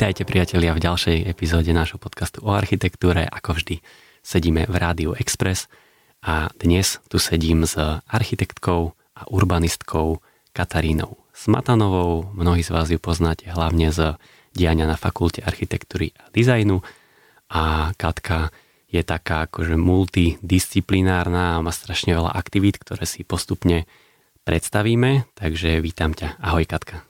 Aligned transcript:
Vítajte 0.00 0.24
priatelia 0.24 0.72
v 0.72 0.80
ďalšej 0.80 1.28
epizóde 1.28 1.76
nášho 1.76 2.00
podcastu 2.00 2.40
o 2.40 2.56
architektúre. 2.56 3.28
Ako 3.28 3.52
vždy 3.52 3.84
sedíme 4.24 4.64
v 4.64 4.72
Rádiu 4.80 5.12
Express 5.12 5.68
a 6.24 6.48
dnes 6.56 7.04
tu 7.12 7.20
sedím 7.20 7.68
s 7.68 7.76
architektkou 8.08 8.96
a 8.96 9.22
urbanistkou 9.28 10.24
Katarínou 10.56 11.20
Smatanovou. 11.36 12.32
Mnohí 12.32 12.64
z 12.64 12.72
vás 12.72 12.88
ju 12.88 12.96
poznáte 12.96 13.52
hlavne 13.52 13.92
z 13.92 14.16
diania 14.56 14.88
na 14.88 14.96
Fakulte 14.96 15.44
architektúry 15.44 16.16
a 16.16 16.32
dizajnu 16.32 16.80
a 17.52 17.92
Katka 17.92 18.56
je 18.88 19.04
taká 19.04 19.52
akože 19.52 19.76
multidisciplinárna 19.76 21.60
a 21.60 21.62
má 21.62 21.76
strašne 21.76 22.16
veľa 22.16 22.32
aktivít, 22.32 22.80
ktoré 22.80 23.04
si 23.04 23.20
postupne 23.20 23.84
predstavíme, 24.48 25.28
takže 25.36 25.76
vítam 25.84 26.16
ťa. 26.16 26.40
Ahoj 26.40 26.64
Katka. 26.64 27.04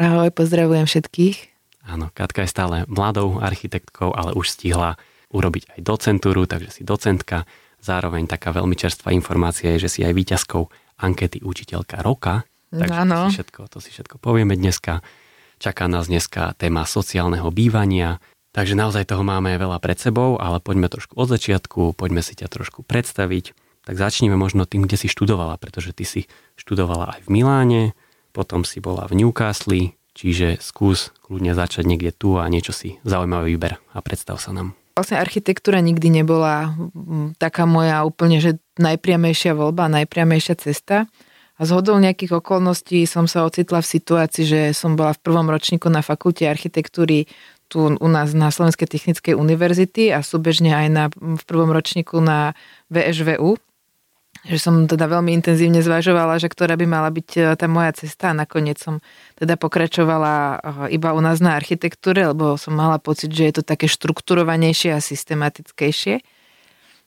Ahoj, 0.00 0.32
pozdravujem 0.32 0.88
všetkých. 0.88 1.51
Áno, 1.82 2.14
Katka 2.14 2.46
je 2.46 2.50
stále 2.50 2.76
mladou 2.86 3.42
architektkou, 3.42 4.14
ale 4.14 4.32
už 4.38 4.54
stihla 4.54 4.94
urobiť 5.34 5.78
aj 5.78 5.80
docentúru, 5.82 6.46
takže 6.46 6.70
si 6.70 6.82
docentka. 6.86 7.48
Zároveň 7.82 8.30
taká 8.30 8.54
veľmi 8.54 8.78
čerstvá 8.78 9.10
informácia 9.10 9.74
je, 9.74 9.88
že 9.88 9.98
si 9.98 10.00
aj 10.06 10.14
výťazkou 10.14 10.62
ankety 11.02 11.42
učiteľka 11.42 11.98
roka. 12.04 12.46
Takže 12.70 12.98
to 13.04 13.16
si, 13.26 13.34
všetko, 13.36 13.60
to 13.68 13.78
si 13.82 13.90
všetko 13.90 14.16
povieme 14.22 14.54
dneska. 14.54 15.02
Čaká 15.58 15.90
nás 15.90 16.06
dneska 16.06 16.54
téma 16.56 16.86
sociálneho 16.86 17.50
bývania, 17.50 18.22
takže 18.54 18.78
naozaj 18.78 19.10
toho 19.10 19.26
máme 19.26 19.54
veľa 19.58 19.82
pred 19.82 19.98
sebou, 19.98 20.38
ale 20.38 20.62
poďme 20.62 20.88
trošku 20.88 21.18
od 21.18 21.28
začiatku, 21.30 21.98
poďme 21.98 22.22
si 22.22 22.38
ťa 22.38 22.48
trošku 22.48 22.86
predstaviť. 22.86 23.54
Tak 23.82 23.98
začneme 23.98 24.38
možno 24.38 24.62
tým, 24.62 24.86
kde 24.86 24.94
si 24.94 25.10
študovala, 25.10 25.58
pretože 25.58 25.90
ty 25.90 26.06
si 26.06 26.20
študovala 26.54 27.18
aj 27.18 27.20
v 27.26 27.28
Miláne, 27.34 27.82
potom 28.30 28.62
si 28.62 28.78
bola 28.78 29.10
v 29.10 29.18
Newcastle, 29.18 29.98
Čiže 30.12 30.60
skús 30.60 31.10
kľudne 31.24 31.56
začať 31.56 31.88
niekde 31.88 32.12
tu 32.12 32.36
a 32.36 32.44
niečo 32.48 32.76
si 32.76 33.00
zaujímavý 33.02 33.56
výber 33.56 33.80
a 33.96 33.98
predstav 34.04 34.36
sa 34.36 34.52
nám. 34.52 34.76
Vlastne 34.92 35.16
architektúra 35.16 35.80
nikdy 35.80 36.12
nebola 36.12 36.76
taká 37.40 37.64
moja 37.64 38.04
úplne, 38.04 38.44
že 38.44 38.60
najpriamejšia 38.76 39.56
voľba, 39.56 39.88
najpriamejšia 39.88 40.60
cesta. 40.60 41.08
A 41.56 41.62
z 41.64 41.70
hodou 41.72 41.96
nejakých 41.96 42.44
okolností 42.44 43.08
som 43.08 43.24
sa 43.24 43.48
ocitla 43.48 43.80
v 43.80 43.88
situácii, 43.88 44.44
že 44.44 44.60
som 44.76 44.92
bola 44.92 45.16
v 45.16 45.22
prvom 45.24 45.48
ročníku 45.48 45.88
na 45.88 46.04
fakulte 46.04 46.44
architektúry 46.44 47.24
tu 47.72 47.88
u 47.88 48.08
nás 48.12 48.36
na 48.36 48.52
Slovenskej 48.52 48.84
technickej 48.84 49.32
univerzity 49.32 50.12
a 50.12 50.20
súbežne 50.20 50.76
aj 50.76 50.86
na, 50.92 51.04
v 51.08 51.42
prvom 51.48 51.72
ročníku 51.72 52.20
na 52.20 52.52
VŠVU, 52.92 53.56
že 54.42 54.58
som 54.58 54.90
teda 54.90 55.06
veľmi 55.06 55.30
intenzívne 55.38 55.78
zvažovala, 55.86 56.42
že 56.42 56.50
ktorá 56.50 56.74
by 56.74 56.86
mala 56.86 57.14
byť 57.14 57.28
e, 57.38 57.40
tá 57.54 57.66
moja 57.70 57.94
cesta 57.94 58.34
a 58.34 58.38
nakoniec 58.38 58.74
som 58.82 58.98
teda 59.38 59.54
pokračovala 59.54 60.34
e, 60.34 60.56
iba 60.98 61.14
u 61.14 61.20
nás 61.22 61.38
na 61.38 61.54
architektúre, 61.54 62.26
lebo 62.26 62.58
som 62.58 62.74
mala 62.74 62.98
pocit, 62.98 63.30
že 63.30 63.46
je 63.46 63.54
to 63.58 63.62
také 63.62 63.86
štrukturovanejšie 63.86 64.98
a 64.98 65.00
systematickejšie. 65.04 66.26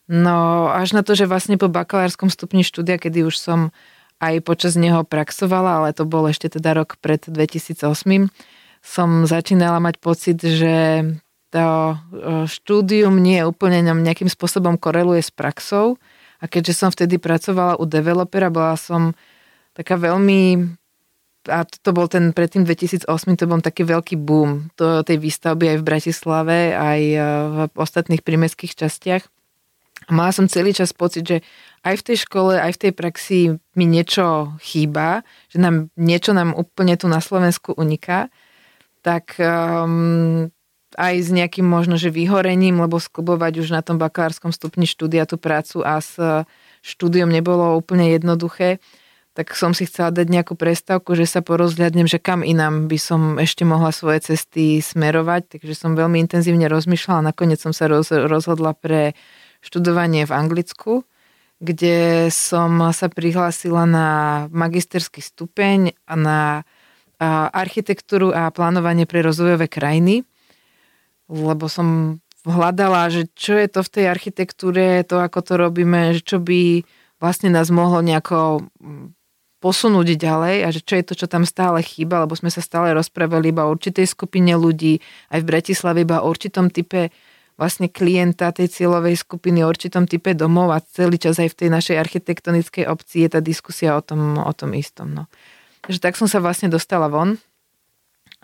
No 0.08 0.70
až 0.72 0.96
na 0.96 1.04
to, 1.04 1.12
že 1.12 1.28
vlastne 1.28 1.60
po 1.60 1.68
bakalárskom 1.68 2.32
stupni 2.32 2.64
štúdia, 2.64 2.96
kedy 2.96 3.28
už 3.28 3.36
som 3.36 3.74
aj 4.16 4.40
počas 4.40 4.72
neho 4.80 5.04
praxovala, 5.04 5.84
ale 5.84 5.88
to 5.92 6.08
bol 6.08 6.24
ešte 6.24 6.56
teda 6.56 6.72
rok 6.72 6.96
pred 7.04 7.20
2008, 7.20 8.32
som 8.80 9.08
začínala 9.28 9.76
mať 9.76 10.00
pocit, 10.00 10.40
že 10.40 11.04
to 11.52 11.66
e, 11.68 11.96
štúdium 12.48 13.20
nie 13.20 13.44
úplne 13.44 13.84
nejakým 13.84 14.32
spôsobom 14.32 14.80
koreluje 14.80 15.20
s 15.20 15.28
praxou, 15.28 16.00
a 16.40 16.44
keďže 16.46 16.74
som 16.76 16.90
vtedy 16.92 17.16
pracovala 17.16 17.80
u 17.80 17.84
developera, 17.88 18.52
bola 18.52 18.76
som 18.76 19.16
taká 19.76 19.96
veľmi 20.00 20.72
a 21.46 21.62
to 21.62 21.90
bol 21.94 22.10
ten 22.10 22.34
predtým 22.34 22.66
2008, 22.66 23.06
to 23.38 23.46
bol 23.46 23.62
taký 23.62 23.86
veľký 23.86 24.18
boom 24.18 24.66
to, 24.74 25.06
tej 25.06 25.22
výstavby 25.22 25.70
aj 25.70 25.78
v 25.78 25.86
Bratislave, 25.86 26.58
aj 26.74 27.00
e, 27.00 27.18
v 27.70 27.76
ostatných 27.78 28.26
prímeských 28.26 28.74
častiach. 28.74 29.22
A 30.06 30.10
mala 30.10 30.30
som 30.34 30.50
celý 30.50 30.74
čas 30.74 30.90
pocit, 30.90 31.22
že 31.22 31.38
aj 31.86 32.02
v 32.02 32.06
tej 32.12 32.16
škole, 32.26 32.58
aj 32.58 32.78
v 32.78 32.80
tej 32.82 32.92
praxi 32.92 33.38
mi 33.78 33.86
niečo 33.86 34.58
chýba, 34.58 35.22
že 35.50 35.62
nám 35.62 35.90
niečo 35.94 36.34
nám 36.34 36.52
úplne 36.54 36.98
tu 36.98 37.06
na 37.06 37.22
Slovensku 37.22 37.74
uniká. 37.74 38.28
Tak 39.02 39.38
um, 39.38 40.50
aj 40.96 41.14
s 41.22 41.28
nejakým 41.30 41.68
možno, 41.68 42.00
že 42.00 42.08
vyhorením, 42.08 42.80
lebo 42.80 42.96
sklubovať 42.96 43.60
už 43.62 43.68
na 43.70 43.84
tom 43.84 44.00
bakalárskom 44.00 44.50
stupni 44.50 44.88
štúdia 44.88 45.28
tú 45.28 45.36
prácu 45.36 45.84
a 45.84 46.00
s 46.00 46.16
štúdiom 46.80 47.28
nebolo 47.28 47.76
úplne 47.76 48.10
jednoduché, 48.16 48.80
tak 49.36 49.52
som 49.52 49.76
si 49.76 49.84
chcela 49.84 50.08
dať 50.08 50.32
nejakú 50.32 50.56
prestávku, 50.56 51.12
že 51.12 51.28
sa 51.28 51.44
porozhľadnem, 51.44 52.08
že 52.08 52.16
kam 52.16 52.40
inám 52.40 52.88
by 52.88 52.96
som 52.96 53.36
ešte 53.36 53.68
mohla 53.68 53.92
svoje 53.92 54.32
cesty 54.32 54.80
smerovať, 54.80 55.60
takže 55.60 55.76
som 55.76 55.92
veľmi 55.92 56.16
intenzívne 56.24 56.64
rozmýšľala, 56.72 57.30
nakoniec 57.36 57.60
som 57.60 57.76
sa 57.76 57.84
roz, 57.84 58.08
rozhodla 58.08 58.72
pre 58.72 59.12
študovanie 59.60 60.24
v 60.24 60.32
Anglicku, 60.32 61.04
kde 61.60 62.28
som 62.32 62.80
sa 62.96 63.12
prihlásila 63.12 63.84
na 63.84 64.08
magisterský 64.48 65.20
stupeň 65.20 65.92
a 66.08 66.14
na 66.16 66.40
architektúru 67.52 68.32
a 68.32 68.52
plánovanie 68.52 69.08
pre 69.08 69.24
rozvojové 69.24 69.68
krajiny 69.68 70.24
lebo 71.26 71.66
som 71.66 72.18
hľadala, 72.46 73.10
že 73.10 73.26
čo 73.34 73.58
je 73.58 73.66
to 73.66 73.80
v 73.82 73.92
tej 73.92 74.04
architektúre, 74.06 75.02
to 75.02 75.18
ako 75.18 75.42
to 75.42 75.54
robíme, 75.58 76.14
že 76.14 76.22
čo 76.22 76.38
by 76.38 76.86
vlastne 77.18 77.50
nás 77.50 77.74
mohlo 77.74 77.98
nejako 78.04 78.62
mm, 78.78 79.16
posunúť 79.58 80.14
ďalej 80.14 80.56
a 80.62 80.68
že 80.70 80.80
čo 80.84 80.94
je 81.00 81.04
to, 81.04 81.14
čo 81.18 81.26
tam 81.26 81.42
stále 81.42 81.82
chýba, 81.82 82.22
lebo 82.22 82.38
sme 82.38 82.52
sa 82.52 82.62
stále 82.62 82.94
rozprávali 82.94 83.50
iba 83.50 83.66
o 83.66 83.72
určitej 83.74 84.06
skupine 84.06 84.54
ľudí, 84.54 85.02
aj 85.32 85.42
v 85.42 85.48
Bratislave 85.48 86.06
iba 86.06 86.22
o 86.22 86.30
určitom 86.30 86.70
type 86.70 87.10
vlastne 87.56 87.88
klienta 87.88 88.52
tej 88.52 88.68
cieľovej 88.68 89.16
skupiny, 89.16 89.64
o 89.64 89.70
určitom 89.72 90.04
type 90.04 90.36
domov 90.36 90.76
a 90.76 90.84
celý 90.84 91.16
čas 91.16 91.40
aj 91.40 91.56
v 91.56 91.58
tej 91.64 91.68
našej 91.72 91.96
architektonickej 91.96 92.84
obci 92.84 93.24
je 93.24 93.28
tá 93.32 93.40
diskusia 93.40 93.96
o 93.96 94.04
tom, 94.04 94.36
o 94.36 94.52
tom 94.52 94.76
istom. 94.76 95.08
No. 95.16 95.24
Takže 95.88 96.04
tak 96.04 96.14
som 96.20 96.28
sa 96.28 96.38
vlastne 96.38 96.68
dostala 96.68 97.08
von 97.08 97.40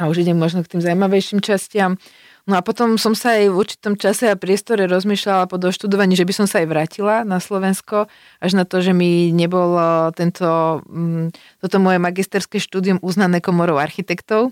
a 0.01 0.09
už 0.09 0.25
idem 0.25 0.41
možno 0.41 0.65
k 0.65 0.73
tým 0.75 0.81
zaujímavejším 0.81 1.45
častiam. 1.45 2.01
No 2.43 2.59
a 2.59 2.61
potom 2.67 2.99
som 2.99 3.15
sa 3.15 3.39
aj 3.39 3.55
v 3.55 3.59
určitom 3.59 3.95
čase 3.95 4.27
a 4.27 4.35
priestore 4.35 4.91
rozmýšľala 4.91 5.47
po 5.47 5.63
doštudovaní, 5.63 6.19
že 6.19 6.27
by 6.27 6.35
som 6.43 6.47
sa 6.51 6.59
aj 6.59 6.67
vrátila 6.75 7.23
na 7.23 7.39
Slovensko, 7.39 8.11
až 8.43 8.53
na 8.59 8.67
to, 8.67 8.83
že 8.83 8.91
mi 8.91 9.31
nebol 9.31 9.79
tento, 10.19 10.83
mm, 10.91 11.31
toto 11.63 11.77
moje 11.79 12.03
magisterské 12.03 12.59
štúdium 12.59 12.99
uznané 12.99 13.39
komorou 13.39 13.79
architektov 13.79 14.51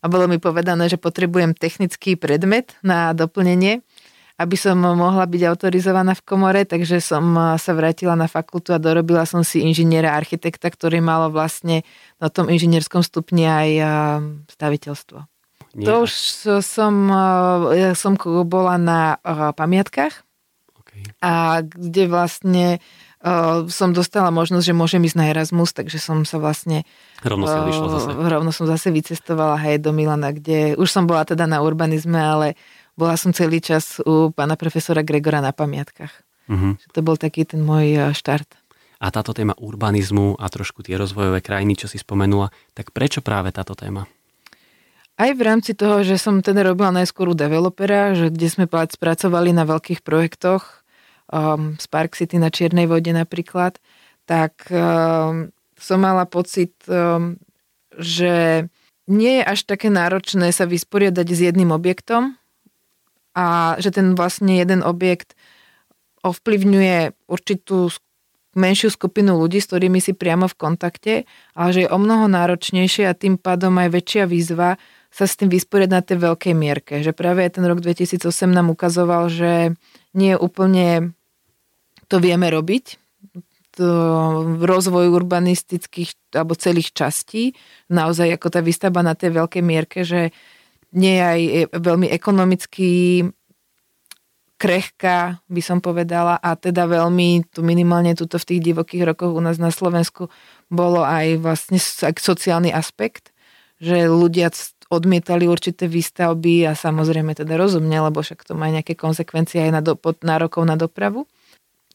a 0.00 0.08
bolo 0.08 0.32
mi 0.32 0.40
povedané, 0.40 0.88
že 0.88 0.96
potrebujem 0.96 1.52
technický 1.52 2.16
predmet 2.16 2.72
na 2.80 3.12
doplnenie, 3.12 3.84
aby 4.40 4.56
som 4.56 4.80
mohla 4.80 5.28
byť 5.28 5.42
autorizovaná 5.44 6.16
v 6.16 6.24
komore, 6.24 6.64
takže 6.64 7.04
som 7.04 7.36
sa 7.60 7.72
vrátila 7.76 8.16
na 8.16 8.32
fakultu 8.32 8.72
a 8.72 8.80
dorobila 8.80 9.28
som 9.28 9.44
si 9.44 9.60
inžiniera 9.60 10.16
architekta, 10.16 10.72
ktorý 10.72 11.04
malo 11.04 11.28
vlastne 11.28 11.84
na 12.16 12.32
tom 12.32 12.48
inžinierskom 12.48 13.04
stupni 13.04 13.44
aj 13.44 13.68
staviteľstvo. 14.56 15.35
Nie. 15.76 15.84
To 15.92 16.08
už 16.08 16.12
som, 16.64 16.94
eh, 17.12 17.76
ja 17.76 17.92
som 17.92 18.16
bola 18.48 18.80
na 18.80 19.20
eh, 19.20 19.52
pamiatkách 19.52 20.24
okay. 20.80 21.04
a 21.20 21.60
kde 21.60 22.08
vlastne 22.08 22.66
uh, 23.20 23.68
som 23.68 23.92
dostala 23.92 24.32
možnosť, 24.32 24.72
že 24.72 24.72
môžem 24.72 25.04
ísť 25.04 25.18
na 25.20 25.28
Erasmus, 25.28 25.76
takže 25.76 26.00
som 26.00 26.24
sa 26.24 26.40
vlastne 26.40 26.88
rovno, 27.20 27.44
uh, 27.44 27.68
zase. 27.92 28.08
rovno 28.08 28.50
som 28.56 28.64
zase 28.64 28.88
vycestovala 28.88 29.60
hej 29.68 29.84
do 29.84 29.92
Milana, 29.92 30.32
kde 30.32 30.80
už 30.80 30.88
som 30.88 31.04
bola 31.04 31.28
teda 31.28 31.44
na 31.44 31.60
urbanizme, 31.60 32.16
ale 32.16 32.56
bola 32.96 33.20
som 33.20 33.36
celý 33.36 33.60
čas 33.60 34.00
u 34.00 34.32
pána 34.32 34.56
profesora 34.56 35.04
Gregora 35.04 35.44
na 35.44 35.52
pamiatkách. 35.52 36.24
Uh-huh. 36.48 36.80
To 36.96 37.00
bol 37.04 37.20
taký 37.20 37.44
ten 37.44 37.60
môj 37.60 38.16
štart. 38.16 38.48
A 38.96 39.12
táto 39.12 39.36
téma 39.36 39.52
urbanizmu 39.60 40.40
a 40.40 40.48
trošku 40.48 40.80
tie 40.80 40.96
rozvojové 40.96 41.44
krajiny, 41.44 41.76
čo 41.76 41.84
si 41.84 42.00
spomenula, 42.00 42.48
tak 42.72 42.96
prečo 42.96 43.20
práve 43.20 43.52
táto 43.52 43.76
téma? 43.76 44.08
Aj 45.16 45.32
v 45.32 45.40
rámci 45.40 45.72
toho, 45.72 46.04
že 46.04 46.20
som 46.20 46.44
teda 46.44 46.60
robila 46.60 46.92
najskôr 46.92 47.32
u 47.32 47.36
developera, 47.36 48.12
že 48.12 48.28
kde 48.28 48.48
sme 48.52 48.64
spracovali 48.68 49.48
na 49.56 49.64
veľkých 49.64 50.04
projektoch, 50.04 50.84
um, 51.32 51.72
Spark 51.80 52.12
City 52.20 52.36
na 52.36 52.52
Čiernej 52.52 52.84
vode 52.84 53.16
napríklad, 53.16 53.80
tak 54.28 54.68
um, 54.68 55.48
som 55.80 55.98
mala 56.04 56.28
pocit, 56.28 56.76
um, 56.84 57.40
že 57.96 58.68
nie 59.08 59.40
je 59.40 59.44
až 59.48 59.64
také 59.64 59.88
náročné 59.88 60.52
sa 60.52 60.68
vysporiadať 60.68 61.26
s 61.32 61.40
jedným 61.48 61.72
objektom 61.72 62.36
a 63.32 63.76
že 63.80 63.96
ten 63.96 64.12
vlastne 64.18 64.58
jeden 64.60 64.84
objekt 64.84 65.32
ovplyvňuje 66.26 67.14
určitú 67.24 67.88
menšiu 68.56 68.88
skupinu 68.88 69.36
ľudí, 69.36 69.60
s 69.60 69.68
ktorými 69.68 70.00
si 70.00 70.16
priamo 70.16 70.48
v 70.48 70.58
kontakte, 70.58 71.14
ale 71.52 71.68
že 71.70 71.80
je 71.86 71.92
o 71.92 72.00
mnoho 72.00 72.26
náročnejšie 72.26 73.04
a 73.06 73.14
tým 73.14 73.36
pádom 73.36 73.76
aj 73.76 73.88
väčšia 73.92 74.24
výzva 74.26 74.80
sa 75.16 75.24
s 75.24 75.40
tým 75.40 75.48
vysporiadať 75.48 75.96
na 75.96 76.04
tej 76.04 76.18
veľkej 76.20 76.52
mierke. 76.52 77.00
Že 77.00 77.16
práve 77.16 77.48
ten 77.48 77.64
rok 77.64 77.80
2008 77.80 78.28
nám 78.52 78.68
ukazoval, 78.68 79.32
že 79.32 79.72
nie 80.12 80.36
úplne 80.36 81.16
to 82.12 82.20
vieme 82.20 82.52
robiť, 82.52 83.00
to 83.76 83.88
rozvoj 84.60 85.08
urbanistických 85.08 86.36
alebo 86.36 86.52
celých 86.52 86.92
častí, 86.92 87.56
naozaj 87.88 88.36
ako 88.36 88.48
tá 88.52 88.60
výstavba 88.60 89.00
na 89.00 89.16
tej 89.16 89.40
veľkej 89.40 89.62
mierke, 89.64 90.04
že 90.04 90.36
nie 90.92 91.16
je 91.16 91.24
aj 91.24 91.40
veľmi 91.76 92.08
ekonomicky 92.12 93.24
krehká, 94.56 95.44
by 95.52 95.60
som 95.60 95.84
povedala, 95.84 96.40
a 96.40 96.56
teda 96.56 96.88
veľmi, 96.88 97.52
tu 97.52 97.60
minimálne 97.60 98.16
tuto 98.16 98.40
v 98.40 98.48
tých 98.48 98.60
divokých 98.72 99.12
rokoch 99.12 99.36
u 99.36 99.40
nás 99.44 99.60
na 99.60 99.68
Slovensku 99.68 100.32
bolo 100.72 101.04
aj 101.04 101.36
vlastne 101.44 101.76
sociálny 102.16 102.72
aspekt, 102.72 103.36
že 103.76 104.08
ľudia 104.08 104.48
odmietali 104.88 105.50
určité 105.50 105.90
výstavby 105.90 106.66
a 106.66 106.72
samozrejme 106.78 107.34
teda 107.34 107.58
rozumne, 107.58 107.98
lebo 107.98 108.22
však 108.22 108.46
to 108.46 108.54
má 108.54 108.70
nejaké 108.70 108.94
konsekvencie 108.94 109.66
aj 109.66 109.70
na 109.74 109.80
do, 109.82 109.98
pod 109.98 110.22
nárokov 110.22 110.62
na 110.62 110.78
dopravu. 110.78 111.26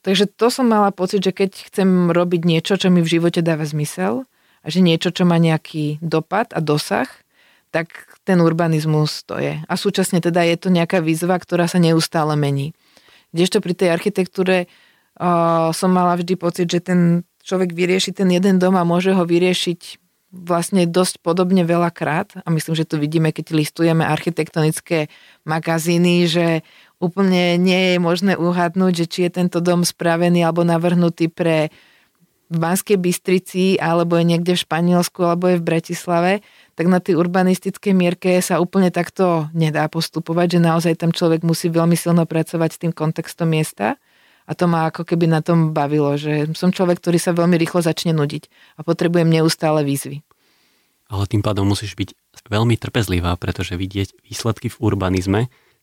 Takže 0.02 0.26
to 0.26 0.50
som 0.50 0.66
mala 0.66 0.90
pocit, 0.90 1.22
že 1.22 1.30
keď 1.30 1.70
chcem 1.70 2.10
robiť 2.10 2.42
niečo, 2.42 2.74
čo 2.74 2.90
mi 2.90 3.00
v 3.00 3.12
živote 3.18 3.40
dáva 3.40 3.62
zmysel 3.62 4.26
a 4.62 4.66
že 4.66 4.82
niečo, 4.82 5.14
čo 5.14 5.22
má 5.22 5.38
nejaký 5.38 6.02
dopad 6.02 6.50
a 6.52 6.60
dosah, 6.60 7.06
tak 7.72 8.18
ten 8.26 8.42
urbanizmus 8.42 9.24
to 9.24 9.38
je. 9.38 9.62
A 9.64 9.74
súčasne 9.78 10.20
teda 10.20 10.44
je 10.44 10.56
to 10.58 10.68
nejaká 10.68 11.00
výzva, 11.00 11.38
ktorá 11.38 11.70
sa 11.70 11.80
neustále 11.80 12.36
mení. 12.36 12.76
Kdežto 13.32 13.64
pri 13.64 13.72
tej 13.72 13.88
architektúre 13.94 14.66
uh, 14.66 15.72
som 15.72 15.90
mala 15.94 16.18
vždy 16.20 16.34
pocit, 16.36 16.68
že 16.68 16.84
ten 16.84 17.24
človek 17.42 17.72
vyrieši 17.72 18.12
ten 18.12 18.28
jeden 18.28 18.58
dom 18.58 18.76
a 18.76 18.84
môže 18.84 19.14
ho 19.16 19.24
vyriešiť 19.24 20.01
vlastne 20.32 20.88
dosť 20.88 21.20
podobne 21.20 21.62
veľakrát 21.62 22.40
a 22.40 22.48
myslím, 22.48 22.72
že 22.72 22.88
to 22.88 22.96
vidíme, 22.96 23.28
keď 23.30 23.52
listujeme 23.52 24.00
architektonické 24.00 25.12
magazíny, 25.44 26.24
že 26.24 26.64
úplne 26.96 27.60
nie 27.60 27.94
je 27.94 27.96
možné 28.00 28.40
uhadnúť, 28.40 29.04
že 29.04 29.06
či 29.06 29.18
je 29.28 29.36
tento 29.44 29.60
dom 29.60 29.84
spravený 29.84 30.40
alebo 30.40 30.64
navrhnutý 30.64 31.28
pre 31.28 31.68
v 32.52 32.56
Banskej 32.60 33.00
Bystrici 33.00 33.80
alebo 33.80 34.20
je 34.20 34.28
niekde 34.28 34.52
v 34.52 34.60
Španielsku 34.60 35.24
alebo 35.24 35.48
je 35.48 35.56
v 35.56 35.66
Bratislave, 35.72 36.32
tak 36.76 36.84
na 36.84 37.00
tej 37.00 37.16
urbanistickej 37.16 37.96
mierke 37.96 38.36
sa 38.44 38.60
úplne 38.60 38.92
takto 38.92 39.48
nedá 39.56 39.88
postupovať, 39.88 40.56
že 40.56 40.60
naozaj 40.60 41.00
tam 41.00 41.16
človek 41.16 41.40
musí 41.48 41.72
veľmi 41.72 41.96
silno 41.96 42.28
pracovať 42.28 42.70
s 42.76 42.80
tým 42.80 42.92
kontextom 42.92 43.48
miesta 43.48 43.96
a 44.46 44.52
to 44.58 44.64
ma 44.66 44.90
ako 44.90 45.06
keby 45.06 45.30
na 45.30 45.40
tom 45.40 45.70
bavilo, 45.70 46.18
že 46.18 46.50
som 46.58 46.74
človek, 46.74 46.98
ktorý 46.98 47.18
sa 47.18 47.36
veľmi 47.36 47.54
rýchlo 47.58 47.82
začne 47.82 48.10
nudiť 48.16 48.76
a 48.78 48.80
potrebujem 48.82 49.30
neustále 49.30 49.86
výzvy. 49.86 50.22
Ale 51.12 51.28
tým 51.28 51.44
pádom 51.44 51.68
musíš 51.68 51.92
byť 51.94 52.16
veľmi 52.48 52.74
trpezlivá, 52.80 53.36
pretože 53.36 53.76
vidieť 53.76 54.24
výsledky 54.24 54.72
v 54.72 54.80
urbanizme 54.80 55.40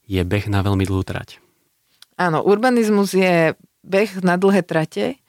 je 0.09 0.21
beh 0.25 0.49
na 0.49 0.65
veľmi 0.65 0.83
dlhú 0.89 1.05
trať. 1.05 1.37
Áno, 2.17 2.41
urbanizmus 2.43 3.13
je 3.13 3.53
beh 3.85 4.11
na 4.25 4.35
dlhé 4.35 4.65
trate, 4.65 5.21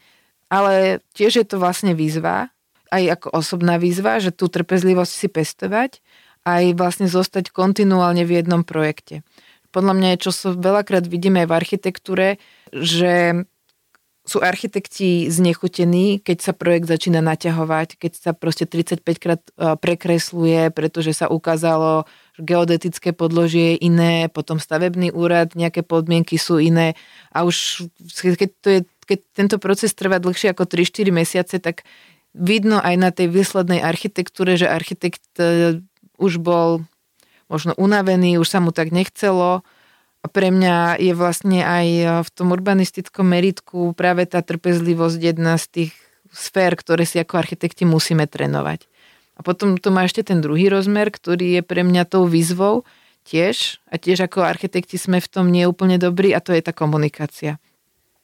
ale 0.51 1.05
tiež 1.15 1.45
je 1.45 1.47
to 1.47 1.63
vlastne 1.63 1.95
výzva, 1.95 2.51
aj 2.91 3.21
ako 3.21 3.29
osobná 3.39 3.79
výzva, 3.79 4.19
že 4.19 4.35
tú 4.35 4.51
trpezlivosť 4.51 5.13
si 5.15 5.29
pestovať, 5.31 6.03
aj 6.43 6.75
vlastne 6.75 7.07
zostať 7.07 7.55
kontinuálne 7.55 8.27
v 8.27 8.43
jednom 8.43 8.67
projekte. 8.67 9.23
Podľa 9.71 9.95
mňa, 9.95 10.09
čo 10.23 10.35
sa 10.35 10.51
veľakrát 10.51 11.07
vidíme 11.07 11.43
aj 11.43 11.49
v 11.49 11.57
architektúre, 11.57 12.27
že 12.75 13.47
sú 14.31 14.39
architekti 14.39 15.27
znechutení, 15.27 16.21
keď 16.23 16.39
sa 16.39 16.53
projekt 16.53 16.87
začína 16.87 17.19
naťahovať, 17.25 17.99
keď 17.99 18.13
sa 18.15 18.31
proste 18.31 18.69
35 18.69 19.03
krát 19.19 19.43
e, 19.43 19.75
prekresluje, 19.75 20.71
pretože 20.71 21.17
sa 21.17 21.27
ukázalo, 21.27 22.07
že 22.37 22.47
geodetické 22.47 23.11
podložie 23.17 23.75
je 23.75 23.91
iné, 23.91 24.29
potom 24.29 24.63
stavebný 24.63 25.11
úrad, 25.11 25.57
nejaké 25.57 25.83
podmienky 25.83 26.37
sú 26.37 26.61
iné. 26.61 26.95
A 27.35 27.43
už 27.49 27.89
keď, 28.23 28.51
to 28.61 28.69
je, 28.71 28.81
keď 29.09 29.19
tento 29.33 29.57
proces 29.57 29.97
trvá 29.97 30.21
dlhšie 30.21 30.53
ako 30.53 30.69
3-4 30.69 31.11
mesiace, 31.11 31.57
tak 31.59 31.89
vidno 32.31 32.79
aj 32.79 32.95
na 33.01 33.11
tej 33.11 33.33
výslednej 33.33 33.83
architektúre, 33.83 34.55
že 34.55 34.71
architekt 34.71 35.27
e, 35.41 35.81
už 36.21 36.39
bol 36.39 36.85
možno 37.51 37.75
unavený, 37.75 38.39
už 38.39 38.47
sa 38.47 38.63
mu 38.63 38.71
tak 38.71 38.95
nechcelo. 38.95 39.67
A 40.21 40.27
pre 40.29 40.53
mňa 40.53 41.01
je 41.01 41.13
vlastne 41.17 41.65
aj 41.65 41.87
e, 41.89 42.05
v 42.23 42.29
tom 42.31 42.53
urbanistickom 42.53 43.25
meritku 43.25 43.97
práve 43.97 44.29
tá 44.29 44.45
trpezlivosť 44.45 45.19
jedna 45.19 45.57
z 45.57 45.67
tých 45.69 45.93
sfér, 46.31 46.77
ktoré 46.77 47.09
si 47.09 47.19
ako 47.19 47.41
architekti 47.41 47.89
musíme 47.89 48.29
trénovať. 48.29 48.87
A 49.35 49.41
potom 49.41 49.81
to 49.81 49.89
má 49.89 50.05
ešte 50.05 50.23
ten 50.23 50.45
druhý 50.45 50.69
rozmer, 50.69 51.09
ktorý 51.09 51.59
je 51.59 51.63
pre 51.65 51.81
mňa 51.81 52.05
tou 52.05 52.29
výzvou 52.29 52.85
tiež. 53.25 53.81
A 53.89 53.97
tiež 53.97 54.29
ako 54.29 54.45
architekti 54.45 55.01
sme 55.01 55.19
v 55.19 55.29
tom 55.33 55.49
neúplne 55.49 55.97
dobrí 55.97 56.37
a 56.37 56.45
to 56.45 56.53
je 56.55 56.63
tá 56.63 56.71
komunikácia 56.71 57.59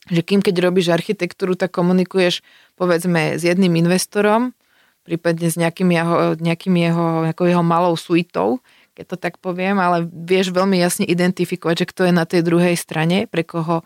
že 0.07 0.23
kým 0.23 0.39
keď 0.39 0.63
robíš 0.63 0.95
architektúru, 0.95 1.59
tak 1.59 1.75
komunikuješ 1.75 2.43
povedzme 2.79 3.39
s 3.39 3.43
jedným 3.43 3.75
investorom, 3.83 4.55
prípadne 5.03 5.51
s 5.51 5.59
nejakým 5.59 5.91
jeho, 5.91 6.17
nejakým 6.39 6.75
jeho, 6.79 7.07
jeho 7.35 7.65
malou 7.67 7.95
suitou, 7.99 8.63
keď 8.97 9.05
to 9.13 9.17
tak 9.21 9.37
poviem, 9.37 9.77
ale 9.77 10.09
vieš 10.09 10.57
veľmi 10.57 10.81
jasne 10.81 11.05
identifikovať, 11.05 11.85
že 11.85 11.91
kto 11.93 12.01
je 12.09 12.13
na 12.17 12.25
tej 12.25 12.41
druhej 12.41 12.81
strane, 12.81 13.29
pre 13.29 13.45
koho 13.45 13.85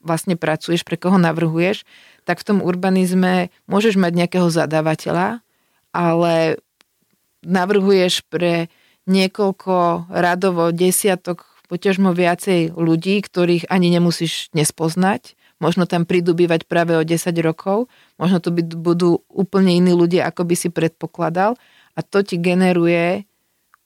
vlastne 0.00 0.40
pracuješ, 0.40 0.88
pre 0.88 0.96
koho 0.96 1.20
navrhuješ, 1.20 1.84
tak 2.24 2.40
v 2.40 2.46
tom 2.48 2.58
urbanizme 2.64 3.52
môžeš 3.68 4.00
mať 4.00 4.12
nejakého 4.16 4.48
zadávateľa, 4.48 5.44
ale 5.92 6.56
navrhuješ 7.44 8.24
pre 8.32 8.72
niekoľko 9.04 10.08
radovo, 10.08 10.72
desiatok, 10.72 11.44
poťažmo 11.68 12.16
viacej 12.16 12.72
ľudí, 12.72 13.20
ktorých 13.20 13.68
ani 13.68 13.92
nemusíš 13.92 14.48
nespoznať. 14.56 15.36
Možno 15.60 15.84
tam 15.84 16.08
prídu 16.08 16.32
bývať 16.32 16.64
práve 16.64 16.96
o 16.96 17.04
10 17.04 17.34
rokov, 17.44 17.92
možno 18.16 18.40
to 18.40 18.54
budú 18.54 19.26
úplne 19.28 19.76
iní 19.76 19.92
ľudia, 19.92 20.24
ako 20.24 20.48
by 20.48 20.54
si 20.56 20.68
predpokladal. 20.72 21.60
A 21.92 22.00
to 22.00 22.22
ti 22.22 22.38
generuje 22.38 23.27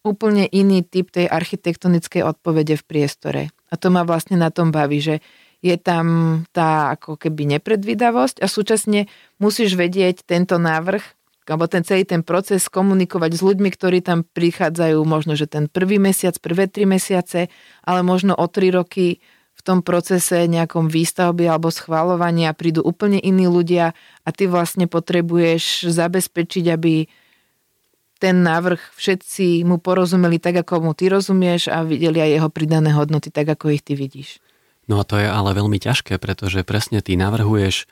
úplne 0.03 0.51
iný 0.51 0.83
typ 0.83 1.11
tej 1.15 1.31
architektonickej 1.31 2.27
odpovede 2.27 2.79
v 2.79 2.87
priestore. 2.87 3.43
A 3.71 3.79
to 3.79 3.89
ma 3.89 4.03
vlastne 4.03 4.35
na 4.35 4.51
tom 4.51 4.75
baví, 4.75 4.99
že 4.99 5.17
je 5.63 5.79
tam 5.79 6.43
tá 6.51 6.99
ako 6.99 7.15
keby 7.15 7.47
nepredvídavosť 7.57 8.43
a 8.43 8.51
súčasne 8.51 9.07
musíš 9.39 9.79
vedieť 9.79 10.27
tento 10.27 10.59
návrh 10.59 11.03
alebo 11.43 11.67
ten 11.67 11.83
celý 11.83 12.07
ten 12.07 12.23
proces 12.23 12.71
komunikovať 12.71 13.35
s 13.35 13.43
ľuďmi, 13.43 13.69
ktorí 13.75 13.99
tam 13.99 14.23
prichádzajú 14.23 14.99
možno, 15.03 15.35
že 15.35 15.51
ten 15.51 15.67
prvý 15.67 15.99
mesiac, 15.99 16.39
prvé 16.39 16.71
tri 16.71 16.87
mesiace, 16.87 17.51
ale 17.83 18.07
možno 18.07 18.35
o 18.39 18.47
tri 18.47 18.71
roky 18.71 19.19
v 19.53 19.61
tom 19.63 19.83
procese 19.83 20.47
nejakom 20.47 20.87
výstavby 20.87 21.47
alebo 21.51 21.71
schváľovania 21.71 22.55
prídu 22.55 22.83
úplne 22.83 23.19
iní 23.19 23.51
ľudia 23.51 23.95
a 24.23 24.29
ty 24.31 24.47
vlastne 24.47 24.87
potrebuješ 24.87 25.91
zabezpečiť, 25.91 26.65
aby 26.73 27.07
ten 28.23 28.47
návrh 28.47 28.95
všetci 28.95 29.67
mu 29.67 29.83
porozumeli 29.83 30.39
tak, 30.39 30.63
ako 30.63 30.87
mu 30.87 30.93
ty 30.95 31.11
rozumieš 31.11 31.67
a 31.67 31.83
videli 31.83 32.23
aj 32.23 32.31
jeho 32.39 32.49
pridané 32.55 32.95
hodnoty 32.95 33.35
tak, 33.35 33.51
ako 33.51 33.75
ich 33.75 33.83
ty 33.83 33.99
vidíš. 33.99 34.39
No 34.87 35.03
a 35.03 35.07
to 35.07 35.19
je 35.19 35.27
ale 35.27 35.51
veľmi 35.59 35.83
ťažké, 35.83 36.23
pretože 36.23 36.63
presne 36.63 37.03
ty 37.03 37.19
navrhuješ 37.19 37.91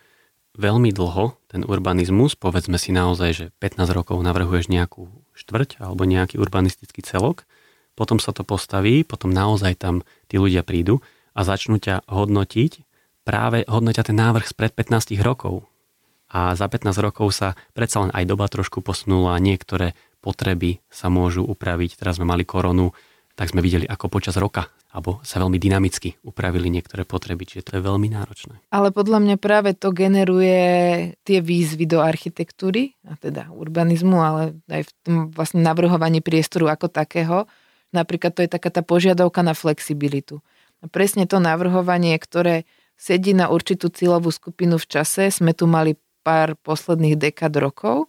veľmi 0.54 0.94
dlho 0.94 1.34
ten 1.50 1.66
urbanizmus, 1.66 2.38
povedzme 2.38 2.78
si 2.78 2.94
naozaj, 2.94 3.30
že 3.34 3.46
15 3.58 3.90
rokov 3.90 4.22
navrhuješ 4.22 4.70
nejakú 4.70 5.10
štvrť 5.34 5.82
alebo 5.82 6.06
nejaký 6.06 6.38
urbanistický 6.38 7.02
celok, 7.02 7.42
potom 7.99 8.22
sa 8.22 8.30
to 8.30 8.46
postaví, 8.46 9.02
potom 9.02 9.34
naozaj 9.34 9.82
tam 9.82 10.06
tí 10.30 10.38
ľudia 10.38 10.62
prídu 10.62 11.02
a 11.34 11.42
začnú 11.42 11.82
ťa 11.82 12.06
hodnotiť, 12.06 12.87
práve 13.26 13.66
hodnotia 13.66 14.06
ten 14.06 14.18
návrh 14.18 14.46
spred 14.46 14.75
15 14.78 15.18
rokov. 15.22 15.66
A 16.30 16.54
za 16.54 16.70
15 16.70 16.94
rokov 17.02 17.34
sa 17.34 17.58
predsa 17.75 18.06
len 18.06 18.14
aj 18.14 18.25
doba 18.30 18.46
trošku 18.46 18.87
posunula, 18.87 19.42
niektoré 19.42 19.99
potreby 20.20 20.80
sa 20.92 21.08
môžu 21.08 21.42
upraviť. 21.44 21.96
Teraz 21.96 22.20
sme 22.20 22.28
mali 22.28 22.44
koronu, 22.44 22.92
tak 23.34 23.50
sme 23.50 23.64
videli, 23.64 23.88
ako 23.88 24.12
počas 24.12 24.36
roka 24.36 24.68
alebo 24.90 25.22
sa 25.22 25.38
veľmi 25.38 25.54
dynamicky 25.54 26.18
upravili 26.26 26.66
niektoré 26.66 27.06
potreby, 27.06 27.46
čiže 27.46 27.62
to 27.62 27.72
je 27.78 27.86
veľmi 27.86 28.10
náročné. 28.10 28.58
Ale 28.74 28.90
podľa 28.90 29.22
mňa 29.22 29.36
práve 29.38 29.70
to 29.78 29.94
generuje 29.94 30.58
tie 31.22 31.38
výzvy 31.38 31.86
do 31.86 32.02
architektúry, 32.02 32.98
a 33.06 33.14
teda 33.14 33.54
urbanizmu, 33.54 34.18
ale 34.18 34.58
aj 34.66 34.82
v 34.82 34.92
tom 35.06 35.16
vlastne 35.30 35.62
navrhovaní 35.62 36.18
priestoru 36.18 36.66
ako 36.74 36.90
takého. 36.90 37.46
Napríklad 37.94 38.34
to 38.34 38.42
je 38.42 38.50
taká 38.50 38.74
tá 38.74 38.82
požiadavka 38.82 39.46
na 39.46 39.54
flexibilitu 39.54 40.42
presne 40.88 41.28
to 41.28 41.36
navrhovanie, 41.36 42.16
ktoré 42.16 42.64
sedí 42.96 43.36
na 43.36 43.52
určitú 43.52 43.92
cieľovú 43.92 44.32
skupinu 44.32 44.80
v 44.80 44.88
čase. 44.88 45.28
Sme 45.28 45.52
tu 45.52 45.68
mali 45.68 46.00
pár 46.24 46.56
posledných 46.64 47.20
dekad 47.20 47.52
rokov, 47.60 48.08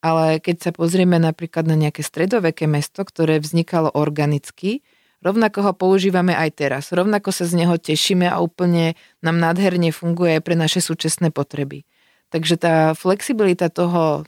ale 0.00 0.40
keď 0.40 0.56
sa 0.68 0.70
pozrieme 0.72 1.20
napríklad 1.20 1.68
na 1.68 1.76
nejaké 1.76 2.00
stredoveké 2.00 2.64
mesto, 2.64 3.04
ktoré 3.04 3.36
vznikalo 3.40 3.92
organicky, 3.92 4.80
rovnako 5.20 5.70
ho 5.70 5.72
používame 5.76 6.32
aj 6.32 6.50
teraz. 6.56 6.84
Rovnako 6.90 7.28
sa 7.30 7.44
z 7.44 7.64
neho 7.64 7.76
tešíme 7.76 8.24
a 8.24 8.40
úplne 8.40 8.96
nám 9.20 9.36
nádherne 9.36 9.92
funguje 9.92 10.40
aj 10.40 10.42
pre 10.42 10.56
naše 10.56 10.80
súčasné 10.80 11.28
potreby. 11.28 11.84
Takže 12.32 12.56
tá 12.56 12.96
flexibilita 12.96 13.68
toho 13.68 14.24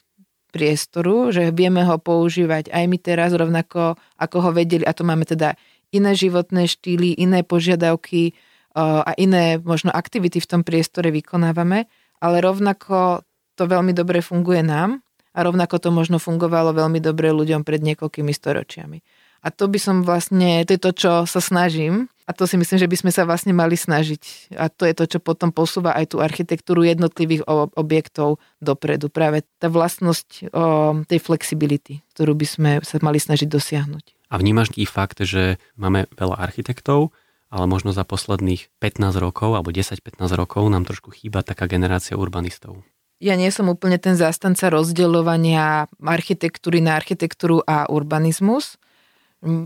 priestoru, 0.52 1.32
že 1.32 1.48
vieme 1.48 1.80
ho 1.88 1.96
používať 1.96 2.68
aj 2.68 2.84
my 2.84 2.98
teraz 3.00 3.32
rovnako, 3.32 3.96
ako 4.20 4.36
ho 4.44 4.50
vedeli, 4.52 4.84
a 4.84 4.92
to 4.92 5.00
máme 5.00 5.24
teda 5.24 5.56
iné 5.96 6.12
životné 6.12 6.68
štýly, 6.68 7.16
iné 7.16 7.40
požiadavky 7.40 8.36
a 8.76 9.12
iné 9.16 9.60
možno 9.60 9.92
aktivity 9.92 10.40
v 10.40 10.48
tom 10.48 10.60
priestore 10.60 11.08
vykonávame, 11.08 11.88
ale 12.20 12.36
rovnako 12.40 13.24
to 13.56 13.64
veľmi 13.68 13.96
dobre 13.96 14.20
funguje 14.20 14.60
nám 14.64 15.00
a 15.32 15.38
rovnako 15.42 15.80
to 15.80 15.88
možno 15.88 16.20
fungovalo 16.20 16.76
veľmi 16.76 17.00
dobre 17.00 17.32
ľuďom 17.32 17.64
pred 17.64 17.80
niekoľkými 17.80 18.32
storočiami. 18.32 18.98
A 19.42 19.50
to 19.50 19.66
by 19.66 19.78
som 19.82 20.06
vlastne, 20.06 20.62
to 20.62 20.78
je 20.78 20.80
to, 20.80 20.92
čo 20.94 21.12
sa 21.26 21.40
snažím. 21.42 22.06
A 22.22 22.30
to 22.30 22.46
si 22.46 22.54
myslím, 22.54 22.78
že 22.78 22.86
by 22.86 22.96
sme 23.02 23.10
sa 23.10 23.26
vlastne 23.26 23.50
mali 23.50 23.74
snažiť. 23.74 24.54
A 24.54 24.70
to 24.70 24.86
je 24.86 24.94
to, 24.94 25.04
čo 25.10 25.18
potom 25.18 25.50
posúva 25.50 25.98
aj 25.98 26.14
tú 26.14 26.22
architektúru 26.22 26.86
jednotlivých 26.86 27.42
objektov 27.74 28.38
dopredu. 28.62 29.10
Práve 29.10 29.42
tá 29.58 29.66
vlastnosť 29.66 30.54
o, 30.54 31.02
tej 31.02 31.18
flexibility, 31.18 32.06
ktorú 32.14 32.38
by 32.38 32.46
sme 32.46 32.70
sa 32.86 33.02
mali 33.02 33.18
snažiť 33.18 33.50
dosiahnuť. 33.50 34.30
A 34.30 34.38
vnímaš 34.38 34.70
i 34.78 34.86
fakt, 34.86 35.18
že 35.26 35.58
máme 35.74 36.06
veľa 36.14 36.38
architektov, 36.38 37.10
ale 37.50 37.66
možno 37.66 37.90
za 37.90 38.06
posledných 38.06 38.70
15 38.78 39.18
rokov 39.18 39.58
alebo 39.58 39.74
10-15 39.74 40.22
rokov 40.38 40.62
nám 40.70 40.86
trošku 40.86 41.10
chýba 41.10 41.42
taká 41.42 41.66
generácia 41.66 42.14
urbanistov 42.14 42.86
ja 43.22 43.38
nie 43.38 43.54
som 43.54 43.70
úplne 43.70 44.02
ten 44.02 44.18
zástanca 44.18 44.66
rozdeľovania 44.66 45.86
architektúry 46.02 46.82
na 46.82 46.98
architektúru 46.98 47.62
a 47.62 47.86
urbanizmus 47.86 48.82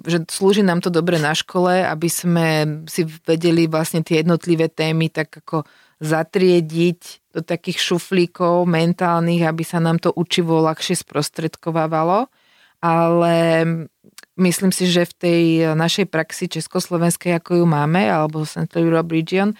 že 0.09 0.25
slúži 0.33 0.65
nám 0.65 0.81
to 0.81 0.89
dobre 0.89 1.21
na 1.21 1.37
škole, 1.37 1.85
aby 1.85 2.09
sme 2.09 2.49
si 2.89 3.05
vedeli 3.29 3.69
vlastne 3.69 4.01
tie 4.01 4.25
jednotlivé 4.25 4.73
témy 4.73 5.13
tak 5.13 5.45
ako 5.45 5.69
zatriediť 6.01 7.33
do 7.37 7.41
takých 7.45 7.81
šuflíkov 7.81 8.65
mentálnych, 8.65 9.45
aby 9.45 9.65
sa 9.65 9.77
nám 9.77 10.01
to 10.01 10.13
učivo 10.17 10.65
ľahšie 10.65 10.97
sprostredkovávalo. 10.97 12.33
Ale 12.81 13.37
myslím 14.41 14.73
si, 14.73 14.89
že 14.89 15.09
v 15.09 15.15
tej 15.17 15.43
našej 15.77 16.09
praxi 16.09 16.49
československej, 16.49 17.37
ako 17.37 17.61
ju 17.61 17.67
máme, 17.69 18.09
alebo 18.09 18.49
Central 18.49 18.89
Europe 18.89 19.13
Region, 19.13 19.53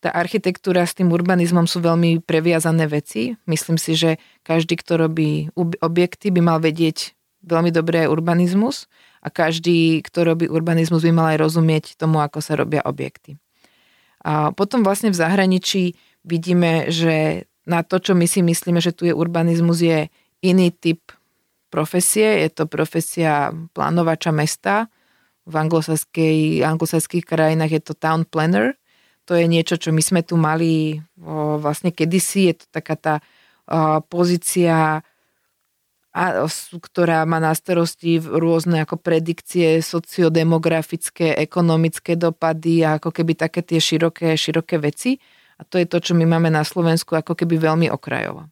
tá 0.00 0.08
architektúra 0.16 0.88
s 0.88 0.96
tým 0.96 1.12
urbanizmom 1.12 1.68
sú 1.68 1.84
veľmi 1.84 2.24
previazané 2.24 2.88
veci. 2.88 3.36
Myslím 3.44 3.76
si, 3.76 3.92
že 3.92 4.16
každý, 4.40 4.80
kto 4.80 4.96
robí 4.96 5.52
objekty, 5.56 6.32
by 6.32 6.40
mal 6.40 6.58
vedieť 6.58 7.12
veľmi 7.44 7.68
dobré 7.68 8.08
urbanizmus 8.08 8.88
a 9.20 9.28
každý, 9.28 10.00
kto 10.00 10.24
robí 10.24 10.48
urbanizmus, 10.48 11.04
by 11.04 11.12
mal 11.12 11.26
aj 11.36 11.38
rozumieť 11.44 11.84
tomu, 12.00 12.24
ako 12.24 12.40
sa 12.40 12.56
robia 12.56 12.80
objekty. 12.80 13.36
A 14.24 14.56
potom 14.56 14.80
vlastne 14.80 15.12
v 15.12 15.20
zahraničí 15.20 15.96
vidíme, 16.24 16.88
že 16.88 17.44
na 17.68 17.84
to, 17.84 18.00
čo 18.00 18.16
my 18.16 18.24
si 18.24 18.40
myslíme, 18.40 18.80
že 18.80 18.96
tu 18.96 19.04
je 19.04 19.12
urbanizmus, 19.12 19.84
je 19.84 20.08
iný 20.40 20.72
typ 20.72 21.12
profesie. 21.68 22.40
Je 22.44 22.48
to 22.48 22.64
profesia 22.64 23.52
plánovača 23.76 24.32
mesta. 24.32 24.88
V 25.44 25.56
anglosaských 25.60 27.24
krajinách 27.24 27.72
je 27.72 27.82
to 27.84 27.92
town 27.96 28.24
planner, 28.24 28.79
to 29.30 29.38
je 29.38 29.46
niečo, 29.46 29.78
čo 29.78 29.94
my 29.94 30.02
sme 30.02 30.26
tu 30.26 30.34
mali 30.34 30.98
o, 31.22 31.54
vlastne 31.62 31.94
kedysi, 31.94 32.50
je 32.50 32.54
to 32.58 32.66
taká 32.74 32.98
tá 32.98 33.14
o, 33.70 34.02
pozícia, 34.02 35.06
a, 36.10 36.24
ktorá 36.74 37.22
má 37.30 37.38
na 37.38 37.54
starosti 37.54 38.18
rôzne 38.18 38.82
ako 38.82 38.98
predikcie 38.98 39.78
sociodemografické, 39.86 41.38
ekonomické 41.38 42.18
dopady 42.18 42.82
a 42.82 42.98
ako 42.98 43.14
keby 43.14 43.38
také 43.38 43.62
tie 43.62 43.78
široké, 43.78 44.34
široké 44.34 44.82
veci. 44.82 45.22
A 45.54 45.62
to 45.62 45.78
je 45.78 45.86
to, 45.86 46.02
čo 46.02 46.18
my 46.18 46.26
máme 46.26 46.50
na 46.50 46.66
Slovensku 46.66 47.14
ako 47.14 47.38
keby 47.38 47.62
veľmi 47.62 47.86
okrajovo. 47.86 48.50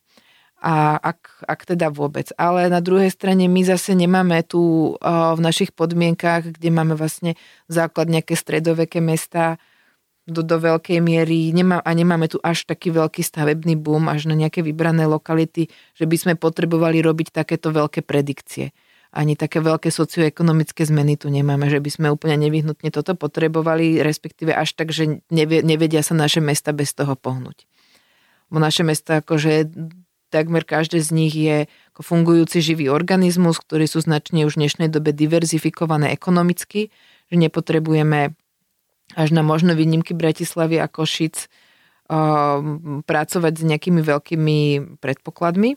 A 0.63 0.95
ak, 0.95 1.43
ak 1.43 1.75
teda 1.75 1.91
vôbec. 1.91 2.31
Ale 2.39 2.71
na 2.71 2.79
druhej 2.79 3.11
strane 3.11 3.51
my 3.51 3.67
zase 3.67 3.99
nemáme 3.99 4.47
tu 4.47 4.95
v 5.03 5.41
našich 5.43 5.75
podmienkách, 5.75 6.55
kde 6.55 6.69
máme 6.71 6.95
vlastne 6.95 7.35
základ 7.67 8.07
nejaké 8.07 8.39
stredoveké 8.39 9.03
mesta, 9.03 9.59
do, 10.29 10.45
do 10.45 10.57
veľkej 10.61 11.01
miery 11.01 11.51
nemá, 11.57 11.81
a 11.81 11.91
nemáme 11.97 12.29
tu 12.29 12.37
až 12.45 12.69
taký 12.69 12.93
veľký 12.93 13.25
stavebný 13.25 13.81
boom 13.81 14.13
až 14.13 14.29
na 14.29 14.37
nejaké 14.37 14.61
vybrané 14.61 15.09
lokality, 15.09 15.73
že 15.97 16.05
by 16.05 16.17
sme 16.21 16.33
potrebovali 16.37 17.01
robiť 17.01 17.33
takéto 17.33 17.73
veľké 17.73 18.05
predikcie. 18.05 18.77
Ani 19.09 19.41
také 19.41 19.65
veľké 19.65 19.89
socioekonomické 19.89 20.85
zmeny 20.85 21.17
tu 21.17 21.33
nemáme, 21.33 21.73
že 21.73 21.81
by 21.81 21.89
sme 21.89 22.07
úplne 22.13 22.37
nevyhnutne 22.45 22.93
toto 22.93 23.17
potrebovali, 23.17 24.05
respektíve 24.05 24.53
až 24.53 24.77
tak, 24.77 24.93
že 24.93 25.25
nevedia 25.33 26.05
sa 26.05 26.13
naše 26.13 26.45
mesta 26.45 26.77
bez 26.77 26.93
toho 26.93 27.17
pohnúť. 27.17 27.65
Bo 28.53 28.61
naše 28.61 28.85
mesta, 28.85 29.25
akože 29.25 29.73
takmer 30.29 30.69
každé 30.69 31.01
z 31.01 31.11
nich 31.17 31.33
je 31.33 31.65
ako 31.97 32.05
fungujúci 32.05 32.61
živý 32.61 32.93
organizmus, 32.93 33.57
ktorý 33.65 33.89
sú 33.89 34.05
značne 34.05 34.45
už 34.45 34.61
v 34.61 34.69
dnešnej 34.69 34.89
dobe 34.93 35.17
diverzifikované 35.17 36.13
ekonomicky, 36.13 36.93
že 37.33 37.37
nepotrebujeme 37.41 38.37
až 39.19 39.35
na 39.35 39.43
možno 39.43 39.75
výnimky 39.75 40.15
Bratislavy 40.15 40.79
a 40.79 40.87
Košic 40.87 41.51
uh, 42.07 42.63
pracovať 43.03 43.53
s 43.59 43.63
nejakými 43.67 43.99
veľkými 44.07 44.59
predpokladmi. 45.03 45.75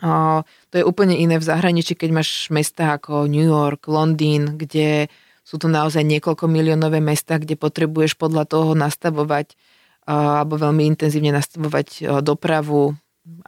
Uh, 0.00 0.44
to 0.68 0.80
je 0.80 0.84
úplne 0.84 1.16
iné 1.16 1.40
v 1.40 1.48
zahraničí, 1.48 1.96
keď 1.96 2.10
máš 2.12 2.52
mesta 2.52 3.00
ako 3.00 3.24
New 3.24 3.44
York, 3.44 3.88
Londýn, 3.88 4.60
kde 4.60 5.08
sú 5.44 5.56
to 5.56 5.72
naozaj 5.72 6.04
niekoľko 6.04 6.44
miliónové 6.44 7.00
mesta, 7.00 7.40
kde 7.40 7.56
potrebuješ 7.56 8.20
podľa 8.20 8.44
toho 8.44 8.76
nastavovať 8.76 9.56
uh, 10.04 10.44
alebo 10.44 10.60
veľmi 10.60 10.84
intenzívne 10.92 11.32
nastavovať 11.32 11.88
uh, 12.04 12.20
dopravu 12.20 12.96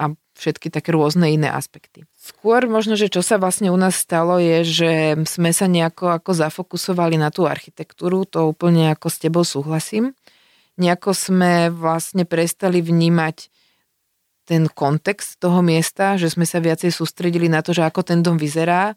a 0.01 0.13
všetky 0.37 0.73
také 0.73 0.97
rôzne 0.97 1.29
iné 1.29 1.53
aspekty. 1.53 2.09
Skôr 2.23 2.71
možno, 2.71 2.95
že 2.95 3.11
čo 3.11 3.19
sa 3.19 3.35
vlastne 3.35 3.75
u 3.75 3.79
nás 3.79 3.99
stalo 3.99 4.39
je, 4.39 4.63
že 4.63 4.93
sme 5.27 5.51
sa 5.51 5.67
nejako 5.67 6.15
ako 6.15 6.31
zafokusovali 6.39 7.19
na 7.19 7.35
tú 7.35 7.51
architektúru, 7.51 8.23
to 8.23 8.47
úplne 8.47 8.95
ako 8.95 9.11
s 9.11 9.19
tebou 9.19 9.43
súhlasím. 9.43 10.15
Nejako 10.79 11.19
sme 11.19 11.75
vlastne 11.75 12.23
prestali 12.23 12.79
vnímať 12.79 13.51
ten 14.47 14.71
kontext 14.71 15.43
toho 15.43 15.67
miesta, 15.67 16.15
že 16.15 16.31
sme 16.31 16.47
sa 16.47 16.63
viacej 16.63 16.95
sústredili 16.95 17.51
na 17.51 17.59
to, 17.59 17.75
že 17.75 17.83
ako 17.83 18.07
ten 18.07 18.23
dom 18.23 18.39
vyzerá, 18.39 18.95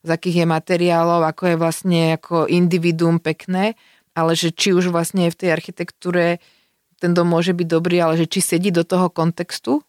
z 0.00 0.08
akých 0.08 0.42
je 0.42 0.46
materiálov, 0.48 1.28
ako 1.28 1.52
je 1.52 1.56
vlastne 1.60 2.00
ako 2.16 2.48
individuum 2.48 3.20
pekné, 3.20 3.76
ale 4.16 4.32
že 4.32 4.48
či 4.48 4.72
už 4.72 4.88
vlastne 4.88 5.28
v 5.28 5.36
tej 5.36 5.52
architektúre 5.52 6.40
ten 6.96 7.12
dom 7.12 7.28
môže 7.28 7.52
byť 7.52 7.68
dobrý, 7.68 8.00
ale 8.00 8.16
že 8.16 8.24
či 8.24 8.40
sedí 8.40 8.72
do 8.72 8.80
toho 8.80 9.12
kontextu, 9.12 9.84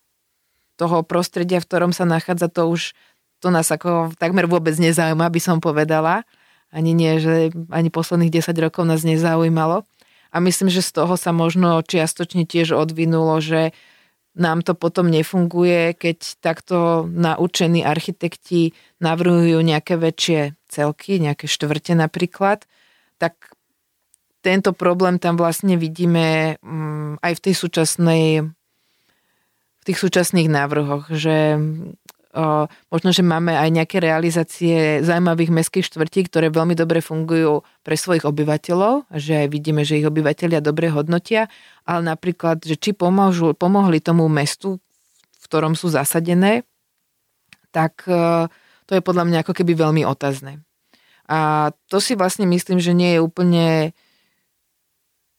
toho 0.75 1.05
prostredia, 1.05 1.61
v 1.61 1.67
ktorom 1.69 1.91
sa 1.93 2.03
nachádza, 2.05 2.49
to 2.49 2.69
už 2.69 2.97
to 3.43 3.51
nás 3.51 3.67
ako 3.67 4.15
takmer 4.15 4.47
vôbec 4.47 4.71
nezaujíma, 4.79 5.27
by 5.27 5.41
som 5.43 5.59
povedala. 5.59 6.23
Ani 6.71 6.95
nie, 6.95 7.19
že 7.19 7.51
ani 7.69 7.91
posledných 7.91 8.31
10 8.31 8.55
rokov 8.63 8.87
nás 8.87 9.03
nezaujímalo. 9.03 9.83
A 10.33 10.37
myslím, 10.41 10.71
že 10.71 10.81
z 10.81 11.03
toho 11.03 11.13
sa 11.19 11.29
možno 11.35 11.83
čiastočne 11.85 12.47
tiež 12.49 12.73
odvinulo, 12.73 13.37
že 13.43 13.75
nám 14.33 14.65
to 14.65 14.73
potom 14.73 15.13
nefunguje, 15.13 15.93
keď 15.93 16.41
takto 16.41 17.05
naučení 17.05 17.85
architekti 17.85 18.73
navrhujú 18.97 19.61
nejaké 19.61 19.93
väčšie 19.93 20.57
celky, 20.65 21.21
nejaké 21.21 21.45
štvrte 21.45 21.93
napríklad, 21.93 22.65
tak 23.21 23.53
tento 24.41 24.73
problém 24.73 25.21
tam 25.21 25.37
vlastne 25.37 25.77
vidíme 25.77 26.57
mm, 26.59 27.21
aj 27.21 27.33
v 27.37 27.43
tej 27.45 27.53
súčasnej 27.53 28.25
v 29.83 29.91
tých 29.91 29.99
súčasných 29.99 30.47
návrhoch, 30.47 31.11
že 31.11 31.59
o, 32.31 32.71
možno, 32.87 33.11
že 33.11 33.19
máme 33.19 33.51
aj 33.51 33.67
nejaké 33.67 33.99
realizácie 33.99 35.03
zaujímavých 35.03 35.51
mestských 35.51 35.91
štvrtí, 35.91 36.31
ktoré 36.31 36.47
veľmi 36.47 36.71
dobre 36.71 37.03
fungujú 37.03 37.67
pre 37.83 37.99
svojich 37.99 38.23
obyvateľov, 38.23 39.11
že 39.11 39.51
vidíme, 39.51 39.83
že 39.83 39.99
ich 39.99 40.07
obyvateľia 40.07 40.63
dobre 40.63 40.87
hodnotia, 40.87 41.51
ale 41.83 42.15
napríklad, 42.15 42.63
že 42.63 42.79
či 42.79 42.95
pomôžu, 42.95 43.51
pomohli 43.59 43.99
tomu 43.99 44.31
mestu, 44.31 44.79
v 45.35 45.45
ktorom 45.51 45.75
sú 45.75 45.91
zasadené, 45.91 46.63
tak 47.75 48.07
o, 48.07 48.47
to 48.87 48.95
je 48.95 49.03
podľa 49.03 49.27
mňa 49.27 49.37
ako 49.43 49.51
keby 49.51 49.75
veľmi 49.75 50.07
otázne. 50.07 50.63
A 51.27 51.71
to 51.91 51.99
si 51.99 52.15
vlastne 52.15 52.47
myslím, 52.47 52.79
že 52.79 52.95
nie 52.95 53.19
je 53.19 53.19
úplne 53.19 53.91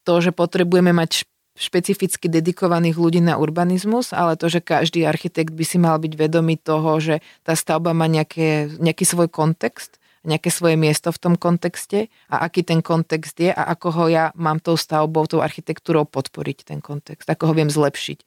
to, 0.05 0.21
že 0.21 0.29
potrebujeme 0.29 0.93
mať 0.93 1.25
špecificky 1.55 2.27
dedikovaných 2.27 2.99
ľudí 2.99 3.23
na 3.23 3.39
urbanizmus, 3.39 4.11
ale 4.11 4.35
to, 4.35 4.51
že 4.51 4.59
každý 4.59 5.07
architekt 5.07 5.55
by 5.55 5.63
si 5.63 5.79
mal 5.79 5.95
byť 5.97 6.13
vedomý 6.19 6.59
toho, 6.59 6.99
že 6.99 7.23
tá 7.47 7.55
stavba 7.55 7.95
má 7.95 8.11
nejaké, 8.11 8.75
nejaký 8.75 9.07
svoj 9.07 9.31
kontext, 9.31 9.97
nejaké 10.27 10.51
svoje 10.51 10.75
miesto 10.75 11.15
v 11.15 11.21
tom 11.21 11.33
kontexte 11.39 12.11
a 12.27 12.43
aký 12.43 12.67
ten 12.67 12.83
kontext 12.83 13.39
je 13.39 13.55
a 13.55 13.71
ako 13.71 13.87
ho 13.95 14.05
ja 14.11 14.25
mám 14.35 14.59
tou 14.59 14.75
stavbou, 14.75 15.23
tou 15.31 15.39
architektúrou 15.39 16.03
podporiť 16.03 16.67
ten 16.67 16.83
kontext, 16.83 17.29
ako 17.29 17.51
ho 17.51 17.53
viem 17.55 17.71
zlepšiť. 17.71 18.19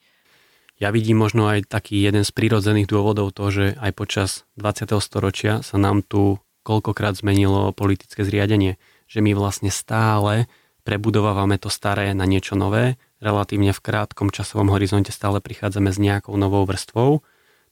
Ja 0.78 0.94
vidím 0.94 1.18
možno 1.18 1.50
aj 1.50 1.66
taký 1.66 1.98
jeden 1.98 2.22
z 2.22 2.30
prírodzených 2.30 2.86
dôvodov 2.86 3.34
to, 3.34 3.50
že 3.50 3.64
aj 3.82 3.92
počas 3.98 4.30
20. 4.62 4.94
storočia 5.02 5.60
sa 5.66 5.76
nám 5.76 6.06
tu 6.06 6.38
koľkokrát 6.62 7.18
zmenilo 7.18 7.74
politické 7.74 8.22
zriadenie, 8.22 8.78
že 9.10 9.18
my 9.18 9.34
vlastne 9.34 9.74
stále 9.74 10.46
prebudovávame 10.86 11.58
to 11.58 11.66
staré 11.66 12.14
na 12.14 12.24
niečo 12.30 12.54
nové 12.54 12.94
relatívne 13.18 13.74
v 13.74 13.82
krátkom 13.82 14.30
časovom 14.30 14.70
horizonte 14.70 15.10
stále 15.10 15.42
prichádzame 15.42 15.90
s 15.90 15.98
nejakou 15.98 16.34
novou 16.38 16.62
vrstvou. 16.66 17.22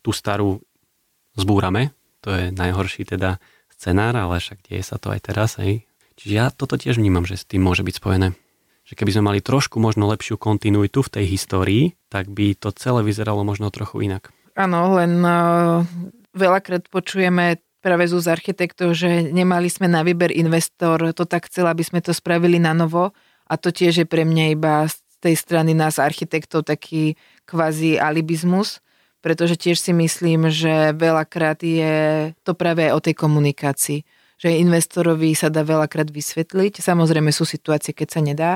Tú 0.02 0.10
starú 0.14 0.62
zbúrame, 1.38 1.94
to 2.22 2.34
je 2.34 2.44
najhorší 2.50 3.06
teda 3.06 3.38
scenár, 3.70 4.16
ale 4.16 4.40
však 4.40 4.66
deje 4.66 4.82
sa 4.82 4.96
to 4.96 5.12
aj 5.12 5.20
teraz. 5.30 5.60
Hej. 5.60 5.86
Čiže 6.16 6.32
ja 6.32 6.48
toto 6.48 6.80
tiež 6.80 6.96
vnímam, 6.96 7.28
že 7.28 7.36
s 7.36 7.44
tým 7.44 7.62
môže 7.62 7.84
byť 7.84 7.94
spojené. 8.00 8.32
Že 8.86 8.94
keby 9.02 9.10
sme 9.12 9.26
mali 9.34 9.40
trošku 9.42 9.76
možno 9.82 10.08
lepšiu 10.08 10.38
kontinuitu 10.38 11.02
v 11.04 11.12
tej 11.12 11.24
histórii, 11.28 11.84
tak 12.08 12.30
by 12.30 12.56
to 12.56 12.72
celé 12.72 13.04
vyzeralo 13.04 13.42
možno 13.42 13.68
trochu 13.68 14.06
inak. 14.06 14.32
Áno, 14.56 14.96
len 14.96 15.20
uh, 15.20 15.84
veľakrát 16.32 16.88
počujeme 16.88 17.60
práve 17.84 18.08
z 18.08 18.26
architektov, 18.26 18.96
že 18.96 19.30
nemali 19.30 19.70
sme 19.70 19.86
na 19.86 20.02
výber 20.02 20.32
investor, 20.32 21.12
to 21.14 21.22
tak 21.28 21.46
chcel, 21.46 21.70
aby 21.70 21.86
sme 21.86 22.02
to 22.02 22.10
spravili 22.10 22.58
na 22.58 22.74
novo 22.74 23.14
a 23.46 23.54
to 23.54 23.70
tiež 23.70 24.02
je 24.02 24.06
pre 24.08 24.26
mňa 24.26 24.58
iba 24.58 24.90
tej 25.26 25.34
strany 25.34 25.74
nás 25.74 25.98
architektov 25.98 26.62
taký 26.62 27.18
kvázi 27.50 27.98
alibizmus, 27.98 28.78
pretože 29.18 29.58
tiež 29.58 29.82
si 29.82 29.90
myslím, 29.90 30.46
že 30.54 30.94
veľakrát 30.94 31.58
je 31.66 32.30
to 32.46 32.54
práve 32.54 32.86
aj 32.86 32.92
o 32.94 33.02
tej 33.02 33.14
komunikácii, 33.18 34.06
že 34.38 34.60
investorovi 34.62 35.34
sa 35.34 35.50
dá 35.50 35.66
veľakrát 35.66 36.14
vysvetliť, 36.14 36.78
samozrejme 36.78 37.34
sú 37.34 37.42
situácie, 37.42 37.90
keď 37.90 38.08
sa 38.08 38.20
nedá, 38.22 38.52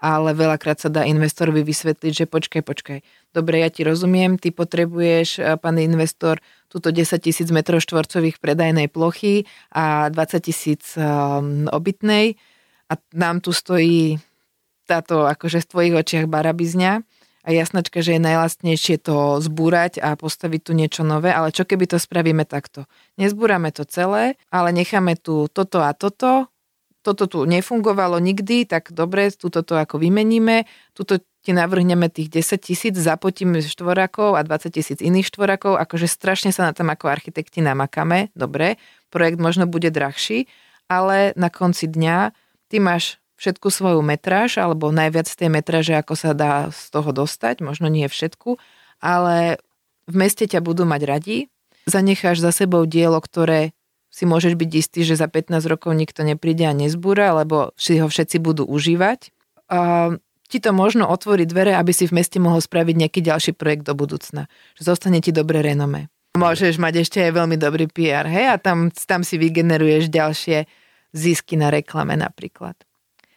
ale 0.00 0.32
veľakrát 0.32 0.80
sa 0.80 0.88
dá 0.88 1.04
investorovi 1.04 1.60
vysvetliť, 1.64 2.12
že 2.12 2.26
počkaj, 2.28 2.62
počkaj, 2.64 2.98
dobre, 3.36 3.60
ja 3.60 3.68
ti 3.68 3.84
rozumiem, 3.84 4.40
ty 4.40 4.48
potrebuješ, 4.48 5.28
eh, 5.40 5.56
pán 5.60 5.76
investor, 5.76 6.40
túto 6.72 6.90
10 6.90 7.20
tisíc 7.20 7.48
m 7.52 7.60
štvorcových 7.60 8.42
predajnej 8.42 8.88
plochy 8.90 9.46
a 9.70 10.10
20 10.10 10.40
tisíc 10.42 10.98
um, 10.98 11.70
obytnej 11.70 12.34
a 12.90 12.98
nám 13.14 13.38
tu 13.38 13.54
stojí 13.54 14.18
táto 14.84 15.24
akože 15.24 15.64
v 15.64 15.68
tvojich 15.70 15.94
očiach 15.94 16.26
barabizňa 16.28 17.02
a 17.44 17.48
jasnačka, 17.52 18.00
že 18.00 18.16
je 18.16 18.24
najlastnejšie 18.24 18.96
to 19.04 19.40
zbúrať 19.44 20.00
a 20.00 20.16
postaviť 20.16 20.60
tu 20.64 20.72
niečo 20.72 21.02
nové, 21.04 21.28
ale 21.28 21.52
čo 21.52 21.68
keby 21.68 21.84
to 21.84 22.00
spravíme 22.00 22.48
takto? 22.48 22.88
Nezbúrame 23.20 23.68
to 23.68 23.84
celé, 23.84 24.40
ale 24.48 24.72
necháme 24.72 25.20
tu 25.20 25.52
toto 25.52 25.84
a 25.84 25.92
toto, 25.92 26.48
toto 27.04 27.28
tu 27.28 27.44
nefungovalo 27.44 28.16
nikdy, 28.16 28.64
tak 28.64 28.96
dobre, 28.96 29.28
túto 29.36 29.60
to 29.60 29.76
ako 29.76 30.00
vymeníme, 30.00 30.64
túto 30.96 31.20
ti 31.44 31.52
navrhneme 31.52 32.08
tých 32.08 32.32
10 32.32 32.64
tisíc, 32.64 32.94
zapotíme 32.96 33.60
štvorakov 33.60 34.32
a 34.32 34.40
20 34.40 34.72
tisíc 34.72 34.98
iných 35.04 35.28
štvorakov, 35.28 35.76
akože 35.76 36.08
strašne 36.08 36.48
sa 36.48 36.64
na 36.64 36.72
tom 36.72 36.88
ako 36.88 37.12
architekti 37.12 37.60
namakame, 37.60 38.32
dobre, 38.32 38.80
projekt 39.12 39.36
možno 39.36 39.68
bude 39.68 39.92
drahší, 39.92 40.48
ale 40.88 41.36
na 41.36 41.52
konci 41.52 41.92
dňa 41.92 42.32
ty 42.72 42.80
máš 42.80 43.20
všetku 43.36 43.68
svoju 43.70 44.00
metráž, 44.00 44.62
alebo 44.62 44.94
najviac 44.94 45.26
tej 45.26 45.50
metráže, 45.50 45.94
ako 45.94 46.14
sa 46.14 46.30
dá 46.32 46.70
z 46.70 46.90
toho 46.94 47.10
dostať, 47.10 47.60
možno 47.60 47.90
nie 47.90 48.06
všetku, 48.06 48.56
ale 49.02 49.58
v 50.06 50.14
meste 50.14 50.46
ťa 50.46 50.60
budú 50.62 50.86
mať 50.86 51.02
radi, 51.04 51.36
zanecháš 51.88 52.40
za 52.40 52.52
sebou 52.52 52.84
dielo, 52.88 53.20
ktoré 53.20 53.76
si 54.14 54.30
môžeš 54.30 54.54
byť 54.54 54.70
istý, 54.78 55.00
že 55.02 55.18
za 55.18 55.26
15 55.26 55.58
rokov 55.66 55.90
nikto 55.90 56.22
nepríde 56.22 56.70
a 56.70 56.76
nezbúra, 56.76 57.34
lebo 57.34 57.74
si 57.74 57.98
ho 57.98 58.06
všetci 58.06 58.38
budú 58.38 58.62
užívať. 58.62 59.34
A 59.74 60.14
ti 60.46 60.62
to 60.62 60.70
možno 60.70 61.10
otvorí 61.10 61.50
dvere, 61.50 61.74
aby 61.74 61.90
si 61.90 62.06
v 62.06 62.22
meste 62.22 62.38
mohol 62.38 62.62
spraviť 62.62 62.94
nejaký 62.94 63.20
ďalší 63.26 63.58
projekt 63.58 63.90
do 63.90 63.98
budúcna. 63.98 64.46
Že 64.78 64.94
zostane 64.94 65.18
ti 65.18 65.34
dobré 65.34 65.66
renome. 65.66 66.14
Môžeš 66.38 66.78
mať 66.78 67.02
ešte 67.02 67.18
aj 67.26 67.42
veľmi 67.42 67.58
dobrý 67.58 67.90
PR, 67.90 68.26
hej, 68.26 68.54
a 68.54 68.56
tam, 68.58 68.90
tam 68.94 69.26
si 69.26 69.34
vygeneruješ 69.34 70.10
ďalšie 70.10 70.66
zisky 71.14 71.58
na 71.58 71.74
reklame 71.74 72.14
napríklad. 72.14 72.74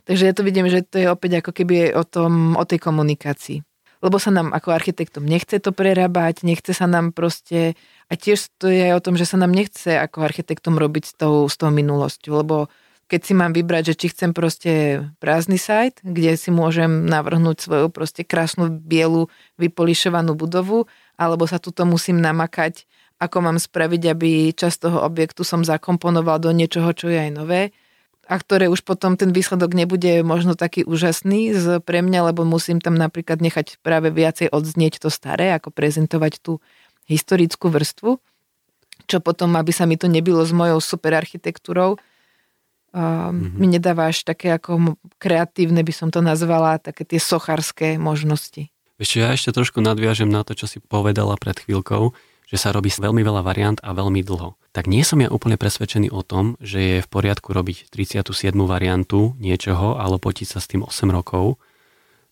Takže 0.08 0.24
ja 0.24 0.34
to 0.34 0.48
vidím, 0.48 0.72
že 0.72 0.88
to 0.88 1.04
je 1.04 1.12
opäť 1.12 1.44
ako 1.44 1.52
keby 1.52 1.92
o, 1.92 2.08
tom, 2.08 2.56
o 2.56 2.64
tej 2.64 2.80
komunikácii. 2.80 3.60
Lebo 4.00 4.22
sa 4.24 4.32
nám 4.32 4.56
ako 4.56 4.72
architektom 4.72 5.28
nechce 5.28 5.60
to 5.60 5.76
prerábať, 5.76 6.48
nechce 6.48 6.72
sa 6.72 6.88
nám 6.88 7.12
proste 7.12 7.76
a 8.08 8.14
tiež 8.16 8.56
to 8.56 8.72
je 8.72 8.88
aj 8.88 8.94
o 8.96 9.04
tom, 9.04 9.20
že 9.20 9.28
sa 9.28 9.36
nám 9.36 9.52
nechce 9.52 10.00
ako 10.00 10.24
architektom 10.24 10.80
robiť 10.80 11.04
s 11.04 11.14
tou, 11.18 11.50
s 11.50 11.60
tou 11.60 11.74
minulosťou, 11.74 12.40
lebo 12.40 12.72
keď 13.08 13.22
si 13.24 13.34
mám 13.34 13.56
vybrať, 13.56 13.96
že 13.96 13.98
či 14.04 14.08
chcem 14.12 14.32
proste 14.36 15.00
prázdny 15.24 15.56
sajt, 15.56 16.04
kde 16.04 16.36
si 16.36 16.52
môžem 16.52 17.08
navrhnúť 17.08 17.58
svoju 17.64 17.88
proste 17.88 18.28
krásnu 18.28 18.68
bielu 18.68 19.32
vypolišovanú 19.56 20.36
budovu, 20.36 20.92
alebo 21.16 21.48
sa 21.48 21.58
tuto 21.58 21.88
musím 21.88 22.20
namakať, 22.20 22.84
ako 23.18 23.42
mám 23.42 23.58
spraviť, 23.58 24.02
aby 24.14 24.52
časť 24.54 24.92
toho 24.92 25.02
objektu 25.02 25.42
som 25.42 25.66
zakomponoval 25.66 26.38
do 26.38 26.52
niečoho, 26.54 26.92
čo 26.94 27.10
je 27.10 27.18
aj 27.18 27.32
nové 27.34 27.74
a 28.28 28.36
ktoré 28.36 28.68
už 28.68 28.84
potom 28.84 29.16
ten 29.16 29.32
výsledok 29.32 29.72
nebude 29.72 30.20
možno 30.20 30.60
taký 30.60 30.84
úžasný 30.84 31.56
z, 31.56 31.66
pre 31.80 32.04
mňa, 32.04 32.36
lebo 32.36 32.44
musím 32.44 32.84
tam 32.84 33.00
napríklad 33.00 33.40
nechať 33.40 33.80
práve 33.80 34.12
viacej 34.12 34.52
odznieť 34.52 35.00
to 35.00 35.08
staré, 35.08 35.56
ako 35.56 35.72
prezentovať 35.72 36.44
tú 36.44 36.60
historickú 37.08 37.72
vrstvu, 37.72 38.20
čo 39.08 39.18
potom, 39.24 39.56
aby 39.56 39.72
sa 39.72 39.88
mi 39.88 39.96
to 39.96 40.12
nebilo 40.12 40.44
s 40.44 40.52
mojou 40.52 40.84
super 40.84 41.16
architektúrou, 41.16 41.96
uh, 41.96 43.00
mm-hmm. 43.32 43.56
mi 43.56 43.68
nedáva 43.72 44.12
až 44.12 44.28
také 44.28 44.52
ako 44.52 45.00
kreatívne, 45.24 45.80
by 45.88 45.94
som 45.96 46.12
to 46.12 46.20
nazvala, 46.20 46.84
také 46.84 47.08
tie 47.08 47.24
sochárske 47.24 47.96
možnosti. 47.96 48.68
Ešte 49.00 49.18
ja 49.24 49.32
ešte 49.32 49.56
trošku 49.56 49.80
nadviažem 49.80 50.28
na 50.28 50.44
to, 50.44 50.52
čo 50.52 50.68
si 50.68 50.84
povedala 50.84 51.40
pred 51.40 51.56
chvíľkou, 51.56 52.12
že 52.48 52.56
sa 52.56 52.72
robí 52.72 52.88
veľmi 52.88 53.20
veľa 53.22 53.44
variant 53.44 53.80
a 53.84 53.92
veľmi 53.92 54.24
dlho. 54.24 54.56
Tak 54.72 54.88
nie 54.88 55.04
som 55.04 55.20
ja 55.20 55.28
úplne 55.28 55.60
presvedčený 55.60 56.10
o 56.16 56.24
tom, 56.24 56.56
že 56.64 56.80
je 56.80 56.98
v 57.04 57.12
poriadku 57.12 57.52
robiť 57.52 57.92
37. 57.92 58.56
variantu 58.64 59.36
niečoho, 59.38 60.00
alebo 60.00 60.32
potiť 60.32 60.48
sa 60.48 60.64
s 60.64 60.72
tým 60.72 60.88
8 60.88 61.12
rokov, 61.12 61.60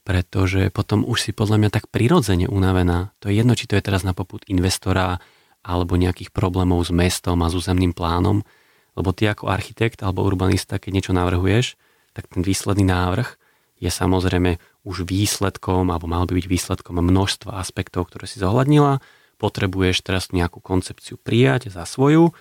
pretože 0.07 0.71
potom 0.71 1.03
už 1.03 1.17
si 1.19 1.31
podľa 1.35 1.59
mňa 1.59 1.69
tak 1.73 1.91
prirodzene 1.91 2.47
unavená. 2.47 3.11
To 3.19 3.27
je 3.27 3.43
jedno, 3.43 3.59
či 3.59 3.67
to 3.67 3.75
je 3.75 3.83
teraz 3.83 4.07
na 4.07 4.15
poput 4.15 4.45
investora 4.47 5.19
alebo 5.65 5.97
nejakých 5.97 6.29
problémov 6.29 6.85
s 6.85 6.93
mestom 6.93 7.41
a 7.41 7.49
s 7.49 7.57
územným 7.57 7.91
plánom, 7.91 8.45
lebo 8.93 9.09
ty 9.11 9.25
ako 9.25 9.49
architekt 9.49 10.05
alebo 10.05 10.23
urbanista, 10.23 10.77
keď 10.77 10.91
niečo 10.93 11.13
navrhuješ, 11.17 11.75
tak 12.13 12.29
ten 12.31 12.45
výsledný 12.45 12.85
návrh 12.87 13.35
je 13.81 13.91
samozrejme 13.91 14.61
už 14.87 15.03
výsledkom, 15.03 15.91
alebo 15.91 16.07
mal 16.07 16.23
by 16.29 16.37
byť 16.37 16.47
výsledkom 16.47 16.95
množstva 17.01 17.59
aspektov, 17.59 18.07
ktoré 18.07 18.29
si 18.29 18.39
zohľadnila. 18.39 19.03
Potrebuješ 19.45 20.01
teraz 20.01 20.33
nejakú 20.33 20.57
koncepciu 20.57 21.21
prijať 21.21 21.69
za 21.69 21.85
svoju 21.85 22.33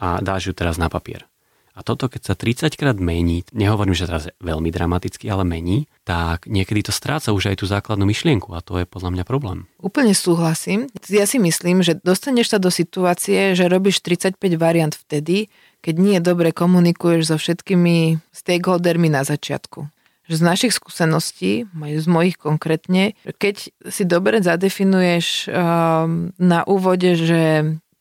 a 0.00 0.24
dáš 0.24 0.48
ju 0.48 0.52
teraz 0.56 0.80
na 0.80 0.88
papier. 0.88 1.28
A 1.76 1.84
toto, 1.84 2.08
keď 2.08 2.32
sa 2.32 2.34
30 2.34 2.72
krát 2.80 2.96
mení, 2.96 3.44
nehovorím, 3.52 3.92
že 3.92 4.08
teraz 4.08 4.32
je 4.32 4.34
veľmi 4.40 4.72
dramaticky, 4.72 5.28
ale 5.28 5.44
mení, 5.44 5.92
tak 6.08 6.48
niekedy 6.48 6.88
to 6.88 6.92
stráca 6.96 7.36
už 7.36 7.52
aj 7.52 7.60
tú 7.60 7.68
základnú 7.68 8.08
myšlienku 8.08 8.48
a 8.56 8.64
to 8.64 8.80
je 8.80 8.88
podľa 8.88 9.12
mňa 9.12 9.24
problém. 9.28 9.68
Úplne 9.84 10.16
súhlasím. 10.16 10.88
Ja 11.12 11.28
si 11.28 11.36
myslím, 11.36 11.84
že 11.84 12.00
dostaneš 12.00 12.56
sa 12.56 12.58
do 12.64 12.72
situácie, 12.72 13.52
že 13.52 13.68
robíš 13.68 14.00
35 14.00 14.40
variant 14.56 14.96
vtedy, 14.96 15.52
keď 15.84 15.94
nie 16.00 16.16
dobre 16.24 16.56
komunikuješ 16.56 17.28
so 17.28 17.36
všetkými 17.36 18.24
stakeholdermi 18.32 19.12
na 19.12 19.28
začiatku. 19.28 19.92
Že 20.26 20.34
z 20.34 20.42
našich 20.42 20.72
skúseností, 20.74 21.70
z 21.74 22.06
mojich 22.10 22.34
konkrétne, 22.34 23.14
keď 23.38 23.70
si 23.86 24.02
dobre 24.02 24.42
zadefinuješ 24.42 25.46
um, 25.46 26.34
na 26.34 26.66
úvode, 26.66 27.14
že 27.14 27.42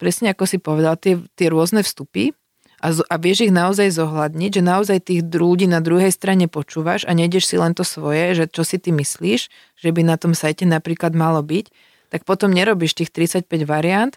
presne 0.01 0.33
ako 0.33 0.43
si 0.49 0.57
povedal, 0.57 0.97
tie, 0.97 1.21
tie 1.37 1.47
rôzne 1.53 1.85
vstupy, 1.85 2.33
a, 2.85 2.91
a 2.91 3.15
vieš 3.17 3.49
ich 3.49 3.53
naozaj 3.55 3.97
zohľadniť, 3.97 4.51
že 4.59 4.63
naozaj 4.63 4.97
tých 5.09 5.21
ľudí 5.25 5.65
na 5.65 5.79
druhej 5.79 6.11
strane 6.11 6.45
počúvaš 6.45 7.07
a 7.07 7.17
nejdeš 7.17 7.49
si 7.49 7.55
len 7.57 7.73
to 7.73 7.81
svoje, 7.81 8.35
že 8.37 8.45
čo 8.51 8.67
si 8.67 8.77
ty 8.77 8.93
myslíš, 8.93 9.49
že 9.79 9.89
by 9.89 10.01
na 10.05 10.19
tom 10.19 10.37
sajte 10.37 10.67
napríklad 10.67 11.15
malo 11.15 11.41
byť, 11.41 11.71
tak 12.13 12.27
potom 12.27 12.53
nerobíš 12.53 12.93
tých 12.93 13.09
35 13.09 13.65
variant 13.65 14.13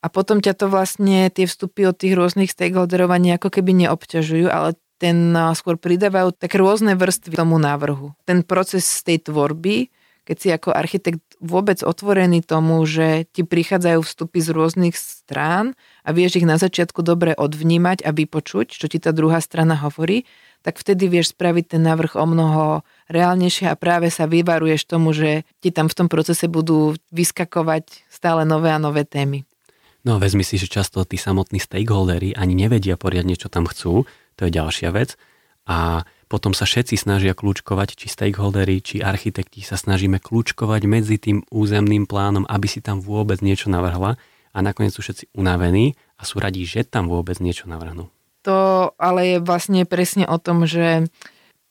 a 0.00 0.06
potom 0.08 0.38
ťa 0.38 0.54
to 0.56 0.70
vlastne 0.70 1.28
tie 1.28 1.44
vstupy 1.44 1.90
od 1.90 2.00
tých 2.00 2.14
rôznych 2.14 2.48
stakeholderov 2.48 3.12
ako 3.12 3.48
keby 3.50 3.74
neobťažujú, 3.86 4.46
ale 4.48 4.78
ten 4.98 5.32
skôr 5.54 5.78
pridávajú 5.78 6.34
také 6.34 6.58
rôzne 6.58 6.98
vrstvy 6.98 7.38
tomu 7.38 7.56
návrhu. 7.56 8.12
Ten 8.26 8.42
proces 8.42 8.84
tej 9.06 9.22
tvorby 9.30 9.94
keď 10.28 10.36
si 10.36 10.48
ako 10.52 10.76
architekt 10.76 11.24
vôbec 11.40 11.80
otvorený 11.80 12.44
tomu, 12.44 12.84
že 12.84 13.24
ti 13.32 13.48
prichádzajú 13.48 14.04
vstupy 14.04 14.38
z 14.44 14.48
rôznych 14.52 14.92
strán 14.92 15.72
a 16.04 16.12
vieš 16.12 16.44
ich 16.44 16.44
na 16.44 16.60
začiatku 16.60 17.00
dobre 17.00 17.32
odvnímať 17.32 18.04
a 18.04 18.12
vypočuť, 18.12 18.76
čo 18.76 18.92
ti 18.92 19.00
tá 19.00 19.16
druhá 19.16 19.40
strana 19.40 19.80
hovorí, 19.80 20.28
tak 20.60 20.76
vtedy 20.76 21.08
vieš 21.08 21.32
spraviť 21.32 21.72
ten 21.72 21.80
návrh 21.80 22.20
o 22.20 22.28
mnoho 22.28 22.64
reálnejšie 23.08 23.72
a 23.72 23.78
práve 23.80 24.12
sa 24.12 24.28
vyvaruješ 24.28 24.84
tomu, 24.84 25.16
že 25.16 25.48
ti 25.64 25.72
tam 25.72 25.88
v 25.88 25.96
tom 25.96 26.08
procese 26.12 26.44
budú 26.44 27.00
vyskakovať 27.08 28.04
stále 28.12 28.44
nové 28.44 28.68
a 28.68 28.76
nové 28.76 29.08
témy. 29.08 29.48
No 30.04 30.20
vezmi 30.20 30.44
si, 30.44 30.60
že 30.60 30.68
často 30.68 31.08
tí 31.08 31.16
samotní 31.16 31.56
stakeholdery 31.56 32.36
ani 32.36 32.52
nevedia 32.52 33.00
poriadne, 33.00 33.32
čo 33.32 33.48
tam 33.48 33.64
chcú, 33.64 34.04
to 34.38 34.46
je 34.46 34.54
ďalšia 34.54 34.94
vec. 34.94 35.18
A 35.66 36.06
potom 36.30 36.54
sa 36.54 36.64
všetci 36.64 36.94
snažia 36.96 37.34
kľúčkovať, 37.34 37.98
či 37.98 38.06
stakeholdery, 38.08 38.78
či 38.80 39.02
architekti 39.02 39.60
sa 39.66 39.74
snažíme 39.74 40.22
kľúčkovať 40.22 40.82
medzi 40.86 41.18
tým 41.18 41.42
územným 41.50 42.06
plánom, 42.06 42.46
aby 42.46 42.70
si 42.70 42.78
tam 42.78 43.02
vôbec 43.02 43.42
niečo 43.42 43.68
navrhla 43.68 44.16
a 44.54 44.58
nakoniec 44.60 44.94
sú 44.94 45.04
všetci 45.04 45.34
unavení 45.36 45.98
a 46.16 46.22
sú 46.24 46.40
radí, 46.40 46.64
že 46.64 46.86
tam 46.86 47.10
vôbec 47.10 47.36
niečo 47.42 47.66
navrhnú. 47.66 48.08
To 48.46 48.92
ale 48.96 49.36
je 49.36 49.38
vlastne 49.42 49.82
presne 49.84 50.24
o 50.24 50.38
tom, 50.40 50.64
že 50.64 51.10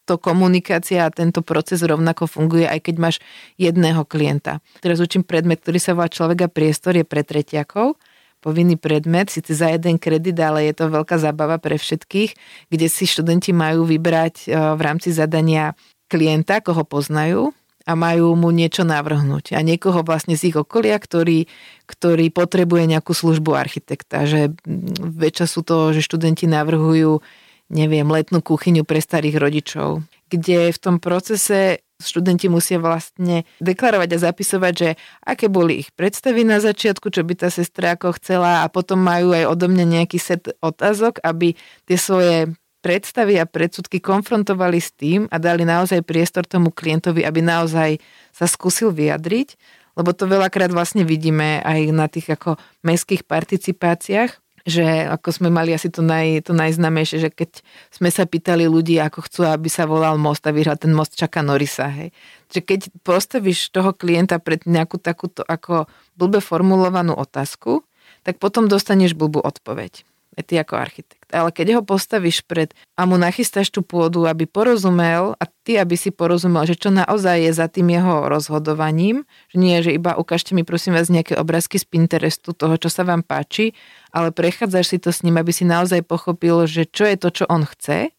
to 0.07 0.15
komunikácia 0.15 1.03
a 1.03 1.11
tento 1.11 1.43
proces 1.43 1.83
rovnako 1.83 2.31
funguje, 2.31 2.63
aj 2.63 2.79
keď 2.87 2.95
máš 2.97 3.15
jedného 3.59 4.07
klienta. 4.07 4.63
Teraz 4.79 5.03
učím 5.03 5.27
predmet, 5.27 5.59
ktorý 5.59 5.79
sa 5.83 5.93
volá 5.93 6.07
človek 6.07 6.47
a 6.47 6.49
priestor, 6.49 6.95
je 6.95 7.03
pre 7.03 7.27
tretiakov 7.27 7.99
povinný 8.47 8.79
predmet, 8.79 9.27
síce 9.27 9.51
za 9.51 9.67
jeden 9.67 9.99
kredit, 9.99 10.39
ale 10.39 10.71
je 10.71 10.79
to 10.79 10.87
veľká 10.87 11.19
zábava 11.19 11.59
pre 11.59 11.75
všetkých, 11.75 12.31
kde 12.71 12.87
si 12.87 13.03
študenti 13.03 13.51
majú 13.51 13.83
vybrať 13.83 14.47
e, 14.47 14.55
v 14.55 14.79
rámci 14.79 15.11
zadania 15.11 15.75
klienta, 16.07 16.63
koho 16.63 16.87
poznajú 16.87 17.51
a 17.83 17.91
majú 17.99 18.39
mu 18.39 18.55
niečo 18.55 18.87
navrhnúť. 18.87 19.51
A 19.51 19.59
niekoho 19.59 19.99
vlastne 19.99 20.39
z 20.39 20.55
ich 20.55 20.55
okolia, 20.55 20.95
ktorý, 20.95 21.51
ktorý 21.91 22.31
potrebuje 22.31 22.87
nejakú 22.87 23.11
službu 23.11 23.51
architekta. 23.51 24.23
Že 24.23 24.55
väčšia 25.03 25.47
sú 25.51 25.67
to, 25.67 25.91
že 25.91 25.99
študenti 25.99 26.47
navrhujú 26.47 27.19
neviem, 27.67 28.07
letnú 28.07 28.39
kuchyňu 28.39 28.87
pre 28.87 29.03
starých 29.03 29.35
rodičov, 29.43 30.07
kde 30.27 30.71
v 30.71 30.79
tom 30.79 30.99
procese 30.99 31.81
študenti 31.97 32.45
musia 32.45 32.77
vlastne 32.77 33.43
deklarovať 33.57 34.09
a 34.13 34.23
zapisovať, 34.29 34.73
že 34.77 34.89
aké 35.25 35.49
boli 35.49 35.81
ich 35.81 35.89
predstavy 35.97 36.45
na 36.45 36.61
začiatku, 36.61 37.09
čo 37.09 37.25
by 37.25 37.33
tá 37.33 37.49
sestra 37.49 37.97
ako 37.97 38.13
chcela 38.21 38.61
a 38.61 38.69
potom 38.69 39.01
majú 39.01 39.33
aj 39.33 39.49
odo 39.49 39.65
mňa 39.65 39.85
nejaký 39.97 40.21
set 40.21 40.45
otázok, 40.61 41.17
aby 41.25 41.57
tie 41.89 41.97
svoje 41.97 42.53
predstavy 42.85 43.41
a 43.41 43.49
predsudky 43.49 43.97
konfrontovali 43.97 44.77
s 44.77 44.93
tým 44.93 45.25
a 45.33 45.41
dali 45.41 45.65
naozaj 45.65 46.05
priestor 46.05 46.45
tomu 46.45 46.69
klientovi, 46.69 47.25
aby 47.25 47.41
naozaj 47.41 47.97
sa 48.29 48.45
skúsil 48.45 48.93
vyjadriť, 48.93 49.57
lebo 49.97 50.13
to 50.13 50.29
veľakrát 50.29 50.69
vlastne 50.69 51.01
vidíme 51.01 51.65
aj 51.65 51.79
na 51.89 52.05
tých 52.05 52.29
ako 52.37 52.61
mestských 52.85 53.25
participáciách, 53.25 54.37
že 54.67 54.83
ako 55.07 55.31
sme 55.31 55.47
mali 55.47 55.71
asi 55.71 55.87
to, 55.87 56.03
naj, 56.03 56.43
to 56.43 56.51
najznamejšie, 56.51 57.23
že 57.23 57.31
keď 57.31 57.63
sme 57.87 58.11
sa 58.11 58.27
pýtali 58.27 58.67
ľudí, 58.67 58.99
ako 58.99 59.23
chcú, 59.23 59.47
aby 59.47 59.71
sa 59.71 59.87
volal 59.87 60.19
most 60.19 60.43
a 60.43 60.51
vyhral 60.51 60.75
ten 60.75 60.91
most 60.91 61.15
čaká 61.15 61.39
Norisa. 61.39 61.87
Hej. 61.87 62.11
Že 62.51 62.59
keď 62.67 62.79
postavíš 63.07 63.71
toho 63.71 63.95
klienta 63.95 64.43
pred 64.43 64.67
nejakú 64.67 64.99
takúto 64.99 65.47
ako 65.47 65.87
blbe 66.19 66.43
formulovanú 66.43 67.15
otázku, 67.15 67.87
tak 68.27 68.43
potom 68.43 68.67
dostaneš 68.67 69.15
blbú 69.15 69.39
odpoveď 69.39 70.03
ty 70.43 70.53
ako 70.59 70.77
architekt. 70.77 71.16
Ale 71.27 71.51
keď 71.51 71.79
ho 71.79 71.81
postavíš 71.83 72.43
pred 72.47 72.71
a 72.95 73.03
mu 73.03 73.19
nachystáš 73.19 73.67
tú 73.67 73.83
pôdu, 73.83 74.23
aby 74.23 74.47
porozumel 74.47 75.35
a 75.35 75.43
ty, 75.43 75.75
aby 75.75 75.99
si 75.99 76.07
porozumel, 76.07 76.63
že 76.63 76.79
čo 76.79 76.87
naozaj 76.87 77.43
je 77.43 77.51
za 77.51 77.67
tým 77.67 77.91
jeho 77.91 78.31
rozhodovaním, 78.31 79.27
že 79.51 79.57
nie, 79.59 79.75
že 79.83 79.91
iba 79.91 80.15
ukážte 80.15 80.55
mi 80.55 80.63
prosím 80.63 80.95
vás 80.95 81.11
nejaké 81.11 81.35
obrázky 81.35 81.75
z 81.75 81.85
Pinterestu 81.87 82.55
toho, 82.55 82.79
čo 82.79 82.87
sa 82.87 83.03
vám 83.03 83.27
páči, 83.27 83.75
ale 84.15 84.31
prechádzaš 84.31 84.85
si 84.87 84.97
to 85.03 85.11
s 85.11 85.27
ním, 85.27 85.35
aby 85.35 85.51
si 85.51 85.67
naozaj 85.67 86.07
pochopil, 86.07 86.63
že 86.63 86.87
čo 86.87 87.03
je 87.03 87.19
to, 87.19 87.29
čo 87.31 87.43
on 87.51 87.67
chce, 87.67 88.15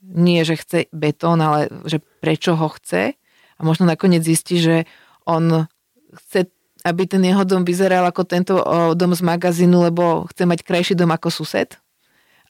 nie, 0.00 0.40
že 0.46 0.54
chce 0.54 0.78
betón, 0.94 1.42
ale 1.42 1.68
že 1.84 1.98
prečo 1.98 2.54
ho 2.54 2.68
chce 2.72 3.18
a 3.58 3.60
možno 3.60 3.84
nakoniec 3.90 4.22
zistí, 4.22 4.62
že 4.62 4.88
on 5.26 5.66
chce 6.14 6.48
aby 6.84 7.04
ten 7.04 7.20
jeho 7.20 7.44
dom 7.44 7.60
vyzeral 7.64 8.08
ako 8.08 8.22
tento 8.24 8.56
dom 8.96 9.12
z 9.12 9.20
magazínu, 9.20 9.92
lebo 9.92 10.24
chce 10.32 10.48
mať 10.48 10.60
krajší 10.64 10.94
dom 10.96 11.12
ako 11.12 11.28
sused? 11.28 11.76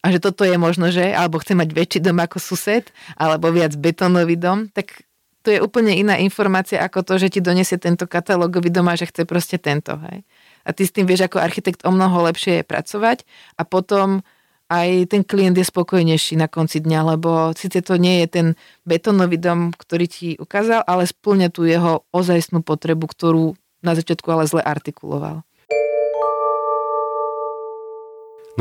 A 0.01 0.09
že 0.09 0.17
toto 0.17 0.41
je 0.41 0.57
možno, 0.57 0.89
že? 0.89 1.13
Alebo 1.13 1.37
chce 1.37 1.53
mať 1.53 1.69
väčší 1.77 1.99
dom 2.01 2.17
ako 2.17 2.41
sused? 2.41 2.89
Alebo 3.17 3.53
viac 3.53 3.77
betónový 3.77 4.33
dom? 4.33 4.73
Tak 4.73 5.05
to 5.41 5.53
je 5.53 5.59
úplne 5.61 5.93
iná 5.93 6.17
informácia 6.17 6.81
ako 6.81 7.05
to, 7.05 7.13
že 7.17 7.37
ti 7.37 7.39
donesie 7.41 7.77
tento 7.77 8.05
katalógový 8.05 8.69
dom 8.69 8.89
a 8.89 8.97
že 8.97 9.09
chce 9.09 9.25
proste 9.25 9.57
tento. 9.61 9.97
Hej? 10.09 10.25
A 10.65 10.69
ty 10.73 10.85
s 10.85 10.93
tým 10.93 11.09
vieš 11.09 11.25
ako 11.25 11.41
architekt 11.41 11.81
o 11.85 11.93
mnoho 11.93 12.29
lepšie 12.29 12.61
pracovať 12.65 13.25
a 13.57 13.65
potom 13.65 14.21
aj 14.71 15.11
ten 15.11 15.21
klient 15.27 15.57
je 15.59 15.67
spokojnejší 15.67 16.39
na 16.39 16.47
konci 16.47 16.79
dňa, 16.79 16.99
lebo 17.17 17.51
síce 17.59 17.83
to 17.83 17.99
nie 17.99 18.23
je 18.23 18.27
ten 18.31 18.47
betónový 18.87 19.35
dom, 19.35 19.75
ktorý 19.75 20.05
ti 20.07 20.27
ukázal, 20.39 20.87
ale 20.87 21.03
splňa 21.03 21.51
tú 21.51 21.67
jeho 21.67 22.07
ozajstnú 22.15 22.63
potrebu, 22.63 23.03
ktorú 23.11 23.59
na 23.83 23.97
začiatku 23.97 24.31
ale 24.31 24.47
zle 24.47 24.63
artikuloval. 24.63 25.43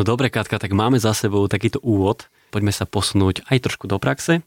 No 0.00 0.16
dobre, 0.16 0.32
Katka, 0.32 0.56
tak 0.56 0.72
máme 0.72 0.96
za 0.96 1.12
sebou 1.12 1.44
takýto 1.44 1.76
úvod. 1.84 2.32
Poďme 2.48 2.72
sa 2.72 2.88
posunúť 2.88 3.44
aj 3.52 3.68
trošku 3.68 3.84
do 3.84 4.00
praxe 4.00 4.40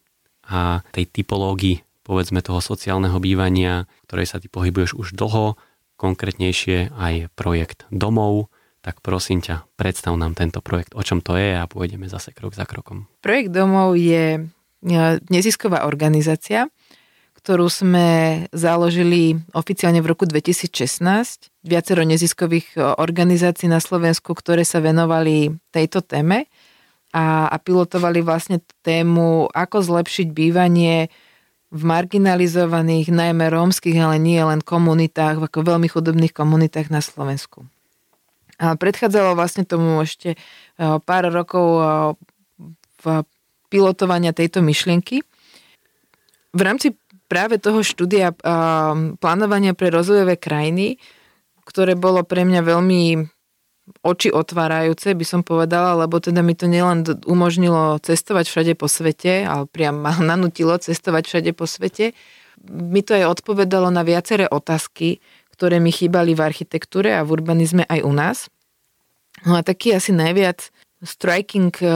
a 0.50 0.82
tej 0.90 1.06
typológii, 1.06 1.86
povedzme 2.02 2.42
toho 2.42 2.58
sociálneho 2.58 3.22
bývania, 3.22 3.86
ktorej 4.10 4.34
sa 4.34 4.42
ty 4.42 4.50
pohybuješ 4.50 4.98
už 4.98 5.14
dlho, 5.14 5.54
konkrétnejšie 5.94 6.98
aj 6.98 7.30
projekt 7.38 7.86
domov, 7.94 8.50
tak 8.82 9.06
prosím 9.06 9.46
ťa, 9.46 9.70
predstav 9.78 10.18
nám 10.18 10.34
tento 10.34 10.58
projekt, 10.58 10.98
o 10.98 11.06
čom 11.06 11.22
to 11.22 11.38
je 11.38 11.54
a 11.54 11.70
pôjdeme 11.70 12.10
zase 12.10 12.34
krok 12.34 12.58
za 12.58 12.66
krokom. 12.66 13.06
Projekt 13.22 13.54
domov 13.54 13.94
je 13.94 14.50
nezisková 15.30 15.86
organizácia, 15.86 16.66
ktorú 17.44 17.68
sme 17.68 18.08
založili 18.56 19.36
oficiálne 19.52 20.00
v 20.00 20.16
roku 20.16 20.24
2016. 20.24 21.52
Viacero 21.68 22.08
neziskových 22.08 22.68
e, 22.72 22.96
organizácií 22.96 23.68
na 23.68 23.84
Slovensku, 23.84 24.32
ktoré 24.32 24.64
sa 24.64 24.80
venovali 24.80 25.52
tejto 25.76 26.00
téme 26.00 26.48
a, 27.12 27.52
a 27.52 27.56
pilotovali 27.60 28.24
vlastne 28.24 28.64
tému, 28.88 29.52
ako 29.52 29.78
zlepšiť 29.84 30.32
bývanie 30.32 31.12
v 31.68 31.82
marginalizovaných, 31.84 33.12
najmä 33.12 33.52
rómskych, 33.52 34.00
ale 34.00 34.24
nie 34.24 34.40
len 34.40 34.64
komunitách, 34.64 35.44
ako 35.44 35.68
veľmi 35.68 35.92
chudobných 35.92 36.32
komunitách 36.32 36.88
na 36.88 37.04
Slovensku. 37.04 37.68
A 38.56 38.80
predchádzalo 38.80 39.36
vlastne 39.36 39.68
tomu 39.68 40.00
ešte 40.00 40.34
e, 40.34 40.38
pár 40.80 41.28
rokov 41.28 41.68
e, 41.68 41.84
v 43.04 43.28
pilotovania 43.68 44.32
tejto 44.32 44.64
myšlienky. 44.64 45.28
V 46.56 46.62
rámci 46.64 46.96
práve 47.34 47.58
toho 47.58 47.82
štúdia 47.82 48.30
plánovania 49.18 49.74
pre 49.74 49.90
rozvojové 49.90 50.38
krajiny, 50.38 51.02
ktoré 51.66 51.98
bolo 51.98 52.22
pre 52.22 52.46
mňa 52.46 52.62
veľmi 52.62 53.02
oči 54.06 54.30
otvárajúce, 54.30 55.12
by 55.18 55.26
som 55.26 55.42
povedala, 55.42 55.98
lebo 55.98 56.22
teda 56.22 56.46
mi 56.46 56.54
to 56.54 56.70
nielen 56.70 57.04
umožnilo 57.26 57.98
cestovať 58.00 58.46
všade 58.48 58.74
po 58.78 58.86
svete, 58.86 59.50
ale 59.50 59.66
priam 59.66 59.98
ma 59.98 60.14
nanutilo 60.30 60.78
cestovať 60.78 61.24
všade 61.26 61.52
po 61.58 61.66
svete, 61.66 62.14
mi 62.64 63.02
to 63.02 63.18
aj 63.18 63.42
odpovedalo 63.42 63.90
na 63.90 64.06
viaceré 64.06 64.48
otázky, 64.48 65.20
ktoré 65.52 65.82
mi 65.82 65.90
chýbali 65.90 66.38
v 66.38 66.46
architektúre 66.46 67.12
a 67.18 67.26
v 67.26 67.34
urbanizme 67.34 67.84
aj 67.90 68.00
u 68.06 68.14
nás. 68.14 68.38
No 69.44 69.58
a 69.58 69.66
taký 69.66 69.98
asi 69.98 70.14
najviac 70.14 70.70
striking 71.04 71.70
eh, 71.84 71.92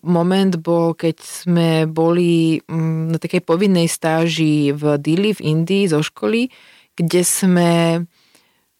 moment 0.00 0.54
bol, 0.62 0.94
keď 0.94 1.16
sme 1.20 1.68
boli 1.90 2.62
mm, 2.62 3.12
na 3.12 3.18
takej 3.18 3.42
povinnej 3.42 3.90
stáži 3.90 4.70
v 4.70 4.96
Dili 5.02 5.34
v 5.34 5.40
Indii 5.42 5.90
zo 5.90 6.00
školy, 6.00 6.48
kde 6.94 7.22
sme 7.26 7.70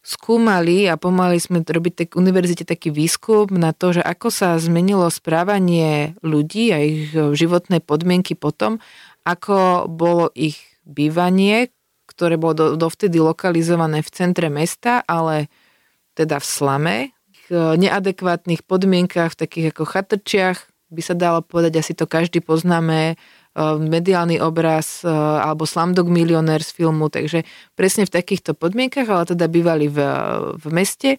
skúmali 0.05 0.85
a 0.87 1.01
pomáhali 1.01 1.41
sme 1.41 1.65
robiť 1.65 1.93
tak 1.97 2.09
univerzite 2.15 2.69
taký 2.69 2.93
výskum 2.93 3.49
na 3.57 3.73
to, 3.73 3.97
že 3.97 4.05
ako 4.05 4.29
sa 4.29 4.61
zmenilo 4.61 5.09
správanie 5.09 6.13
ľudí 6.21 6.71
a 6.71 6.79
ich 6.85 7.09
životné 7.17 7.81
podmienky 7.81 8.37
potom, 8.37 8.85
ako 9.25 9.89
bolo 9.89 10.29
ich 10.37 10.61
bývanie, 10.85 11.73
ktoré 12.05 12.37
bolo 12.37 12.77
dovtedy 12.77 13.17
lokalizované 13.17 14.05
v 14.05 14.13
centre 14.13 14.53
mesta, 14.53 15.01
ale 15.09 15.49
teda 16.13 16.37
v 16.37 16.47
slame, 16.47 16.97
neadekvátnych 17.53 18.65
podmienkach, 18.65 19.35
v 19.35 19.41
takých 19.45 19.67
ako 19.75 19.85
chatrčiach, 19.85 20.59
by 20.95 21.03
sa 21.03 21.15
dalo 21.19 21.43
povedať, 21.43 21.83
asi 21.83 21.93
to 21.99 22.07
každý 22.07 22.39
poznáme, 22.39 23.01
e, 23.13 23.15
mediálny 23.81 24.39
obraz 24.39 25.03
e, 25.03 25.11
alebo 25.11 25.67
Slumdog 25.67 26.07
milionér 26.07 26.63
z 26.63 26.71
filmu, 26.71 27.11
takže 27.11 27.43
presne 27.75 28.07
v 28.07 28.15
takýchto 28.15 28.55
podmienkach, 28.55 29.11
ale 29.11 29.27
teda 29.27 29.51
bývali 29.51 29.91
v, 29.91 29.99
v 30.55 30.67
meste 30.71 31.19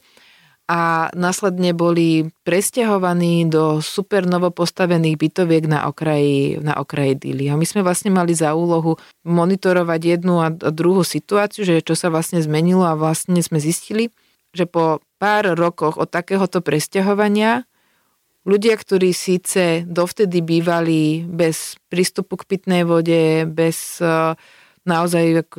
a 0.65 1.13
následne 1.13 1.77
boli 1.77 2.33
presťahovaní 2.41 3.45
do 3.45 3.85
super 3.85 4.25
novo 4.25 4.49
postavených 4.49 5.21
bytoviek 5.21 5.69
na 5.69 5.85
okraji, 5.85 6.57
na 6.57 6.81
okraji 6.81 7.13
Dili. 7.21 7.45
A 7.53 7.59
my 7.59 7.69
sme 7.69 7.85
vlastne 7.85 8.09
mali 8.09 8.33
za 8.33 8.57
úlohu 8.57 8.97
monitorovať 9.21 10.01
jednu 10.17 10.41
a 10.41 10.49
druhú 10.49 11.05
situáciu, 11.05 11.69
že 11.69 11.85
čo 11.85 11.93
sa 11.93 12.09
vlastne 12.09 12.41
zmenilo 12.41 12.81
a 12.81 12.97
vlastne 12.97 13.37
sme 13.45 13.61
zistili, 13.61 14.09
že 14.55 14.65
po 14.65 15.03
pár 15.19 15.53
rokoch 15.59 15.99
od 15.99 16.07
takéhoto 16.07 16.63
presťahovania 16.63 17.67
ľudia, 18.45 18.77
ktorí 18.77 19.11
síce 19.11 19.83
dovtedy 19.83 20.39
bývali 20.39 21.25
bez 21.25 21.75
prístupu 21.89 22.39
k 22.39 22.47
pitnej 22.55 22.85
vode, 22.85 23.49
bez 23.49 23.99
e, 23.99 24.37
naozaj 24.85 25.49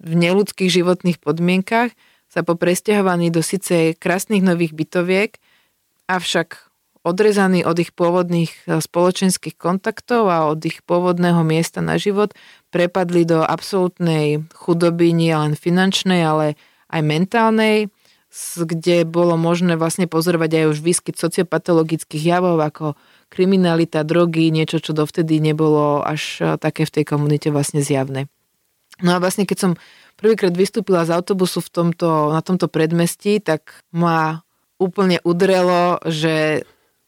v 0.00 0.12
neludských 0.14 0.70
životných 0.70 1.18
podmienkach, 1.18 1.92
sa 2.30 2.40
po 2.46 2.54
presťahovaní 2.54 3.34
do 3.34 3.42
síce 3.42 3.98
krásnych 3.98 4.46
nových 4.46 4.72
bytoviek, 4.72 5.36
avšak 6.06 6.70
odrezaní 7.06 7.62
od 7.66 7.78
ich 7.82 7.90
pôvodných 7.90 8.50
e, 8.66 8.78
spoločenských 8.78 9.58
kontaktov 9.58 10.30
a 10.30 10.46
od 10.46 10.62
ich 10.62 10.86
pôvodného 10.86 11.42
miesta 11.42 11.82
na 11.82 11.98
život, 11.98 12.30
prepadli 12.70 13.26
do 13.26 13.42
absolútnej 13.42 14.46
chudoby, 14.54 15.10
nie 15.10 15.34
len 15.34 15.58
finančnej, 15.58 16.22
ale 16.22 16.54
aj 16.86 17.02
mentálnej, 17.02 17.90
kde 18.36 19.08
bolo 19.08 19.40
možné 19.40 19.80
vlastne 19.80 20.04
pozorovať 20.04 20.50
aj 20.52 20.64
už 20.76 20.78
výskyt 20.84 21.16
sociopatologických 21.16 22.20
javov 22.20 22.60
ako 22.60 22.94
kriminalita, 23.32 24.04
drogy, 24.04 24.52
niečo, 24.52 24.78
čo 24.78 24.92
dovtedy 24.92 25.40
nebolo 25.40 26.04
až 26.04 26.22
e, 26.38 26.44
také 26.60 26.84
v 26.84 26.94
tej 27.00 27.04
komunite 27.08 27.48
vlastne 27.48 27.80
zjavné. 27.80 28.28
No 29.00 29.16
a 29.16 29.20
vlastne 29.20 29.44
keď 29.44 29.58
som 29.58 29.72
prvýkrát 30.16 30.52
vystúpila 30.52 31.04
z 31.04 31.16
autobusu 31.16 31.60
v 31.60 31.70
tomto, 31.72 32.32
na 32.32 32.40
tomto 32.40 32.68
predmestí, 32.68 33.40
tak 33.40 33.80
ma 33.92 34.46
úplne 34.76 35.20
udrelo, 35.24 36.00
že 36.04 36.64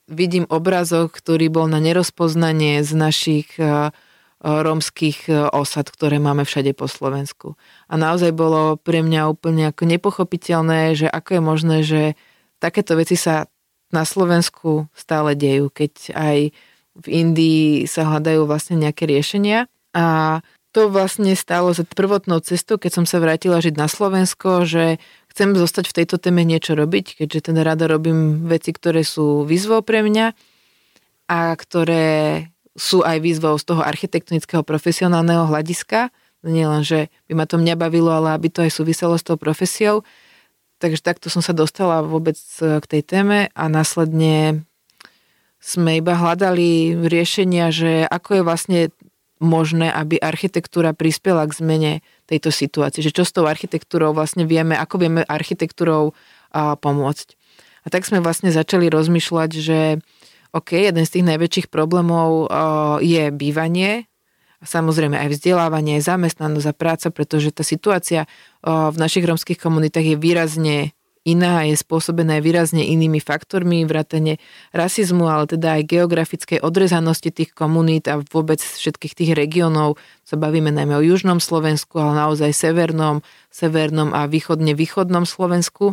vidím 0.09 0.49
obrazok, 0.49 1.13
ktorý 1.13 1.53
bol 1.53 1.69
na 1.69 1.81
nerozpoznanie 1.81 2.81
z 2.81 2.93
našich 2.97 3.49
e, 3.61 3.93
rómskych 4.43 5.27
osad, 5.51 5.91
ktoré 5.91 6.23
máme 6.23 6.47
všade 6.47 6.71
po 6.71 6.87
Slovensku. 6.87 7.59
A 7.91 7.99
naozaj 7.99 8.31
bolo 8.31 8.79
pre 8.79 9.03
mňa 9.03 9.27
úplne 9.27 9.71
ako 9.71 9.83
nepochopiteľné, 9.83 10.95
že 10.95 11.07
ako 11.11 11.31
je 11.35 11.43
možné, 11.43 11.77
že 11.83 12.03
takéto 12.63 12.95
veci 12.95 13.19
sa 13.19 13.51
na 13.91 14.07
Slovensku 14.07 14.87
stále 14.95 15.35
dejú, 15.35 15.73
keď 15.73 15.93
aj 16.15 16.39
v 16.99 17.07
Indii 17.07 17.87
sa 17.91 18.07
hľadajú 18.07 18.47
vlastne 18.47 18.79
nejaké 18.79 19.07
riešenia. 19.11 19.67
A 19.95 20.39
to 20.71 20.93
vlastne 20.93 21.33
stalo 21.33 21.73
za 21.73 21.83
prvotnou 21.83 22.39
cestou, 22.45 22.77
keď 22.77 23.03
som 23.03 23.07
sa 23.09 23.19
vrátila 23.19 23.59
žiť 23.59 23.75
na 23.75 23.89
Slovensko, 23.89 24.69
že 24.69 25.01
chcem 25.33 25.57
zostať 25.57 25.91
v 25.91 25.97
tejto 26.03 26.21
téme 26.21 26.45
niečo 26.45 26.77
robiť, 26.77 27.25
keďže 27.25 27.51
teda 27.51 27.65
rada 27.65 27.89
robím 27.89 28.47
veci, 28.47 28.71
ktoré 28.77 29.03
sú 29.03 29.49
výzvou 29.49 29.81
pre 29.81 30.05
mňa 30.05 30.37
a 31.33 31.57
ktoré 31.57 32.07
sú 32.79 33.03
aj 33.03 33.19
výzvou 33.19 33.59
z 33.59 33.67
toho 33.67 33.83
architektonického 33.83 34.63
profesionálneho 34.63 35.51
hľadiska. 35.51 36.15
Nie 36.47 36.71
len, 36.71 36.87
že 36.87 37.11
by 37.27 37.35
ma 37.35 37.45
to 37.51 37.59
mňa 37.59 37.75
bavilo, 37.75 38.15
ale 38.15 38.39
aby 38.39 38.47
to 38.47 38.63
aj 38.63 38.71
súviselo 38.71 39.19
s 39.19 39.27
tou 39.27 39.35
profesiou. 39.35 40.07
Takže 40.79 41.03
takto 41.03 41.27
som 41.27 41.43
sa 41.43 41.51
dostala 41.51 42.07
vôbec 42.07 42.39
k 42.63 42.85
tej 42.87 43.03
téme 43.03 43.51
a 43.51 43.65
následne 43.67 44.63
sme 45.59 45.99
iba 45.99 46.15
hľadali 46.15 46.95
riešenia, 47.03 47.75
že 47.75 48.07
ako 48.07 48.31
je 48.31 48.43
vlastne 48.47 48.81
možné, 49.43 49.91
aby 49.91 50.23
architektúra 50.23 50.95
prispela 50.95 51.43
k 51.51 51.59
zmene 51.59 51.93
tejto 52.31 52.55
situácie. 52.55 53.03
Že 53.03 53.11
čo 53.19 53.25
s 53.27 53.35
tou 53.35 53.51
architektúrou 53.51 54.15
vlastne 54.15 54.47
vieme, 54.47 54.79
ako 54.79 55.03
vieme 55.03 55.27
architektúrou 55.27 56.15
pomôcť. 56.55 57.35
A 57.83 57.91
tak 57.91 58.07
sme 58.07 58.23
vlastne 58.23 58.55
začali 58.55 58.87
rozmýšľať, 58.87 59.51
že 59.59 59.99
OK, 60.53 60.71
jeden 60.73 61.05
z 61.05 61.13
tých 61.19 61.29
najväčších 61.29 61.69
problémov 61.69 62.49
a, 62.49 62.99
je 63.05 63.29
bývanie, 63.29 64.09
a 64.59 64.65
samozrejme 64.67 65.15
aj 65.15 65.39
vzdelávanie, 65.39 66.03
zamestnanosť 66.03 66.67
a 66.67 66.75
práca, 66.75 67.09
pretože 67.15 67.55
tá 67.55 67.63
situácia 67.63 68.27
a, 68.65 68.89
v 68.91 68.97
našich 68.97 69.29
romských 69.29 69.61
komunitách 69.61 70.15
je 70.15 70.17
výrazne 70.17 70.77
iná 71.29 71.61
a 71.61 71.69
je 71.69 71.77
spôsobená 71.77 72.41
výrazne 72.41 72.81
inými 72.89 73.21
faktormi, 73.21 73.85
vrátane 73.85 74.41
rasizmu, 74.73 75.29
ale 75.29 75.45
teda 75.45 75.77
aj 75.77 75.83
geografickej 75.85 76.65
odrezanosti 76.65 77.29
tých 77.29 77.53
komunít 77.53 78.09
a 78.09 78.25
vôbec 78.33 78.65
všetkých 78.65 79.13
tých 79.13 79.33
regiónov. 79.37 80.01
Sa 80.25 80.41
bavíme 80.41 80.73
najmä 80.73 80.97
o 80.97 81.05
južnom 81.05 81.37
Slovensku, 81.37 82.01
ale 82.01 82.17
naozaj 82.17 82.57
severnom, 82.57 83.21
severnom 83.53 84.17
a 84.17 84.25
východne-východnom 84.25 85.29
Slovensku. 85.29 85.93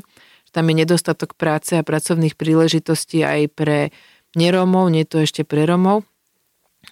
Tam 0.56 0.72
je 0.72 0.88
nedostatok 0.88 1.36
práce 1.36 1.76
a 1.76 1.84
pracovných 1.84 2.40
príležitostí 2.40 3.28
aj 3.28 3.52
pre 3.52 3.92
nerómov, 4.36 4.92
nie 4.92 5.08
to 5.08 5.24
ešte 5.24 5.48
pre 5.48 5.66
Romov. 5.66 6.04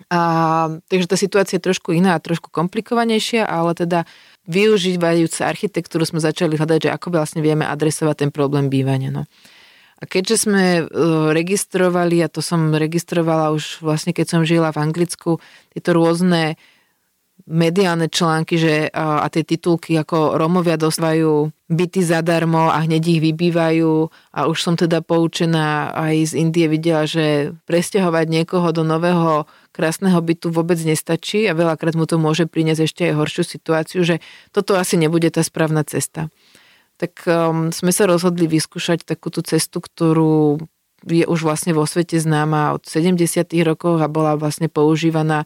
A, 0.10 0.20
takže 0.90 1.06
tá 1.06 1.18
situácia 1.20 1.62
je 1.62 1.68
trošku 1.70 1.94
iná 1.94 2.18
a 2.18 2.24
trošku 2.24 2.50
komplikovanejšia, 2.50 3.46
ale 3.46 3.78
teda 3.78 4.10
využívajúce 4.50 5.46
architektúru 5.46 6.04
sme 6.04 6.18
začali 6.18 6.58
hľadať, 6.58 6.90
že 6.90 6.94
ako 6.94 7.14
vlastne 7.14 7.46
vieme 7.46 7.64
adresovať 7.64 8.26
ten 8.26 8.32
problém 8.34 8.74
bývania. 8.74 9.14
No. 9.14 9.24
A 10.02 10.04
keďže 10.04 10.50
sme 10.50 10.64
e, 10.82 10.84
registrovali, 11.32 12.20
a 12.20 12.28
to 12.28 12.44
som 12.44 12.76
registrovala 12.76 13.56
už 13.56 13.80
vlastne 13.80 14.12
keď 14.12 14.26
som 14.28 14.42
žila 14.44 14.76
v 14.76 14.82
Anglicku, 14.84 15.40
tieto 15.72 15.90
rôzne 15.96 16.60
mediálne 17.50 18.08
články 18.08 18.56
že, 18.56 18.76
a, 18.92 19.28
tie 19.28 19.44
titulky 19.44 20.00
ako 20.00 20.40
Romovia 20.40 20.80
dostávajú 20.80 21.52
byty 21.68 22.02
zadarmo 22.06 22.70
a 22.70 22.86
hneď 22.86 23.04
ich 23.18 23.22
vybývajú 23.24 24.08
a 24.32 24.40
už 24.48 24.58
som 24.62 24.76
teda 24.78 25.02
poučená 25.02 25.92
aj 25.92 26.32
z 26.32 26.34
Indie 26.40 26.70
videla, 26.70 27.04
že 27.04 27.58
presťahovať 27.66 28.26
niekoho 28.30 28.70
do 28.72 28.86
nového 28.86 29.50
krásneho 29.74 30.22
bytu 30.22 30.54
vôbec 30.54 30.78
nestačí 30.86 31.50
a 31.50 31.58
veľakrát 31.58 31.98
mu 31.98 32.06
to 32.06 32.22
môže 32.22 32.46
priniesť 32.46 32.82
ešte 32.86 33.02
aj 33.10 33.18
horšiu 33.18 33.44
situáciu, 33.44 34.00
že 34.06 34.16
toto 34.54 34.78
asi 34.78 34.96
nebude 34.96 35.28
tá 35.34 35.42
správna 35.42 35.82
cesta. 35.84 36.30
Tak 37.02 37.26
um, 37.26 37.74
sme 37.74 37.90
sa 37.90 38.06
rozhodli 38.06 38.46
vyskúšať 38.46 39.02
takúto 39.04 39.42
cestu, 39.42 39.82
ktorú 39.82 40.62
je 41.04 41.26
už 41.28 41.44
vlastne 41.44 41.76
vo 41.76 41.84
svete 41.84 42.16
známa 42.16 42.78
od 42.78 42.86
70. 42.88 43.20
rokov 43.68 44.00
a 44.00 44.08
bola 44.08 44.40
vlastne 44.40 44.72
používaná 44.72 45.44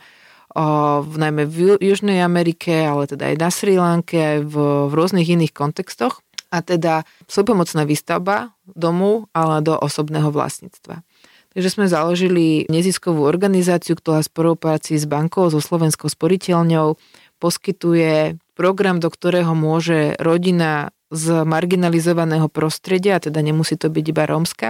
v, 1.06 1.14
najmä 1.22 1.46
v 1.46 1.78
Južnej 1.78 2.26
Amerike, 2.26 2.74
ale 2.90 3.06
teda 3.06 3.30
aj 3.30 3.36
na 3.38 3.50
Sri 3.54 3.78
Lanke, 3.78 4.18
aj 4.18 4.40
v, 4.50 4.56
v 4.90 4.94
rôznych 4.94 5.30
iných 5.30 5.54
kontextoch. 5.54 6.26
A 6.48 6.64
teda 6.64 7.04
svojpomocná 7.28 7.84
výstavba 7.84 8.56
domu, 8.66 9.28
ale 9.36 9.60
do 9.60 9.76
osobného 9.76 10.32
vlastníctva. 10.32 11.04
Takže 11.52 11.70
sme 11.74 11.92
založili 11.92 12.70
neziskovú 12.72 13.26
organizáciu, 13.28 13.98
ktorá 14.00 14.24
v 14.24 14.30
spolupráci 14.32 14.96
s 14.96 15.04
bankou, 15.10 15.52
so 15.52 15.60
Slovenskou 15.60 16.08
sporiteľňou 16.08 16.96
poskytuje 17.38 18.40
program, 18.58 18.98
do 18.98 19.10
ktorého 19.12 19.54
môže 19.54 20.16
rodina 20.18 20.96
z 21.14 21.44
marginalizovaného 21.48 22.52
prostredia, 22.52 23.22
teda 23.22 23.40
nemusí 23.40 23.80
to 23.80 23.88
byť 23.88 24.06
iba 24.06 24.24
rómska, 24.28 24.68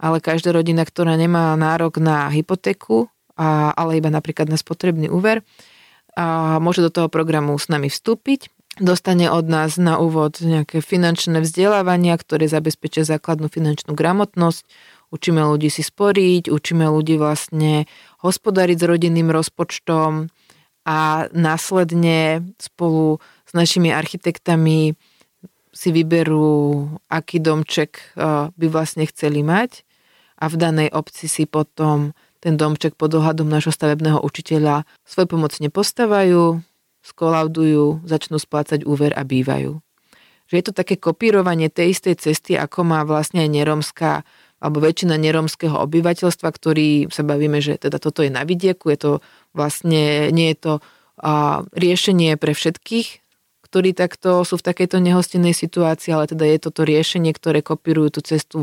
ale 0.00 0.18
každá 0.18 0.50
rodina, 0.50 0.82
ktorá 0.82 1.14
nemá 1.14 1.54
nárok 1.54 2.00
na 2.00 2.26
hypotéku, 2.32 3.12
a, 3.40 3.72
ale 3.72 3.96
iba 3.96 4.12
napríklad 4.12 4.52
na 4.52 4.60
spotrebný 4.60 5.08
úver, 5.08 5.40
a 6.12 6.58
môže 6.60 6.84
do 6.84 6.92
toho 6.92 7.08
programu 7.08 7.56
s 7.56 7.72
nami 7.72 7.88
vstúpiť. 7.88 8.52
Dostane 8.76 9.32
od 9.32 9.48
nás 9.48 9.80
na 9.80 9.96
úvod 9.96 10.42
nejaké 10.42 10.84
finančné 10.84 11.40
vzdelávania, 11.40 12.18
ktoré 12.20 12.50
zabezpečia 12.50 13.08
základnú 13.08 13.48
finančnú 13.48 13.96
gramotnosť, 13.96 14.66
Učíme 15.10 15.42
ľudí 15.42 15.74
si 15.74 15.82
sporiť, 15.82 16.46
učíme 16.46 16.86
ľudí 16.86 17.18
vlastne 17.18 17.90
hospodariť 18.22 18.78
s 18.78 18.88
rodinným 18.88 19.34
rozpočtom 19.34 20.30
a 20.86 20.98
následne 21.34 22.46
spolu 22.62 23.18
s 23.42 23.50
našimi 23.50 23.90
architektami 23.90 24.94
si 25.74 25.88
vyberú, 25.90 26.86
aký 27.10 27.42
domček 27.42 27.98
e, 27.98 28.02
by 28.54 28.66
vlastne 28.70 29.02
chceli 29.10 29.42
mať. 29.42 29.82
A 30.40 30.46
v 30.46 30.56
danej 30.56 30.88
obci 30.94 31.26
si 31.26 31.44
potom 31.44 32.14
ten 32.40 32.56
domček 32.56 32.96
pod 32.96 33.12
ohľadom 33.12 33.46
nášho 33.46 33.70
stavebného 33.70 34.24
učiteľa 34.24 34.88
svoj 35.04 35.28
pomocne 35.28 35.68
postavajú, 35.68 36.64
skolaudujú, 37.04 38.04
začnú 38.04 38.40
splácať 38.40 38.84
úver 38.84 39.12
a 39.16 39.24
bývajú. 39.24 39.80
Že 40.50 40.54
je 40.56 40.64
to 40.66 40.74
také 40.74 40.98
kopírovanie 40.98 41.70
tej 41.70 41.94
istej 41.94 42.16
cesty, 42.18 42.58
ako 42.58 42.82
má 42.82 43.06
vlastne 43.06 43.44
aj 43.46 43.50
neromská 43.52 44.12
alebo 44.60 44.84
väčšina 44.84 45.16
neromského 45.16 45.72
obyvateľstva, 45.72 46.48
ktorí 46.52 47.08
sa 47.08 47.24
bavíme, 47.24 47.64
že 47.64 47.80
teda 47.80 47.96
toto 47.96 48.20
je 48.20 48.28
na 48.28 48.44
vidieku, 48.44 48.92
je 48.92 48.98
to 49.00 49.12
vlastne, 49.56 50.28
nie 50.36 50.52
je 50.52 50.58
to 50.60 50.72
a, 51.16 51.64
riešenie 51.72 52.36
pre 52.36 52.52
všetkých, 52.52 53.24
ktorí 53.64 53.96
takto 53.96 54.44
sú 54.44 54.60
v 54.60 54.66
takejto 54.68 55.00
nehostinnej 55.00 55.56
situácii, 55.56 56.12
ale 56.12 56.28
teda 56.28 56.44
je 56.44 56.58
toto 56.60 56.84
riešenie, 56.84 57.32
ktoré 57.32 57.64
kopírujú 57.64 58.20
tú 58.20 58.20
cestu 58.20 58.58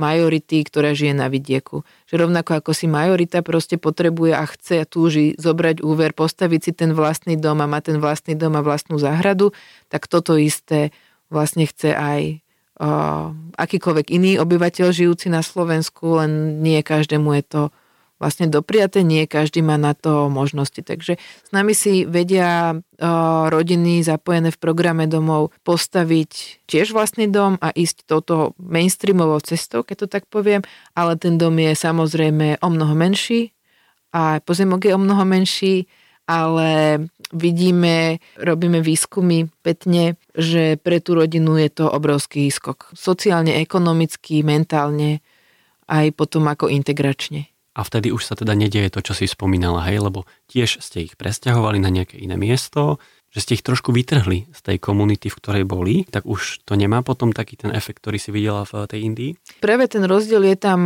majority, 0.00 0.64
ktorá 0.64 0.96
žije 0.96 1.12
na 1.12 1.28
vidieku. 1.28 1.84
Že 2.08 2.26
rovnako 2.26 2.64
ako 2.64 2.72
si 2.72 2.88
majorita 2.88 3.44
proste 3.44 3.76
potrebuje 3.76 4.32
a 4.32 4.48
chce 4.48 4.80
a 4.80 4.88
túži 4.88 5.36
zobrať 5.36 5.84
úver, 5.84 6.16
postaviť 6.16 6.60
si 6.64 6.72
ten 6.72 6.96
vlastný 6.96 7.36
dom 7.36 7.60
a 7.60 7.68
má 7.68 7.84
ten 7.84 8.00
vlastný 8.00 8.32
dom 8.32 8.56
a 8.56 8.64
vlastnú 8.64 8.96
záhradu, 8.96 9.52
tak 9.92 10.08
toto 10.08 10.40
isté 10.40 10.88
vlastne 11.28 11.68
chce 11.68 11.92
aj 11.92 12.40
akýkoľvek 13.60 14.06
iný 14.08 14.40
obyvateľ 14.40 14.88
žijúci 14.88 15.28
na 15.28 15.44
Slovensku, 15.44 16.16
len 16.24 16.64
nie 16.64 16.80
každému 16.80 17.36
je 17.36 17.44
to 17.44 17.62
vlastne 18.20 18.52
dopriaté, 18.52 19.00
nie 19.00 19.24
každý 19.24 19.64
má 19.64 19.80
na 19.80 19.96
to 19.96 20.28
možnosti. 20.28 20.76
Takže 20.84 21.16
s 21.18 21.50
nami 21.50 21.72
si 21.72 22.04
vedia 22.04 22.76
rodiny 23.48 24.04
zapojené 24.04 24.52
v 24.52 24.60
programe 24.60 25.08
domov 25.08 25.56
postaviť 25.64 26.62
tiež 26.68 26.92
vlastný 26.92 27.32
dom 27.32 27.56
a 27.64 27.72
ísť 27.72 28.04
touto 28.04 28.52
mainstreamovou 28.60 29.40
cestou, 29.40 29.80
keď 29.80 30.04
to 30.04 30.08
tak 30.12 30.28
poviem, 30.28 30.60
ale 30.92 31.16
ten 31.16 31.40
dom 31.40 31.56
je 31.56 31.72
samozrejme 31.72 32.60
o 32.60 32.68
mnoho 32.68 32.92
menší 32.92 33.56
a 34.12 34.44
pozemok 34.44 34.84
je 34.84 34.92
o 34.94 35.00
mnoho 35.00 35.24
menší, 35.24 35.88
ale 36.30 37.02
vidíme, 37.34 38.22
robíme 38.38 38.78
výskumy 38.78 39.50
petne, 39.66 40.14
že 40.30 40.78
pre 40.78 41.02
tú 41.02 41.18
rodinu 41.18 41.58
je 41.58 41.70
to 41.82 41.90
obrovský 41.90 42.46
skok. 42.54 42.94
Sociálne, 42.94 43.58
ekonomicky, 43.58 44.46
mentálne, 44.46 45.22
aj 45.90 46.14
potom 46.14 46.46
ako 46.46 46.70
integračne. 46.70 47.49
A 47.70 47.86
vtedy 47.86 48.10
už 48.10 48.26
sa 48.26 48.34
teda 48.34 48.58
nedieje 48.58 48.90
to, 48.90 49.00
čo 49.00 49.14
si 49.14 49.30
spomínala, 49.30 49.86
hej, 49.86 50.02
lebo 50.02 50.26
tiež 50.50 50.82
ste 50.82 51.06
ich 51.06 51.14
presťahovali 51.14 51.78
na 51.78 51.90
nejaké 51.90 52.18
iné 52.18 52.34
miesto, 52.34 52.98
že 53.30 53.46
ste 53.46 53.54
ich 53.54 53.62
trošku 53.62 53.94
vytrhli 53.94 54.50
z 54.50 54.60
tej 54.60 54.82
komunity, 54.82 55.30
v 55.30 55.38
ktorej 55.38 55.64
boli, 55.64 56.02
tak 56.02 56.26
už 56.26 56.66
to 56.66 56.74
nemá 56.74 57.06
potom 57.06 57.30
taký 57.30 57.54
ten 57.54 57.70
efekt, 57.70 58.02
ktorý 58.02 58.18
si 58.18 58.34
videla 58.34 58.66
v 58.66 58.90
tej 58.90 59.06
Indii? 59.06 59.30
Práve 59.62 59.86
ten 59.86 60.02
rozdiel 60.02 60.42
je 60.50 60.56
tam, 60.58 60.80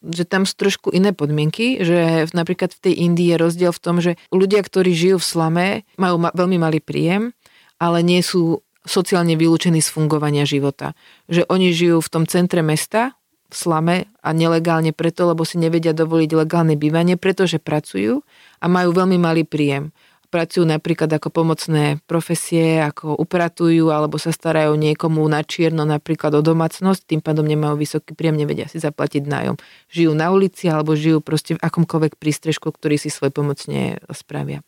že 0.00 0.24
tam 0.24 0.48
sú 0.48 0.56
trošku 0.56 0.88
iné 0.96 1.12
podmienky, 1.12 1.84
že 1.84 2.24
napríklad 2.32 2.72
v 2.72 2.82
tej 2.88 2.94
Indii 3.04 3.36
je 3.36 3.42
rozdiel 3.44 3.72
v 3.76 3.82
tom, 3.84 4.00
že 4.00 4.16
ľudia, 4.32 4.64
ktorí 4.64 4.96
žijú 4.96 5.20
v 5.20 5.28
slame, 5.28 5.66
majú 6.00 6.16
ma- 6.24 6.32
veľmi 6.32 6.56
malý 6.56 6.80
príjem, 6.80 7.36
ale 7.76 8.00
nie 8.00 8.24
sú 8.24 8.64
sociálne 8.88 9.36
vylúčení 9.36 9.84
z 9.84 9.92
fungovania 9.92 10.48
života. 10.48 10.96
Že 11.28 11.52
oni 11.52 11.68
žijú 11.76 12.00
v 12.00 12.12
tom 12.12 12.24
centre 12.24 12.64
mesta, 12.64 13.12
v 13.50 13.54
slame 13.54 13.96
a 14.22 14.30
nelegálne 14.30 14.94
preto, 14.94 15.26
lebo 15.26 15.42
si 15.42 15.58
nevedia 15.58 15.90
dovoliť 15.90 16.30
legálne 16.38 16.78
bývanie, 16.78 17.18
pretože 17.18 17.58
pracujú 17.58 18.22
a 18.62 18.66
majú 18.70 18.94
veľmi 18.94 19.18
malý 19.18 19.42
príjem 19.42 19.90
pracujú 20.30 20.62
napríklad 20.62 21.10
ako 21.10 21.28
pomocné 21.28 21.98
profesie, 22.06 22.78
ako 22.78 23.18
upratujú 23.18 23.90
alebo 23.90 24.16
sa 24.16 24.30
starajú 24.30 24.78
niekomu 24.78 25.26
na 25.26 25.42
čierno 25.42 25.82
napríklad 25.82 26.38
o 26.38 26.40
domácnosť, 26.40 27.10
tým 27.10 27.20
pádom 27.20 27.44
nemajú 27.44 27.74
vysoký 27.74 28.14
príjem, 28.14 28.38
nevedia 28.38 28.70
si 28.70 28.78
zaplatiť 28.78 29.26
nájom. 29.26 29.58
Žijú 29.90 30.12
na 30.14 30.30
ulici 30.30 30.70
alebo 30.70 30.94
žijú 30.94 31.18
proste 31.18 31.58
v 31.58 31.62
akomkoľvek 31.66 32.16
prístrežku, 32.16 32.70
ktorý 32.70 32.96
si 32.96 33.10
svoj 33.10 33.34
pomocne 33.34 33.98
spravia. 34.14 34.62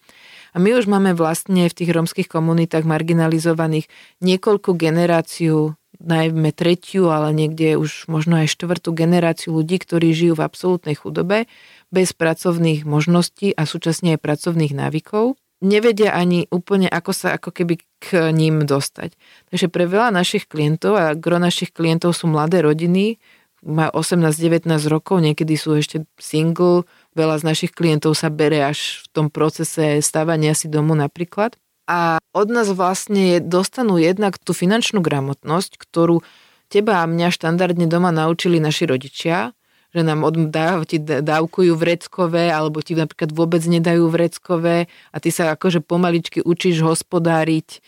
A 0.53 0.61
my 0.61 0.77
už 0.77 0.91
máme 0.91 1.17
vlastne 1.17 1.71
v 1.71 1.77
tých 1.79 1.95
rómskych 1.95 2.29
komunitách 2.29 2.85
marginalizovaných 2.85 3.89
niekoľku 4.21 4.77
generáciu 4.77 5.79
najmä 6.03 6.51
tretiu, 6.51 7.09
ale 7.15 7.31
niekde 7.31 7.79
už 7.79 8.11
možno 8.11 8.43
aj 8.43 8.51
štvrtú 8.51 8.91
generáciu 8.91 9.55
ľudí, 9.55 9.79
ktorí 9.79 10.11
žijú 10.11 10.35
v 10.37 10.45
absolútnej 10.45 10.99
chudobe, 10.99 11.47
bez 11.95 12.11
pracovných 12.13 12.83
možností 12.83 13.55
a 13.55 13.65
súčasne 13.65 14.19
aj 14.19 14.21
pracovných 14.21 14.75
návykov 14.75 15.39
nevedia 15.63 16.13
ani 16.13 16.51
úplne, 16.51 16.91
ako 16.91 17.15
sa 17.15 17.39
ako 17.39 17.55
keby 17.55 17.79
k 18.03 18.35
ním 18.35 18.67
dostať. 18.67 19.15
Takže 19.49 19.71
pre 19.71 19.87
veľa 19.87 20.11
našich 20.11 20.51
klientov, 20.51 20.99
a 20.99 21.15
gro 21.15 21.39
našich 21.39 21.71
klientov 21.71 22.19
sú 22.19 22.27
mladé 22.27 22.61
rodiny, 22.67 23.23
má 23.63 23.87
18-19 23.95 24.67
rokov, 24.91 25.23
niekedy 25.23 25.55
sú 25.55 25.79
ešte 25.79 26.03
single, 26.19 26.83
veľa 27.15 27.39
z 27.39 27.45
našich 27.47 27.71
klientov 27.71 28.19
sa 28.19 28.27
bere 28.27 28.59
až 28.59 29.07
v 29.07 29.15
tom 29.15 29.27
procese 29.31 30.03
stávania 30.03 30.51
si 30.59 30.67
domu 30.67 30.99
napríklad. 30.99 31.55
A 31.91 32.23
od 32.31 32.49
nás 32.49 32.71
vlastne 32.71 33.43
dostanú 33.43 33.99
jednak 33.99 34.39
tú 34.39 34.55
finančnú 34.55 35.03
gramotnosť, 35.03 35.77
ktorú 35.77 36.23
teba 36.71 37.03
a 37.03 37.11
mňa 37.11 37.29
štandardne 37.35 37.91
doma 37.91 38.15
naučili 38.15 38.63
naši 38.63 38.89
rodičia, 38.89 39.53
že 39.93 40.01
nám 40.01 40.25
oddávajú, 40.25 40.89
ti 40.89 40.97
dávkujú 41.05 41.77
vreckové, 41.77 42.49
alebo 42.49 42.81
ti 42.81 42.97
napríklad 42.97 43.29
vôbec 43.37 43.61
nedajú 43.61 44.09
vreckové 44.09 44.89
a 45.13 45.17
ty 45.21 45.29
sa 45.29 45.53
akože 45.53 45.85
pomaličky 45.85 46.41
učíš 46.41 46.81
hospodáriť 46.81 47.69
e, 47.69 47.79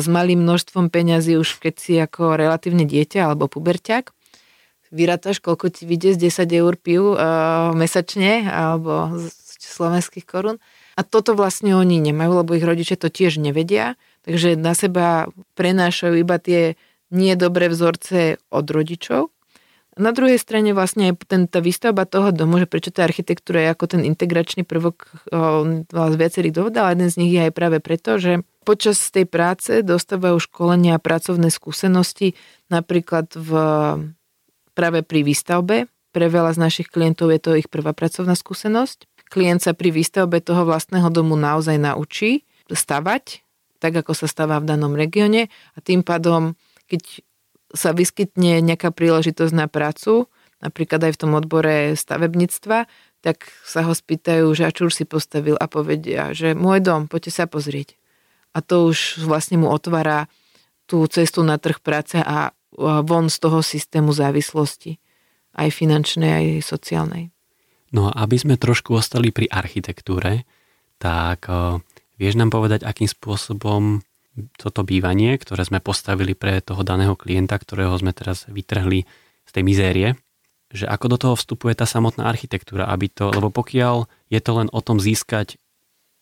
s 0.00 0.06
malým 0.08 0.40
množstvom 0.40 0.88
peňazí 0.88 1.36
už 1.36 1.60
keď 1.60 1.74
si 1.76 2.00
ako 2.00 2.40
relatívne 2.40 2.88
dieťa 2.88 3.28
alebo 3.28 3.44
puberťak. 3.44 4.16
Vyrátaš, 4.90 5.38
koľko 5.38 5.70
ti 5.70 5.84
vyjde 5.86 6.16
z 6.18 6.34
10 6.34 6.50
eur 6.50 6.74
pijú 6.74 7.14
uh, 7.14 7.70
mesačne 7.78 8.42
alebo 8.50 9.14
z 9.22 9.30
slovenských 9.62 10.26
korún. 10.26 10.58
A 11.00 11.06
toto 11.06 11.32
vlastne 11.32 11.72
oni 11.72 11.96
nemajú, 11.96 12.44
lebo 12.44 12.52
ich 12.52 12.66
rodičia 12.66 13.00
to 13.00 13.08
tiež 13.08 13.40
nevedia, 13.40 13.96
takže 14.28 14.52
na 14.60 14.76
seba 14.76 15.32
prenášajú 15.56 16.14
iba 16.20 16.36
tie 16.36 16.76
nie 17.08 17.32
dobré 17.40 17.72
vzorce 17.72 18.36
od 18.52 18.66
rodičov 18.68 19.32
na 20.00 20.16
druhej 20.16 20.40
strane 20.40 20.72
vlastne 20.72 21.12
ten, 21.28 21.44
tá 21.44 21.60
výstavba 21.60 22.08
toho 22.08 22.32
domu, 22.32 22.56
že 22.56 22.70
prečo 22.70 22.88
tá 22.88 23.04
architektúra 23.04 23.68
je 23.68 23.72
ako 23.76 23.84
ten 23.96 24.02
integračný 24.08 24.64
prvok 24.64 25.10
z 25.92 26.14
viacerých 26.16 26.56
dôvodov, 26.56 26.88
ale 26.88 26.96
jeden 26.96 27.10
z 27.12 27.18
nich 27.20 27.32
je 27.36 27.44
aj 27.44 27.52
práve 27.52 27.78
preto, 27.84 28.16
že 28.16 28.40
počas 28.64 28.96
tej 29.12 29.28
práce 29.28 29.84
dostávajú 29.84 30.40
školenia 30.40 30.96
a 30.96 31.02
pracovné 31.02 31.52
skúsenosti 31.52 32.38
napríklad 32.72 33.28
v, 33.36 33.50
práve 34.72 35.00
pri 35.04 35.20
výstavbe. 35.20 35.90
Pre 36.10 36.26
veľa 36.26 36.56
z 36.56 36.58
našich 36.58 36.88
klientov 36.90 37.30
je 37.30 37.38
to 37.38 37.50
ich 37.54 37.70
prvá 37.70 37.94
pracovná 37.94 38.34
skúsenosť. 38.34 39.06
Klient 39.30 39.62
sa 39.62 39.72
pri 39.72 39.94
výstavbe 39.94 40.42
toho 40.42 40.66
vlastného 40.66 41.06
domu 41.08 41.38
naozaj 41.38 41.78
naučí 41.78 42.42
stavať, 42.66 43.46
tak 43.78 43.94
ako 43.96 44.12
sa 44.12 44.26
stáva 44.26 44.58
v 44.58 44.68
danom 44.68 44.92
regióne 44.98 45.48
a 45.74 45.78
tým 45.78 46.02
pádom, 46.02 46.58
keď 46.90 47.22
sa 47.70 47.94
vyskytne 47.94 48.58
nejaká 48.60 48.90
príležitosť 48.90 49.54
na 49.54 49.70
prácu, 49.70 50.26
napríklad 50.58 51.06
aj 51.06 51.12
v 51.14 51.20
tom 51.22 51.32
odbore 51.38 51.94
stavebníctva, 51.94 52.90
tak 53.22 53.52
sa 53.62 53.86
ho 53.86 53.94
spýtajú, 53.94 54.50
že 54.52 54.66
a 54.66 54.74
čo 54.74 54.90
už 54.90 54.94
si 54.98 55.04
postavil 55.06 55.54
a 55.54 55.70
povedia, 55.70 56.34
že 56.34 56.58
môj 56.58 56.82
dom, 56.82 57.06
poďte 57.06 57.42
sa 57.42 57.44
pozrieť. 57.46 57.94
A 58.50 58.64
to 58.64 58.90
už 58.90 59.22
vlastne 59.22 59.62
mu 59.62 59.70
otvára 59.70 60.26
tú 60.90 61.06
cestu 61.06 61.46
na 61.46 61.54
trh 61.54 61.78
práce 61.78 62.18
a 62.18 62.50
von 62.80 63.30
z 63.30 63.36
toho 63.38 63.62
systému 63.62 64.10
závislosti, 64.10 64.98
aj 65.54 65.68
finančnej, 65.70 66.30
aj 66.30 66.46
sociálnej. 66.66 67.30
No 67.90 68.10
a 68.10 68.22
aby 68.22 68.38
sme 68.38 68.54
trošku 68.54 68.94
ostali 68.94 69.34
pri 69.34 69.50
architektúre, 69.50 70.46
tak 71.02 71.50
vieš 72.20 72.34
nám 72.38 72.54
povedať, 72.54 72.86
akým 72.86 73.10
spôsobom 73.10 74.04
toto 74.56 74.86
bývanie, 74.86 75.34
ktoré 75.36 75.66
sme 75.66 75.82
postavili 75.82 76.38
pre 76.38 76.62
toho 76.62 76.86
daného 76.86 77.18
klienta, 77.18 77.58
ktorého 77.58 77.92
sme 77.98 78.14
teraz 78.14 78.46
vytrhli 78.46 79.04
z 79.44 79.50
tej 79.50 79.64
mizérie, 79.66 80.08
že 80.70 80.86
ako 80.86 81.06
do 81.10 81.16
toho 81.18 81.34
vstupuje 81.34 81.74
tá 81.74 81.82
samotná 81.82 82.30
architektúra, 82.30 82.86
aby 82.86 83.10
to, 83.10 83.34
lebo 83.34 83.50
pokiaľ 83.50 84.06
je 84.30 84.40
to 84.40 84.52
len 84.54 84.68
o 84.70 84.80
tom 84.80 85.02
získať 85.02 85.58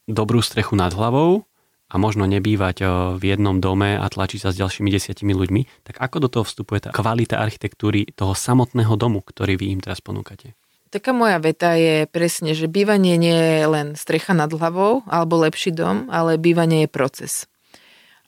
dobrú 0.09 0.41
strechu 0.41 0.73
nad 0.73 0.97
hlavou 0.97 1.45
a 1.93 1.95
možno 2.01 2.25
nebývať 2.25 2.77
eh, 2.81 2.89
v 3.21 3.23
jednom 3.37 3.61
dome 3.61 4.01
a 4.01 4.07
tlačiť 4.09 4.41
sa 4.41 4.51
s 4.53 4.61
ďalšími 4.61 4.89
desiatimi 4.89 5.37
ľuďmi, 5.37 5.85
tak 5.85 6.01
ako 6.01 6.17
do 6.25 6.29
toho 6.33 6.45
vstupuje 6.49 6.89
tá 6.89 6.91
kvalita 6.97 7.37
architektúry 7.37 8.09
toho 8.17 8.33
samotného 8.33 8.97
domu, 8.97 9.21
ktorý 9.21 9.61
vy 9.61 9.77
im 9.77 9.81
teraz 9.85 10.01
ponúkate? 10.01 10.57
Taká 10.89 11.13
moja 11.13 11.37
veta 11.37 11.77
je 11.77 12.09
presne, 12.09 12.57
že 12.57 12.65
bývanie 12.65 13.21
nie 13.21 13.37
je 13.37 13.65
len 13.69 13.93
strecha 13.93 14.33
nad 14.33 14.49
hlavou 14.49 15.05
alebo 15.05 15.37
lepší 15.37 15.77
dom, 15.77 16.09
ale 16.09 16.41
bývanie 16.41 16.85
je 16.85 16.89
proces. 16.89 17.45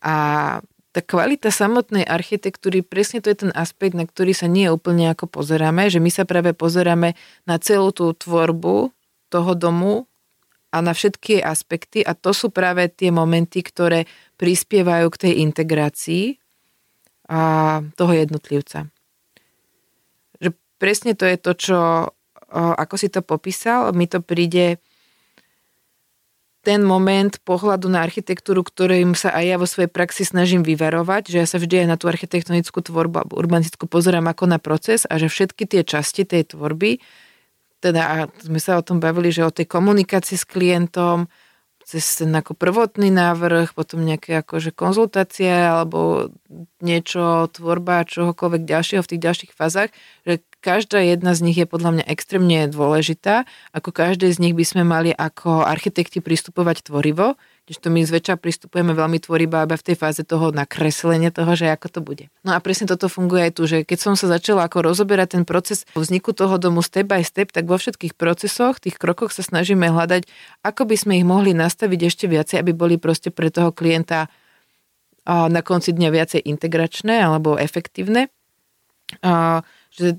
A 0.05 0.61
tá 0.91 1.01
kvalita 1.01 1.55
samotnej 1.55 2.03
architektúry, 2.03 2.83
presne 2.83 3.23
to 3.23 3.31
je 3.31 3.47
ten 3.47 3.53
aspekt, 3.55 3.95
na 3.95 4.05
ktorý 4.05 4.35
sa 4.35 4.51
nie 4.51 4.67
úplne 4.67 5.15
ako 5.15 5.31
pozeráme, 5.31 5.87
že 5.87 6.03
my 6.03 6.11
sa 6.11 6.27
práve 6.27 6.51
pozeráme 6.51 7.15
na 7.47 7.57
celú 7.63 7.95
tú 7.95 8.11
tvorbu 8.11 8.91
toho 9.31 9.53
domu 9.55 10.11
a 10.75 10.83
na 10.83 10.91
všetky 10.91 11.43
aspekty 11.43 12.03
a 12.03 12.19
to 12.19 12.35
sú 12.35 12.51
práve 12.51 12.91
tie 12.91 13.15
momenty, 13.15 13.63
ktoré 13.63 14.11
prispievajú 14.37 15.07
k 15.15 15.21
tej 15.29 15.33
integrácii 15.47 16.25
a 17.31 17.41
toho 17.95 18.13
jednotlivca. 18.13 18.91
Že 20.43 20.51
presne 20.83 21.15
to 21.15 21.23
je 21.23 21.37
to, 21.39 21.53
čo, 21.55 21.79
ako 22.51 22.95
si 22.99 23.09
to 23.09 23.23
popísal, 23.23 23.95
mi 23.95 24.11
to 24.11 24.19
príde 24.21 24.83
ten 26.61 26.85
moment 26.85 27.41
pohľadu 27.41 27.89
na 27.89 28.05
architektúru, 28.05 28.61
ktorým 28.61 29.17
sa 29.17 29.33
aj 29.33 29.45
ja 29.49 29.57
vo 29.57 29.65
svojej 29.65 29.89
praxi 29.89 30.29
snažím 30.29 30.61
vyvarovať, 30.61 31.33
že 31.33 31.37
ja 31.41 31.47
sa 31.49 31.57
vždy 31.57 31.85
aj 31.85 31.89
na 31.89 31.97
tú 31.97 32.05
architektonickú 32.13 32.85
tvorbu 32.85 33.17
alebo 33.25 33.41
urbanistickú 33.41 33.89
pozerám 33.89 34.29
ako 34.29 34.45
na 34.45 34.61
proces 34.61 35.09
a 35.09 35.17
že 35.17 35.33
všetky 35.33 35.65
tie 35.65 35.83
časti 35.89 36.29
tej 36.29 36.53
tvorby, 36.53 37.01
teda 37.81 38.03
a 38.05 38.17
sme 38.45 38.61
sa 38.61 38.77
o 38.77 38.85
tom 38.85 39.01
bavili, 39.01 39.33
že 39.33 39.49
o 39.49 39.55
tej 39.55 39.65
komunikácii 39.65 40.37
s 40.37 40.45
klientom, 40.45 41.33
cez 41.81 42.21
ten 42.21 42.31
ako 42.31 42.53
prvotný 42.53 43.09
návrh, 43.09 43.73
potom 43.73 44.05
nejaké 44.05 44.45
akože 44.45 44.77
konzultácie 44.77 45.51
alebo 45.51 46.29
niečo, 46.85 47.49
tvorba 47.51 48.05
čohokoľvek 48.05 48.63
ďalšieho 48.69 49.01
v 49.01 49.11
tých 49.17 49.25
ďalších 49.25 49.53
fázach, 49.57 49.89
že 50.29 50.45
každá 50.61 51.01
jedna 51.01 51.33
z 51.33 51.41
nich 51.49 51.57
je 51.57 51.65
podľa 51.65 51.91
mňa 51.97 52.05
extrémne 52.07 52.69
dôležitá. 52.69 53.49
Ako 53.73 53.91
každé 53.91 54.29
z 54.31 54.39
nich 54.39 54.55
by 54.55 54.65
sme 54.69 54.83
mali 54.85 55.11
ako 55.11 55.65
architekti 55.65 56.21
pristupovať 56.21 56.87
tvorivo, 56.87 57.41
to 57.71 57.87
my 57.87 58.03
zväčša 58.03 58.35
pristupujeme 58.43 58.99
veľmi 58.99 59.23
tvorivo 59.23 59.63
iba 59.63 59.77
v 59.79 59.87
tej 59.87 59.95
fáze 59.95 60.27
toho 60.27 60.51
nakreslenia 60.51 61.31
toho, 61.31 61.55
že 61.55 61.71
ako 61.71 61.87
to 61.87 62.01
bude. 62.03 62.27
No 62.43 62.51
a 62.51 62.59
presne 62.59 62.91
toto 62.91 63.07
funguje 63.07 63.47
aj 63.47 63.53
tu, 63.55 63.63
že 63.71 63.87
keď 63.87 63.99
som 64.11 64.15
sa 64.19 64.27
začala 64.27 64.67
ako 64.67 64.91
rozoberať 64.91 65.39
ten 65.39 65.47
proces 65.47 65.87
vzniku 65.95 66.35
toho 66.35 66.59
domu 66.59 66.83
step 66.83 67.07
by 67.07 67.23
step, 67.23 67.55
tak 67.55 67.71
vo 67.71 67.79
všetkých 67.79 68.19
procesoch, 68.19 68.83
tých 68.83 68.99
krokoch 68.99 69.31
sa 69.31 69.47
snažíme 69.47 69.87
hľadať, 69.87 70.27
ako 70.67 70.83
by 70.83 70.97
sme 70.99 71.23
ich 71.23 71.27
mohli 71.27 71.55
nastaviť 71.55 72.01
ešte 72.11 72.27
viacej, 72.27 72.59
aby 72.59 72.75
boli 72.75 72.99
proste 72.99 73.31
pre 73.31 73.55
toho 73.55 73.71
klienta 73.71 74.27
na 75.31 75.63
konci 75.63 75.95
dňa 75.95 76.11
viacej 76.11 76.43
integračné 76.43 77.23
alebo 77.23 77.55
efektívne. 77.55 78.35
Že 79.95 80.19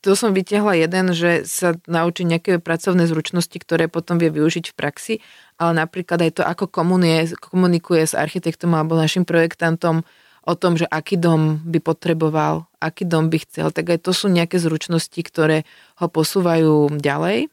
to 0.00 0.14
som 0.14 0.30
vytiahla 0.30 0.78
jeden, 0.78 1.10
že 1.10 1.42
sa 1.42 1.74
naučí 1.90 2.22
nejaké 2.22 2.62
pracovné 2.62 3.10
zručnosti, 3.10 3.54
ktoré 3.58 3.90
potom 3.90 4.22
vie 4.22 4.30
využiť 4.30 4.70
v 4.70 4.76
praxi, 4.78 5.14
ale 5.58 5.82
napríklad 5.82 6.22
aj 6.22 6.32
to, 6.38 6.42
ako 6.46 6.70
komunikuje, 6.70 7.34
komunikuje 7.38 8.02
s 8.06 8.14
architektom 8.14 8.78
alebo 8.78 8.94
našim 8.94 9.26
projektantom 9.26 10.06
o 10.46 10.54
tom, 10.54 10.78
že 10.78 10.86
aký 10.88 11.18
dom 11.18 11.60
by 11.66 11.82
potreboval, 11.82 12.70
aký 12.78 13.04
dom 13.04 13.28
by 13.28 13.42
chcel, 13.42 13.74
tak 13.74 13.90
aj 13.90 14.06
to 14.06 14.14
sú 14.14 14.30
nejaké 14.30 14.56
zručnosti, 14.62 15.18
ktoré 15.18 15.66
ho 15.98 16.06
posúvajú 16.06 16.94
ďalej. 16.96 17.50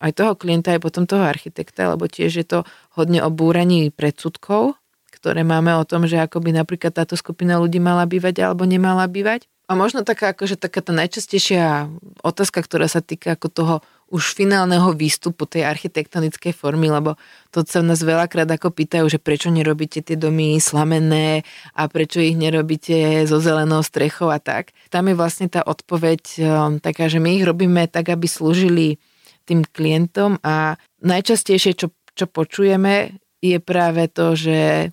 Aj 0.00 0.12
toho 0.16 0.32
klienta, 0.36 0.72
aj 0.72 0.80
potom 0.80 1.04
toho 1.04 1.24
architekta, 1.24 1.92
lebo 1.92 2.08
tiež 2.08 2.32
je 2.40 2.46
to 2.46 2.58
hodne 2.96 3.20
o 3.20 3.28
búraní 3.28 3.92
predsudkov, 3.92 4.80
ktoré 5.12 5.44
máme 5.44 5.76
o 5.76 5.84
tom, 5.84 6.08
že 6.08 6.16
ako 6.16 6.40
by 6.40 6.56
napríklad 6.56 6.96
táto 6.96 7.18
skupina 7.18 7.60
ľudí 7.60 7.76
mala 7.82 8.08
bývať 8.08 8.46
alebo 8.46 8.64
nemala 8.64 9.04
bývať. 9.04 9.44
A 9.70 9.78
možno 9.78 10.02
taká, 10.02 10.34
akože 10.34 10.58
taká 10.58 10.82
tá 10.82 10.90
najčastejšia 10.90 11.86
otázka, 12.26 12.58
ktorá 12.58 12.90
sa 12.90 12.98
týka 12.98 13.38
ako 13.38 13.48
toho 13.54 13.74
už 14.10 14.34
finálneho 14.34 14.90
výstupu 14.90 15.46
tej 15.46 15.62
architektonickej 15.70 16.50
formy, 16.50 16.90
lebo 16.90 17.14
to 17.54 17.62
sa 17.62 17.78
nás 17.78 18.02
veľakrát 18.02 18.50
ako 18.50 18.74
pýtajú, 18.74 19.06
že 19.06 19.22
prečo 19.22 19.54
nerobíte 19.54 20.02
tie 20.02 20.18
domy 20.18 20.58
slamené 20.58 21.46
a 21.78 21.86
prečo 21.86 22.18
ich 22.18 22.34
nerobíte 22.34 23.22
so 23.30 23.38
zelenou 23.38 23.86
strechou 23.86 24.34
a 24.34 24.42
tak. 24.42 24.74
Tam 24.90 25.06
je 25.06 25.14
vlastne 25.14 25.46
tá 25.46 25.62
odpoveď 25.62 26.22
um, 26.42 26.82
taká, 26.82 27.06
že 27.06 27.22
my 27.22 27.38
ich 27.38 27.46
robíme 27.46 27.86
tak, 27.86 28.10
aby 28.10 28.26
slúžili 28.26 28.98
tým 29.46 29.62
klientom 29.62 30.42
a 30.42 30.74
najčastejšie, 30.98 31.78
čo, 31.78 31.94
čo 32.18 32.26
počujeme, 32.26 33.14
je 33.38 33.62
práve 33.62 34.10
to, 34.10 34.34
že 34.34 34.90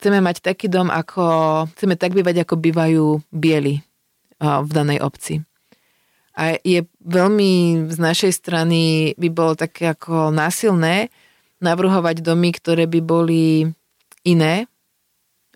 chceme 0.00 0.24
mať 0.24 0.40
taký 0.40 0.72
dom, 0.72 0.88
ako 0.88 1.22
chceme 1.76 2.00
tak 2.00 2.16
bývať, 2.16 2.48
ako 2.48 2.56
bývajú 2.56 3.20
bieli 3.28 3.84
v 4.40 4.70
danej 4.72 5.04
obci. 5.04 5.44
A 6.32 6.56
je 6.64 6.88
veľmi 7.04 7.84
z 7.92 7.98
našej 8.00 8.32
strany 8.32 9.12
by 9.20 9.28
bolo 9.28 9.52
také 9.52 9.92
ako 9.92 10.32
násilné 10.32 11.12
navrhovať 11.60 12.24
domy, 12.24 12.56
ktoré 12.56 12.88
by 12.88 13.00
boli 13.04 13.68
iné, 14.24 14.64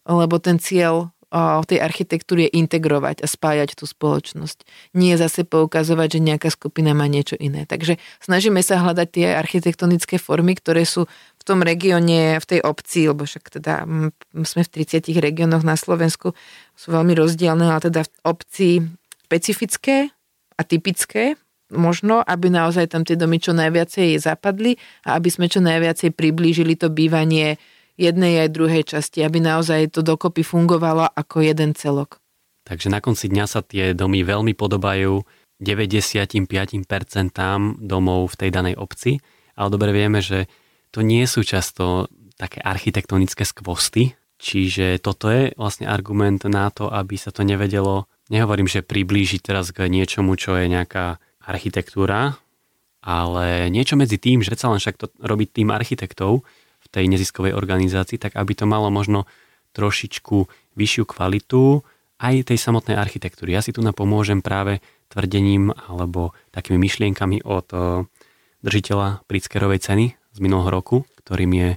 lebo 0.05 0.37
ten 0.37 0.61
cieľ 0.61 1.09
tej 1.67 1.83
architektúry 1.83 2.47
je 2.47 2.63
integrovať 2.63 3.25
a 3.25 3.27
spájať 3.27 3.75
tú 3.75 3.91
spoločnosť. 3.91 4.63
Nie 4.95 5.19
zase 5.19 5.43
poukazovať, 5.43 6.21
že 6.21 6.21
nejaká 6.23 6.47
skupina 6.47 6.95
má 6.95 7.11
niečo 7.11 7.35
iné. 7.35 7.67
Takže 7.67 7.99
snažíme 8.23 8.63
sa 8.63 8.79
hľadať 8.79 9.09
tie 9.11 9.27
architektonické 9.35 10.23
formy, 10.23 10.55
ktoré 10.55 10.87
sú 10.87 11.11
v 11.45 11.53
tom 11.53 11.61
regióne, 11.61 12.41
v 12.41 12.47
tej 12.49 12.61
obci, 12.65 13.05
lebo 13.05 13.29
však 13.29 13.61
teda 13.61 13.85
sme 14.49 14.63
v 14.65 14.71
30 14.81 15.13
regiónoch 15.21 15.61
na 15.61 15.77
Slovensku, 15.77 16.33
sú 16.73 16.89
veľmi 16.89 17.13
rozdielne, 17.13 17.69
ale 17.69 17.85
teda 17.85 18.09
v 18.09 18.13
obci 18.25 18.69
špecifické 19.29 20.09
a 20.57 20.61
typické, 20.65 21.37
možno, 21.69 22.25
aby 22.25 22.49
naozaj 22.49 22.97
tam 22.97 23.05
tie 23.05 23.21
domy 23.21 23.37
čo 23.37 23.53
najviacej 23.53 24.17
zapadli 24.25 24.81
a 25.05 25.21
aby 25.21 25.29
sme 25.29 25.53
čo 25.53 25.61
najviacej 25.61 26.17
priblížili 26.17 26.81
to 26.81 26.89
bývanie 26.89 27.61
jednej 28.01 28.49
aj 28.49 28.49
druhej 28.49 28.83
časti, 28.89 29.21
aby 29.21 29.45
naozaj 29.45 29.93
to 29.93 30.01
dokopy 30.01 30.41
fungovalo 30.41 31.13
ako 31.13 31.45
jeden 31.45 31.77
celok. 31.77 32.25
Takže 32.65 32.89
na 32.89 33.05
konci 33.05 33.29
dňa 33.29 33.45
sa 33.45 33.61
tie 33.61 33.93
domy 33.93 34.25
veľmi 34.25 34.57
podobajú 34.57 35.21
95% 35.61 36.49
domov 37.85 38.33
v 38.33 38.39
tej 38.41 38.51
danej 38.51 38.81
obci, 38.81 39.21
ale 39.55 39.69
dobre 39.69 39.93
vieme, 39.93 40.25
že 40.25 40.49
to 40.95 41.03
nie 41.03 41.27
sú 41.27 41.43
často 41.43 42.07
také 42.39 42.63
architektonické 42.63 43.43
skvosty, 43.43 44.15
čiže 44.39 45.03
toto 45.03 45.27
je 45.27 45.51
vlastne 45.59 45.91
argument 45.91 46.47
na 46.47 46.71
to, 46.71 46.87
aby 46.87 47.19
sa 47.19 47.35
to 47.35 47.43
nevedelo, 47.43 48.07
nehovorím, 48.31 48.71
že 48.71 48.87
priblížiť 48.87 49.43
teraz 49.43 49.75
k 49.75 49.91
niečomu, 49.91 50.39
čo 50.39 50.55
je 50.55 50.71
nejaká 50.71 51.19
architektúra, 51.43 52.39
ale 53.03 53.69
niečo 53.75 53.99
medzi 53.99 54.23
tým, 54.23 54.41
že 54.41 54.55
sa 54.55 54.71
len 54.71 54.79
však 54.79 54.97
to 54.97 55.07
robiť 55.19 55.49
tým 55.61 55.75
architektov, 55.75 56.47
tej 56.95 57.11
neziskovej 57.11 57.59
organizácii, 57.59 58.23
tak 58.23 58.39
aby 58.39 58.55
to 58.55 58.71
malo 58.71 58.87
možno 58.87 59.27
trošičku 59.75 60.47
vyššiu 60.79 61.05
kvalitu 61.11 61.83
aj 62.23 62.55
tej 62.55 62.59
samotnej 62.63 62.95
architektúry. 62.95 63.51
Ja 63.51 63.67
si 63.67 63.75
tu 63.75 63.83
napomôžem 63.83 64.39
práve 64.39 64.79
tvrdením 65.11 65.75
alebo 65.91 66.31
takými 66.55 66.79
myšlienkami 66.79 67.43
od 67.43 67.67
držiteľa 68.63 69.27
Pritzkerovej 69.27 69.83
ceny 69.83 70.07
z 70.35 70.39
minulého 70.43 70.69
roku, 70.69 71.07
ktorým 71.23 71.53
je 71.55 71.69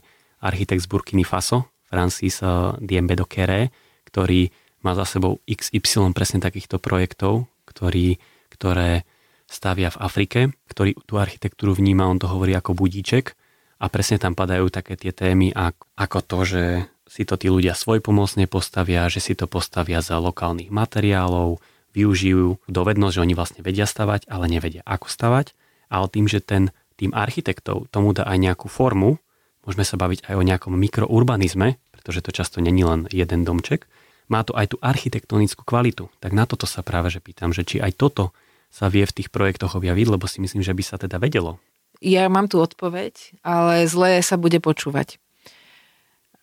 architekt 0.42 0.82
z 0.84 0.90
Burkiny 0.90 1.22
Faso, 1.22 1.70
Francis 1.86 2.42
Diembe 2.82 3.14
do 3.14 3.30
Kere, 3.30 3.70
ktorý 4.10 4.50
má 4.82 4.98
za 4.98 5.06
sebou 5.06 5.40
XY 5.46 6.12
presne 6.18 6.42
takýchto 6.42 6.82
projektov, 6.82 7.46
ktorý, 7.70 8.18
ktoré 8.50 9.06
stavia 9.48 9.94
v 9.94 10.02
Afrike, 10.04 10.40
ktorý 10.68 10.98
tú 11.08 11.22
architektúru 11.22 11.78
vníma, 11.78 12.10
on 12.10 12.20
to 12.20 12.28
hovorí 12.28 12.52
ako 12.58 12.76
budíček, 12.76 13.38
a 13.78 13.94
presne 13.94 14.18
tam 14.18 14.34
padajú 14.34 14.74
také 14.74 14.98
tie 14.98 15.14
témy 15.14 15.54
ako 15.54 16.20
to, 16.26 16.40
že 16.50 16.64
si 17.06 17.24
to 17.24 17.38
tí 17.38 17.48
ľudia 17.48 17.78
svojpomocne 17.78 18.50
postavia, 18.50 19.06
že 19.08 19.22
si 19.22 19.34
to 19.38 19.46
postavia 19.46 20.02
za 20.02 20.18
lokálnych 20.18 20.74
materiálov, 20.74 21.62
využijú 21.94 22.58
dovednosť, 22.68 23.16
že 23.16 23.24
oni 23.24 23.34
vlastne 23.38 23.62
vedia 23.62 23.86
stavať, 23.86 24.28
ale 24.28 24.50
nevedia 24.50 24.82
ako 24.84 25.08
stavať, 25.08 25.54
ale 25.88 26.06
tým, 26.10 26.26
že 26.26 26.42
ten 26.42 26.74
tým 26.98 27.14
architektov 27.14 27.88
tomu 27.94 28.12
dá 28.12 28.26
aj 28.26 28.38
nejakú 28.42 28.68
formu, 28.68 29.22
môžeme 29.64 29.86
sa 29.86 29.96
baviť 29.96 30.28
aj 30.28 30.36
o 30.36 30.44
nejakom 30.44 30.74
mikrourbanizme, 30.74 31.78
pretože 31.94 32.26
to 32.26 32.34
často 32.34 32.58
není 32.60 32.82
len 32.82 33.06
jeden 33.14 33.46
domček, 33.46 33.86
má 34.28 34.44
to 34.44 34.52
aj 34.58 34.76
tú 34.76 34.78
architektonickú 34.84 35.64
kvalitu. 35.64 36.12
Tak 36.20 36.36
na 36.36 36.44
toto 36.44 36.68
sa 36.68 36.84
práve 36.84 37.14
že 37.14 37.24
pýtam, 37.24 37.56
že 37.56 37.64
či 37.64 37.80
aj 37.80 37.96
toto 37.96 38.36
sa 38.68 38.92
vie 38.92 39.08
v 39.08 39.16
tých 39.16 39.32
projektoch 39.32 39.80
objaviť, 39.80 40.08
lebo 40.12 40.28
si 40.28 40.44
myslím, 40.44 40.66
že 40.66 40.76
by 40.76 40.84
sa 40.84 41.00
teda 41.00 41.16
vedelo 41.22 41.62
ja 42.02 42.30
mám 42.30 42.46
tu 42.50 42.62
odpoveď, 42.62 43.42
ale 43.42 43.90
zle 43.90 44.22
sa 44.22 44.38
bude 44.38 44.62
počúvať. 44.62 45.18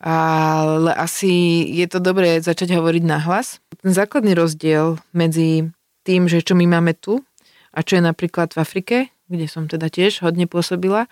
Ale 0.05 0.93
asi 0.93 1.65
je 1.71 1.87
to 1.89 2.03
dobré 2.03 2.43
začať 2.43 2.77
hovoriť 2.77 3.05
na 3.07 3.23
hlas. 3.25 3.63
Ten 3.81 3.95
základný 3.95 4.37
rozdiel 4.37 5.01
medzi 5.17 5.71
tým, 6.05 6.29
že 6.29 6.45
čo 6.45 6.53
my 6.59 6.69
máme 6.69 6.93
tu 6.93 7.25
a 7.73 7.81
čo 7.81 7.97
je 7.97 8.03
napríklad 8.05 8.53
v 8.53 8.61
Afrike, 8.61 8.97
kde 9.35 9.51
som 9.51 9.67
teda 9.67 9.91
tiež 9.91 10.23
hodne 10.23 10.47
pôsobila, 10.47 11.11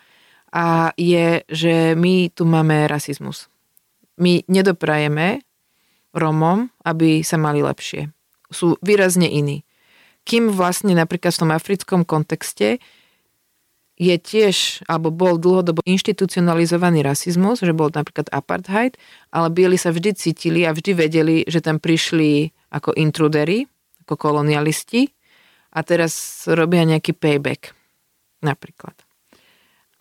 a 0.53 0.93
je, 1.01 1.41
že 1.49 1.97
my 1.97 2.29
tu 2.29 2.45
máme 2.45 2.85
rasizmus. 2.85 3.49
My 4.21 4.45
nedoprajeme 4.47 5.41
Romom, 6.13 6.69
aby 6.85 7.25
sa 7.25 7.41
mali 7.41 7.65
lepšie. 7.65 8.13
Sú 8.53 8.77
výrazne 8.85 9.25
iní. 9.25 9.65
Kým 10.29 10.53
vlastne 10.53 10.93
napríklad 10.93 11.33
v 11.33 11.41
tom 11.41 11.51
africkom 11.57 12.05
kontexte 12.05 12.85
je 13.97 14.17
tiež, 14.21 14.85
alebo 14.93 15.09
bol 15.09 15.41
dlhodobo 15.41 15.81
inštitucionalizovaný 15.89 17.01
rasizmus, 17.01 17.65
že 17.65 17.73
bol 17.73 17.89
napríklad 17.89 18.29
apartheid, 18.29 19.01
ale 19.33 19.49
bieli 19.49 19.81
sa 19.81 19.89
vždy 19.89 20.13
cítili 20.13 20.69
a 20.69 20.77
vždy 20.77 20.93
vedeli, 20.93 21.37
že 21.49 21.65
tam 21.65 21.81
prišli 21.81 22.53
ako 22.69 22.93
intrudery, 22.93 23.65
ako 24.05 24.21
kolonialisti 24.21 25.09
a 25.73 25.81
teraz 25.81 26.45
robia 26.45 26.85
nejaký 26.85 27.17
payback 27.17 27.73
napríklad. 28.43 28.95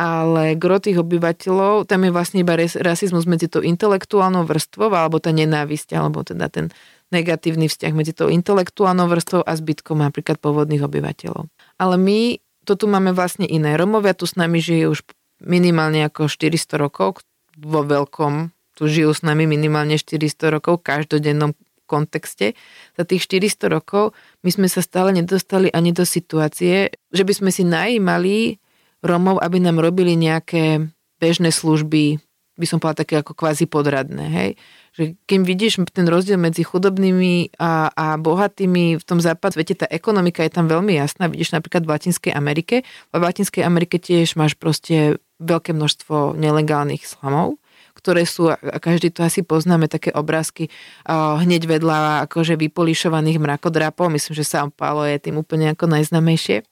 Ale 0.01 0.57
gro 0.57 0.81
tých 0.81 0.97
obyvateľov, 0.97 1.85
tam 1.85 2.09
je 2.09 2.11
vlastne 2.11 2.41
iba 2.41 2.57
rasizmus 2.57 3.29
medzi 3.29 3.45
tou 3.45 3.61
intelektuálnou 3.61 4.49
vrstvou, 4.49 4.89
alebo 4.89 5.21
tá 5.21 5.29
nenávisť, 5.29 5.93
alebo 5.93 6.25
teda 6.25 6.49
ten 6.49 6.73
negatívny 7.13 7.69
vzťah 7.69 7.93
medzi 7.93 8.17
tou 8.17 8.31
intelektuálnou 8.33 9.05
vrstvou 9.05 9.45
a 9.45 9.53
zbytkom 9.53 10.01
napríklad 10.01 10.41
pôvodných 10.41 10.81
obyvateľov. 10.81 11.45
Ale 11.77 11.95
my 12.01 12.41
to 12.65 12.73
tu 12.73 12.85
máme 12.89 13.13
vlastne 13.13 13.45
iné. 13.45 13.77
Romovia 13.77 14.17
tu 14.17 14.25
s 14.25 14.33
nami 14.33 14.57
žijú 14.57 14.97
už 14.97 15.05
minimálne 15.41 16.01
ako 16.05 16.25
400 16.29 16.81
rokov, 16.81 17.21
vo 17.57 17.81
veľkom 17.85 18.53
tu 18.77 18.87
žijú 18.87 19.11
s 19.13 19.21
nami 19.21 19.45
minimálne 19.45 19.99
400 19.99 20.55
rokov 20.57 20.81
v 20.81 20.85
každodennom 20.87 21.51
kontexte. 21.85 22.55
Za 22.97 23.03
tých 23.07 23.23
400 23.27 23.71
rokov 23.71 24.15
my 24.43 24.49
sme 24.51 24.67
sa 24.67 24.83
stále 24.83 25.15
nedostali 25.15 25.71
ani 25.71 25.95
do 25.95 26.03
situácie, 26.03 26.91
že 27.11 27.23
by 27.23 27.33
sme 27.33 27.49
si 27.53 27.63
najímali 27.63 28.59
Romov, 29.01 29.41
aby 29.41 29.57
nám 29.57 29.81
robili 29.81 30.13
nejaké 30.13 30.91
bežné 31.17 31.49
služby, 31.49 32.21
by 32.57 32.65
som 32.69 32.77
povedala 32.77 33.01
také 33.01 33.15
ako 33.17 33.33
kvázi 33.33 33.65
podradné, 33.65 34.25
hej 34.29 34.51
že 34.91 35.15
keď 35.23 35.39
vidíš 35.47 35.73
ten 35.95 36.03
rozdiel 36.03 36.35
medzi 36.35 36.67
chudobnými 36.67 37.55
a, 37.55 37.87
a 37.95 38.05
bohatými 38.19 38.99
v 38.99 39.03
tom 39.07 39.23
západ 39.23 39.55
svete, 39.55 39.79
tá 39.79 39.87
ekonomika 39.87 40.43
je 40.43 40.51
tam 40.51 40.67
veľmi 40.67 40.99
jasná. 40.99 41.31
Vidíš 41.31 41.55
napríklad 41.55 41.87
v 41.87 41.91
Latinskej 41.95 42.35
Amerike. 42.35 42.83
V 43.15 43.23
Latinskej 43.23 43.63
Amerike 43.63 44.03
tiež 44.03 44.35
máš 44.35 44.59
proste 44.59 45.23
veľké 45.39 45.71
množstvo 45.71 46.35
nelegálnych 46.35 47.07
slamov, 47.07 47.55
ktoré 48.01 48.25
sú, 48.25 48.49
a 48.49 48.77
každý 48.81 49.13
to 49.13 49.21
asi 49.21 49.45
poznáme, 49.45 49.85
také 49.85 50.09
obrázky 50.09 50.73
hneď 51.07 51.69
vedľa 51.69 52.25
akože 52.25 52.57
vypolišovaných 52.57 53.37
mrakodrapov. 53.37 54.09
Myslím, 54.09 54.33
že 54.41 54.49
São 54.49 54.73
Paulo 54.73 55.05
je 55.05 55.21
tým 55.21 55.37
úplne 55.37 55.69
ako 55.71 55.85
najznamejšie. 55.85 56.65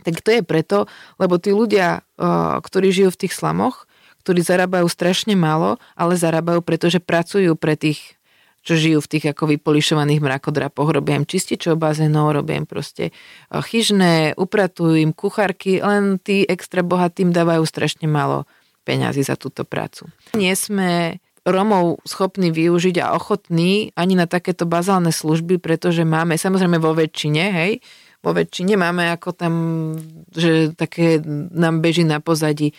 Tak 0.00 0.20
to 0.20 0.30
je 0.36 0.40
preto, 0.44 0.84
lebo 1.20 1.40
tí 1.40 1.52
ľudia, 1.52 2.04
ktorí 2.60 2.92
žijú 2.92 3.12
v 3.12 3.20
tých 3.24 3.36
slamoch, 3.36 3.88
ktorí 4.24 4.44
zarábajú 4.44 4.84
strašne 4.88 5.32
málo, 5.32 5.80
ale 5.96 6.16
zarábajú, 6.20 6.60
pretože 6.60 7.00
pracujú 7.00 7.56
pre 7.56 7.76
tých 7.80 8.20
čo 8.60 8.76
žijú 8.76 9.00
v 9.00 9.08
tých 9.16 9.24
ako 9.32 9.56
vypolišovaných 9.56 10.20
mrakodrapoch. 10.20 10.92
Robia 10.92 11.16
im 11.16 11.24
čističov 11.24 11.80
bazénov, 11.80 12.36
robia 12.36 12.60
im 12.60 12.68
proste 12.68 13.08
chyžné, 13.48 14.36
upratujú 14.36 15.00
im 15.00 15.16
kuchárky, 15.16 15.80
len 15.80 16.20
tí 16.20 16.44
extra 16.44 16.84
bohatým 16.84 17.32
dávajú 17.32 17.64
strašne 17.64 18.04
málo 18.04 18.44
peňazí 18.84 19.22
za 19.24 19.36
túto 19.36 19.62
prácu. 19.68 20.08
Nie 20.34 20.56
sme 20.56 21.20
Romov 21.44 22.04
schopní 22.04 22.52
využiť 22.52 23.00
a 23.00 23.16
ochotní 23.16 23.96
ani 23.96 24.14
na 24.14 24.28
takéto 24.28 24.68
bazálne 24.68 25.10
služby, 25.10 25.56
pretože 25.56 26.04
máme, 26.04 26.36
samozrejme 26.36 26.76
vo 26.76 26.92
väčšine, 26.92 27.44
hej, 27.50 27.72
vo 28.20 28.36
väčšine 28.36 28.76
máme 28.76 29.08
ako 29.16 29.32
tam, 29.32 29.54
že 30.36 30.76
také 30.76 31.24
nám 31.52 31.80
beží 31.80 32.04
na 32.04 32.20
pozadí 32.20 32.76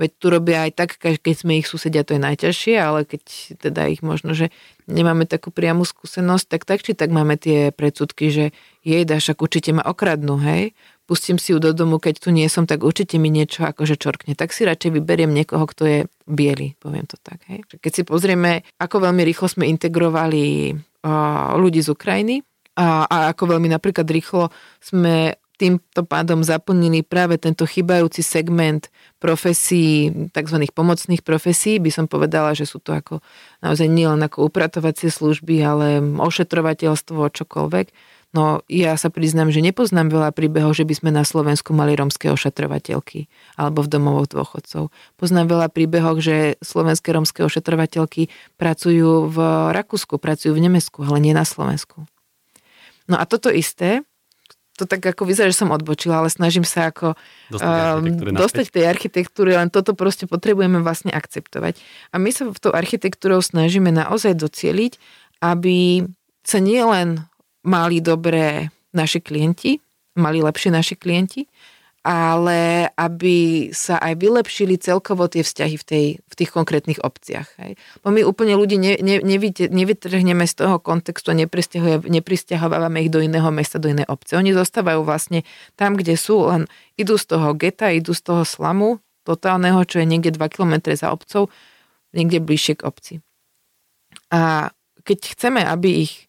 Veď 0.00 0.10
tu 0.16 0.26
robia 0.32 0.64
aj 0.64 0.72
tak, 0.72 0.90
keď 0.96 1.34
sme 1.36 1.60
ich 1.60 1.68
susedia, 1.68 2.00
to 2.00 2.16
je 2.16 2.24
najťažšie, 2.24 2.74
ale 2.80 3.04
keď 3.04 3.22
teda 3.60 3.92
ich 3.92 4.00
možno, 4.00 4.32
že 4.32 4.48
nemáme 4.88 5.28
takú 5.28 5.52
priamu 5.52 5.84
skúsenosť, 5.84 6.46
tak 6.48 6.62
tak 6.64 6.80
či 6.80 6.96
tak 6.96 7.12
máme 7.12 7.36
tie 7.36 7.68
predsudky, 7.76 8.32
že 8.32 8.44
jej 8.80 9.04
však 9.04 9.38
určite 9.44 9.76
ma 9.76 9.84
okradnú, 9.84 10.40
hej, 10.40 10.72
pustím 11.12 11.36
si 11.36 11.52
ju 11.52 11.60
do 11.60 11.76
domu, 11.76 12.00
keď 12.00 12.24
tu 12.24 12.32
nie 12.32 12.48
som, 12.48 12.64
tak 12.64 12.80
určite 12.80 13.20
mi 13.20 13.28
niečo 13.28 13.68
akože 13.68 14.00
čorkne. 14.00 14.32
Tak 14.32 14.56
si 14.56 14.64
radšej 14.64 14.96
vyberiem 14.96 15.28
niekoho, 15.28 15.68
kto 15.68 15.84
je 15.84 15.98
biely, 16.24 16.72
poviem 16.80 17.04
to 17.04 17.20
tak. 17.20 17.44
Hej. 17.52 17.68
Keď 17.68 17.92
si 17.92 18.02
pozrieme, 18.08 18.64
ako 18.80 19.04
veľmi 19.04 19.20
rýchlo 19.20 19.44
sme 19.52 19.68
integrovali 19.68 20.72
ľudí 21.60 21.84
z 21.84 21.92
Ukrajiny, 21.92 22.40
a, 22.80 23.04
a 23.04 23.16
ako 23.36 23.52
veľmi 23.52 23.68
napríklad 23.68 24.08
rýchlo 24.08 24.48
sme 24.80 25.36
týmto 25.60 26.02
pádom 26.08 26.40
zaplnili 26.40 27.04
práve 27.04 27.36
tento 27.36 27.68
chybajúci 27.68 28.24
segment 28.24 28.88
profesí, 29.20 30.08
tzv. 30.32 30.56
pomocných 30.72 31.20
profesí. 31.20 31.76
By 31.78 31.90
som 31.92 32.06
povedala, 32.08 32.56
že 32.56 32.64
sú 32.64 32.80
to 32.80 32.96
ako 32.96 33.20
naozaj 33.60 33.86
nielen 33.86 34.24
ako 34.24 34.48
upratovacie 34.48 35.12
služby, 35.12 35.60
ale 35.60 36.00
ošetrovateľstvo, 36.00 37.20
čokoľvek. 37.28 37.86
No 38.32 38.64
ja 38.64 38.96
sa 38.96 39.12
priznám, 39.12 39.52
že 39.52 39.60
nepoznám 39.60 40.08
veľa 40.08 40.32
príbehov, 40.32 40.72
že 40.72 40.88
by 40.88 40.94
sme 40.96 41.10
na 41.12 41.20
Slovensku 41.20 41.76
mali 41.76 41.92
romské 41.92 42.32
ošetrovateľky 42.32 43.28
alebo 43.60 43.84
v 43.84 43.92
domovoch 43.92 44.32
dôchodcov. 44.32 44.88
Poznám 45.20 45.52
veľa 45.52 45.68
príbehov, 45.68 46.24
že 46.24 46.56
slovenské 46.64 47.12
romské 47.12 47.44
ošetrovateľky 47.44 48.32
pracujú 48.56 49.28
v 49.28 49.38
Rakúsku, 49.76 50.16
pracujú 50.16 50.56
v 50.56 50.64
Nemecku, 50.64 51.04
ale 51.04 51.20
nie 51.20 51.36
na 51.36 51.44
Slovensku. 51.44 52.08
No 53.04 53.20
a 53.20 53.28
toto 53.28 53.52
isté 53.52 54.00
to 54.80 54.88
tak 54.88 55.04
ako 55.04 55.28
vyzerá, 55.28 55.52
že 55.52 55.60
som 55.60 55.68
odbočila, 55.68 56.24
ale 56.24 56.32
snažím 56.32 56.64
sa 56.64 56.88
ako 56.88 57.12
dostať, 57.52 58.32
dostať 58.32 58.66
tej 58.72 58.84
architektúry, 58.88 59.52
len 59.52 59.68
toto 59.68 59.92
proste 59.92 60.24
potrebujeme 60.24 60.80
vlastne 60.80 61.12
akceptovať. 61.12 61.76
A 62.08 62.16
my 62.16 62.32
sa 62.32 62.48
v 62.48 62.56
tou 62.56 62.72
architektúrou 62.72 63.44
snažíme 63.44 63.92
naozaj 63.92 64.32
docieliť, 64.32 64.96
aby 65.44 66.08
sa 66.42 66.58
nielen 66.58 67.28
mali 67.62 68.02
dobré 68.02 68.70
naši 68.92 69.22
klienti, 69.22 69.78
mali 70.18 70.44
lepšie 70.44 70.70
naši 70.70 70.94
klienti, 70.98 71.48
ale 72.02 72.90
aby 72.98 73.70
sa 73.70 74.02
aj 74.02 74.18
vylepšili 74.18 74.74
celkovo 74.74 75.30
tie 75.30 75.46
vzťahy 75.46 75.76
v, 75.78 75.84
tej, 75.86 76.06
v 76.18 76.34
tých 76.34 76.50
konkrétnych 76.50 76.98
obciach. 76.98 77.46
Hej. 77.62 77.78
Bo 78.02 78.10
my 78.10 78.26
úplne 78.26 78.58
ľudí 78.58 78.74
ne, 78.74 78.98
ne, 78.98 79.22
nevytrhneme 79.70 80.42
z 80.42 80.54
toho 80.58 80.82
kontextu 80.82 81.30
a 81.30 81.38
nepristahovávame 81.38 83.06
ich 83.06 83.10
do 83.14 83.22
iného 83.22 83.46
mesta, 83.54 83.78
do 83.78 83.86
inej 83.86 84.10
obce. 84.10 84.34
Oni 84.34 84.50
zostávajú 84.50 85.06
vlastne 85.06 85.46
tam, 85.78 85.94
kde 85.94 86.18
sú, 86.18 86.50
len 86.50 86.66
idú 86.98 87.14
z 87.14 87.38
toho 87.38 87.54
geta, 87.54 87.94
idú 87.94 88.18
z 88.18 88.22
toho 88.26 88.42
slamu 88.42 88.98
totálneho, 89.22 89.78
čo 89.86 90.02
je 90.02 90.06
niekde 90.10 90.34
2 90.34 90.42
km 90.50 90.90
za 90.98 91.14
obcov, 91.14 91.54
niekde 92.10 92.42
bližšie 92.42 92.82
k 92.82 92.86
obci. 92.86 93.14
A 94.34 94.74
keď 95.06 95.38
chceme, 95.38 95.62
aby 95.62 96.02
ich, 96.10 96.26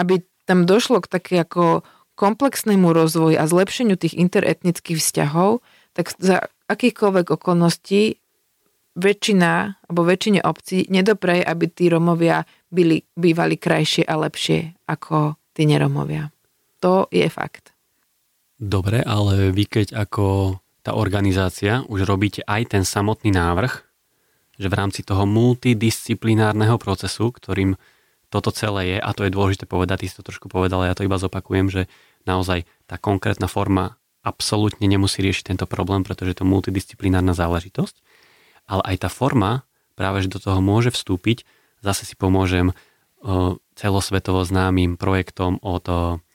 aby 0.00 0.24
tam 0.50 0.66
došlo 0.66 0.98
k 0.98 1.06
také 1.06 1.34
ako 1.38 1.86
komplexnému 2.18 2.90
rozvoju 2.90 3.38
a 3.38 3.46
zlepšeniu 3.46 3.94
tých 3.94 4.18
interetnických 4.18 4.98
vzťahov, 4.98 5.62
tak 5.94 6.10
za 6.18 6.50
akýchkoľvek 6.66 7.30
okolností 7.30 8.18
väčšina, 8.98 9.52
alebo 9.86 10.02
väčšine 10.02 10.42
obcí 10.42 10.90
nedopreje, 10.90 11.46
aby 11.46 11.64
tí 11.70 11.86
Romovia 11.86 12.42
byli, 12.74 13.06
bývali 13.14 13.54
krajšie 13.54 14.02
a 14.02 14.18
lepšie 14.18 14.74
ako 14.90 15.38
tí 15.54 15.70
neromovia. 15.70 16.34
To 16.82 17.06
je 17.14 17.30
fakt. 17.30 17.70
Dobre, 18.60 19.00
ale 19.06 19.54
vy 19.54 19.64
keď 19.70 19.96
ako 19.96 20.58
tá 20.82 20.98
organizácia 20.98 21.86
už 21.86 22.04
robíte 22.04 22.44
aj 22.44 22.76
ten 22.76 22.84
samotný 22.84 23.32
návrh, 23.32 23.72
že 24.60 24.68
v 24.68 24.76
rámci 24.76 25.00
toho 25.00 25.24
multidisciplinárneho 25.24 26.76
procesu, 26.76 27.32
ktorým 27.32 27.80
toto 28.30 28.54
celé 28.54 28.96
je, 28.96 28.98
a 29.02 29.10
to 29.10 29.26
je 29.26 29.34
dôležité 29.34 29.66
povedať, 29.66 30.06
ty 30.06 30.06
si 30.08 30.16
to 30.16 30.24
trošku 30.24 30.46
povedal, 30.46 30.86
ja 30.86 30.94
to 30.94 31.02
iba 31.02 31.18
zopakujem, 31.18 31.66
že 31.68 31.82
naozaj 32.24 32.64
tá 32.86 32.96
konkrétna 32.96 33.50
forma 33.50 33.98
absolútne 34.22 34.86
nemusí 34.86 35.18
riešiť 35.20 35.54
tento 35.54 35.66
problém, 35.66 36.06
pretože 36.06 36.32
je 36.32 36.38
to 36.40 36.46
multidisciplinárna 36.46 37.34
záležitosť, 37.34 37.96
ale 38.70 38.82
aj 38.94 38.96
tá 39.02 39.08
forma 39.10 39.66
práve, 39.98 40.24
že 40.24 40.32
do 40.32 40.38
toho 40.38 40.62
môže 40.62 40.94
vstúpiť, 40.94 41.42
zase 41.82 42.06
si 42.06 42.14
pomôžem 42.14 42.72
celosvetovo 43.76 44.44
známym 44.46 44.96
projektom 44.96 45.60
od 45.60 45.84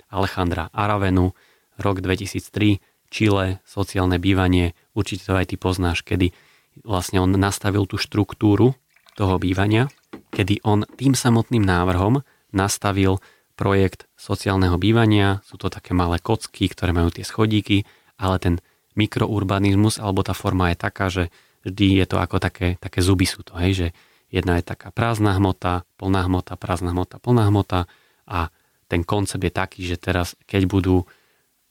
Alejandra 0.10 0.70
Aravenu, 0.70 1.34
rok 1.82 2.02
2003, 2.02 2.82
Chile, 3.10 3.62
sociálne 3.64 4.20
bývanie, 4.20 4.76
určite 4.93 5.30
to 5.30 5.38
aj 5.38 5.54
ty 5.54 5.56
poznáš, 5.56 6.04
kedy 6.04 6.36
vlastne 6.84 7.24
on 7.24 7.32
nastavil 7.38 7.88
tú 7.88 7.96
štruktúru 7.96 8.76
toho 9.16 9.39
bývania, 9.39 9.88
kedy 10.34 10.63
on 10.68 10.84
tým 10.97 11.13
samotným 11.16 11.63
návrhom 11.63 12.22
nastavil 12.51 13.20
projekt 13.55 14.07
sociálneho 14.20 14.76
bývania, 14.76 15.39
sú 15.47 15.55
to 15.55 15.72
také 15.72 15.95
malé 15.95 16.20
kocky, 16.20 16.68
ktoré 16.68 16.91
majú 16.91 17.11
tie 17.11 17.24
schodíky, 17.24 17.88
ale 18.20 18.39
ten 18.39 18.55
mikrourbanizmus 18.95 19.99
alebo 19.99 20.24
tá 20.24 20.36
forma 20.36 20.72
je 20.72 20.78
taká, 20.80 21.05
že 21.07 21.24
vždy 21.63 22.03
je 22.03 22.05
to 22.07 22.18
ako 22.20 22.38
také, 22.39 22.76
také 22.80 22.99
zuby 22.99 23.28
sú 23.28 23.43
to, 23.43 23.55
hej, 23.59 23.72
že 23.74 23.88
jedna 24.32 24.59
je 24.59 24.68
taká 24.68 24.91
prázdna 24.91 25.36
hmota, 25.39 25.88
plná 25.95 26.28
hmota, 26.28 26.59
prázdna 26.59 26.91
hmota, 26.91 27.20
plná 27.20 27.43
hmota 27.47 27.88
a 28.28 28.51
ten 28.91 29.01
koncept 29.07 29.41
je 29.41 29.53
taký, 29.53 29.82
že 29.88 29.97
teraz 29.97 30.36
keď 30.45 30.68
budú 30.68 31.07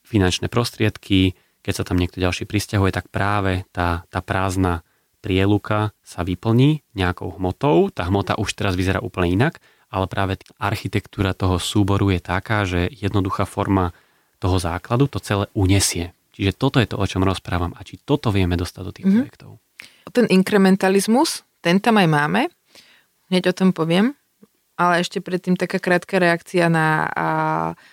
finančné 0.05 0.53
prostriedky, 0.53 1.36
keď 1.64 1.72
sa 1.80 1.84
tam 1.86 1.97
niekto 1.97 2.20
ďalší 2.20 2.45
pristahuje, 2.45 2.92
tak 2.92 3.09
práve 3.09 3.64
tá, 3.72 4.05
tá 4.12 4.20
prázdna 4.20 4.84
prieluka 5.25 5.97
sa 6.05 6.20
vyplní 6.20 6.85
nejakou 6.93 7.33
hmotou. 7.41 7.89
Tá 7.89 8.05
hmota 8.05 8.37
už 8.37 8.53
teraz 8.53 8.77
vyzerá 8.77 9.01
úplne 9.01 9.33
inak 9.33 9.64
ale 9.95 10.11
práve 10.11 10.43
architektúra 10.59 11.39
toho 11.39 11.62
súboru 11.62 12.11
je 12.11 12.18
taká, 12.18 12.66
že 12.66 12.91
jednoduchá 12.91 13.47
forma 13.47 13.95
toho 14.43 14.59
základu 14.59 15.07
to 15.07 15.22
celé 15.22 15.47
unesie. 15.55 16.11
Čiže 16.35 16.59
toto 16.59 16.83
je 16.83 16.91
to, 16.91 16.99
o 16.99 17.07
čom 17.07 17.22
rozprávam 17.22 17.70
a 17.79 17.87
či 17.87 18.03
toto 18.03 18.35
vieme 18.35 18.59
dostať 18.59 18.83
do 18.83 18.91
tých 18.91 19.07
mm-hmm. 19.07 19.22
projektov. 19.22 19.62
Ten 20.11 20.27
inkrementalizmus, 20.27 21.47
ten 21.62 21.79
tam 21.79 22.03
aj 22.03 22.11
máme, 22.11 22.51
hneď 23.31 23.55
o 23.55 23.57
tom 23.57 23.70
poviem, 23.70 24.18
ale 24.75 25.07
ešte 25.07 25.22
predtým 25.22 25.55
taká 25.55 25.79
krátka 25.79 26.18
reakcia 26.18 26.66
na 26.66 27.07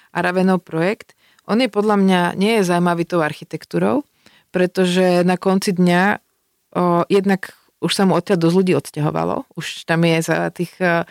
Aravenov 0.10 0.66
projekt. 0.66 1.14
On 1.46 1.62
je 1.62 1.70
podľa 1.70 2.02
mňa, 2.02 2.22
nie 2.34 2.58
je 2.58 2.66
zaujímavý 2.66 3.06
tou 3.06 3.22
architektúrou, 3.22 4.02
pretože 4.50 5.22
na 5.22 5.38
konci 5.38 5.78
dňa 5.78 6.31
o, 6.76 7.08
jednak 7.12 7.56
už 7.82 7.98
sa 7.98 8.06
mu 8.06 8.14
odtiaľ 8.14 8.38
dosť 8.38 8.56
ľudí 8.62 8.74
odsťahovalo, 8.78 9.58
už 9.58 9.90
tam 9.90 10.06
je 10.06 10.22
za 10.22 10.54
tých 10.54 10.70
8 10.78 11.10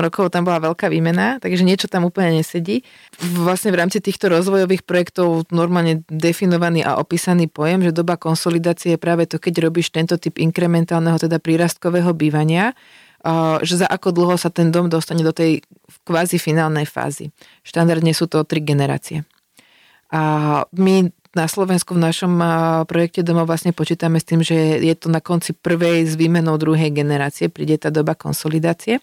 rokov 0.00 0.32
tam 0.32 0.48
bola 0.48 0.56
veľká 0.64 0.88
výmena, 0.88 1.36
takže 1.36 1.60
niečo 1.60 1.92
tam 1.92 2.08
úplne 2.08 2.40
nesedí. 2.40 2.80
Vlastne 3.20 3.68
v 3.68 3.84
rámci 3.84 4.00
týchto 4.00 4.32
rozvojových 4.32 4.88
projektov 4.88 5.44
normálne 5.52 6.00
definovaný 6.08 6.80
a 6.80 6.96
opísaný 6.96 7.52
pojem, 7.52 7.84
že 7.84 7.92
doba 7.92 8.16
konsolidácie 8.16 8.96
je 8.96 9.00
práve 9.00 9.28
to, 9.28 9.36
keď 9.36 9.68
robíš 9.68 9.92
tento 9.92 10.16
typ 10.16 10.40
inkrementálneho, 10.40 11.20
teda 11.20 11.36
prírastkového 11.36 12.16
bývania, 12.16 12.72
že 13.60 13.84
za 13.84 13.84
ako 13.84 14.08
dlho 14.16 14.40
sa 14.40 14.48
ten 14.48 14.72
dom 14.72 14.88
dostane 14.88 15.20
do 15.20 15.36
tej 15.36 15.60
kvázi 16.08 16.40
finálnej 16.40 16.88
fázy. 16.88 17.28
Štandardne 17.68 18.16
sú 18.16 18.32
to 18.32 18.48
tri 18.48 18.64
generácie. 18.64 19.28
A 20.08 20.64
my 20.72 21.12
na 21.38 21.46
Slovensku 21.46 21.94
v 21.94 22.02
našom 22.02 22.34
projekte 22.90 23.22
domov 23.22 23.46
vlastne 23.46 23.70
počítame 23.70 24.18
s 24.18 24.26
tým, 24.26 24.42
že 24.42 24.82
je 24.82 24.94
to 24.98 25.06
na 25.06 25.22
konci 25.22 25.54
prvej 25.54 26.10
s 26.10 26.18
výmenou 26.18 26.58
druhej 26.58 26.90
generácie, 26.90 27.46
príde 27.46 27.78
tá 27.78 27.94
doba 27.94 28.18
konsolidácie. 28.18 28.98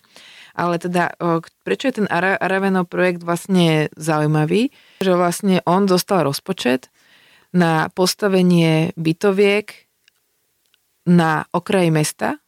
Ale 0.56 0.76
teda, 0.80 1.16
prečo 1.64 1.92
je 1.92 2.04
ten 2.04 2.08
Araveno 2.12 2.84
projekt 2.84 3.24
vlastne 3.24 3.92
zaujímavý? 3.96 4.72
Že 5.00 5.16
vlastne 5.16 5.56
on 5.64 5.88
dostal 5.88 6.28
rozpočet 6.28 6.92
na 7.56 7.88
postavenie 7.92 8.92
bytoviek 9.00 9.88
na 11.08 11.48
okraji 11.56 11.92
mesta 11.92 12.40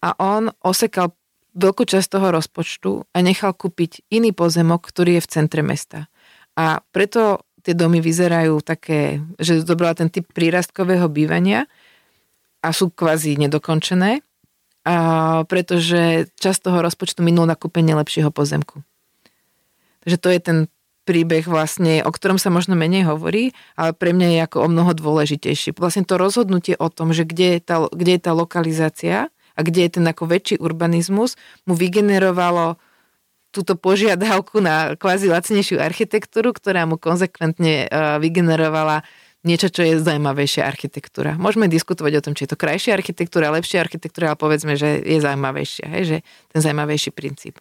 a 0.00 0.08
on 0.16 0.48
osekal 0.64 1.12
veľkú 1.56 1.84
časť 1.84 2.08
toho 2.16 2.32
rozpočtu 2.32 2.90
a 3.12 3.18
nechal 3.20 3.52
kúpiť 3.52 4.08
iný 4.08 4.32
pozemok, 4.32 4.88
ktorý 4.88 5.20
je 5.20 5.24
v 5.24 5.32
centre 5.32 5.60
mesta. 5.64 6.08
A 6.54 6.84
preto 6.92 7.48
tie 7.70 7.78
domy 7.78 8.02
vyzerajú 8.02 8.58
také, 8.66 9.22
že 9.38 9.62
zobrala 9.62 9.94
ten 9.94 10.10
typ 10.10 10.26
prírastkového 10.34 11.06
bývania 11.06 11.70
a 12.66 12.74
sú 12.74 12.90
kvázi 12.90 13.38
nedokončené 13.38 14.26
a 14.82 14.96
pretože 15.46 16.26
časť 16.34 16.66
toho 16.66 16.82
rozpočtu 16.82 17.22
minul 17.22 17.46
na 17.46 17.54
kúpenie 17.54 17.94
lepšieho 17.94 18.34
pozemku. 18.34 18.82
Takže 20.02 20.16
to 20.18 20.28
je 20.34 20.40
ten 20.42 20.58
príbeh 21.06 21.46
vlastne, 21.46 22.02
o 22.02 22.10
ktorom 22.10 22.42
sa 22.42 22.50
možno 22.50 22.74
menej 22.74 23.06
hovorí, 23.06 23.54
ale 23.78 23.94
pre 23.94 24.10
mňa 24.10 24.28
je 24.34 24.40
ako 24.50 24.58
o 24.66 24.68
mnoho 24.68 24.90
dôležitejší. 24.90 25.78
Vlastne 25.78 26.02
to 26.02 26.18
rozhodnutie 26.18 26.74
o 26.74 26.90
tom, 26.90 27.14
že 27.14 27.22
kde 27.22 27.56
je 27.56 27.60
tá, 27.62 27.76
kde 27.86 28.18
je 28.18 28.20
tá 28.20 28.32
lokalizácia 28.34 29.30
a 29.54 29.60
kde 29.62 29.86
je 29.86 29.90
ten 30.00 30.04
ako 30.10 30.26
väčší 30.26 30.58
urbanizmus, 30.58 31.38
mu 31.70 31.78
vygenerovalo 31.78 32.82
túto 33.50 33.74
požiadavku 33.74 34.62
na 34.62 34.94
kvázi 34.94 35.26
lacnejšiu 35.26 35.82
architektúru, 35.82 36.54
ktorá 36.54 36.86
mu 36.86 36.96
konzekventne 36.96 37.90
vygenerovala 38.22 39.02
niečo, 39.42 39.72
čo 39.72 39.80
je 39.82 39.98
zaujímavejšia 39.98 40.68
architektúra. 40.68 41.34
Môžeme 41.40 41.64
diskutovať 41.66 42.12
o 42.20 42.24
tom, 42.24 42.32
či 42.36 42.44
je 42.44 42.52
to 42.52 42.60
krajšia 42.60 42.92
architektúra, 42.92 43.54
lepšia 43.54 43.80
architektúra, 43.80 44.32
ale 44.32 44.38
povedzme, 44.38 44.76
že 44.76 45.00
je 45.00 45.18
zaujímavejšia, 45.18 45.86
hej, 45.96 46.04
že 46.04 46.16
ten 46.52 46.60
zaujímavejší 46.60 47.10
princíp. 47.10 47.56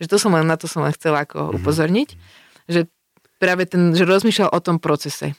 Že 0.00 0.06
to 0.08 0.16
som 0.16 0.32
len, 0.32 0.48
na 0.48 0.56
to 0.56 0.64
som 0.64 0.80
len 0.80 0.96
chcela 0.96 1.28
ako 1.28 1.52
mhm. 1.52 1.52
upozorniť, 1.60 2.08
že 2.72 2.88
práve 3.36 3.68
ten, 3.68 3.92
že 3.92 4.08
rozmýšľal 4.08 4.50
o 4.50 4.60
tom 4.60 4.80
procese. 4.80 5.36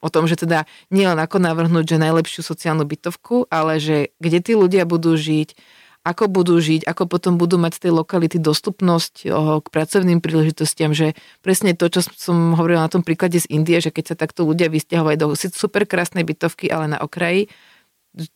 O 0.00 0.08
tom, 0.08 0.24
že 0.24 0.40
teda 0.40 0.64
nie 0.88 1.04
len 1.04 1.20
ako 1.20 1.36
navrhnúť, 1.44 1.84
že 1.84 2.00
najlepšiu 2.00 2.40
sociálnu 2.40 2.88
bytovku, 2.88 3.52
ale 3.52 3.76
že 3.76 4.16
kde 4.16 4.40
tí 4.40 4.52
ľudia 4.56 4.88
budú 4.88 5.12
žiť, 5.12 5.52
ako 6.00 6.32
budú 6.32 6.56
žiť, 6.56 6.88
ako 6.88 7.04
potom 7.04 7.36
budú 7.36 7.60
mať 7.60 7.76
z 7.76 7.80
tej 7.84 7.92
lokality 7.92 8.40
dostupnosť 8.40 9.28
k 9.60 9.66
pracovným 9.68 10.24
príležitostiam, 10.24 10.96
že 10.96 11.12
presne 11.44 11.76
to, 11.76 11.92
čo 11.92 12.00
som 12.16 12.56
hovorila 12.56 12.88
na 12.88 12.92
tom 12.92 13.04
príklade 13.04 13.36
z 13.36 13.46
Indie, 13.52 13.84
že 13.84 13.92
keď 13.92 14.04
sa 14.12 14.16
takto 14.16 14.48
ľudia 14.48 14.72
vysťahovali 14.72 15.20
do 15.20 15.36
super 15.36 15.84
krásnej 15.84 16.24
bytovky, 16.24 16.72
ale 16.72 16.88
na 16.88 16.98
okraji, 16.98 17.52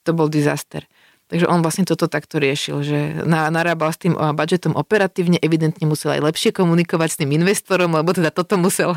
to 0.04 0.10
bol 0.12 0.28
disaster. 0.28 0.84
Takže 1.24 1.48
on 1.48 1.64
vlastne 1.64 1.88
toto 1.88 2.04
takto 2.04 2.36
riešil, 2.36 2.84
že 2.84 3.24
narábal 3.24 3.96
s 3.96 3.98
tým 4.04 4.12
budžetom 4.12 4.76
operatívne, 4.76 5.40
evidentne 5.40 5.88
musel 5.88 6.20
aj 6.20 6.20
lepšie 6.20 6.52
komunikovať 6.52 7.08
s 7.16 7.18
tým 7.24 7.32
investorom, 7.32 7.96
lebo 7.96 8.12
teda 8.12 8.28
toto 8.28 8.60
musel 8.60 8.92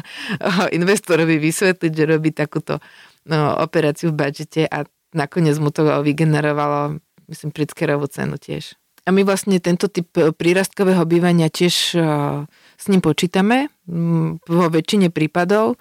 investorovi 0.76 1.39
vysvetliť, 1.39 1.91
že 1.95 2.03
robí 2.03 2.36
takúto 2.36 2.84
operáciu 3.63 4.11
v 4.11 4.28
budžete 4.28 4.68
a 4.68 4.84
nakoniec 5.15 5.55
mu 5.55 5.72
to 5.72 5.88
vygenerovalo 6.03 6.99
myslím, 7.32 7.56
Pritzkerovú 7.56 8.08
cenu 8.08 8.36
tiež. 8.36 8.76
A 9.08 9.16
my 9.16 9.24
vlastne 9.24 9.56
tento 9.64 9.88
typ 9.88 10.12
e, 10.20 10.36
prírastkového 10.36 11.08
bývania 11.08 11.48
tiež 11.48 11.96
e, 11.96 12.00
s 12.52 12.86
ním 12.92 13.00
počítame 13.00 13.72
vo 14.44 14.68
väčšine 14.68 15.16
prípadov. 15.16 15.80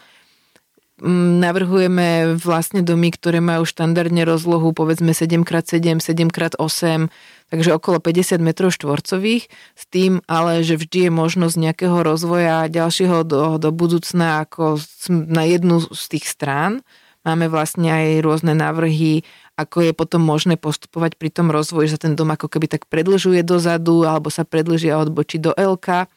Navrhujeme 1.03 2.41
vlastne 2.41 2.81
domy, 2.81 3.13
ktoré 3.13 3.45
majú 3.45 3.69
štandardne 3.69 4.25
rozlohu 4.25 4.73
povedzme 4.73 5.13
7x7, 5.13 6.01
7x8, 6.01 7.13
takže 7.53 7.71
okolo 7.77 8.01
50 8.01 8.41
m 8.41 8.49
štvorcových, 8.57 9.45
s 9.77 9.85
tým 9.93 10.25
ale, 10.25 10.65
že 10.65 10.81
vždy 10.81 11.11
je 11.11 11.13
možnosť 11.13 11.57
nejakého 11.61 12.01
rozvoja 12.01 12.73
ďalšieho 12.73 13.29
do, 13.29 13.61
do 13.61 13.71
budúcna 13.77 14.49
ako 14.49 14.81
na 15.13 15.45
jednu 15.45 15.85
z 15.85 16.05
tých 16.17 16.33
strán. 16.33 16.81
Máme 17.29 17.53
vlastne 17.53 17.93
aj 17.93 18.25
rôzne 18.25 18.57
návrhy 18.57 19.21
ako 19.57 19.89
je 19.89 19.93
potom 19.97 20.21
možné 20.21 20.61
postupovať 20.61 21.17
pri 21.17 21.33
tom 21.33 21.49
rozvoji, 21.49 21.89
že 21.89 21.97
sa 21.97 22.05
ten 22.09 22.15
dom 22.15 22.29
ako 22.29 22.53
keby 22.53 22.69
tak 22.69 22.85
predlžuje 22.93 23.41
dozadu 23.41 24.05
alebo 24.05 24.29
sa 24.29 24.45
predlží 24.45 24.93
a 24.93 25.01
odbočí 25.01 25.41
do 25.41 25.57
LK. 25.57 26.13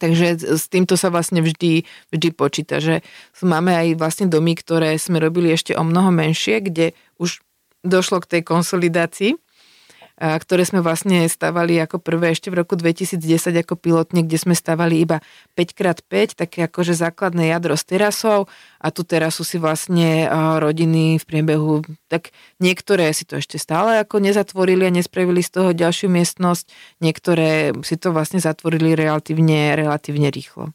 Takže 0.00 0.56
s 0.56 0.68
týmto 0.72 0.96
sa 0.96 1.12
vlastne 1.12 1.44
vždy, 1.44 1.84
vždy 2.12 2.28
počíta, 2.32 2.80
že 2.80 3.04
máme 3.40 3.72
aj 3.72 3.88
vlastne 4.00 4.26
domy, 4.28 4.56
ktoré 4.56 4.96
sme 4.96 5.20
robili 5.20 5.52
ešte 5.52 5.76
o 5.76 5.84
mnoho 5.84 6.12
menšie, 6.12 6.64
kde 6.64 6.96
už 7.20 7.44
došlo 7.84 8.24
k 8.24 8.38
tej 8.38 8.42
konsolidácii 8.44 9.32
ktoré 10.22 10.62
sme 10.62 10.78
vlastne 10.78 11.26
stavali 11.26 11.82
ako 11.82 11.98
prvé 11.98 12.30
ešte 12.30 12.46
v 12.46 12.62
roku 12.62 12.78
2010 12.78 13.18
ako 13.66 13.74
pilotne, 13.74 14.22
kde 14.22 14.38
sme 14.38 14.54
stavali 14.54 15.02
iba 15.02 15.18
5x5, 15.58 16.38
také 16.38 16.70
akože 16.70 16.94
základné 16.94 17.50
jadro 17.50 17.74
s 17.74 17.82
terasou 17.82 18.46
a 18.78 18.94
tú 18.94 19.02
terasu 19.02 19.42
si 19.42 19.58
vlastne 19.58 20.30
rodiny 20.62 21.18
v 21.18 21.24
priebehu, 21.26 21.82
tak 22.06 22.30
niektoré 22.62 23.10
si 23.10 23.26
to 23.26 23.42
ešte 23.42 23.58
stále 23.58 23.98
ako 23.98 24.22
nezatvorili 24.22 24.86
a 24.86 24.94
nespravili 24.94 25.42
z 25.42 25.50
toho 25.58 25.68
ďalšiu 25.74 26.06
miestnosť, 26.06 26.70
niektoré 27.02 27.74
si 27.82 27.98
to 27.98 28.14
vlastne 28.14 28.38
zatvorili 28.38 28.94
relatívne, 28.94 29.74
relatívne 29.74 30.30
rýchlo. 30.30 30.70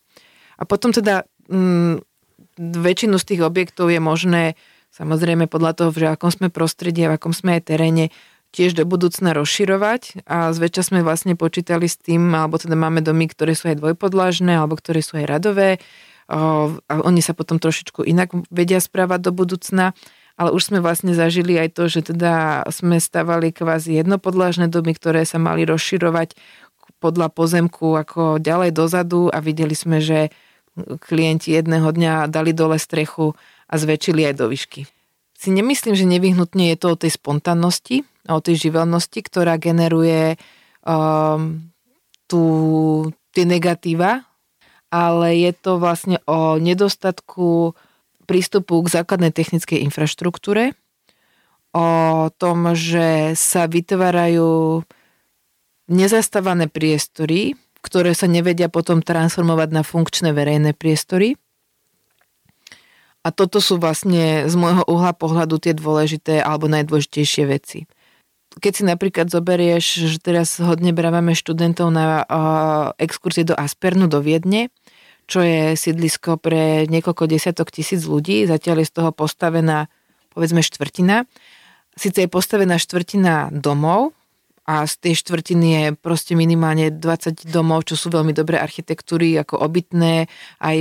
A 0.59 0.67
potom 0.67 0.91
teda 0.91 1.23
m, 1.47 2.03
mm, 2.03 2.83
väčšinu 2.83 3.15
z 3.15 3.25
tých 3.31 3.41
objektov 3.47 3.95
je 3.95 4.01
možné 4.03 4.59
samozrejme 4.91 5.45
podľa 5.45 5.71
toho, 5.77 5.89
že 5.93 6.09
akom 6.09 6.33
sme 6.33 6.49
prostredí 6.49 7.05
a 7.05 7.13
v 7.13 7.21
akom 7.21 7.31
sme 7.31 7.61
aj 7.61 7.69
teréne, 7.69 8.09
tiež 8.57 8.73
do 8.73 8.89
budúcna 8.89 9.37
rozširovať 9.37 10.25
a 10.25 10.49
zväčša 10.49 10.89
sme 10.89 11.05
vlastne 11.05 11.37
počítali 11.37 11.85
s 11.85 12.01
tým, 12.01 12.33
alebo 12.33 12.57
teda 12.57 12.73
máme 12.73 13.05
domy, 13.05 13.29
ktoré 13.29 13.53
sú 13.53 13.69
aj 13.69 13.77
dvojpodlažné, 13.77 14.57
alebo 14.57 14.73
ktoré 14.73 15.05
sú 15.05 15.21
aj 15.21 15.29
radové 15.29 15.77
a 16.27 16.67
oni 17.05 17.21
sa 17.23 17.31
potom 17.31 17.55
trošičku 17.55 18.03
inak 18.03 18.33
vedia 18.51 18.81
správať 18.83 19.29
do 19.29 19.31
budúcna, 19.31 19.95
ale 20.35 20.49
už 20.51 20.73
sme 20.73 20.83
vlastne 20.83 21.15
zažili 21.15 21.55
aj 21.55 21.77
to, 21.77 21.87
že 21.87 22.11
teda 22.11 22.65
sme 22.67 22.99
stavali 22.99 23.55
kvázi 23.55 23.95
jednopodlažné 24.01 24.67
domy, 24.67 24.91
ktoré 24.91 25.23
sa 25.23 25.39
mali 25.39 25.63
rozširovať 25.63 26.35
podľa 26.97 27.29
pozemku 27.31 27.93
ako 27.93 28.41
ďalej 28.41 28.73
dozadu 28.73 29.29
a 29.29 29.37
videli 29.39 29.77
sme, 29.77 30.01
že 30.01 30.33
klienti 31.07 31.53
jedného 31.53 31.89
dňa 31.89 32.27
dali 32.27 32.51
dole 32.51 32.81
strechu 32.81 33.37
a 33.69 33.73
zväčšili 33.77 34.27
aj 34.27 34.33
do 34.35 34.45
výšky. 34.49 34.81
Si 35.37 35.49
nemyslím, 35.53 35.93
že 35.93 36.09
nevyhnutne 36.09 36.73
je 36.73 36.77
to 36.81 36.97
o 36.97 36.99
tej 36.99 37.13
spontánnosti, 37.13 38.01
o 38.27 38.37
tej 38.43 38.69
živelnosti, 38.69 39.19
ktorá 39.23 39.55
generuje 39.57 40.35
um, 40.83 41.67
tú, 42.27 42.43
tie 43.31 43.47
negatíva, 43.47 44.27
ale 44.91 45.35
je 45.35 45.51
to 45.55 45.79
vlastne 45.79 46.19
o 46.27 46.55
nedostatku 46.59 47.75
prístupu 48.27 48.83
k 48.83 48.91
základnej 48.91 49.31
technickej 49.31 49.83
infraštruktúre, 49.87 50.75
o 51.71 51.87
tom, 52.35 52.75
že 52.75 53.35
sa 53.35 53.67
vytvárajú 53.67 54.83
nezastávané 55.87 56.67
priestory, 56.67 57.55
ktoré 57.79 58.11
sa 58.11 58.27
nevedia 58.27 58.67
potom 58.67 58.99
transformovať 58.99 59.69
na 59.71 59.83
funkčné 59.83 60.35
verejné 60.35 60.75
priestory. 60.75 61.39
A 63.23 63.31
toto 63.31 63.59
sú 63.59 63.79
vlastne 63.79 64.47
z 64.47 64.55
môjho 64.55 64.87
uhla 64.87 65.11
pohľadu 65.11 65.59
tie 65.59 65.75
dôležité 65.75 66.39
alebo 66.39 66.71
najdôležitejšie 66.71 67.43
veci 67.47 67.87
keď 68.57 68.73
si 68.73 68.83
napríklad 68.83 69.27
zoberieš, 69.29 69.85
že 70.09 70.17
teraz 70.21 70.57
hodne 70.57 70.91
brávame 70.91 71.37
študentov 71.37 71.93
na 71.93 72.23
uh, 72.23 72.91
exkurzie 72.97 73.45
do 73.45 73.53
Aspernu, 73.53 74.09
do 74.09 74.19
Viedne, 74.19 74.73
čo 75.27 75.43
je 75.43 75.75
sídlisko 75.75 76.39
pre 76.39 76.87
niekoľko 76.87 77.27
desiatok 77.27 77.69
tisíc 77.69 78.03
ľudí, 78.07 78.47
zatiaľ 78.47 78.83
je 78.83 78.89
z 78.89 78.93
toho 78.95 79.11
postavená, 79.11 79.91
povedzme, 80.31 80.63
štvrtina. 80.63 81.27
Sice 81.97 82.25
je 82.25 82.29
postavená 82.29 82.79
štvrtina 82.79 83.51
domov, 83.51 84.17
a 84.67 84.83
z 84.83 84.99
tej 84.99 85.23
štvrtiny 85.23 85.67
je 85.71 85.85
proste 85.95 86.35
minimálne 86.35 86.91
20 86.91 87.47
domov, 87.47 87.87
čo 87.87 87.95
sú 87.95 88.11
veľmi 88.11 88.35
dobré 88.35 88.59
architektúry, 88.59 89.31
ako 89.39 89.63
obytné, 89.63 90.27
aj 90.59 90.77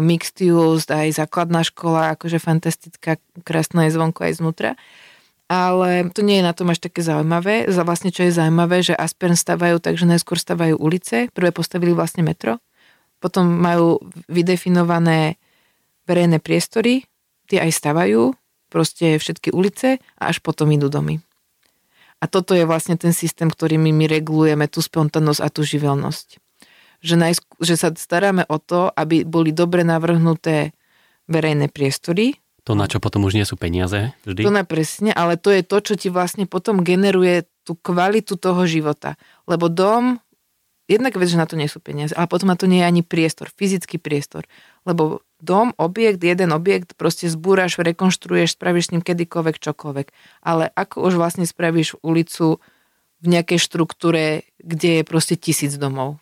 mixed 0.00 0.40
use, 0.48 0.88
aj 0.88 1.12
základná 1.12 1.60
škola, 1.60 2.16
akože 2.16 2.40
fantastická, 2.40 3.20
krásna 3.44 3.84
je 3.84 4.00
zvonko 4.00 4.24
aj 4.24 4.40
znútra 4.40 4.70
ale 5.48 6.12
to 6.12 6.20
nie 6.20 6.38
je 6.38 6.44
na 6.44 6.52
tom 6.52 6.68
až 6.68 6.84
také 6.84 7.00
zaujímavé. 7.00 7.72
Za 7.72 7.82
vlastne 7.82 8.12
čo 8.12 8.28
je 8.28 8.36
zaujímavé, 8.36 8.84
že 8.84 8.92
Aspern 8.92 9.34
stavajú 9.34 9.80
tak, 9.80 9.96
že 9.96 10.04
najskôr 10.04 10.36
stavajú 10.36 10.76
ulice, 10.76 11.32
prvé 11.32 11.50
postavili 11.50 11.96
vlastne 11.96 12.20
metro, 12.20 12.60
potom 13.18 13.48
majú 13.48 13.98
vydefinované 14.28 15.40
verejné 16.04 16.38
priestory, 16.38 17.08
tie 17.48 17.64
aj 17.64 17.72
stavajú, 17.72 18.36
proste 18.68 19.16
všetky 19.16 19.50
ulice 19.56 19.98
a 20.20 20.22
až 20.28 20.44
potom 20.44 20.68
idú 20.68 20.92
domy. 20.92 21.24
A 22.20 22.28
toto 22.28 22.52
je 22.52 22.68
vlastne 22.68 23.00
ten 23.00 23.16
systém, 23.16 23.48
ktorými 23.48 23.88
my 23.94 24.04
regulujeme 24.10 24.68
tú 24.68 24.84
spontánnosť 24.84 25.40
a 25.40 25.48
tú 25.48 25.64
živelnosť. 25.64 26.36
Že, 26.98 27.14
najskôr, 27.14 27.56
že 27.62 27.74
sa 27.78 27.88
staráme 27.94 28.42
o 28.50 28.58
to, 28.58 28.90
aby 28.92 29.22
boli 29.22 29.54
dobre 29.54 29.86
navrhnuté 29.86 30.74
verejné 31.30 31.70
priestory, 31.70 32.36
to, 32.68 32.76
na 32.76 32.84
čo 32.84 33.00
potom 33.00 33.24
už 33.24 33.32
nie 33.32 33.48
sú 33.48 33.56
peniaze 33.56 34.12
vždy? 34.28 34.44
To 34.44 34.52
na 34.52 34.68
presne, 34.68 35.16
ale 35.16 35.40
to 35.40 35.48
je 35.48 35.64
to, 35.64 35.80
čo 35.80 35.96
ti 35.96 36.12
vlastne 36.12 36.44
potom 36.44 36.84
generuje 36.84 37.48
tú 37.64 37.80
kvalitu 37.80 38.36
toho 38.36 38.68
života. 38.68 39.16
Lebo 39.48 39.72
dom, 39.72 40.20
jednak 40.84 41.16
vec, 41.16 41.32
že 41.32 41.40
na 41.40 41.48
to 41.48 41.56
nie 41.56 41.64
sú 41.64 41.80
peniaze, 41.80 42.12
ale 42.12 42.28
potom 42.28 42.52
na 42.52 42.60
to 42.60 42.68
nie 42.68 42.84
je 42.84 42.88
ani 42.92 43.00
priestor, 43.00 43.48
fyzický 43.48 43.96
priestor. 43.96 44.44
Lebo 44.84 45.24
dom, 45.40 45.72
objekt, 45.80 46.20
jeden 46.20 46.52
objekt, 46.52 46.92
proste 46.92 47.32
zbúraš, 47.32 47.80
rekonštruuješ, 47.80 48.60
spravíš 48.60 48.84
s 48.84 48.92
ním 48.92 49.00
kedykoľvek, 49.00 49.56
čokoľvek. 49.64 50.06
Ale 50.44 50.68
ako 50.76 51.08
už 51.08 51.16
vlastne 51.16 51.48
spravíš 51.48 51.96
ulicu 52.04 52.60
v 53.24 53.26
nejakej 53.32 53.64
štruktúre, 53.64 54.44
kde 54.60 55.00
je 55.00 55.02
proste 55.08 55.40
tisíc 55.40 55.72
domov 55.80 56.20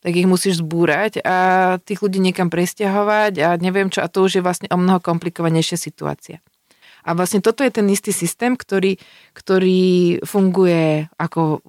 tak 0.00 0.16
ich 0.16 0.24
musíš 0.24 0.64
zbúrať 0.64 1.20
a 1.20 1.36
tých 1.80 2.00
ľudí 2.00 2.20
niekam 2.20 2.48
presťahovať 2.48 3.32
a 3.40 3.48
neviem 3.60 3.92
čo, 3.92 4.00
a 4.00 4.08
to 4.08 4.24
už 4.24 4.40
je 4.40 4.42
vlastne 4.44 4.68
o 4.72 4.80
mnoho 4.80 5.00
komplikovanejšia 5.00 5.76
situácia. 5.76 6.40
A 7.04 7.16
vlastne 7.16 7.40
toto 7.40 7.64
je 7.64 7.72
ten 7.72 7.88
istý 7.88 8.12
systém, 8.12 8.56
ktorý, 8.56 9.00
ktorý 9.32 10.20
funguje 10.24 11.08
ako 11.16 11.64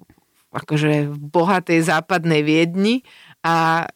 akože 0.52 1.08
v 1.08 1.16
bohatej 1.16 1.80
západnej 1.80 2.44
Viedni 2.44 3.08
a 3.40 3.88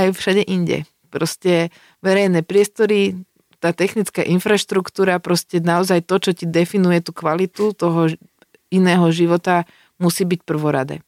aj 0.00 0.16
všade 0.16 0.40
inde. 0.48 0.88
Proste 1.12 1.68
verejné 2.00 2.40
priestory, 2.40 3.20
tá 3.60 3.76
technická 3.76 4.24
infraštruktúra, 4.24 5.20
proste 5.20 5.60
naozaj 5.60 6.08
to, 6.08 6.16
čo 6.20 6.30
ti 6.32 6.48
definuje 6.48 7.04
tú 7.04 7.12
kvalitu 7.12 7.76
toho 7.76 8.08
iného 8.72 9.06
života, 9.12 9.68
musí 10.00 10.24
byť 10.24 10.40
prvoradé. 10.42 11.04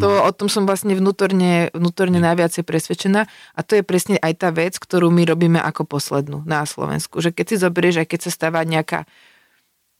To, 0.00 0.08
no. 0.08 0.24
o 0.24 0.32
tom 0.32 0.48
som 0.48 0.64
vlastne 0.64 0.96
vnútorne, 0.96 1.68
vnútorne 1.76 2.16
najviac 2.16 2.56
presvedčená 2.64 3.28
a 3.28 3.60
to 3.60 3.76
je 3.76 3.84
presne 3.84 4.16
aj 4.16 4.32
tá 4.40 4.48
vec, 4.48 4.80
ktorú 4.80 5.12
my 5.12 5.28
robíme 5.28 5.60
ako 5.60 5.84
poslednú 5.84 6.40
na 6.48 6.64
Slovensku. 6.64 7.20
Že 7.20 7.36
keď 7.36 7.44
si 7.52 7.56
zoberieš, 7.60 7.96
aj 8.00 8.08
keď 8.08 8.20
sa 8.24 8.30
stáva 8.32 8.64
nejaká 8.64 9.04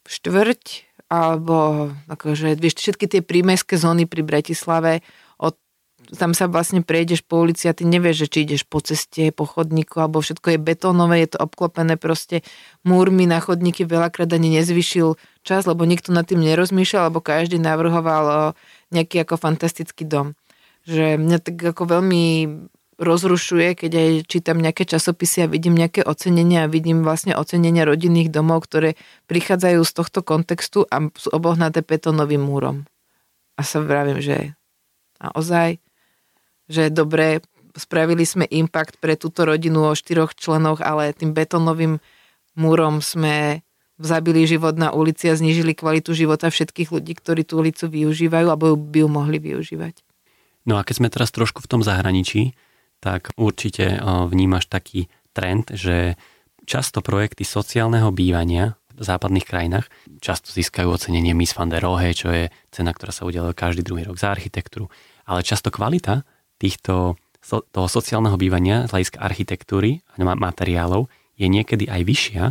štvrť 0.09 0.88
alebo 1.12 1.93
akože, 2.09 2.57
vieš, 2.57 2.80
všetky 2.80 3.05
tie 3.05 3.20
prímeské 3.20 3.76
zóny 3.76 4.09
pri 4.09 4.24
Bratislave 4.24 5.05
od 5.36 5.61
tam 6.12 6.34
sa 6.34 6.51
vlastne 6.51 6.82
prejdeš 6.82 7.24
po 7.24 7.40
ulici 7.40 7.70
a 7.70 7.76
ty 7.76 7.86
nevieš, 7.86 8.26
že 8.26 8.30
či 8.32 8.38
ideš 8.45 8.62
po 8.66 8.82
ceste, 8.82 9.30
po 9.32 9.47
chodníku, 9.47 10.03
alebo 10.03 10.18
všetko 10.20 10.57
je 10.57 10.59
betónové, 10.59 11.24
je 11.24 11.36
to 11.36 11.38
obklopené 11.40 11.95
proste 11.97 12.43
múrmi 12.82 13.24
na 13.24 13.38
chodníky, 13.38 13.86
veľakrát 13.86 14.28
ani 14.34 14.61
nezvyšil 14.61 15.14
čas, 15.47 15.64
lebo 15.64 15.86
nikto 15.86 16.11
nad 16.11 16.26
tým 16.26 16.43
nerozmýšľal, 16.43 17.09
alebo 17.09 17.24
každý 17.24 17.57
navrhoval 17.57 18.53
nejaký 18.93 19.24
ako 19.24 19.40
fantastický 19.40 20.05
dom. 20.05 20.38
Že 20.84 21.18
mňa 21.18 21.38
tak 21.40 21.57
ako 21.59 21.82
veľmi 21.88 22.24
rozrušuje, 23.03 23.74
keď 23.74 23.93
aj 23.99 24.11
čítam 24.30 24.62
nejaké 24.62 24.86
časopisy 24.86 25.45
a 25.45 25.51
vidím 25.51 25.74
nejaké 25.74 26.07
ocenenia 26.07 26.64
a 26.64 26.72
vidím 26.72 27.03
vlastne 27.03 27.34
ocenenia 27.34 27.82
rodinných 27.82 28.30
domov, 28.30 28.68
ktoré 28.70 28.95
prichádzajú 29.26 29.80
z 29.82 29.93
tohto 29.93 30.20
kontextu 30.22 30.86
a 30.86 31.11
sú 31.18 31.28
obohnaté 31.34 31.82
betónovým 31.82 32.40
múrom. 32.40 32.86
A 33.59 33.66
sa 33.66 33.82
vravím, 33.82 34.22
že 34.22 34.55
naozaj, 35.18 35.82
že 36.70 36.88
dobre, 36.95 37.43
spravili 37.74 38.22
sme 38.22 38.47
impact 38.49 39.03
pre 39.03 39.18
túto 39.18 39.45
rodinu 39.49 39.88
o 39.90 39.99
štyroch 39.99 40.36
členoch, 40.38 40.80
ale 40.84 41.16
tým 41.16 41.34
betónovým 41.34 41.99
múrom 42.55 43.01
sme 43.03 43.66
zabili 44.01 44.49
život 44.49 44.78
na 44.78 44.95
ulici 44.95 45.28
a 45.28 45.36
znižili 45.36 45.76
kvalitu 45.76 46.16
života 46.16 46.49
všetkých 46.49 46.93
ľudí, 46.93 47.12
ktorí 47.16 47.43
tú 47.45 47.61
ulicu 47.61 47.88
využívajú 47.90 48.47
alebo 48.49 48.78
by 48.78 49.05
ju 49.05 49.09
mohli 49.09 49.38
využívať. 49.43 50.01
No 50.64 50.78
a 50.78 50.86
keď 50.86 50.95
sme 51.03 51.09
teraz 51.11 51.34
trošku 51.34 51.61
v 51.61 51.70
tom 51.70 51.82
zahraničí, 51.82 52.55
tak 53.03 53.34
určite 53.34 53.99
vnímaš 54.30 54.70
taký 54.70 55.11
trend, 55.34 55.74
že 55.74 56.14
často 56.64 57.03
projekty 57.03 57.43
sociálneho 57.43 58.14
bývania 58.14 58.78
v 58.95 59.03
západných 59.03 59.49
krajinách 59.49 59.90
často 60.22 60.55
získajú 60.55 60.86
ocenenie 60.86 61.34
Miss 61.34 61.57
van 61.57 61.72
der 61.72 61.82
Rohe, 61.82 62.14
čo 62.14 62.30
je 62.30 62.53
cena, 62.70 62.95
ktorá 62.95 63.11
sa 63.11 63.26
udeluje 63.26 63.57
každý 63.57 63.82
druhý 63.82 64.07
rok 64.07 64.20
za 64.20 64.30
architektúru 64.30 64.86
ale 65.26 65.47
často 65.47 65.70
kvalita 65.70 66.26
týchto, 66.59 67.18
toho 67.47 67.88
sociálneho 67.90 68.38
bývania 68.38 68.86
z 68.86 68.95
hľadiska 68.95 69.18
architektúry 69.18 70.03
a 70.14 70.22
materiálov 70.22 71.11
je 71.34 71.47
niekedy 71.51 71.90
aj 71.90 72.03
vyššia 72.07 72.45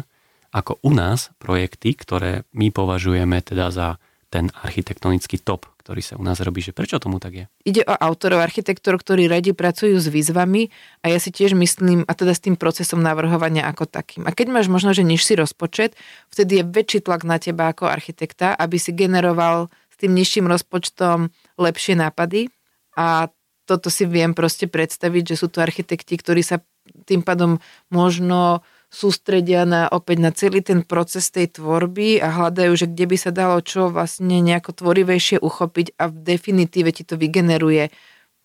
ako 0.52 0.84
u 0.84 0.92
nás 0.92 1.32
projekty, 1.40 1.96
ktoré 1.96 2.44
my 2.52 2.70
považujeme 2.70 3.40
teda 3.40 3.72
za 3.72 3.88
ten 4.32 4.48
architektonický 4.64 5.44
top, 5.44 5.68
ktorý 5.84 6.00
sa 6.00 6.16
u 6.16 6.24
nás 6.24 6.40
robí. 6.40 6.64
Že 6.64 6.72
prečo 6.72 7.04
tomu 7.04 7.20
tak 7.20 7.36
je? 7.36 7.46
Ide 7.68 7.84
o 7.84 7.92
autorov, 7.92 8.40
architektúr, 8.40 8.96
ktorí 8.96 9.28
radi 9.28 9.52
pracujú 9.52 10.00
s 10.00 10.08
výzvami 10.08 10.72
a 11.04 11.12
ja 11.12 11.20
si 11.20 11.36
tiež 11.36 11.52
myslím, 11.52 12.08
a 12.08 12.16
teda 12.16 12.32
s 12.32 12.40
tým 12.40 12.56
procesom 12.56 13.04
navrhovania 13.04 13.68
ako 13.68 13.92
takým. 13.92 14.24
A 14.24 14.32
keď 14.32 14.56
máš 14.56 14.72
možno, 14.72 14.96
že 14.96 15.04
nižší 15.04 15.36
rozpočet, 15.36 16.00
vtedy 16.32 16.64
je 16.64 16.68
väčší 16.68 17.04
tlak 17.04 17.28
na 17.28 17.44
teba 17.44 17.76
ako 17.76 17.92
architekta, 17.92 18.56
aby 18.56 18.80
si 18.80 18.96
generoval 18.96 19.68
s 19.92 19.96
tým 20.00 20.16
nižším 20.16 20.48
rozpočtom 20.48 21.28
lepšie 21.60 22.00
nápady, 22.00 22.48
a 22.96 23.32
toto 23.68 23.88
si 23.88 24.04
viem 24.04 24.36
proste 24.36 24.68
predstaviť, 24.68 25.36
že 25.36 25.40
sú 25.40 25.48
to 25.48 25.64
architekti, 25.64 26.20
ktorí 26.20 26.44
sa 26.44 26.60
tým 27.08 27.24
pádom 27.24 27.62
možno 27.88 28.66
sústredia 28.92 29.64
na, 29.64 29.88
opäť 29.88 30.18
na 30.20 30.32
celý 30.36 30.60
ten 30.60 30.84
proces 30.84 31.32
tej 31.32 31.48
tvorby 31.56 32.20
a 32.20 32.28
hľadajú, 32.28 32.76
že 32.76 32.92
kde 32.92 33.06
by 33.08 33.18
sa 33.18 33.32
dalo 33.32 33.64
čo 33.64 33.88
vlastne 33.88 34.44
nejako 34.44 34.76
tvorivejšie 34.76 35.40
uchopiť 35.40 35.96
a 35.96 36.12
v 36.12 36.16
definitíve 36.20 36.92
ti 36.92 37.08
to 37.08 37.16
vygeneruje 37.16 37.88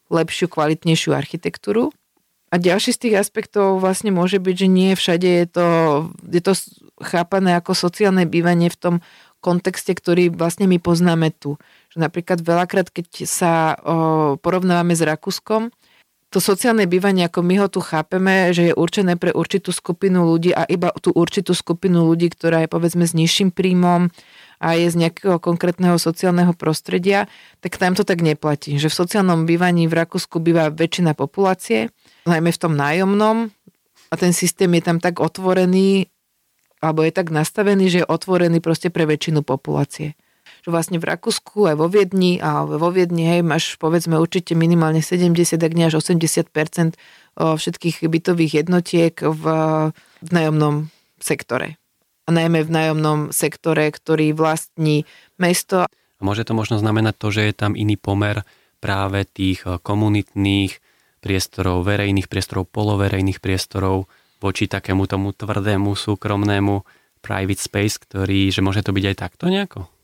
lepšiu, 0.07 0.47
kvalitnejšiu 0.47 1.11
architektúru. 1.19 1.91
A 2.55 2.63
ďalší 2.63 2.95
z 2.95 3.11
tých 3.11 3.19
aspektov 3.19 3.83
vlastne 3.83 4.15
môže 4.15 4.39
byť, 4.39 4.55
že 4.55 4.69
nie 4.71 4.95
všade 4.95 5.27
je 5.27 5.47
to, 5.51 5.67
je 6.31 6.39
to 6.39 6.55
chápané 7.03 7.59
ako 7.59 7.75
sociálne 7.75 8.23
bývanie 8.23 8.71
v 8.71 8.79
tom 8.79 8.95
kontexte, 9.43 9.91
ktorý 9.99 10.31
vlastne 10.31 10.71
my 10.71 10.79
poznáme 10.79 11.35
tu. 11.35 11.59
Že 11.91 12.07
napríklad 12.07 12.39
veľakrát, 12.47 12.95
keď 12.95 13.27
sa 13.27 13.75
o, 13.83 14.39
porovnávame 14.39 14.95
s 14.95 15.03
Rakúskom, 15.03 15.75
to 16.31 16.43
sociálne 16.43 16.85
bývanie, 16.91 17.31
ako 17.31 17.41
my 17.47 17.55
ho 17.63 17.69
tu 17.71 17.79
chápeme, 17.79 18.51
že 18.51 18.71
je 18.71 18.75
určené 18.75 19.15
pre 19.15 19.31
určitú 19.31 19.71
skupinu 19.71 20.27
ľudí 20.27 20.51
a 20.51 20.67
iba 20.67 20.91
tú 20.99 21.15
určitú 21.15 21.55
skupinu 21.55 22.03
ľudí, 22.03 22.35
ktorá 22.35 22.67
je 22.67 22.69
povedzme 22.69 23.07
s 23.07 23.15
nižším 23.15 23.55
príjmom 23.55 24.11
a 24.59 24.69
je 24.75 24.91
z 24.91 24.97
nejakého 25.07 25.39
konkrétneho 25.39 26.01
sociálneho 26.01 26.51
prostredia, 26.57 27.31
tak 27.63 27.79
tam 27.79 27.95
to 27.95 28.03
tak 28.03 28.27
neplatí. 28.27 28.75
Že 28.75 28.91
v 28.91 28.99
sociálnom 29.07 29.47
bývaní 29.47 29.87
v 29.87 30.03
Rakúsku 30.03 30.43
býva 30.43 30.73
väčšina 30.75 31.15
populácie, 31.15 31.95
najmä 32.27 32.51
v 32.51 32.61
tom 32.61 32.75
nájomnom 32.75 33.55
a 34.11 34.15
ten 34.19 34.35
systém 34.35 34.73
je 34.75 34.83
tam 34.83 34.99
tak 34.99 35.23
otvorený 35.23 36.11
alebo 36.83 37.07
je 37.07 37.13
tak 37.15 37.33
nastavený, 37.33 37.89
že 37.89 37.99
je 38.05 38.11
otvorený 38.11 38.61
proste 38.61 38.93
pre 38.93 39.09
väčšinu 39.09 39.41
populácie. 39.41 40.19
Že 40.67 40.75
vlastne 40.75 40.99
v 40.99 41.07
Rakúsku 41.07 41.71
aj 41.71 41.79
vo 41.79 41.87
Viedni 41.87 42.43
a 42.43 42.67
vo 42.67 42.91
Viedni 42.91 43.23
hej, 43.23 43.47
máš 43.47 43.79
povedzme 43.79 44.19
určite 44.19 44.59
minimálne 44.59 44.99
70, 44.99 45.63
ak 45.63 45.73
nie 45.79 45.87
až 45.87 46.03
80% 46.03 46.99
všetkých 47.39 48.03
bytových 48.03 48.67
jednotiek 48.67 49.15
v, 49.15 49.45
v 49.95 50.29
nájomnom 50.35 50.91
sektore. 51.23 51.79
A 52.27 52.35
najmä 52.35 52.67
v 52.67 52.75
nájomnom 52.75 53.31
sektore, 53.31 53.87
ktorý 53.95 54.35
vlastní 54.35 55.07
mesto. 55.39 55.87
A 55.87 56.23
môže 56.27 56.43
to 56.43 56.59
možno 56.59 56.83
znamenať 56.83 57.15
to, 57.15 57.31
že 57.31 57.47
je 57.47 57.55
tam 57.55 57.79
iný 57.79 57.95
pomer 57.95 58.43
práve 58.83 59.23
tých 59.23 59.63
komunitných 59.63 60.83
priestorov, 61.23 61.87
verejných 61.87 62.27
priestorov, 62.27 62.67
poloverejných 62.75 63.39
priestorov, 63.39 64.11
voči 64.43 64.67
takému 64.67 65.07
tomu 65.07 65.31
tvrdému, 65.31 65.95
súkromnému 65.95 66.83
private 67.23 67.63
space, 67.63 68.03
ktorý, 68.03 68.51
že 68.51 68.61
môže 68.67 68.83
to 68.83 68.91
byť 68.91 69.05
aj 69.07 69.17
takto 69.17 69.47
nejako? 69.47 69.96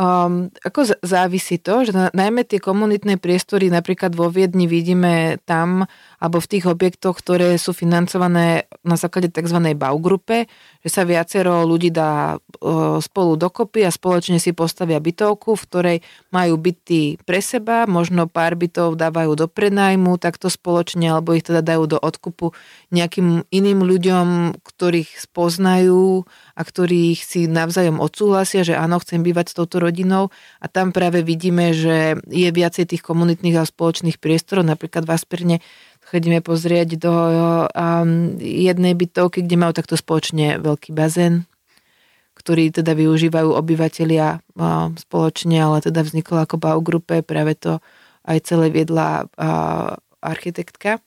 Um, 0.00 0.48
ako 0.64 0.96
závisí 1.04 1.60
to, 1.60 1.84
že 1.84 1.92
na, 1.92 2.08
najmä 2.16 2.48
tie 2.48 2.56
komunitné 2.56 3.20
priestory 3.20 3.68
napríklad 3.68 4.16
vo 4.16 4.32
Viedni 4.32 4.64
vidíme 4.64 5.36
tam, 5.44 5.84
alebo 6.16 6.40
v 6.40 6.56
tých 6.56 6.64
objektoch, 6.72 7.20
ktoré 7.20 7.60
sú 7.60 7.76
financované 7.76 8.64
na 8.80 8.96
základe 8.96 9.28
tzv. 9.28 9.60
baugrupe, 9.76 10.48
že 10.80 10.88
sa 10.88 11.04
viacero 11.04 11.68
ľudí 11.68 11.92
dá 11.92 12.40
uh, 12.40 12.96
spolu 12.96 13.36
dokopy 13.36 13.84
a 13.84 13.92
spoločne 13.92 14.40
si 14.40 14.56
postavia 14.56 15.04
bytovku, 15.04 15.52
v 15.52 15.66
ktorej 15.68 15.96
majú 16.32 16.56
byty 16.56 17.20
pre 17.20 17.44
seba, 17.44 17.84
možno 17.84 18.24
pár 18.24 18.56
bytov 18.56 18.96
dávajú 18.96 19.36
do 19.36 19.52
prenajmu 19.52 20.16
takto 20.16 20.48
spoločne, 20.48 21.12
alebo 21.12 21.36
ich 21.36 21.44
teda 21.44 21.60
dajú 21.60 21.84
do 21.84 21.98
odkupu 22.00 22.56
nejakým 22.88 23.44
iným 23.52 23.84
ľuďom, 23.84 24.56
ktorých 24.64 25.28
spoznajú 25.28 26.24
a 26.56 26.60
ktorých 26.64 27.20
si 27.20 27.44
navzájom 27.44 28.00
odsúhlasia, 28.00 28.64
že 28.64 28.80
áno, 28.80 28.96
chcem 28.96 29.20
bývať 29.20 29.52
s 29.52 29.56
touto 29.60 29.76
rodinou 29.76 29.89
a 30.62 30.66
tam 30.70 30.94
práve 30.94 31.26
vidíme, 31.26 31.74
že 31.74 32.20
je 32.30 32.48
viacej 32.48 32.94
tých 32.94 33.02
komunitných 33.02 33.58
a 33.58 33.66
spoločných 33.66 34.22
priestorov, 34.22 34.62
napríklad 34.62 35.04
v 35.04 35.14
Asperne 35.14 35.56
chodíme 36.10 36.42
pozrieť 36.42 36.98
do 36.98 37.14
um, 37.70 38.34
jednej 38.38 38.94
bytovky, 38.98 39.46
kde 39.46 39.56
majú 39.58 39.72
takto 39.74 39.94
spoločne 39.94 40.58
veľký 40.58 40.90
bazén, 40.90 41.46
ktorý 42.34 42.74
teda 42.74 42.96
využívajú 42.96 43.52
obyvateľia 43.54 44.42
um, 44.58 44.96
spoločne, 44.96 45.60
ale 45.60 45.84
teda 45.84 46.02
vzniklo 46.02 46.42
ako 46.42 46.56
Baugruppe, 46.58 47.22
práve 47.22 47.54
to 47.54 47.78
aj 48.26 48.38
celé 48.42 48.72
viedla 48.74 49.30
uh, 49.38 49.96
architektka. 50.18 50.98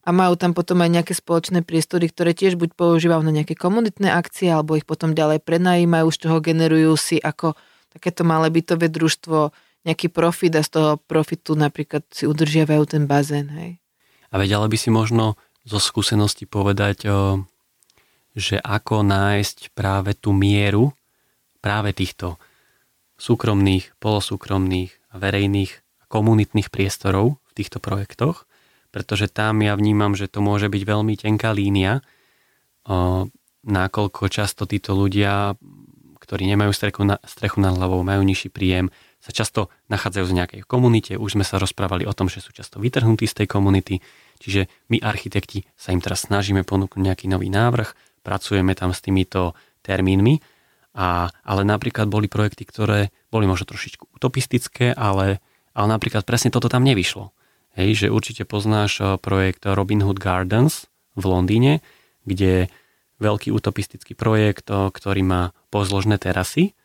A 0.00 0.16
majú 0.16 0.32
tam 0.32 0.56
potom 0.56 0.80
aj 0.80 0.90
nejaké 0.96 1.12
spoločné 1.12 1.60
priestory, 1.60 2.08
ktoré 2.08 2.32
tiež 2.32 2.56
buď 2.56 2.72
používajú 2.72 3.20
na 3.20 3.36
nejaké 3.36 3.52
komunitné 3.52 4.08
akcie, 4.08 4.48
alebo 4.48 4.72
ich 4.72 4.88
potom 4.88 5.12
ďalej 5.12 5.44
prenajímajú, 5.44 6.08
z 6.08 6.18
toho 6.24 6.40
generujú 6.40 6.96
si 6.96 7.20
ako 7.20 7.52
takéto 7.90 8.22
malé 8.22 8.50
bytové 8.50 8.88
družstvo 8.88 9.50
nejaký 9.86 10.12
profit 10.12 10.54
a 10.56 10.62
z 10.62 10.70
toho 10.76 10.90
profitu 11.00 11.56
napríklad 11.56 12.04
si 12.12 12.28
udržiavajú 12.28 12.84
ten 12.84 13.04
bazén. 13.08 13.48
Hej. 13.50 13.80
A 14.30 14.38
vedela 14.38 14.68
by 14.68 14.76
si 14.76 14.92
možno 14.92 15.40
zo 15.64 15.80
skúsenosti 15.80 16.44
povedať, 16.44 17.08
že 18.36 18.56
ako 18.62 19.02
nájsť 19.02 19.74
práve 19.74 20.14
tú 20.14 20.30
mieru 20.30 20.94
práve 21.60 21.92
týchto 21.92 22.40
súkromných, 23.20 24.00
polosúkromných 24.00 25.12
a 25.12 25.20
verejných 25.20 25.72
komunitných 26.08 26.72
priestorov 26.72 27.36
v 27.36 27.52
týchto 27.52 27.78
projektoch, 27.78 28.48
pretože 28.90 29.28
tam 29.28 29.60
ja 29.60 29.76
vnímam, 29.76 30.16
že 30.16 30.26
to 30.26 30.40
môže 30.40 30.72
byť 30.72 30.82
veľmi 30.82 31.14
tenká 31.20 31.52
línia, 31.52 32.00
nakoľko 33.60 34.22
často 34.32 34.64
títo 34.64 34.96
ľudia, 34.96 35.54
ktorí 36.30 36.46
nemajú 36.46 36.70
strechu, 36.70 37.02
na, 37.02 37.18
strechu 37.26 37.58
nad 37.58 37.74
hlavou, 37.74 38.06
majú 38.06 38.22
nižší 38.22 38.54
príjem, 38.54 38.94
sa 39.18 39.34
často 39.34 39.66
nachádzajú 39.90 40.30
v 40.30 40.36
nejakej 40.38 40.60
komunite. 40.62 41.18
Už 41.18 41.34
sme 41.34 41.42
sa 41.42 41.58
rozprávali 41.58 42.06
o 42.06 42.14
tom, 42.14 42.30
že 42.30 42.38
sú 42.38 42.54
často 42.54 42.78
vytrhnutí 42.78 43.26
z 43.26 43.42
tej 43.42 43.46
komunity. 43.50 43.98
Čiže 44.38 44.70
my 44.94 45.02
architekti 45.02 45.66
sa 45.74 45.90
im 45.90 45.98
teraz 45.98 46.30
snažíme 46.30 46.62
ponúknuť 46.62 47.02
nejaký 47.02 47.26
nový 47.26 47.50
návrh, 47.50 48.22
pracujeme 48.22 48.78
tam 48.78 48.94
s 48.94 49.02
týmito 49.02 49.58
termínmi, 49.82 50.38
a, 50.94 51.26
ale 51.42 51.62
napríklad 51.66 52.06
boli 52.06 52.30
projekty, 52.30 52.62
ktoré 52.62 53.10
boli 53.34 53.50
možno 53.50 53.66
trošičku 53.66 54.14
utopistické, 54.14 54.94
ale, 54.94 55.42
ale 55.74 55.86
napríklad 55.90 56.22
presne 56.22 56.54
toto 56.54 56.70
tam 56.70 56.86
nevyšlo. 56.86 57.34
Hej, 57.74 58.06
že 58.06 58.14
určite 58.14 58.46
poznáš 58.46 59.02
eh, 59.02 59.18
projekt 59.18 59.66
Robin 59.66 60.02
Hood 60.02 60.22
Gardens 60.22 60.86
v 61.18 61.26
Londýne, 61.26 61.82
kde 62.22 62.70
veľký 63.18 63.50
utopistický 63.50 64.14
projekt, 64.14 64.70
eh, 64.70 64.90
ktorý 64.90 65.22
má 65.22 65.42
pozložné 65.70 66.18
terasy, 66.18 66.76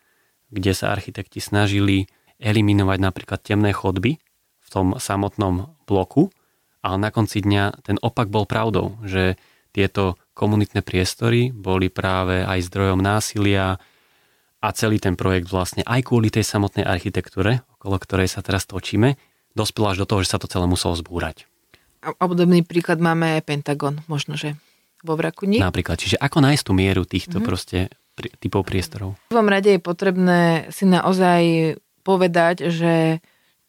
kde 0.53 0.71
sa 0.71 0.93
architekti 0.93 1.41
snažili 1.41 2.05
eliminovať 2.39 2.97
napríklad 3.01 3.39
temné 3.41 3.73
chodby 3.73 4.21
v 4.61 4.67
tom 4.69 4.95
samotnom 4.97 5.75
bloku, 5.89 6.29
ale 6.85 7.01
na 7.01 7.09
konci 7.09 7.41
dňa 7.41 7.81
ten 7.81 7.97
opak 7.97 8.29
bol 8.29 8.45
pravdou, 8.45 9.01
že 9.01 9.35
tieto 9.73 10.15
komunitné 10.37 10.85
priestory 10.85 11.51
boli 11.51 11.91
práve 11.91 12.45
aj 12.45 12.71
zdrojom 12.71 13.01
násilia 13.01 13.81
a 14.63 14.67
celý 14.71 15.01
ten 15.01 15.19
projekt 15.19 15.51
vlastne 15.51 15.83
aj 15.83 16.07
kvôli 16.07 16.31
tej 16.31 16.45
samotnej 16.47 16.87
architektúre, 16.87 17.65
okolo 17.81 17.99
ktorej 17.99 18.31
sa 18.31 18.45
teraz 18.45 18.63
točíme, 18.69 19.19
dospel 19.57 19.91
až 19.91 20.03
do 20.03 20.07
toho, 20.07 20.23
že 20.23 20.31
sa 20.35 20.39
to 20.39 20.47
celé 20.47 20.65
muselo 20.69 20.95
zbúrať. 20.95 21.47
A 22.05 22.13
obdobný 22.21 22.61
príklad 22.61 23.01
máme 23.01 23.39
aj 23.39 23.49
Pentagon, 23.49 24.05
možno, 24.05 24.37
že 24.37 24.53
vo 25.01 25.17
Vrakuni. 25.17 25.57
Napríklad, 25.61 25.97
čiže 26.01 26.17
ako 26.17 26.37
nájsť 26.41 26.63
tú 26.65 26.73
mieru 26.73 27.03
týchto 27.05 27.37
mm-hmm. 27.37 27.49
proste 27.49 27.77
typov 28.15 28.65
priestorov? 28.65 29.19
V 29.27 29.31
prvom 29.31 29.51
rade 29.51 29.75
je 29.75 29.81
potrebné 29.81 30.71
si 30.71 30.87
naozaj 30.87 31.75
povedať, 32.05 32.69
že 32.71 33.19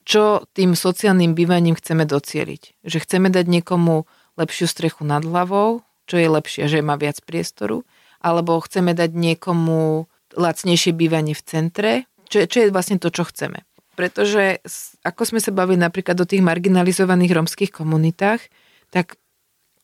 čo 0.06 0.46
tým 0.54 0.78
sociálnym 0.78 1.34
bývaním 1.34 1.74
chceme 1.74 2.06
docieliť. 2.06 2.86
Že 2.86 2.98
chceme 3.02 3.28
dať 3.28 3.50
niekomu 3.50 4.06
lepšiu 4.38 4.70
strechu 4.70 5.02
nad 5.02 5.26
hlavou, 5.26 5.82
čo 6.06 6.14
je 6.22 6.28
lepšie, 6.30 6.70
že 6.70 6.84
má 6.84 6.94
viac 6.94 7.18
priestoru, 7.26 7.82
alebo 8.22 8.62
chceme 8.62 8.94
dať 8.94 9.10
niekomu 9.10 10.06
lacnejšie 10.38 10.94
bývanie 10.94 11.34
v 11.34 11.42
centre, 11.42 11.92
čo 12.30 12.46
čo 12.46 12.56
je 12.62 12.70
vlastne 12.70 13.02
to, 13.02 13.10
čo 13.10 13.26
chceme. 13.26 13.66
Pretože 13.98 14.62
ako 15.02 15.22
sme 15.24 15.40
sa 15.40 15.50
bavili 15.50 15.80
napríklad 15.80 16.14
o 16.20 16.28
tých 16.28 16.44
marginalizovaných 16.44 17.32
romských 17.32 17.72
komunitách, 17.72 18.44
tak 18.92 19.18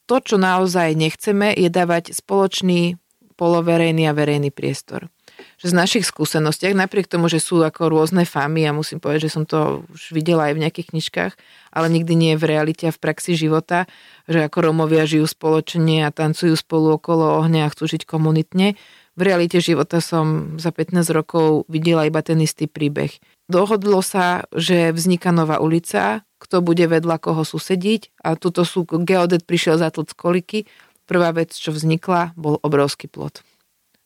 to, 0.06 0.20
čo 0.20 0.36
naozaj 0.36 0.92
nechceme, 0.94 1.56
je 1.56 1.72
dávať 1.72 2.12
spoločný 2.12 3.00
poloverejný 3.42 4.06
a 4.06 4.14
verejný 4.14 4.54
priestor 4.54 5.10
že 5.58 5.70
z 5.70 5.74
našich 5.74 6.04
skúsenostiach, 6.06 6.74
napriek 6.74 7.06
tomu, 7.06 7.30
že 7.30 7.42
sú 7.42 7.62
ako 7.62 7.90
rôzne 7.92 8.26
famy, 8.26 8.66
ja 8.66 8.72
musím 8.74 8.98
povedať, 8.98 9.30
že 9.30 9.34
som 9.38 9.44
to 9.46 9.86
už 9.90 10.14
videla 10.14 10.50
aj 10.50 10.58
v 10.58 10.62
nejakých 10.66 10.90
knižkách, 10.94 11.32
ale 11.72 11.86
nikdy 11.90 12.12
nie 12.18 12.32
v 12.34 12.44
realite 12.50 12.90
a 12.90 12.94
v 12.94 13.02
praxi 13.02 13.38
života, 13.38 13.86
že 14.26 14.42
ako 14.42 14.70
Romovia 14.70 15.06
žijú 15.06 15.26
spoločne 15.26 16.06
a 16.06 16.14
tancujú 16.14 16.54
spolu 16.58 16.98
okolo 16.98 17.42
ohňa 17.42 17.68
a 17.68 17.72
chcú 17.72 17.86
žiť 17.90 18.02
komunitne. 18.06 18.74
V 19.12 19.22
realite 19.22 19.60
života 19.60 20.00
som 20.00 20.56
za 20.56 20.72
15 20.72 21.04
rokov 21.12 21.68
videla 21.68 22.08
iba 22.08 22.24
ten 22.24 22.40
istý 22.40 22.64
príbeh. 22.64 23.12
Dohodlo 23.44 24.00
sa, 24.00 24.48
že 24.56 24.88
vzniká 24.96 25.28
nová 25.36 25.60
ulica, 25.60 26.24
kto 26.40 26.64
bude 26.64 26.88
vedľa 26.88 27.20
koho 27.20 27.44
susediť 27.44 28.24
a 28.24 28.34
tuto 28.40 28.64
sú, 28.64 28.88
geodet 28.88 29.44
prišiel 29.44 29.76
za 29.76 29.92
z 29.92 30.14
koliky. 30.16 30.64
Prvá 31.06 31.34
vec, 31.34 31.52
čo 31.52 31.74
vznikla, 31.74 32.34
bol 32.38 32.62
obrovský 32.62 33.10
plot. 33.10 33.42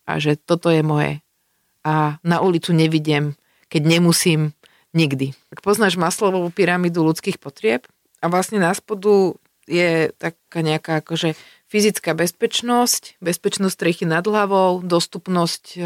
A 0.06 0.18
že 0.22 0.38
toto 0.38 0.70
je 0.70 0.80
moje 0.80 1.20
a 1.86 2.18
na 2.26 2.42
ulicu 2.42 2.74
nevidiem, 2.74 3.38
keď 3.70 3.82
nemusím 3.86 4.50
nikdy. 4.90 5.38
Tak 5.54 5.62
poznáš 5.62 5.94
Maslovovú 5.94 6.50
pyramídu 6.50 7.06
ľudských 7.06 7.38
potrieb 7.38 7.86
a 8.18 8.26
vlastne 8.26 8.58
na 8.58 8.74
spodu 8.74 9.38
je 9.70 10.10
taká 10.18 10.66
nejaká 10.66 11.02
akože 11.02 11.38
fyzická 11.70 12.14
bezpečnosť, 12.18 13.22
bezpečnosť 13.22 13.74
strechy 13.74 14.04
nad 14.06 14.26
hlavou, 14.26 14.82
dostupnosť 14.82 15.78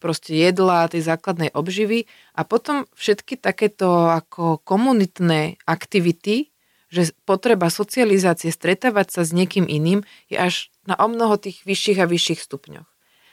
proste 0.00 0.32
jedla, 0.32 0.88
tej 0.88 1.04
základnej 1.04 1.52
obživy 1.52 2.08
a 2.36 2.44
potom 2.44 2.88
všetky 2.96 3.36
takéto 3.36 4.08
ako 4.08 4.60
komunitné 4.64 5.60
aktivity, 5.68 6.49
že 6.90 7.14
potreba 7.24 7.70
socializácie, 7.70 8.50
stretávať 8.50 9.14
sa 9.14 9.22
s 9.22 9.30
niekým 9.30 9.64
iným 9.64 10.02
je 10.26 10.36
až 10.36 10.68
na 10.84 10.98
o 10.98 11.06
mnoho 11.06 11.38
tých 11.38 11.62
vyšších 11.62 12.02
a 12.02 12.10
vyšších 12.10 12.42
stupňoch 12.42 12.90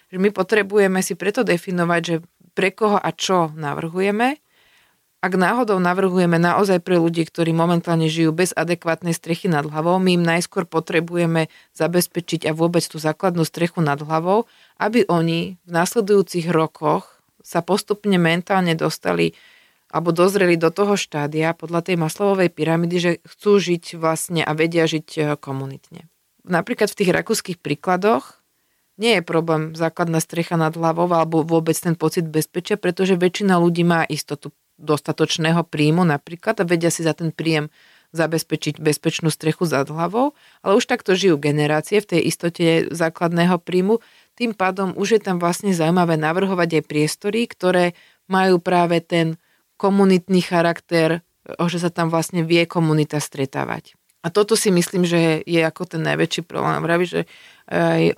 že 0.07 0.17
my 0.17 0.29
potrebujeme 0.31 0.99
si 1.03 1.19
preto 1.19 1.43
definovať, 1.43 2.01
že 2.03 2.15
pre 2.55 2.71
koho 2.71 2.97
a 2.97 3.09
čo 3.13 3.51
navrhujeme. 3.53 4.39
Ak 5.17 5.33
náhodou 5.33 5.81
navrhujeme 5.81 6.37
naozaj 6.37 6.79
pre 6.85 7.01
ľudí, 7.01 7.25
ktorí 7.25 7.49
momentálne 7.51 8.05
žijú 8.05 8.31
bez 8.31 8.53
adekvátnej 8.53 9.17
strechy 9.17 9.49
nad 9.49 9.65
hlavou, 9.65 9.97
my 9.97 10.13
im 10.13 10.23
najskôr 10.23 10.69
potrebujeme 10.69 11.49
zabezpečiť 11.73 12.47
a 12.47 12.51
vôbec 12.53 12.85
tú 12.85 13.01
základnú 13.01 13.41
strechu 13.43 13.81
nad 13.81 13.97
hlavou, 13.97 14.45
aby 14.77 15.09
oni 15.09 15.57
v 15.65 15.69
následujúcich 15.73 16.53
rokoch 16.53 17.17
sa 17.41 17.65
postupne 17.65 18.15
mentálne 18.21 18.77
dostali 18.77 19.33
alebo 19.87 20.11
dozreli 20.11 20.59
do 20.59 20.67
toho 20.67 20.99
štádia 20.99 21.55
podľa 21.55 21.91
tej 21.91 21.95
maslovovej 21.95 22.51
pyramidy, 22.51 22.95
že 22.99 23.11
chcú 23.23 23.59
žiť 23.59 23.95
vlastne 23.95 24.41
a 24.43 24.51
vedia 24.51 24.83
žiť 24.83 25.07
eh, 25.17 25.23
komunitne. 25.39 26.11
Napríklad 26.47 26.91
v 26.91 26.99
tých 27.03 27.11
rakúskych 27.11 27.57
príkladoch 27.59 28.39
nie 28.97 29.19
je 29.19 29.23
problém 29.23 29.77
základná 29.77 30.17
strecha 30.23 30.57
nad 30.57 30.73
hlavou 30.73 31.05
alebo 31.11 31.45
vôbec 31.45 31.77
ten 31.77 31.93
pocit 31.93 32.25
bezpečia, 32.25 32.79
pretože 32.79 33.19
väčšina 33.19 33.59
ľudí 33.61 33.85
má 33.85 34.07
istotu 34.07 34.55
dostatočného 34.77 35.65
príjmu 35.65 36.05
napríklad 36.05 36.61
a 36.61 36.65
vedia 36.65 36.93
si 36.93 37.05
za 37.05 37.13
ten 37.13 37.33
príjem 37.33 37.69
zabezpečiť 38.15 38.79
bezpečnú 38.79 39.27
strechu 39.27 39.67
nad 39.67 39.89
hlavou, 39.89 40.31
ale 40.63 40.79
už 40.79 40.87
takto 40.87 41.11
žijú 41.13 41.35
generácie 41.35 41.99
v 41.99 42.09
tej 42.15 42.21
istote 42.23 42.87
základného 42.87 43.59
príjmu. 43.59 43.99
Tým 44.39 44.55
pádom 44.55 44.95
už 44.95 45.19
je 45.19 45.21
tam 45.21 45.43
vlastne 45.43 45.75
zaujímavé 45.75 46.15
navrhovať 46.15 46.81
aj 46.81 46.83
priestory, 46.87 47.41
ktoré 47.51 47.97
majú 48.31 48.63
práve 48.63 49.03
ten 49.03 49.35
komunitný 49.77 50.41
charakter, 50.41 51.21
že 51.47 51.79
sa 51.79 51.93
tam 51.93 52.11
vlastne 52.11 52.43
vie 52.43 52.65
komunita 52.67 53.21
stretávať. 53.21 53.95
A 54.25 54.33
toto 54.33 54.59
si 54.59 54.73
myslím, 54.73 55.07
že 55.07 55.39
je 55.47 55.61
ako 55.63 55.87
ten 55.87 56.03
najväčší 56.03 56.43
problém. 56.43 56.83
Vraví, 56.83 57.07
že 57.07 57.21
aj 57.71 58.17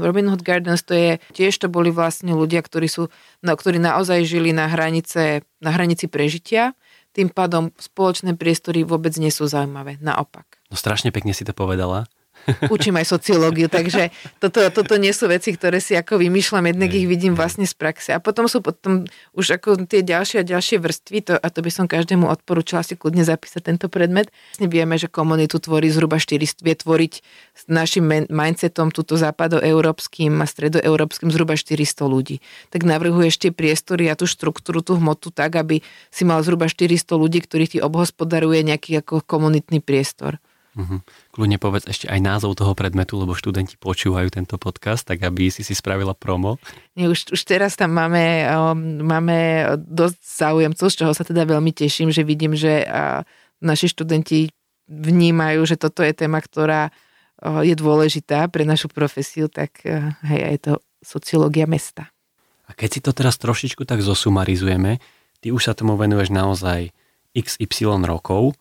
Robin 0.00 0.30
Hood 0.30 0.40
Gardens, 0.40 0.80
to 0.80 0.96
je, 0.96 1.20
tiež 1.36 1.52
to 1.60 1.68
boli 1.68 1.92
vlastne 1.92 2.32
ľudia, 2.32 2.64
ktorí, 2.64 2.88
sú, 2.88 3.12
no, 3.44 3.52
ktorí 3.52 3.76
naozaj 3.76 4.24
žili 4.24 4.56
na, 4.56 4.70
hranice, 4.70 5.44
na 5.60 5.70
hranici 5.74 6.08
prežitia, 6.08 6.72
tým 7.10 7.28
pádom 7.28 7.74
spoločné 7.76 8.38
priestory 8.38 8.86
vôbec 8.86 9.12
nie 9.18 9.34
sú 9.34 9.50
zaujímavé, 9.50 9.98
naopak. 9.98 10.62
No 10.70 10.78
strašne 10.78 11.10
pekne 11.10 11.34
si 11.34 11.42
to 11.42 11.52
povedala. 11.52 12.06
Učím 12.72 12.98
aj 12.98 13.06
sociológiu, 13.08 13.68
takže 13.68 14.10
toto, 14.42 14.64
toto 14.72 14.94
nie 14.96 15.12
sú 15.14 15.30
veci, 15.30 15.54
ktoré 15.54 15.78
si 15.78 15.94
ako 15.94 16.18
vymýšľam, 16.20 16.70
jednak 16.70 16.90
ich 16.92 17.06
vidím 17.06 17.36
vlastne 17.36 17.64
z 17.68 17.74
praxe. 17.76 18.10
A 18.16 18.18
potom 18.18 18.48
sú 18.48 18.64
potom 18.64 19.06
už 19.36 19.60
ako 19.60 19.86
tie 19.86 20.00
ďalšie 20.02 20.42
a 20.42 20.44
ďalšie 20.44 20.80
vrstvy, 20.80 21.18
to, 21.26 21.34
a 21.36 21.46
to 21.52 21.60
by 21.60 21.70
som 21.70 21.86
každému 21.86 22.26
odporúčala 22.26 22.82
si 22.82 22.96
kľudne 22.96 23.22
zapísať 23.22 23.62
tento 23.64 23.86
predmet. 23.92 24.32
Vlastne 24.52 24.68
vieme, 24.68 24.96
že 24.96 25.06
komunitu 25.06 25.60
tvorí 25.60 25.92
zhruba 25.92 26.18
400, 26.18 26.64
vie 26.64 26.74
tvoriť 26.74 27.12
s 27.54 27.62
našim 27.68 28.04
mindsetom, 28.28 28.90
túto 28.90 29.14
západoeurópskym 29.20 30.32
a 30.40 30.46
stredoeurópskym 30.46 31.28
zhruba 31.30 31.54
400 31.54 32.08
ľudí. 32.08 32.36
Tak 32.72 32.82
navrhuješ 32.82 33.36
tie 33.36 33.50
priestory 33.54 34.08
a 34.08 34.18
tú 34.18 34.24
štruktúru, 34.24 34.80
tú 34.80 34.96
hmotu 34.96 35.30
tak, 35.30 35.56
aby 35.56 35.84
si 36.10 36.22
mal 36.26 36.42
zhruba 36.42 36.66
400 36.66 37.14
ľudí, 37.14 37.38
ktorých 37.44 37.70
ti 37.76 37.78
obhospodaruje 37.80 38.64
nejaký 38.66 39.00
ako 39.04 39.22
komunitný 39.24 39.84
priestor. 39.84 40.42
Uh-huh. 40.70 41.02
Kľudne 41.34 41.58
povedz 41.58 41.90
ešte 41.90 42.06
aj 42.06 42.20
názov 42.22 42.54
toho 42.54 42.78
predmetu, 42.78 43.18
lebo 43.18 43.34
študenti 43.34 43.74
počúvajú 43.74 44.30
tento 44.30 44.54
podcast, 44.54 45.02
tak 45.02 45.18
aby 45.26 45.50
si 45.50 45.66
si 45.66 45.74
spravila 45.74 46.14
promo. 46.14 46.62
Nie, 46.94 47.10
už, 47.10 47.34
už 47.34 47.42
teraz 47.42 47.74
tam 47.74 47.90
máme, 47.90 48.46
um, 48.46 49.02
máme 49.02 49.66
dosť 49.82 50.18
záujemcov, 50.22 50.86
z 50.86 50.96
čoho 51.02 51.12
sa 51.12 51.26
teda 51.26 51.42
veľmi 51.42 51.74
teším, 51.74 52.14
že 52.14 52.22
vidím, 52.22 52.54
že 52.54 52.86
uh, 52.86 53.26
naši 53.58 53.90
študenti 53.90 54.54
vnímajú, 54.86 55.66
že 55.66 55.74
toto 55.74 56.06
je 56.06 56.14
téma, 56.14 56.38
ktorá 56.38 56.94
uh, 56.94 57.66
je 57.66 57.74
dôležitá 57.74 58.46
pre 58.46 58.62
našu 58.62 58.86
profesiu, 58.86 59.50
tak 59.50 59.82
uh, 59.82 60.14
hej, 60.30 60.54
je 60.54 60.60
to 60.70 60.72
sociológia 61.02 61.66
mesta. 61.66 62.14
A 62.70 62.78
keď 62.78 62.88
si 62.94 63.00
to 63.02 63.10
teraz 63.10 63.34
trošičku 63.42 63.82
tak 63.82 63.98
zosumarizujeme, 63.98 65.02
ty 65.42 65.50
už 65.50 65.66
sa 65.66 65.74
tomu 65.74 65.98
venuješ 65.98 66.30
naozaj 66.30 66.94
XY 67.34 68.06
rokov, 68.06 68.54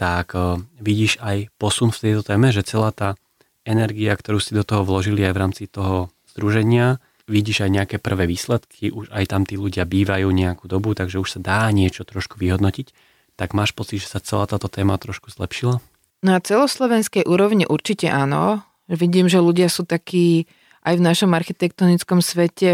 tak 0.00 0.32
eh, 0.32 0.56
vidíš 0.80 1.20
aj 1.20 1.52
posun 1.60 1.92
v 1.92 2.00
tejto 2.08 2.24
téme, 2.24 2.48
že 2.48 2.64
celá 2.64 2.88
tá 2.96 3.20
energia, 3.68 4.16
ktorú 4.16 4.40
si 4.40 4.56
do 4.56 4.64
toho 4.64 4.88
vložili 4.88 5.20
aj 5.28 5.32
v 5.36 5.40
rámci 5.44 5.62
toho 5.68 6.08
združenia, 6.32 6.96
vidíš 7.28 7.68
aj 7.68 7.70
nejaké 7.70 7.96
prvé 8.00 8.24
výsledky, 8.24 8.88
už 8.88 9.12
aj 9.12 9.24
tam 9.28 9.44
tí 9.44 9.60
ľudia 9.60 9.84
bývajú 9.84 10.32
nejakú 10.32 10.64
dobu, 10.64 10.96
takže 10.96 11.20
už 11.20 11.36
sa 11.36 11.40
dá 11.44 11.60
niečo 11.68 12.08
trošku 12.08 12.40
vyhodnotiť, 12.40 12.96
tak 13.36 13.52
máš 13.52 13.76
pocit, 13.76 14.00
že 14.00 14.08
sa 14.08 14.24
celá 14.24 14.48
táto 14.48 14.72
téma 14.72 14.96
trošku 14.96 15.28
zlepšila? 15.28 15.78
Na 16.24 16.40
celoslovenskej 16.40 17.24
úrovni 17.24 17.64
určite 17.64 18.08
áno. 18.08 18.64
Vidím, 18.90 19.30
že 19.30 19.40
ľudia 19.40 19.70
sú 19.70 19.86
takí 19.86 20.50
aj 20.84 20.98
v 20.98 21.06
našom 21.06 21.30
architektonickom 21.32 22.20
svete 22.20 22.72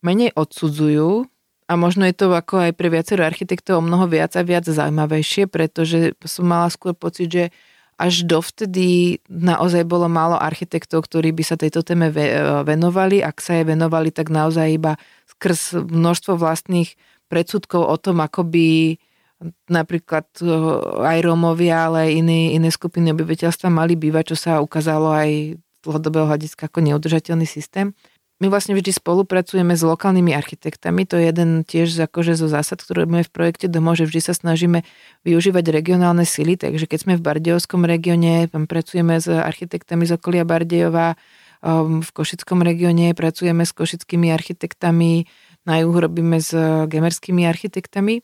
menej 0.00 0.34
odsudzujú 0.34 1.28
a 1.66 1.72
možno 1.74 2.06
je 2.06 2.14
to 2.14 2.30
ako 2.30 2.70
aj 2.70 2.72
pre 2.78 2.86
viacero 2.86 3.26
architektov 3.26 3.82
mnoho 3.82 4.06
viac 4.06 4.38
a 4.38 4.46
viac 4.46 4.62
zaujímavejšie, 4.66 5.50
pretože 5.50 6.14
som 6.22 6.46
mala 6.46 6.70
skôr 6.70 6.94
pocit, 6.94 7.26
že 7.26 7.44
až 7.96 8.28
dovtedy 8.28 9.18
naozaj 9.26 9.88
bolo 9.88 10.06
málo 10.06 10.36
architektov, 10.36 11.08
ktorí 11.08 11.32
by 11.32 11.42
sa 11.42 11.56
tejto 11.56 11.80
téme 11.80 12.12
venovali. 12.62 13.24
Ak 13.24 13.40
sa 13.40 13.56
jej 13.56 13.64
venovali, 13.64 14.12
tak 14.12 14.28
naozaj 14.28 14.68
iba 14.68 15.00
skrz 15.26 15.80
množstvo 15.80 16.36
vlastných 16.36 16.94
predsudkov 17.26 17.82
o 17.82 17.96
tom, 17.96 18.22
ako 18.22 18.46
by 18.46 19.00
napríklad 19.68 20.28
eh, 20.40 20.48
aj 21.02 21.18
Rómovia, 21.24 21.88
ale 21.90 22.08
aj 22.08 22.10
iné, 22.14 22.40
iné 22.56 22.68
skupiny 22.70 23.12
obyvateľstva 23.12 23.68
mali 23.68 23.98
bývať, 23.98 24.32
čo 24.32 24.36
sa 24.36 24.52
ukázalo 24.62 25.12
aj 25.12 25.56
z 25.56 25.78
dlhodobého 25.84 26.26
hľadiska 26.30 26.68
ako 26.68 26.78
neudržateľný 26.82 27.46
systém 27.48 27.96
my 28.36 28.52
vlastne 28.52 28.76
vždy 28.76 28.92
spolupracujeme 28.92 29.72
s 29.72 29.80
lokálnymi 29.80 30.36
architektami, 30.36 31.08
to 31.08 31.16
je 31.16 31.32
jeden 31.32 31.64
tiež 31.64 31.88
akože 32.04 32.36
zo 32.36 32.52
zásad, 32.52 32.84
ktoré 32.84 33.08
máme 33.08 33.24
v 33.24 33.32
projekte 33.32 33.64
Domo, 33.64 33.96
že 33.96 34.04
vždy 34.04 34.20
sa 34.20 34.36
snažíme 34.36 34.84
využívať 35.24 35.64
regionálne 35.72 36.28
sily, 36.28 36.60
takže 36.60 36.84
keď 36.84 36.98
sme 37.00 37.14
v 37.16 37.24
Bardejovskom 37.24 37.88
regióne, 37.88 38.44
tam 38.52 38.68
pracujeme 38.68 39.16
s 39.16 39.32
architektami 39.32 40.04
z 40.04 40.20
okolia 40.20 40.44
Bardejova, 40.44 41.16
um, 41.64 42.04
v 42.04 42.10
Košickom 42.12 42.60
regióne 42.60 43.16
pracujeme 43.16 43.64
s 43.64 43.72
košickými 43.72 44.28
architektami, 44.28 45.24
na 45.64 45.80
juhu 45.80 45.96
robíme 45.96 46.36
s 46.38 46.52
gemerskými 46.86 47.48
architektami. 47.48 48.20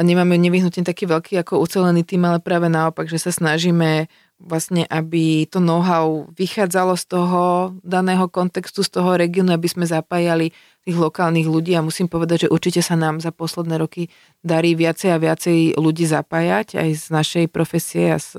nemáme 0.02 0.40
nevyhnutne 0.40 0.88
taký 0.88 1.04
veľký 1.04 1.36
ako 1.44 1.60
ucelený 1.62 2.02
tým, 2.02 2.24
ale 2.24 2.40
práve 2.40 2.66
naopak, 2.66 3.06
že 3.12 3.20
sa 3.20 3.30
snažíme 3.30 4.08
vlastne, 4.42 4.82
aby 4.90 5.46
to 5.46 5.62
know-how 5.62 6.26
vychádzalo 6.34 6.98
z 6.98 7.04
toho 7.06 7.42
daného 7.86 8.26
kontextu, 8.26 8.82
z 8.82 8.90
toho 8.90 9.14
regiónu, 9.14 9.54
aby 9.54 9.68
sme 9.70 9.86
zapájali 9.86 10.50
tých 10.82 10.98
lokálnych 10.98 11.46
ľudí 11.46 11.78
a 11.78 11.86
musím 11.86 12.10
povedať, 12.10 12.46
že 12.46 12.52
určite 12.52 12.82
sa 12.82 12.98
nám 12.98 13.22
za 13.22 13.30
posledné 13.30 13.78
roky 13.78 14.10
darí 14.42 14.74
viacej 14.74 15.14
a 15.14 15.22
viacej 15.22 15.78
ľudí 15.78 16.04
zapájať 16.10 16.74
aj 16.74 16.88
z 16.98 17.04
našej 17.14 17.44
profesie 17.54 18.10
a 18.10 18.18
z, 18.18 18.34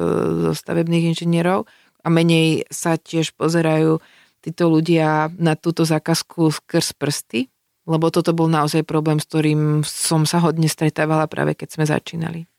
zo 0.50 0.52
stavebných 0.52 1.16
inžinierov 1.16 1.64
a 2.04 2.08
menej 2.12 2.68
sa 2.68 3.00
tiež 3.00 3.32
pozerajú 3.40 4.04
títo 4.44 4.68
ľudia 4.68 5.32
na 5.40 5.56
túto 5.56 5.88
zákazku 5.88 6.52
skrz 6.52 7.00
prsty, 7.00 7.48
lebo 7.88 8.12
toto 8.12 8.36
bol 8.36 8.52
naozaj 8.52 8.84
problém, 8.84 9.24
s 9.24 9.28
ktorým 9.32 9.88
som 9.88 10.28
sa 10.28 10.44
hodne 10.44 10.68
stretávala 10.68 11.32
práve 11.32 11.56
keď 11.56 11.80
sme 11.80 11.88
začínali. 11.88 12.53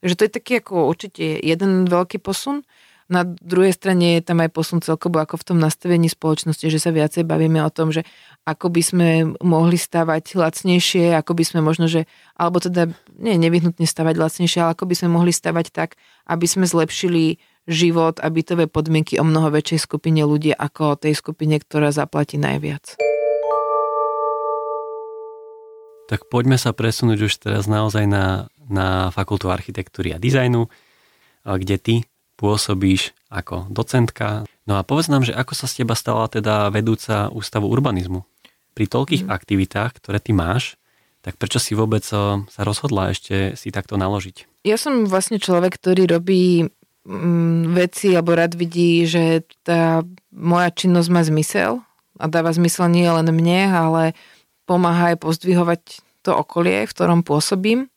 Takže 0.00 0.14
to 0.16 0.24
je 0.26 0.32
taký 0.32 0.52
ako 0.60 0.88
určite 0.88 1.24
jeden 1.40 1.88
veľký 1.88 2.20
posun. 2.20 2.64
Na 3.10 3.26
druhej 3.26 3.74
strane 3.74 4.16
je 4.16 4.22
tam 4.22 4.38
aj 4.38 4.54
posun 4.54 4.78
celkovo 4.78 5.18
ako 5.18 5.34
v 5.42 5.46
tom 5.50 5.58
nastavení 5.58 6.06
spoločnosti, 6.06 6.62
že 6.70 6.78
sa 6.78 6.94
viacej 6.94 7.26
bavíme 7.26 7.58
o 7.58 7.74
tom, 7.74 7.90
že 7.90 8.06
ako 8.46 8.70
by 8.70 8.82
sme 8.86 9.08
mohli 9.42 9.74
stavať 9.74 10.38
lacnejšie, 10.38 11.18
ako 11.18 11.34
by 11.34 11.42
sme 11.42 11.60
možno, 11.60 11.90
že, 11.90 12.06
alebo 12.38 12.62
teda 12.62 12.86
nie 13.18 13.34
nevyhnutne 13.34 13.82
stavať 13.82 14.14
lacnejšie, 14.14 14.62
ale 14.62 14.78
ako 14.78 14.86
by 14.86 14.94
sme 14.94 15.08
mohli 15.10 15.34
stavať 15.34 15.66
tak, 15.74 15.98
aby 16.30 16.46
sme 16.46 16.70
zlepšili 16.70 17.42
život 17.66 18.22
a 18.22 18.30
bytové 18.30 18.70
podmienky 18.70 19.18
o 19.18 19.26
mnoho 19.26 19.50
väčšej 19.58 19.90
skupine 19.90 20.22
ľudí 20.22 20.54
ako 20.54 20.94
tej 20.94 21.18
skupine, 21.18 21.58
ktorá 21.58 21.90
zaplatí 21.90 22.38
najviac. 22.38 23.09
Tak 26.10 26.26
poďme 26.26 26.58
sa 26.58 26.74
presunúť 26.74 27.30
už 27.30 27.32
teraz 27.38 27.70
naozaj 27.70 28.10
na 28.10 28.50
na 28.70 29.10
Fakultu 29.10 29.50
architektúry 29.50 30.14
a 30.14 30.22
dizajnu, 30.22 30.70
kde 31.42 31.76
ty 31.76 31.94
pôsobíš 32.38 33.12
ako 33.28 33.68
docentka. 33.68 34.46
No 34.64 34.78
a 34.78 34.86
povedz 34.86 35.10
nám, 35.10 35.26
že 35.26 35.34
ako 35.34 35.52
sa 35.58 35.66
z 35.66 35.82
teba 35.84 35.98
stala 35.98 36.30
teda 36.30 36.70
vedúca 36.70 37.28
ústavu 37.34 37.68
urbanizmu? 37.68 38.24
Pri 38.72 38.86
toľkých 38.86 39.26
mm. 39.26 39.30
aktivitách, 39.34 39.98
ktoré 39.98 40.22
ty 40.22 40.32
máš, 40.32 40.78
tak 41.20 41.36
prečo 41.36 41.60
si 41.60 41.76
vôbec 41.76 42.00
sa 42.00 42.40
rozhodla 42.56 43.12
ešte 43.12 43.58
si 43.58 43.68
takto 43.68 44.00
naložiť? 44.00 44.64
Ja 44.64 44.80
som 44.80 45.04
vlastne 45.04 45.36
človek, 45.36 45.76
ktorý 45.76 46.08
robí 46.08 46.64
mm, 47.04 47.76
veci 47.76 48.16
alebo 48.16 48.32
rád 48.32 48.56
vidí, 48.56 49.04
že 49.04 49.44
tá 49.66 50.00
moja 50.32 50.72
činnosť 50.72 51.08
má 51.12 51.20
zmysel 51.20 51.84
a 52.16 52.24
dáva 52.24 52.56
zmysel 52.56 52.88
nie 52.88 53.04
len 53.04 53.28
mne, 53.28 53.60
ale 53.68 54.02
pomáha 54.70 55.10
aj 55.10 55.18
pozdvihovať 55.18 55.82
to 56.22 56.30
okolie, 56.30 56.86
v 56.86 56.94
ktorom 56.94 57.26
pôsobím 57.26 57.90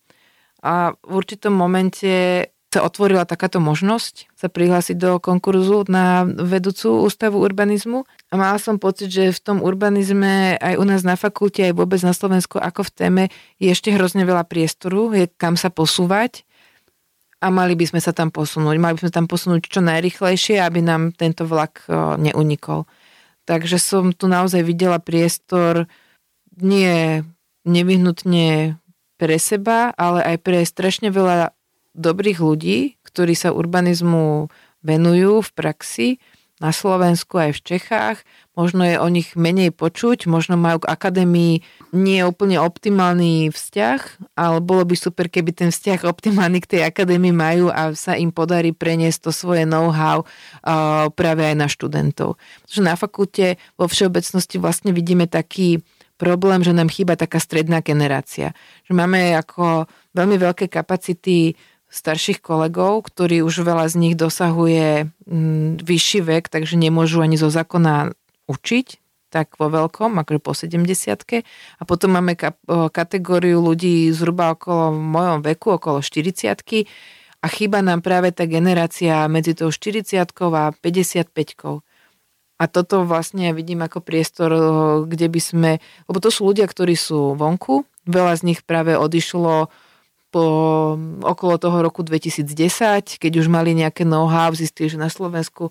a 0.63 0.97
v 1.05 1.11
určitom 1.13 1.53
momente 1.53 2.47
sa 2.74 2.82
otvorila 2.82 3.21
takáto 3.30 3.61
možnosť 3.61 4.34
sa 4.34 4.49
prihlásiť 4.49 4.97
do 4.97 5.11
konkurzu 5.21 5.86
na 5.86 6.26
vedúcu 6.26 7.05
ústavu 7.05 7.38
urbanizmu 7.38 8.01
a 8.01 8.34
mala 8.34 8.57
som 8.57 8.82
pocit, 8.82 9.13
že 9.13 9.30
v 9.30 9.43
tom 9.45 9.57
urbanizme 9.61 10.57
aj 10.57 10.82
u 10.82 10.86
nás 10.89 11.05
na 11.05 11.13
fakulte, 11.13 11.61
aj 11.61 11.78
vôbec 11.78 12.01
na 12.01 12.17
Slovensku 12.17 12.57
ako 12.57 12.89
v 12.89 12.91
téme 12.97 13.24
je 13.61 13.69
ešte 13.69 13.93
hrozne 13.93 14.26
veľa 14.26 14.49
priestoru, 14.49 15.13
je 15.13 15.30
kam 15.38 15.53
sa 15.53 15.69
posúvať 15.69 16.41
a 17.45 17.53
mali 17.53 17.78
by 17.78 17.93
sme 17.93 18.01
sa 18.01 18.09
tam 18.09 18.34
posunúť. 18.34 18.76
Mali 18.82 18.97
by 18.97 19.05
sme 19.05 19.13
tam 19.13 19.28
posunúť 19.30 19.69
čo 19.69 19.84
najrychlejšie, 19.84 20.63
aby 20.63 20.80
nám 20.82 21.13
tento 21.13 21.43
vlak 21.43 21.86
neunikol. 22.17 22.89
Takže 23.43 23.78
som 23.78 24.15
tu 24.15 24.32
naozaj 24.32 24.63
videla 24.63 24.97
priestor 24.97 25.86
nie 26.58 27.24
nevyhnutne 27.64 28.78
pre 29.18 29.38
seba, 29.39 29.95
ale 29.95 30.20
aj 30.36 30.38
pre 30.43 30.60
strašne 30.68 31.08
veľa 31.14 31.56
dobrých 31.93 32.39
ľudí, 32.41 32.97
ktorí 33.06 33.38
sa 33.38 33.54
urbanizmu 33.54 34.49
venujú 34.84 35.45
v 35.45 35.49
praxi 35.54 36.10
na 36.62 36.72
Slovensku 36.72 37.36
aj 37.36 37.60
v 37.60 37.64
Čechách. 37.76 38.18
Možno 38.54 38.86
je 38.86 39.01
o 39.01 39.08
nich 39.10 39.34
menej 39.34 39.74
počuť, 39.74 40.30
možno 40.30 40.56
majú 40.56 40.86
k 40.86 40.91
akadémii 40.95 41.66
nie 41.91 42.20
úplne 42.24 42.62
optimálny 42.62 43.49
vzťah, 43.49 44.32
ale 44.38 44.58
bolo 44.62 44.86
by 44.86 44.95
super, 44.95 45.28
keby 45.28 45.51
ten 45.51 45.70
vzťah 45.74 46.06
optimálny 46.06 46.62
k 46.62 46.78
tej 46.78 46.82
akadémii 46.86 47.34
majú 47.34 47.74
a 47.74 47.97
sa 47.97 48.14
im 48.16 48.30
podarí 48.30 48.72
preniesť 48.72 49.28
to 49.28 49.32
svoje 49.34 49.66
know-how 49.66 50.24
uh, 50.24 51.10
práve 51.12 51.43
aj 51.43 51.56
na 51.58 51.68
študentov. 51.68 52.38
Pretože 52.64 52.82
na 52.86 52.93
fakulte 52.95 53.58
vo 53.76 53.89
všeobecnosti 53.89 54.62
vlastne 54.62 54.93
vidíme 54.93 55.26
taký 55.26 55.82
problém, 56.24 56.63
že 56.63 56.71
nám 56.71 56.88
chýba 56.88 57.19
taká 57.19 57.43
stredná 57.43 57.84
generácia. 57.84 58.55
Že 58.88 58.95
máme 58.95 59.36
ako 59.36 59.91
veľmi 60.15 60.39
veľké 60.39 60.71
kapacity 60.71 61.59
starších 61.91 62.39
kolegov, 62.39 63.11
ktorí 63.11 63.43
už 63.43 63.67
veľa 63.67 63.91
z 63.91 63.95
nich 63.99 64.15
dosahuje 64.15 65.11
mm, 65.28 65.84
vyšší 65.84 66.19
vek, 66.24 66.43
takže 66.47 66.80
nemôžu 66.80 67.19
ani 67.19 67.36
zo 67.36 67.51
zákona 67.51 68.15
učiť, 68.47 68.88
tak 69.30 69.57
vo 69.57 69.67
veľkom, 69.67 70.15
akože 70.21 70.39
po 70.39 70.53
70 70.53 70.86
A 71.78 71.82
potom 71.89 72.13
máme 72.13 72.38
kategóriu 72.93 73.61
ľudí 73.65 74.13
zhruba 74.13 74.53
okolo 74.53 74.93
v 74.93 75.01
mojom 75.01 75.39
veku, 75.41 75.78
okolo 75.78 76.05
40 76.05 76.53
a 77.43 77.47
chýba 77.51 77.84
nám 77.84 77.99
práve 77.99 78.32
tá 78.32 78.47
generácia 78.47 79.28
medzi 79.28 79.51
tou 79.51 79.67
40 79.67 80.15
a 80.15 80.71
55 80.71 81.84
a 82.64 82.72
toto 82.72 83.03
vlastne 83.03 83.51
ja 83.51 83.53
vidím 83.53 83.84
ako 83.84 83.99
priestor, 83.99 84.51
eh, 84.55 84.64
kde 85.03 85.28
by 85.28 85.41
sme, 85.43 85.72
lebo 86.07 86.18
to 86.24 86.32
sú 86.32 86.47
ľudia, 86.47 86.64
ktorí 86.64 86.95
sú 86.95 87.36
vonku, 87.36 87.84
veľa 88.07 88.39
z 88.39 88.41
nich 88.47 88.59
práve 88.64 88.95
odišlo 88.95 89.68
po, 90.32 90.45
okolo 91.22 91.59
toho 91.59 91.78
roku 91.84 92.01
2010, 92.01 93.20
keď 93.20 93.32
už 93.38 93.51
mali 93.51 93.76
nejaké 93.76 94.07
know-how, 94.07 94.49
zistili, 94.55 94.89
že 94.89 94.97
na 94.97 95.11
Slovensku 95.11 95.70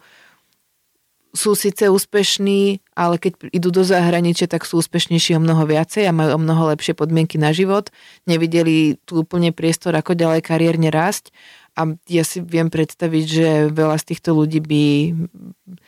sú 1.32 1.56
síce 1.56 1.88
úspešní, 1.88 2.84
ale 2.92 3.16
keď 3.16 3.56
idú 3.56 3.72
do 3.72 3.80
zahraničia, 3.80 4.44
tak 4.44 4.68
sú 4.68 4.84
úspešnejší 4.84 5.40
o 5.40 5.40
mnoho 5.40 5.64
viacej 5.64 6.04
a 6.04 6.12
majú 6.12 6.36
o 6.36 6.42
mnoho 6.44 6.76
lepšie 6.76 6.92
podmienky 6.92 7.40
na 7.40 7.56
život. 7.56 7.88
Nevideli 8.28 9.00
tu 9.08 9.24
úplne 9.24 9.48
priestor, 9.48 9.96
ako 9.96 10.12
ďalej 10.12 10.44
kariérne 10.44 10.92
rásť 10.92 11.32
a 11.72 11.96
ja 12.04 12.20
si 12.20 12.44
viem 12.44 12.68
predstaviť, 12.68 13.24
že 13.24 13.48
veľa 13.72 13.96
z 13.96 14.04
týchto 14.12 14.36
ľudí 14.36 14.60
by 14.60 14.84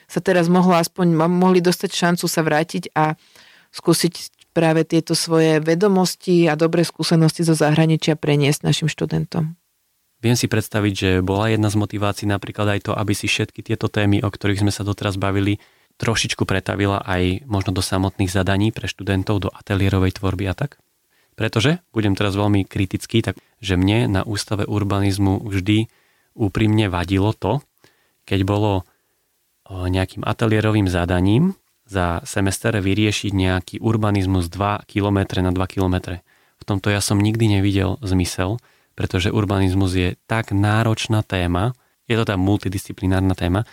sa 0.05 0.19
teraz 0.21 0.47
mohlo 0.47 0.77
aspoň, 0.77 1.13
mohli 1.27 1.59
dostať 1.61 1.91
šancu 1.91 2.25
sa 2.29 2.41
vrátiť 2.45 2.93
a 2.93 3.17
skúsiť 3.73 4.13
práve 4.55 4.87
tieto 4.87 5.11
svoje 5.17 5.59
vedomosti 5.59 6.47
a 6.47 6.55
dobré 6.55 6.87
skúsenosti 6.87 7.43
zo 7.43 7.59
zahraničia 7.59 8.15
preniesť 8.15 8.63
našim 8.63 8.87
študentom. 8.87 9.59
Viem 10.23 10.39
si 10.39 10.47
predstaviť, 10.47 10.93
že 10.95 11.09
bola 11.19 11.51
jedna 11.51 11.67
z 11.67 11.75
motivácií 11.75 12.25
napríklad 12.25 12.79
aj 12.79 12.89
to, 12.89 12.91
aby 12.95 13.11
si 13.11 13.27
všetky 13.27 13.61
tieto 13.61 13.91
témy, 13.91 14.23
o 14.23 14.31
ktorých 14.31 14.63
sme 14.63 14.71
sa 14.71 14.87
doteraz 14.87 15.19
bavili, 15.19 15.59
trošičku 15.99 16.47
pretavila 16.47 17.03
aj 17.03 17.45
možno 17.45 17.75
do 17.75 17.83
samotných 17.83 18.31
zadaní 18.31 18.71
pre 18.71 18.87
študentov, 18.87 19.43
do 19.43 19.49
ateliérovej 19.51 20.17
tvorby 20.17 20.47
a 20.47 20.55
tak? 20.55 20.79
Pretože, 21.35 21.83
budem 21.91 22.15
teraz 22.15 22.39
veľmi 22.39 22.63
kritický, 22.63 23.19
tak 23.19 23.35
že 23.59 23.75
mne 23.75 24.07
na 24.07 24.21
ústave 24.23 24.63
urbanizmu 24.63 25.43
vždy 25.43 25.91
úprimne 26.31 26.87
vadilo 26.87 27.35
to, 27.35 27.59
keď 28.23 28.47
bolo 28.47 28.87
nejakým 29.69 30.21
ateliérovým 30.21 30.85
zadaním 30.85 31.57
za 31.85 32.21
semester 32.25 32.73
vyriešiť 32.73 33.31
nejaký 33.33 33.75
urbanizmus 33.81 34.49
2 34.49 34.89
km 34.89 35.41
na 35.41 35.53
2 35.53 35.73
km. 35.73 36.17
V 36.57 36.63
tomto 36.65 36.89
ja 36.89 37.01
som 37.01 37.21
nikdy 37.21 37.59
nevidel 37.59 38.01
zmysel, 38.01 38.57
pretože 38.97 39.29
urbanizmus 39.29 39.93
je 39.93 40.09
tak 40.25 40.49
náročná 40.55 41.21
téma, 41.21 41.77
je 42.09 42.15
to 42.17 42.25
tá 42.25 42.35
multidisciplinárna 42.37 43.37
téma, 43.37 43.65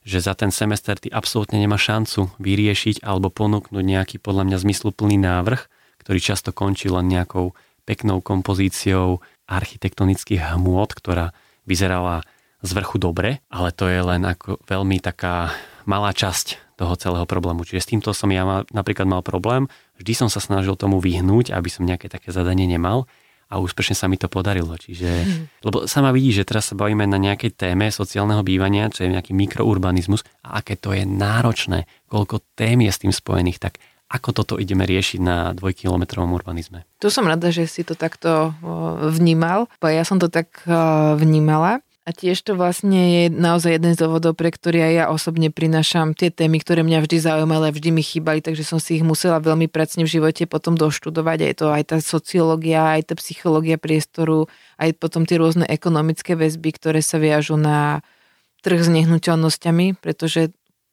že 0.00 0.18
za 0.24 0.32
ten 0.32 0.48
semester 0.48 0.96
ty 0.96 1.12
absolútne 1.12 1.60
nemá 1.60 1.76
šancu 1.76 2.32
vyriešiť 2.40 3.04
alebo 3.04 3.28
ponúknuť 3.28 3.84
nejaký 3.84 4.16
podľa 4.18 4.48
mňa 4.48 4.58
zmysluplný 4.64 5.20
návrh, 5.20 5.60
ktorý 6.00 6.18
často 6.18 6.50
končí 6.56 6.88
len 6.88 7.06
nejakou 7.12 7.52
peknou 7.84 8.24
kompozíciou 8.24 9.20
architektonických 9.44 10.56
hmôt, 10.56 10.88
ktorá 10.88 11.36
vyzerala 11.68 12.24
z 12.60 12.70
vrchu 12.76 13.00
dobre, 13.00 13.40
ale 13.48 13.72
to 13.72 13.88
je 13.88 14.00
len 14.04 14.22
ako 14.24 14.60
veľmi 14.68 15.00
taká 15.00 15.52
malá 15.88 16.12
časť 16.12 16.76
toho 16.80 16.96
celého 16.96 17.28
problému. 17.28 17.64
Čiže 17.64 17.80
s 17.80 17.90
týmto 17.92 18.12
som 18.16 18.28
ja 18.32 18.44
mal, 18.44 18.64
napríklad 18.72 19.04
mal 19.04 19.20
problém, 19.20 19.68
vždy 20.00 20.12
som 20.16 20.28
sa 20.32 20.40
snažil 20.40 20.76
tomu 20.80 20.96
vyhnúť, 21.00 21.52
aby 21.52 21.68
som 21.68 21.84
nejaké 21.84 22.08
také 22.08 22.32
zadanie 22.32 22.64
nemal 22.64 23.04
a 23.50 23.58
úspešne 23.58 23.98
sa 23.98 24.06
mi 24.06 24.14
to 24.14 24.30
podarilo. 24.30 24.78
Čiže, 24.78 25.10
hmm. 25.10 25.44
lebo 25.66 25.84
sama 25.90 26.14
vidí, 26.14 26.30
že 26.30 26.46
teraz 26.46 26.70
sa 26.70 26.78
bavíme 26.78 27.02
na 27.04 27.18
nejakej 27.18 27.52
téme 27.58 27.90
sociálneho 27.90 28.46
bývania, 28.46 28.88
čo 28.88 29.04
je 29.04 29.12
nejaký 29.12 29.34
mikrourbanizmus 29.34 30.24
a 30.46 30.62
aké 30.62 30.78
to 30.78 30.94
je 30.94 31.02
náročné, 31.02 31.90
koľko 32.08 32.40
tém 32.54 32.86
je 32.86 32.92
s 32.94 33.02
tým 33.02 33.12
spojených, 33.12 33.58
tak 33.58 33.82
Ako 34.10 34.34
toto 34.34 34.58
ideme 34.58 34.82
riešiť 34.82 35.22
na 35.22 35.54
dvojkilometrovom 35.54 36.34
urbanizme? 36.34 36.82
Tu 36.98 37.14
som 37.14 37.22
rada, 37.30 37.54
že 37.54 37.70
si 37.70 37.86
to 37.86 37.94
takto 37.94 38.50
vnímal, 39.06 39.70
bo 39.78 39.86
ja 39.86 40.02
som 40.02 40.18
to 40.18 40.26
tak 40.26 40.66
vnímala. 41.14 41.78
A 42.10 42.16
tiež 42.16 42.42
to 42.42 42.58
vlastne 42.58 42.98
je 42.98 43.22
naozaj 43.30 43.78
jeden 43.78 43.94
z 43.94 44.02
dôvodov, 44.02 44.34
pre 44.34 44.50
ktorý 44.50 44.82
aj 44.82 44.92
ja 44.98 45.04
osobne 45.14 45.46
prinášam 45.54 46.10
tie 46.10 46.34
témy, 46.34 46.58
ktoré 46.58 46.82
mňa 46.82 47.06
vždy 47.06 47.22
zaujímali 47.22 47.70
a 47.70 47.76
vždy 47.78 47.94
mi 47.94 48.02
chýbali, 48.02 48.42
takže 48.42 48.66
som 48.66 48.82
si 48.82 48.98
ich 48.98 49.06
musela 49.06 49.38
veľmi 49.38 49.70
pracne 49.70 50.02
v 50.02 50.18
živote 50.18 50.50
potom 50.50 50.74
doštudovať. 50.74 51.38
Aj 51.46 51.54
to 51.54 51.66
aj 51.70 51.82
tá 51.86 51.96
sociológia, 52.02 52.98
aj 52.98 53.14
tá 53.14 53.14
psychológia 53.14 53.78
priestoru, 53.78 54.50
aj 54.82 54.98
potom 54.98 55.22
tie 55.22 55.38
rôzne 55.38 55.70
ekonomické 55.70 56.34
väzby, 56.34 56.74
ktoré 56.74 56.98
sa 56.98 57.22
viažú 57.22 57.54
na 57.54 58.02
trh 58.66 58.82
s 58.82 58.90
nehnuteľnosťami, 58.90 60.02
pretože 60.02 60.50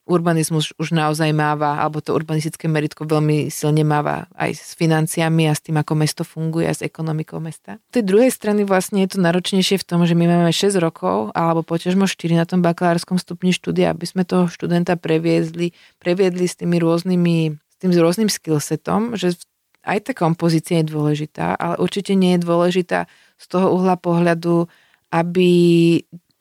urbanizmus 0.08 0.72
už 0.80 0.96
naozaj 0.96 1.30
máva, 1.36 1.84
alebo 1.84 2.00
to 2.00 2.16
urbanistické 2.16 2.72
meritko 2.72 3.04
veľmi 3.04 3.52
silne 3.52 3.84
máva 3.84 4.32
aj 4.40 4.56
s 4.56 4.72
financiami 4.74 5.52
a 5.52 5.54
s 5.54 5.62
tým, 5.62 5.78
ako 5.78 5.94
mesto 6.00 6.24
funguje 6.24 6.66
a 6.66 6.74
s 6.74 6.82
ekonomikou 6.82 7.44
mesta. 7.44 7.78
Z 7.92 8.02
tej 8.02 8.06
druhej 8.08 8.32
strany 8.32 8.64
vlastne 8.64 9.04
je 9.04 9.14
to 9.14 9.20
náročnejšie 9.20 9.84
v 9.84 9.86
tom, 9.86 10.08
že 10.08 10.16
my 10.16 10.26
máme 10.26 10.52
6 10.56 10.80
rokov 10.80 11.36
alebo 11.36 11.62
poťažmo 11.62 12.08
4 12.08 12.40
na 12.40 12.48
tom 12.48 12.64
bakalárskom 12.64 13.20
stupni 13.20 13.52
štúdia, 13.52 13.92
aby 13.92 14.08
sme 14.08 14.24
toho 14.24 14.48
študenta 14.48 14.96
previedli, 14.96 15.76
previedli 16.00 16.48
s 16.48 16.56
tými 16.56 16.80
rôznymi, 16.80 17.38
s 17.54 17.76
tým 17.78 17.92
rôznym 17.92 18.32
skillsetom, 18.32 19.20
že 19.20 19.36
aj 19.88 20.12
tá 20.12 20.12
kompozícia 20.12 20.84
je 20.84 20.92
dôležitá, 20.92 21.56
ale 21.56 21.80
určite 21.80 22.16
nie 22.16 22.36
je 22.36 22.44
dôležitá 22.44 23.08
z 23.40 23.46
toho 23.48 23.72
uhla 23.72 23.96
pohľadu, 23.96 24.68
aby 25.12 25.50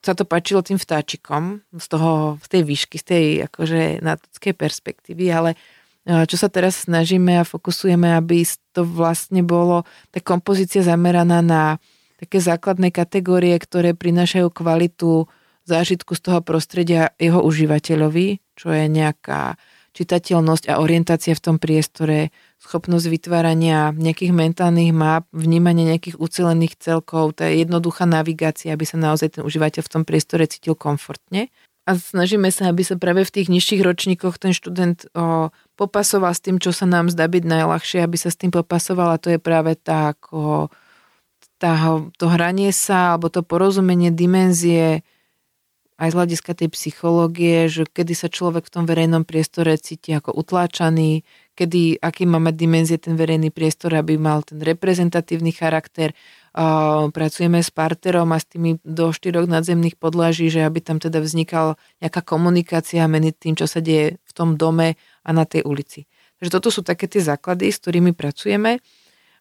sa 0.06 0.14
to 0.14 0.22
páčilo 0.22 0.62
tým 0.62 0.78
vtáčikom 0.78 1.66
z 1.74 1.86
toho, 1.90 2.38
z 2.38 2.46
tej 2.46 2.62
výšky, 2.62 2.96
z 3.02 3.04
tej 3.04 3.24
akože 3.50 3.98
nátockej 4.06 4.54
perspektívy, 4.54 5.26
ale 5.34 5.50
e, 6.06 6.22
čo 6.30 6.38
sa 6.38 6.46
teraz 6.46 6.86
snažíme 6.86 7.42
a 7.42 7.48
fokusujeme, 7.48 8.14
aby 8.14 8.46
to 8.70 8.86
vlastne 8.86 9.42
bolo 9.42 9.82
tá 10.14 10.22
kompozícia 10.22 10.86
zameraná 10.86 11.42
na 11.42 11.82
také 12.22 12.38
základné 12.38 12.94
kategórie, 12.94 13.58
ktoré 13.58 13.92
prinášajú 13.98 14.46
kvalitu 14.54 15.26
zážitku 15.66 16.14
z 16.14 16.20
toho 16.22 16.40
prostredia 16.40 17.10
jeho 17.18 17.42
užívateľovi, 17.42 18.54
čo 18.54 18.70
je 18.70 18.86
nejaká 18.86 19.58
čitateľnosť 19.92 20.70
a 20.70 20.78
orientácia 20.78 21.34
v 21.34 21.42
tom 21.42 21.56
priestore, 21.58 22.30
schopnosť 22.60 23.06
vytvárania 23.12 23.92
nejakých 23.92 24.32
mentálnych 24.32 24.90
map, 24.90 25.28
vnímanie 25.30 25.86
nejakých 25.86 26.16
ucelených 26.16 26.80
celkov, 26.80 27.36
je 27.38 27.62
jednoduchá 27.62 28.08
navigácia, 28.08 28.72
aby 28.72 28.88
sa 28.88 28.96
naozaj 28.96 29.38
ten 29.38 29.42
užívateľ 29.44 29.82
v 29.84 29.92
tom 29.92 30.02
priestore 30.02 30.48
cítil 30.48 30.74
komfortne. 30.74 31.52
A 31.86 31.94
snažíme 31.94 32.50
sa, 32.50 32.74
aby 32.74 32.82
sa 32.82 32.98
práve 32.98 33.22
v 33.22 33.30
tých 33.30 33.46
nižších 33.46 33.78
ročníkoch 33.86 34.42
ten 34.42 34.50
študent 34.50 35.06
o, 35.14 35.54
popasoval 35.78 36.34
s 36.34 36.42
tým, 36.42 36.58
čo 36.58 36.74
sa 36.74 36.82
nám 36.82 37.14
zdá 37.14 37.30
byť 37.30 37.46
najľahšie, 37.46 38.02
aby 38.02 38.18
sa 38.18 38.34
s 38.34 38.40
tým 38.42 38.50
popasoval 38.50 39.14
a 39.14 39.22
to 39.22 39.30
je 39.30 39.38
práve 39.38 39.78
tá, 39.78 40.18
ako, 40.18 40.66
tá, 41.62 42.02
to 42.18 42.26
hranie 42.26 42.74
sa 42.74 43.14
alebo 43.14 43.30
to 43.30 43.46
porozumenie 43.46 44.10
dimenzie 44.10 45.06
aj 45.96 46.12
z 46.12 46.16
hľadiska 46.20 46.52
tej 46.52 46.68
psychológie, 46.76 47.72
že 47.72 47.88
kedy 47.88 48.12
sa 48.12 48.28
človek 48.28 48.68
v 48.68 48.72
tom 48.72 48.84
verejnom 48.84 49.24
priestore 49.24 49.80
cíti 49.80 50.12
ako 50.12 50.36
utláčaný, 50.36 51.24
kedy, 51.56 52.04
aký 52.04 52.28
má 52.28 52.36
mať 52.36 52.54
dimenzie 52.54 53.00
ten 53.00 53.16
verejný 53.16 53.48
priestor, 53.48 53.96
aby 53.96 54.20
mal 54.20 54.44
ten 54.44 54.60
reprezentatívny 54.60 55.56
charakter. 55.56 56.12
Pracujeme 57.12 57.64
s 57.64 57.72
parterom 57.72 58.28
a 58.32 58.40
s 58.40 58.44
tými 58.44 58.76
do 58.84 59.08
štyroch 59.08 59.48
nadzemných 59.48 59.96
podlaží, 59.96 60.52
že 60.52 60.68
aby 60.68 60.84
tam 60.84 61.00
teda 61.00 61.20
vznikal 61.24 61.80
nejaká 62.04 62.20
komunikácia 62.20 63.08
medzi 63.08 63.32
tým, 63.32 63.56
čo 63.56 63.64
sa 63.64 63.80
deje 63.80 64.20
v 64.20 64.32
tom 64.36 64.60
dome 64.60 65.00
a 65.24 65.30
na 65.32 65.48
tej 65.48 65.64
ulici. 65.64 66.04
Takže 66.36 66.52
toto 66.52 66.68
sú 66.68 66.84
také 66.84 67.08
tie 67.08 67.24
základy, 67.24 67.72
s 67.72 67.80
ktorými 67.80 68.12
pracujeme. 68.12 68.84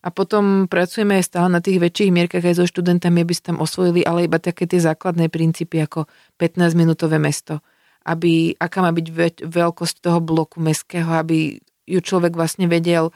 A 0.06 0.14
potom 0.14 0.70
pracujeme 0.70 1.18
aj 1.18 1.34
stále 1.34 1.50
na 1.50 1.66
tých 1.66 1.82
väčších 1.82 2.14
mierkach 2.14 2.46
aj 2.46 2.62
so 2.62 2.66
študentami, 2.70 3.26
aby 3.26 3.34
si 3.34 3.42
tam 3.42 3.58
osvojili, 3.58 4.06
ale 4.06 4.30
iba 4.30 4.38
také 4.38 4.70
tie 4.70 4.78
základné 4.78 5.34
princípy 5.34 5.82
ako 5.82 6.06
15-minútové 6.38 7.18
mesto. 7.18 7.66
Aby, 8.06 8.54
aká 8.62 8.86
má 8.86 8.94
byť 8.94 9.42
veľkosť 9.50 10.06
toho 10.06 10.22
bloku 10.22 10.62
mestského, 10.62 11.10
aby 11.10 11.58
ju 11.90 12.00
človek 12.06 12.38
vlastne 12.38 12.70
vedel 12.70 13.10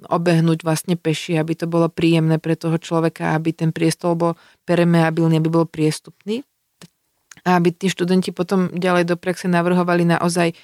obehnúť 0.00 0.66
vlastne 0.66 0.98
peši, 0.98 1.38
aby 1.38 1.54
to 1.54 1.70
bolo 1.70 1.86
príjemné 1.86 2.42
pre 2.42 2.58
toho 2.58 2.74
človeka, 2.80 3.38
aby 3.38 3.54
ten 3.54 3.70
priestor 3.70 4.18
bol 4.18 4.32
permeabilný, 4.66 5.38
aby 5.38 5.50
bol 5.52 5.68
priestupný. 5.68 6.42
A 7.46 7.56
aby 7.56 7.70
tí 7.70 7.86
študenti 7.86 8.34
potom 8.34 8.68
ďalej 8.74 9.14
do 9.14 9.16
praxe 9.16 9.46
navrhovali 9.46 10.04
naozaj 10.04 10.58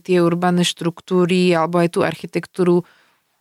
tie 0.00 0.18
urbané 0.18 0.64
štruktúry 0.64 1.52
alebo 1.52 1.78
aj 1.78 1.94
tú 1.94 2.00
architektúru 2.02 2.82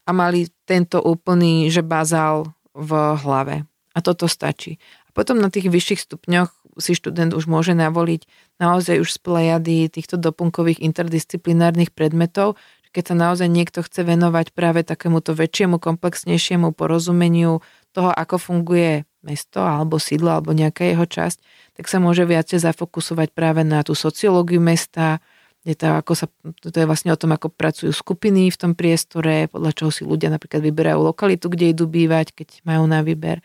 a 0.07 0.09
mali 0.15 0.47
tento 0.63 1.03
úplný, 1.03 1.67
že 1.67 1.83
bazál 1.83 2.55
v 2.71 2.91
hlave. 3.19 3.67
A 3.91 3.99
toto 3.99 4.31
stačí. 4.31 4.79
A 5.05 5.11
potom 5.11 5.35
na 5.43 5.51
tých 5.51 5.67
vyšších 5.67 6.07
stupňoch 6.07 6.49
si 6.79 6.93
študent 6.95 7.33
už 7.33 7.49
môže 7.49 7.73
navoliť 7.75 8.29
naozaj 8.61 9.01
už 9.03 9.09
z 9.09 9.19
plejady 9.19 9.77
týchto 9.91 10.15
doplnkových 10.15 10.79
interdisciplinárnych 10.79 11.91
predmetov, 11.91 12.55
keď 12.97 13.13
sa 13.13 13.15
naozaj 13.29 13.49
niekto 13.51 13.85
chce 13.85 14.01
venovať 14.01 14.57
práve 14.57 14.81
takémuto 14.81 15.37
väčšiemu, 15.37 15.77
komplexnejšiemu 15.77 16.73
porozumeniu 16.73 17.61
toho, 17.93 18.09
ako 18.09 18.41
funguje 18.41 19.05
mesto 19.21 19.61
alebo 19.61 20.01
sídlo 20.01 20.33
alebo 20.33 20.55
nejaká 20.55 20.87
jeho 20.87 21.05
časť, 21.05 21.37
tak 21.77 21.85
sa 21.85 22.01
môže 22.01 22.25
viacej 22.25 22.57
zafokusovať 22.57 23.37
práve 23.37 23.61
na 23.61 23.85
tú 23.85 23.93
sociológiu 23.93 24.57
mesta, 24.57 25.21
je 25.67 25.75
to, 25.75 25.99
ako 25.99 26.15
sa, 26.15 26.31
to 26.63 26.71
je 26.71 26.87
vlastne 26.87 27.11
o 27.11 27.19
tom, 27.19 27.35
ako 27.35 27.51
pracujú 27.51 27.91
skupiny 27.91 28.47
v 28.47 28.55
tom 28.55 28.71
priestore, 28.71 29.51
podľa 29.51 29.75
čoho 29.75 29.91
si 29.91 30.07
ľudia 30.07 30.31
napríklad 30.31 30.63
vyberajú 30.63 31.03
lokalitu, 31.03 31.51
kde 31.51 31.75
idú 31.75 31.91
bývať, 31.91 32.31
keď 32.31 32.63
majú 32.63 32.87
na 32.87 33.03
výber 33.03 33.43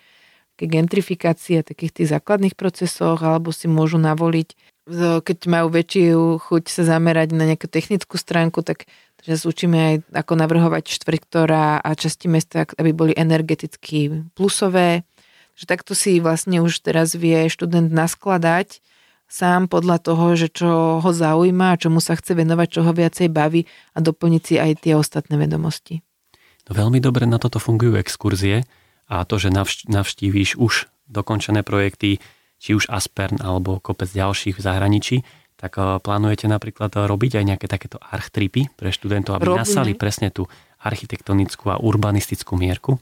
ke 0.55 0.71
gentrifikácie, 0.71 1.67
takých 1.67 1.91
tých 1.99 2.09
základných 2.15 2.55
procesoch, 2.55 3.19
alebo 3.27 3.51
si 3.51 3.67
môžu 3.67 3.99
navoliť, 3.99 4.55
keď 5.23 5.39
majú 5.51 5.75
väčšiu 5.75 6.39
chuť 6.47 6.65
sa 6.71 6.83
zamerať 6.87 7.35
na 7.35 7.51
nejakú 7.51 7.67
technickú 7.67 8.15
stránku, 8.15 8.63
tak 8.63 8.87
že 9.23 9.39
učíme 9.43 9.79
aj 9.79 9.95
ako 10.15 10.33
navrhovať 10.35 10.95
štvrť, 10.99 11.23
a 11.55 11.89
časti 11.95 12.27
mesta, 12.27 12.67
aby 12.79 12.91
boli 12.91 13.13
energeticky 13.15 14.31
plusové. 14.35 15.07
Že 15.55 15.65
takto 15.71 15.93
si 15.95 16.19
vlastne 16.19 16.59
už 16.63 16.83
teraz 16.83 17.15
vie 17.15 17.47
študent 17.47 17.91
naskladať 17.91 18.83
sám 19.33 19.73
podľa 19.73 19.97
toho, 20.05 20.37
že 20.37 20.53
čo 20.53 21.01
ho 21.01 21.11
zaujíma 21.11 21.73
a 21.73 21.81
čomu 21.81 22.05
sa 22.05 22.13
chce 22.21 22.37
venovať, 22.37 22.69
čo 22.69 22.81
ho 22.85 22.93
viacej 22.93 23.33
baví 23.33 23.65
a 23.97 24.05
doplniť 24.05 24.43
si 24.45 24.55
aj 24.61 24.85
tie 24.85 24.93
ostatné 24.93 25.41
vedomosti. 25.41 26.05
No 26.69 26.77
veľmi 26.77 27.01
dobre 27.01 27.25
na 27.25 27.41
toto 27.41 27.57
fungujú 27.57 27.97
exkurzie 27.97 28.69
a 29.09 29.25
to, 29.25 29.41
že 29.41 29.49
navštívíš 29.89 30.61
už 30.61 30.93
dokončené 31.09 31.65
projekty, 31.65 32.21
či 32.61 32.77
už 32.77 32.93
Aspern 32.93 33.41
alebo 33.41 33.81
kopec 33.81 34.13
ďalších 34.13 34.61
v 34.61 34.63
zahraničí, 34.63 35.17
tak 35.57 35.81
eh, 35.81 35.99
plánujete 35.99 36.47
napríklad 36.47 36.93
robiť 36.93 37.41
aj 37.41 37.45
nejaké 37.49 37.67
takéto 37.67 37.97
archtripy 37.99 38.69
pre 38.77 38.93
študentov, 38.93 39.41
aby 39.41 39.49
Robíme. 39.49 39.65
nasali 39.65 39.93
presne 39.97 40.29
tú 40.29 40.47
architektonickú 40.83 41.73
a 41.73 41.81
urbanistickú 41.81 42.59
mierku? 42.59 43.01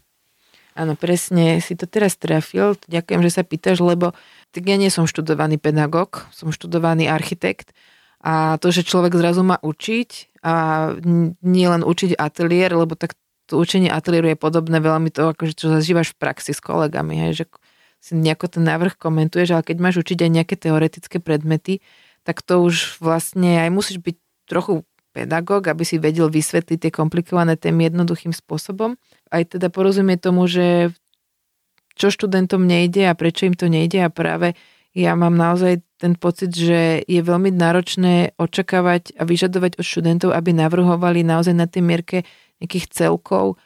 Áno, 0.78 0.94
presne 0.94 1.58
si 1.58 1.74
to 1.74 1.90
teraz 1.90 2.14
trafil. 2.14 2.78
Ďakujem, 2.86 3.20
že 3.26 3.30
sa 3.34 3.42
pýtaš, 3.42 3.82
lebo 3.82 4.14
tak 4.51 4.62
ja 4.66 4.76
nie 4.76 4.90
som 4.90 5.07
študovaný 5.07 5.57
pedagóg, 5.62 6.26
som 6.34 6.50
študovaný 6.50 7.07
architekt 7.07 7.74
a 8.20 8.58
to, 8.61 8.68
že 8.74 8.84
človek 8.84 9.16
zrazu 9.16 9.46
má 9.46 9.57
učiť 9.62 10.41
a 10.45 10.54
nie 11.41 11.66
len 11.66 11.87
učiť 11.87 12.18
ateliér, 12.18 12.76
lebo 12.76 12.99
tak 12.99 13.16
to 13.49 13.58
učenie 13.58 13.91
ateliéru 13.91 14.30
je 14.30 14.38
podobné 14.38 14.79
veľmi 14.79 15.11
to, 15.11 15.34
akože 15.34 15.58
čo 15.58 15.66
zažívaš 15.74 16.14
v 16.14 16.20
praxi 16.22 16.53
s 16.54 16.62
kolegami, 16.62 17.18
hej, 17.18 17.42
že 17.42 17.45
si 18.00 18.16
nejako 18.16 18.58
ten 18.58 18.64
návrh 18.64 18.96
komentuješ, 18.96 19.57
ale 19.57 19.66
keď 19.66 19.76
máš 19.83 19.96
učiť 20.00 20.18
aj 20.24 20.30
nejaké 20.30 20.54
teoretické 20.57 21.16
predmety, 21.20 21.84
tak 22.24 22.41
to 22.41 22.62
už 22.62 23.00
vlastne 23.00 23.61
aj 23.61 23.70
musíš 23.72 23.99
byť 24.00 24.16
trochu 24.49 24.84
pedagóg, 25.11 25.66
aby 25.68 25.83
si 25.83 25.99
vedel 25.99 26.30
vysvetliť 26.30 26.79
tie 26.79 26.92
komplikované 26.95 27.58
témy 27.58 27.91
jednoduchým 27.91 28.30
spôsobom. 28.30 28.95
Aj 29.29 29.42
teda 29.42 29.68
porozumie 29.68 30.16
tomu, 30.16 30.46
že 30.46 30.95
čo 32.00 32.08
študentom 32.08 32.64
nejde 32.64 33.04
a 33.04 33.12
prečo 33.12 33.44
im 33.44 33.52
to 33.52 33.68
nejde 33.68 34.00
a 34.00 34.08
práve 34.08 34.56
ja 34.96 35.12
mám 35.14 35.36
naozaj 35.36 35.84
ten 36.00 36.16
pocit, 36.16 36.50
že 36.50 37.04
je 37.04 37.20
veľmi 37.20 37.52
náročné 37.52 38.34
očakávať 38.40 39.14
a 39.20 39.28
vyžadovať 39.28 39.76
od 39.76 39.84
študentov, 39.84 40.30
aby 40.32 40.56
navrhovali 40.56 41.20
naozaj 41.22 41.54
na 41.54 41.68
tej 41.68 41.84
mierke 41.84 42.18
nejakých 42.58 42.90
celkov, 42.90 43.60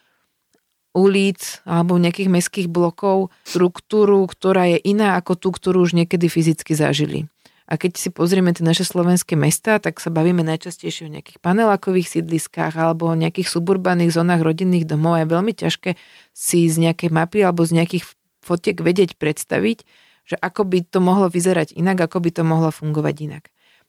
ulic 0.94 1.64
alebo 1.66 1.98
nejakých 1.98 2.30
mestských 2.30 2.68
blokov 2.70 3.34
struktúru, 3.42 4.22
ktorá 4.30 4.70
je 4.70 4.78
iná 4.84 5.18
ako 5.18 5.34
tú, 5.34 5.48
ktorú 5.50 5.86
už 5.86 5.98
niekedy 5.98 6.30
fyzicky 6.30 6.74
zažili. 6.78 7.26
A 7.64 7.80
keď 7.80 7.96
si 7.96 8.12
pozrieme 8.12 8.52
tie 8.52 8.60
naše 8.60 8.84
slovenské 8.84 9.40
mesta, 9.40 9.80
tak 9.80 9.96
sa 9.96 10.12
bavíme 10.12 10.44
najčastejšie 10.44 11.08
o 11.08 11.14
nejakých 11.16 11.40
panelákových 11.40 12.20
sídliskách 12.20 12.76
alebo 12.76 13.08
o 13.08 13.16
nejakých 13.16 13.48
suburbaných 13.48 14.14
zónach 14.14 14.44
rodinných 14.44 14.84
domov. 14.84 15.16
A 15.16 15.24
je 15.24 15.32
veľmi 15.32 15.52
ťažké 15.56 15.96
si 16.36 16.68
z 16.68 16.76
nejakej 16.76 17.08
mapy 17.08 17.40
alebo 17.40 17.64
z 17.64 17.80
nejakých 17.80 18.04
fotiek 18.44 18.76
vedieť 18.76 19.16
predstaviť, 19.16 19.88
že 20.24 20.36
ako 20.40 20.68
by 20.68 20.78
to 20.84 20.98
mohlo 21.00 21.32
vyzerať 21.32 21.72
inak, 21.76 22.00
ako 22.04 22.20
by 22.24 22.30
to 22.32 22.42
mohlo 22.44 22.68
fungovať 22.68 23.16
inak. 23.24 23.44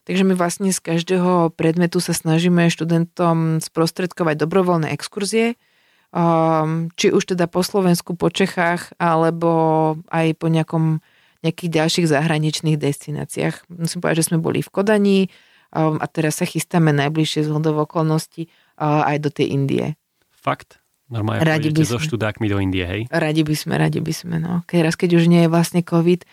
Takže 0.06 0.22
my 0.22 0.38
vlastne 0.38 0.70
z 0.70 0.80
každého 0.80 1.58
predmetu 1.58 1.98
sa 1.98 2.14
snažíme 2.14 2.70
študentom 2.70 3.58
sprostredkovať 3.58 4.38
dobrovoľné 4.38 4.94
exkurzie, 4.94 5.58
um, 6.14 6.94
či 6.94 7.10
už 7.10 7.34
teda 7.34 7.50
po 7.50 7.66
Slovensku, 7.66 8.14
po 8.14 8.30
Čechách, 8.30 8.94
alebo 9.02 9.52
aj 10.14 10.38
po 10.38 10.48
nejakom, 10.54 11.02
nejakých 11.42 11.70
ďalších 11.74 12.08
zahraničných 12.08 12.78
destináciách. 12.78 13.66
Musím 13.74 14.00
povedať, 14.06 14.22
že 14.22 14.28
sme 14.30 14.38
boli 14.38 14.62
v 14.62 14.70
Kodani 14.70 15.20
um, 15.74 15.98
a 15.98 16.06
teraz 16.06 16.38
sa 16.38 16.46
chystáme 16.46 16.94
najbližšie 16.94 17.50
z 17.50 17.50
okolností 17.50 18.46
uh, 18.78 19.10
aj 19.10 19.18
do 19.26 19.30
tej 19.34 19.58
Indie. 19.58 19.98
Fakt? 20.30 20.85
Normálne 21.06 21.46
radi 21.46 21.70
by 21.70 21.86
so 21.86 22.02
študákmi 22.02 22.50
do 22.50 22.58
Indie, 22.58 22.86
hej? 22.86 23.02
Radi 23.14 23.46
by 23.46 23.56
sme, 23.56 23.74
radi 23.78 24.02
by 24.02 24.14
sme, 24.14 24.42
no. 24.42 24.66
Keď 24.66 24.80
raz, 24.82 24.96
keď 24.98 25.22
už 25.22 25.30
nie 25.30 25.46
je 25.46 25.50
vlastne 25.54 25.86
COVID, 25.86 26.26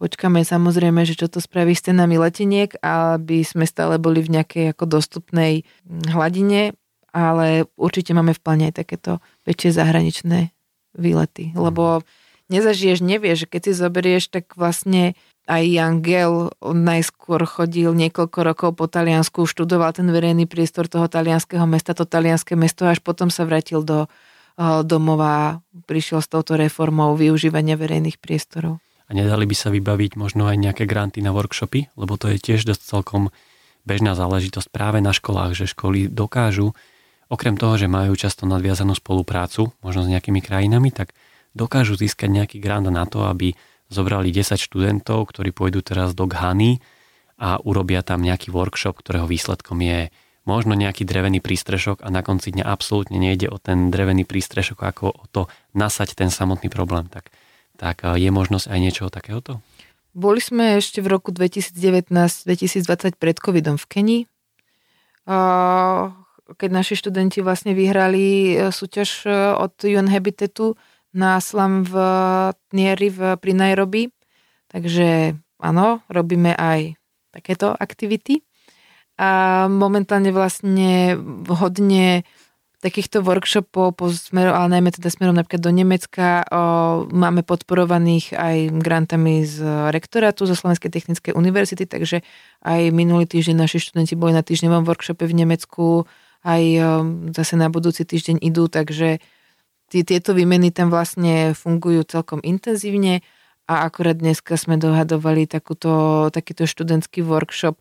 Počkáme 0.00 0.40
samozrejme, 0.40 1.04
že 1.04 1.12
čo 1.12 1.28
to 1.28 1.44
spraví 1.44 1.76
s 1.76 1.84
cenami 1.84 2.16
leteniek, 2.16 2.72
aby 2.80 3.44
sme 3.44 3.68
stále 3.68 4.00
boli 4.00 4.24
v 4.24 4.32
nejakej 4.40 4.72
ako 4.72 4.96
dostupnej 4.96 5.68
hladine, 6.08 6.72
ale 7.12 7.68
určite 7.76 8.16
máme 8.16 8.32
v 8.32 8.40
pláne 8.40 8.64
aj 8.72 8.80
takéto 8.80 9.20
väčšie 9.44 9.76
zahraničné 9.76 10.56
výlety, 10.96 11.52
lebo 11.52 12.00
nezažiješ, 12.48 13.04
nevieš, 13.04 13.44
keď 13.44 13.60
si 13.60 13.72
zoberieš, 13.76 14.32
tak 14.32 14.56
vlastne 14.56 15.20
aj 15.50 15.64
Angel 15.82 16.54
najskôr 16.62 17.42
chodil 17.42 17.90
niekoľko 17.90 18.38
rokov 18.46 18.70
po 18.78 18.86
Taliansku, 18.86 19.42
študoval 19.50 19.90
ten 19.90 20.06
verejný 20.06 20.46
priestor 20.46 20.86
toho 20.86 21.10
talianského 21.10 21.66
mesta, 21.66 21.90
to 21.90 22.06
talianské 22.06 22.54
mesto, 22.54 22.86
až 22.86 23.02
potom 23.02 23.34
sa 23.34 23.42
vrátil 23.42 23.82
do 23.82 24.06
eh, 24.06 24.86
domova, 24.86 25.58
prišiel 25.90 26.22
s 26.22 26.30
touto 26.30 26.54
reformou 26.54 27.18
využívania 27.18 27.74
verejných 27.74 28.22
priestorov. 28.22 28.78
A 29.10 29.10
nedali 29.10 29.42
by 29.42 29.56
sa 29.58 29.74
vybaviť 29.74 30.14
možno 30.14 30.46
aj 30.46 30.54
nejaké 30.54 30.86
granty 30.86 31.18
na 31.18 31.34
workshopy, 31.34 31.90
lebo 31.98 32.14
to 32.14 32.30
je 32.30 32.38
tiež 32.38 32.62
dosť 32.62 32.82
celkom 32.86 33.34
bežná 33.82 34.14
záležitosť 34.14 34.70
práve 34.70 35.02
na 35.02 35.10
školách, 35.10 35.58
že 35.58 35.66
školy 35.66 36.06
dokážu, 36.06 36.78
okrem 37.26 37.58
toho, 37.58 37.74
že 37.74 37.90
majú 37.90 38.14
často 38.14 38.46
nadviazanú 38.46 38.94
spoluprácu, 38.94 39.74
možno 39.82 40.06
s 40.06 40.12
nejakými 40.14 40.38
krajinami, 40.38 40.94
tak 40.94 41.10
dokážu 41.58 41.98
získať 41.98 42.30
nejaký 42.30 42.56
grant 42.62 42.86
na 42.86 43.02
to, 43.02 43.26
aby 43.26 43.58
zobrali 43.90 44.30
10 44.30 44.56
študentov, 44.56 45.28
ktorí 45.34 45.50
pôjdu 45.50 45.82
teraz 45.82 46.14
do 46.14 46.24
Ghany 46.30 46.78
a 47.36 47.58
urobia 47.60 48.06
tam 48.06 48.22
nejaký 48.22 48.54
workshop, 48.54 49.02
ktorého 49.02 49.26
výsledkom 49.26 49.82
je 49.82 50.08
možno 50.48 50.72
nejaký 50.72 51.04
drevený 51.04 51.44
prístrešok 51.44 52.00
a 52.00 52.08
na 52.08 52.24
konci 52.24 52.54
dňa 52.54 52.64
absolútne 52.64 53.20
nejde 53.20 53.52
o 53.52 53.60
ten 53.60 53.92
drevený 53.92 54.24
prístrešok 54.24 54.78
ako 54.78 55.04
o 55.12 55.24
to 55.28 55.42
nasať 55.76 56.16
ten 56.16 56.32
samotný 56.32 56.72
problém. 56.72 57.10
Tak 57.12 57.28
tak 57.80 58.04
je 58.04 58.28
možnosť 58.28 58.68
aj 58.68 58.78
niečoho 58.78 59.08
takéhoto? 59.08 59.64
Boli 60.12 60.44
sme 60.44 60.76
ešte 60.76 61.00
v 61.00 61.16
roku 61.16 61.32
2019-2020 61.32 63.16
pred 63.16 63.36
covidom 63.40 63.80
v 63.80 63.86
Kenii, 63.88 64.22
keď 66.50 66.68
naši 66.68 66.98
študenti 66.98 67.40
vlastne 67.40 67.78
vyhrali 67.78 68.58
e, 68.58 68.74
súťaž 68.74 69.22
e, 69.22 69.30
od 69.54 69.70
UN 69.86 70.10
Habitatu 70.10 70.74
na 71.10 71.42
slam 71.42 71.82
v 71.82 71.94
Nieri 72.70 73.08
v, 73.10 73.36
pri 73.36 73.52
Nairobi. 73.54 74.10
Takže 74.70 75.34
áno, 75.58 76.02
robíme 76.06 76.54
aj 76.54 76.94
takéto 77.34 77.74
aktivity. 77.74 78.46
A 79.20 79.66
momentálne 79.68 80.32
vlastne 80.32 81.18
hodne 81.50 82.24
takýchto 82.80 83.20
workshopov, 83.20 83.92
po 83.92 84.08
smeru, 84.08 84.56
ale 84.56 84.80
najmä 84.80 84.88
teda 84.96 85.12
smerom 85.12 85.36
napríklad 85.36 85.60
do 85.60 85.68
Nemecka, 85.68 86.40
o, 86.48 87.04
máme 87.12 87.44
podporovaných 87.44 88.32
aj 88.32 88.56
grantami 88.80 89.44
z 89.44 89.60
rektorátu 89.92 90.48
zo 90.48 90.56
Slovenskej 90.56 90.88
technickej 90.88 91.36
univerzity, 91.36 91.84
takže 91.84 92.24
aj 92.64 92.88
minulý 92.88 93.28
týždeň 93.28 93.68
naši 93.68 93.84
študenti 93.84 94.16
boli 94.16 94.32
na 94.32 94.40
týždňovom 94.40 94.88
workshope 94.88 95.28
v 95.28 95.44
Nemecku, 95.44 96.08
aj 96.40 96.62
o, 96.64 96.82
zase 97.36 97.60
na 97.60 97.68
budúci 97.68 98.08
týždeň 98.08 98.40
idú, 98.40 98.72
takže 98.72 99.20
tieto 99.90 100.30
výmeny 100.32 100.70
tam 100.70 100.94
vlastne 100.94 101.52
fungujú 101.52 102.06
celkom 102.06 102.38
intenzívne 102.46 103.26
a 103.66 103.86
akorát 103.86 104.18
dneska 104.18 104.54
sme 104.54 104.78
dohadovali 104.78 105.50
takúto, 105.50 106.26
takýto 106.30 106.66
študentský 106.66 107.26
workshop, 107.26 107.78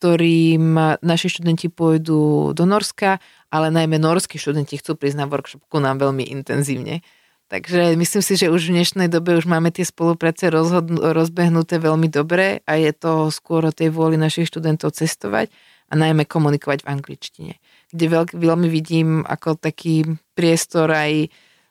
ktorým 0.00 0.96
naši 1.04 1.28
študenti 1.28 1.68
pôjdu 1.68 2.50
do 2.56 2.64
Norska, 2.64 3.20
ale 3.52 3.68
najmä 3.68 4.00
norskí 4.00 4.40
študenti 4.40 4.80
chcú 4.80 4.96
prísť 4.96 5.18
na 5.20 5.26
workshop 5.28 5.60
ku 5.68 5.76
nám 5.76 6.00
veľmi 6.00 6.24
intenzívne. 6.30 7.04
Takže 7.50 7.98
myslím 7.98 8.22
si, 8.22 8.38
že 8.38 8.46
už 8.46 8.70
v 8.70 8.78
dnešnej 8.78 9.10
dobe 9.10 9.34
už 9.34 9.50
máme 9.50 9.74
tie 9.74 9.82
spolupráce 9.82 10.46
rozhodn- 10.54 11.02
rozbehnuté 11.02 11.82
veľmi 11.82 12.06
dobre 12.06 12.62
a 12.62 12.78
je 12.78 12.94
to 12.94 13.26
skôr 13.34 13.66
o 13.66 13.74
tej 13.74 13.90
vôli 13.90 14.14
našich 14.14 14.46
študentov 14.46 14.94
cestovať 14.94 15.50
a 15.90 15.98
najmä 15.98 16.30
komunikovať 16.30 16.86
v 16.86 16.90
angličtine, 16.94 17.52
kde 17.90 18.06
veľk, 18.06 18.30
veľmi 18.38 18.68
vidím 18.70 19.26
ako 19.26 19.58
taký 19.58 20.06
priestor 20.34 20.90
aj 20.90 21.30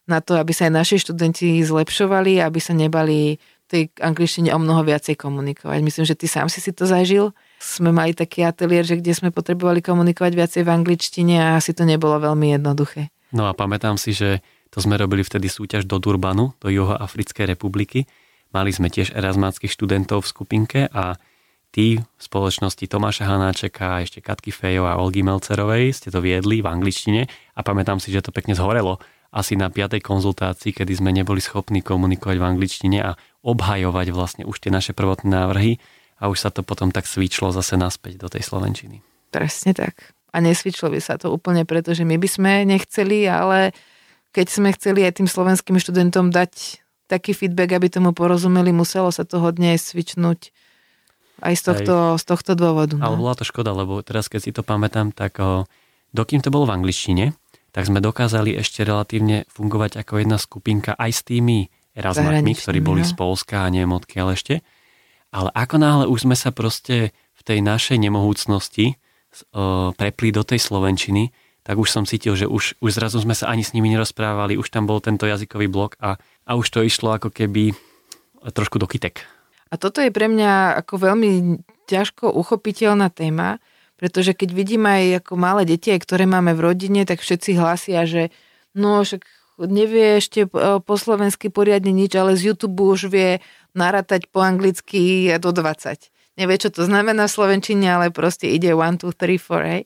na 0.10 0.20
to, 0.20 0.36
aby 0.36 0.52
sa 0.52 0.68
aj 0.68 0.74
naši 0.74 0.96
študenti 1.00 1.62
zlepšovali, 1.64 2.41
aby 2.41 2.60
sa 2.60 2.74
nebali 2.74 3.38
tej 3.70 3.94
angličtine 4.02 4.50
o 4.52 4.60
mnoho 4.60 4.82
viacej 4.82 5.14
komunikovať. 5.14 5.80
Myslím, 5.86 6.06
že 6.06 6.18
ty 6.18 6.26
sám 6.26 6.50
si 6.50 6.58
si 6.58 6.74
to 6.74 6.90
zažil 6.90 7.32
sme 7.60 7.91
mali 7.91 8.16
taký 8.16 8.48
ateliér, 8.48 8.88
že 8.88 8.98
kde 8.98 9.12
sme 9.12 9.30
potrebovali 9.36 9.84
komunikovať 9.84 10.32
viacej 10.32 10.62
v 10.64 10.74
angličtine 10.74 11.36
a 11.44 11.60
asi 11.60 11.76
to 11.76 11.84
nebolo 11.84 12.16
veľmi 12.18 12.56
jednoduché. 12.56 13.12
No 13.36 13.46
a 13.46 13.54
pamätám 13.54 14.00
si, 14.00 14.16
že 14.16 14.40
to 14.72 14.80
sme 14.80 14.96
robili 14.96 15.22
vtedy 15.22 15.52
súťaž 15.52 15.84
do 15.86 16.00
Durbanu, 16.00 16.56
do 16.64 16.72
Juhoafrickej 16.72 17.52
republiky. 17.52 18.08
Mali 18.56 18.74
sme 18.74 18.90
tiež 18.90 19.14
erasmáckých 19.14 19.70
študentov 19.70 20.26
v 20.26 20.32
skupinke 20.32 20.80
a 20.90 21.20
tí 21.70 22.02
v 22.02 22.22
spoločnosti 22.22 22.86
Tomáša 22.90 23.30
Hanáčeka 23.30 24.02
ešte 24.02 24.20
Katky 24.20 24.50
Fejo 24.50 24.90
a 24.90 24.98
Olgy 24.98 25.22
Melcerovej 25.22 25.94
ste 25.94 26.10
to 26.10 26.20
viedli 26.20 26.62
v 26.62 26.68
angličtine 26.68 27.22
a 27.30 27.60
pamätám 27.62 28.02
si, 28.02 28.10
že 28.10 28.26
to 28.26 28.34
pekne 28.34 28.58
zhorelo 28.58 28.98
asi 29.30 29.54
na 29.54 29.70
piatej 29.70 30.02
konzultácii, 30.02 30.74
kedy 30.74 30.98
sme 30.98 31.14
neboli 31.14 31.38
schopní 31.38 31.86
komunikovať 31.86 32.38
v 32.41 32.48
angličtine 32.50 32.98
a 33.06 33.14
obhajovať 33.46 34.08
vlastne 34.10 34.44
už 34.50 34.58
tie 34.58 34.74
naše 34.74 34.98
prvotné 34.98 35.30
návrhy 35.30 35.78
a 36.18 36.28
už 36.28 36.38
sa 36.41 36.50
to 36.50 36.66
potom 36.66 36.90
tak 36.90 37.06
svičlo 37.06 37.54
zase 37.54 37.78
naspäť 37.78 38.18
do 38.20 38.28
tej 38.28 38.41
Slovenčiny. 38.41 39.06
Presne 39.30 39.78
tak. 39.78 40.18
A 40.34 40.41
nesvičlo 40.41 40.90
by 40.90 41.00
sa 41.02 41.22
to 41.22 41.30
úplne, 41.30 41.66
pretože 41.66 42.02
my 42.06 42.18
by 42.18 42.30
sme 42.30 42.52
nechceli, 42.66 43.30
ale 43.30 43.74
keď 44.34 44.48
sme 44.50 44.70
chceli 44.74 45.06
aj 45.06 45.22
tým 45.22 45.30
slovenským 45.30 45.78
študentom 45.78 46.30
dať 46.34 46.82
taký 47.10 47.34
feedback, 47.34 47.74
aby 47.78 47.90
tomu 47.90 48.14
porozumeli, 48.14 48.70
muselo 48.70 49.10
sa 49.10 49.26
to 49.26 49.41
hodne 49.41 49.74
svičnúť 49.74 50.54
aj 51.41 51.56
z 51.56 51.64
tohto, 51.64 51.95
aj. 52.16 52.22
Z 52.22 52.24
tohto 52.28 52.52
dôvodu. 52.56 52.95
No. 52.95 53.03
Ale 53.03 53.16
bola 53.20 53.36
to 53.36 53.48
škoda, 53.48 53.72
lebo 53.72 53.99
teraz 54.03 54.28
keď 54.28 54.40
si 54.40 54.52
to 54.52 54.61
pamätám, 54.64 55.11
tak 55.16 55.40
o, 55.40 55.66
dokým 56.11 56.44
to 56.44 56.53
bolo 56.53 56.70
v 56.70 56.76
angličtine, 56.80 57.36
tak 57.70 57.86
sme 57.86 58.02
dokázali 58.02 58.57
ešte 58.57 58.82
relatívne 58.82 59.45
fungovať 59.49 60.02
ako 60.02 60.14
jedna 60.20 60.38
skupinka 60.41 60.98
aj 60.98 61.11
s 61.11 61.22
tými 61.24 61.70
Erasmakmi, 61.94 62.53
ktorí 62.56 62.80
boli 62.80 63.02
no. 63.03 63.10
z 63.10 63.14
Polska 63.14 63.66
a 63.66 63.72
neviem 63.72 63.91
odkiaľ 63.91 64.34
ešte. 64.34 64.61
Ale 65.30 65.53
ako 65.53 65.76
náhle 65.78 66.06
už 66.10 66.26
sme 66.26 66.34
sa 66.34 66.49
proste 66.49 67.14
v 67.14 67.41
tej 67.45 67.60
našej 67.61 68.02
nemohúcnosti 68.02 68.98
uh, 68.98 69.94
prepli 69.94 70.34
do 70.34 70.41
tej 70.41 70.57
Slovenčiny, 70.57 71.30
tak 71.61 71.78
už 71.78 71.91
som 71.91 72.03
cítil, 72.07 72.34
že 72.34 72.49
už, 72.49 72.82
už 72.82 72.91
zrazu 72.98 73.22
sme 73.22 73.38
sa 73.38 73.52
ani 73.52 73.61
s 73.61 73.78
nimi 73.78 73.94
nerozprávali, 73.94 74.57
už 74.57 74.74
tam 74.74 74.90
bol 74.90 74.98
tento 75.03 75.30
jazykový 75.30 75.70
blok 75.70 76.02
a, 76.02 76.18
a 76.49 76.52
už 76.57 76.66
to 76.66 76.82
išlo 76.82 77.14
ako 77.14 77.30
keby 77.30 77.78
trošku 78.41 78.82
do 78.82 78.90
kytek. 78.90 79.22
A 79.70 79.78
toto 79.78 80.02
je 80.02 80.10
pre 80.10 80.26
mňa 80.26 80.82
ako 80.82 81.14
veľmi 81.14 81.62
ťažko 81.86 82.34
uchopiteľná 82.34 83.14
téma, 83.14 83.62
pretože 84.02 84.34
keď 84.34 84.50
vidím 84.54 84.90
aj 84.90 85.26
ako 85.26 85.34
malé 85.38 85.68
deti, 85.70 85.94
ktoré 85.94 86.26
máme 86.26 86.58
v 86.58 86.74
rodine, 86.74 87.06
tak 87.06 87.22
všetci 87.22 87.54
hlasia, 87.60 88.10
že 88.10 88.34
no 88.74 89.06
však 89.06 89.26
nevie 89.60 90.24
ešte 90.24 90.48
po 90.50 90.96
slovensky 90.96 91.52
poriadne 91.52 91.91
nič, 91.91 92.16
ale 92.16 92.40
z 92.40 92.54
YouTube 92.54 92.80
už 92.80 93.12
vie 93.12 93.44
narátať 93.76 94.32
po 94.32 94.40
anglicky 94.40 95.28
do 95.38 95.52
20. 95.52 96.10
Nevie, 96.40 96.56
čo 96.56 96.72
to 96.72 96.88
znamená 96.88 97.28
v 97.28 97.36
Slovenčine, 97.36 97.91
ale 97.91 98.16
proste 98.16 98.48
ide 98.48 98.72
1, 98.72 99.04
2, 99.04 99.12
3, 99.12 99.36
4, 99.36 99.74
hej. 99.76 99.84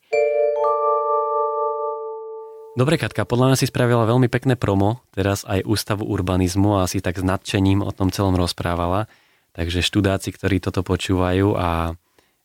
Dobre, 2.74 2.98
Katka, 2.98 3.26
podľa 3.26 3.54
nás 3.54 3.62
si 3.62 3.70
spravila 3.70 4.06
veľmi 4.06 4.30
pekné 4.30 4.58
promo, 4.58 5.02
teraz 5.14 5.46
aj 5.46 5.66
Ústavu 5.66 6.06
urbanizmu 6.10 6.78
a 6.78 6.90
asi 6.90 7.02
tak 7.02 7.22
s 7.22 7.26
nadšením 7.26 7.86
o 7.86 7.90
tom 7.94 8.10
celom 8.14 8.38
rozprávala. 8.38 9.10
Takže 9.54 9.86
študáci, 9.86 10.34
ktorí 10.34 10.58
toto 10.60 10.82
počúvajú 10.82 11.54
a 11.56 11.94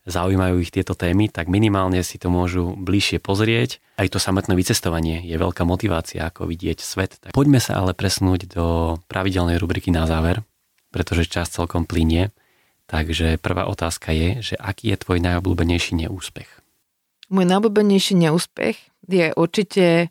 zaujímajú 0.09 0.61
ich 0.65 0.73
tieto 0.73 0.97
témy, 0.97 1.29
tak 1.29 1.53
minimálne 1.53 2.01
si 2.01 2.17
to 2.17 2.33
môžu 2.33 2.73
bližšie 2.77 3.21
pozrieť. 3.21 3.81
Aj 4.01 4.09
to 4.09 4.17
samotné 4.17 4.57
vycestovanie 4.57 5.21
je 5.25 5.37
veľká 5.37 5.69
motivácia, 5.69 6.25
ako 6.25 6.49
vidieť 6.49 6.81
svet. 6.81 7.21
Tak 7.21 7.37
poďme 7.37 7.61
sa 7.61 7.81
ale 7.81 7.93
presnúť 7.93 8.49
do 8.49 8.97
pravidelnej 9.09 9.61
rubriky 9.61 9.93
na 9.93 10.09
záver 10.09 10.45
pretože 10.91 11.29
čas 11.29 11.53
celkom 11.53 11.85
plinie. 11.85 12.33
Takže 12.89 13.37
prvá 13.37 13.69
otázka 13.69 14.17
je, 14.17 14.29
že 14.41 14.55
aký 14.57 14.97
je 14.97 15.01
tvoj 15.05 15.19
najobľúbenejší 15.21 15.93
neúspech? 16.09 16.49
Môj 17.29 17.45
najobľúbenejší 17.45 18.17
neúspech 18.17 18.77
je 19.05 19.37
určite 19.37 20.09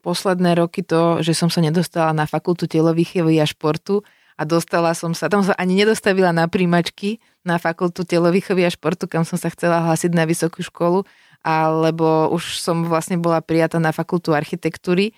posledné 0.00 0.56
roky 0.56 0.80
to, 0.80 1.20
že 1.20 1.36
som 1.36 1.52
sa 1.52 1.60
nedostala 1.60 2.16
na 2.16 2.24
fakultu 2.24 2.64
telovýchovy 2.64 3.36
a 3.38 3.46
športu 3.46 4.00
a 4.36 4.42
dostala 4.48 4.96
som 4.96 5.12
sa, 5.12 5.28
tam 5.28 5.44
som 5.44 5.56
ani 5.60 5.78
nedostavila 5.78 6.32
na 6.32 6.48
príjmačky 6.48 7.20
na 7.42 7.58
fakultu 7.58 8.06
telovýchovy 8.06 8.64
a 8.66 8.70
športu, 8.70 9.10
kam 9.10 9.26
som 9.26 9.36
sa 9.36 9.50
chcela 9.50 9.82
hlásiť 9.84 10.14
na 10.14 10.24
vysokú 10.24 10.62
školu, 10.62 11.04
alebo 11.42 12.30
už 12.30 12.62
som 12.62 12.86
vlastne 12.86 13.18
bola 13.18 13.42
prijatá 13.42 13.82
na 13.82 13.90
fakultu 13.90 14.30
architektúry 14.30 15.10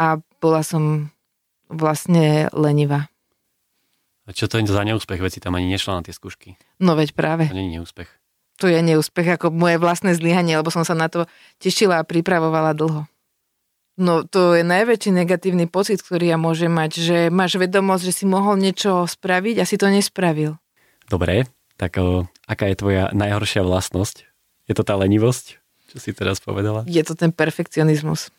a 0.00 0.16
bola 0.40 0.64
som 0.64 1.12
vlastne 1.68 2.48
lenivá. 2.56 3.12
A 4.24 4.32
čo 4.32 4.46
to 4.46 4.62
je 4.62 4.70
za 4.70 4.86
neúspech? 4.86 5.18
Veď 5.18 5.32
si 5.36 5.40
tam 5.42 5.58
ani 5.58 5.66
nešla 5.74 6.00
na 6.00 6.02
tie 6.06 6.14
skúšky. 6.14 6.54
No 6.78 6.94
veď 6.94 7.18
práve. 7.18 7.50
To 7.50 7.56
nie 7.58 7.66
je 7.66 7.82
neúspech. 7.82 8.10
To 8.62 8.70
je 8.70 8.78
neúspech 8.78 9.40
ako 9.40 9.50
moje 9.50 9.80
vlastné 9.82 10.14
zlyhanie, 10.14 10.54
lebo 10.54 10.70
som 10.70 10.86
sa 10.86 10.94
na 10.94 11.10
to 11.10 11.26
tešila 11.58 11.98
a 11.98 12.06
pripravovala 12.06 12.76
dlho. 12.76 13.09
No 14.00 14.24
to 14.24 14.56
je 14.56 14.64
najväčší 14.64 15.12
negatívny 15.12 15.68
pocit, 15.68 16.00
ktorý 16.00 16.32
ja 16.32 16.40
môžem 16.40 16.72
mať, 16.72 17.04
že 17.04 17.18
máš 17.28 17.60
vedomosť, 17.60 18.08
že 18.08 18.16
si 18.16 18.24
mohol 18.24 18.56
niečo 18.56 19.04
spraviť 19.04 19.60
a 19.60 19.68
si 19.68 19.76
to 19.76 19.92
nespravil. 19.92 20.56
Dobre, 21.04 21.44
tak 21.76 22.00
o, 22.00 22.24
aká 22.48 22.72
je 22.72 22.80
tvoja 22.80 23.04
najhoršia 23.12 23.60
vlastnosť? 23.60 24.24
Je 24.64 24.72
to 24.72 24.88
tá 24.88 24.96
lenivosť, 24.96 25.60
čo 25.92 25.96
si 26.00 26.16
teraz 26.16 26.40
povedala? 26.40 26.88
Je 26.88 27.04
to 27.04 27.12
ten 27.12 27.28
perfekcionizmus. 27.28 28.32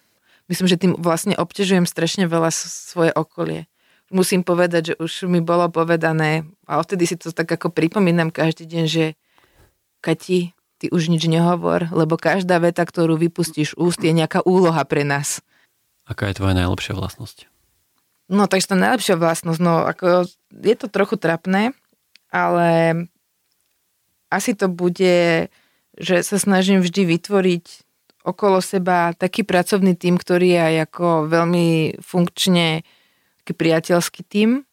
Myslím, 0.50 0.66
že 0.66 0.82
tým 0.82 0.98
vlastne 0.98 1.38
obťažujem 1.38 1.86
strašne 1.86 2.26
veľa 2.26 2.50
svoje 2.50 3.14
okolie. 3.14 3.70
Musím 4.10 4.42
povedať, 4.42 4.92
že 4.92 4.94
už 4.98 5.30
mi 5.30 5.46
bolo 5.46 5.70
povedané, 5.70 6.42
a 6.66 6.82
odtedy 6.82 7.06
si 7.06 7.22
to 7.22 7.30
tak 7.30 7.46
ako 7.46 7.70
pripomínam 7.70 8.34
každý 8.34 8.66
deň, 8.66 8.86
že 8.90 9.06
Kati, 10.02 10.58
ty 10.82 10.86
už 10.90 11.14
nič 11.14 11.30
nehovor, 11.30 11.86
lebo 11.94 12.18
každá 12.18 12.58
veta, 12.58 12.82
ktorú 12.82 13.14
vypustíš 13.22 13.78
úst, 13.78 14.02
je 14.02 14.10
nejaká 14.10 14.42
úloha 14.42 14.82
pre 14.90 15.06
nás. 15.06 15.46
Aká 16.06 16.30
je 16.30 16.38
tvoja 16.38 16.58
najlepšia 16.58 16.98
vlastnosť? 16.98 17.52
No, 18.32 18.48
takže 18.48 18.72
tá 18.72 18.78
najlepšia 18.80 19.20
vlastnosť, 19.20 19.60
no, 19.60 19.84
ako, 19.84 20.24
je 20.52 20.76
to 20.80 20.88
trochu 20.88 21.20
trapné, 21.20 21.76
ale 22.32 22.96
asi 24.32 24.56
to 24.56 24.72
bude, 24.72 25.52
že 26.00 26.16
sa 26.24 26.38
snažím 26.40 26.80
vždy 26.80 27.04
vytvoriť 27.04 27.66
okolo 28.24 28.64
seba 28.64 29.12
taký 29.18 29.44
pracovný 29.44 30.00
tým, 30.00 30.16
ktorý 30.16 30.56
je 30.56 30.62
aj 30.62 30.76
ako 30.88 31.08
veľmi 31.28 32.00
funkčne 32.00 32.88
taký 33.44 33.54
priateľský 33.58 34.22
tým. 34.24 34.64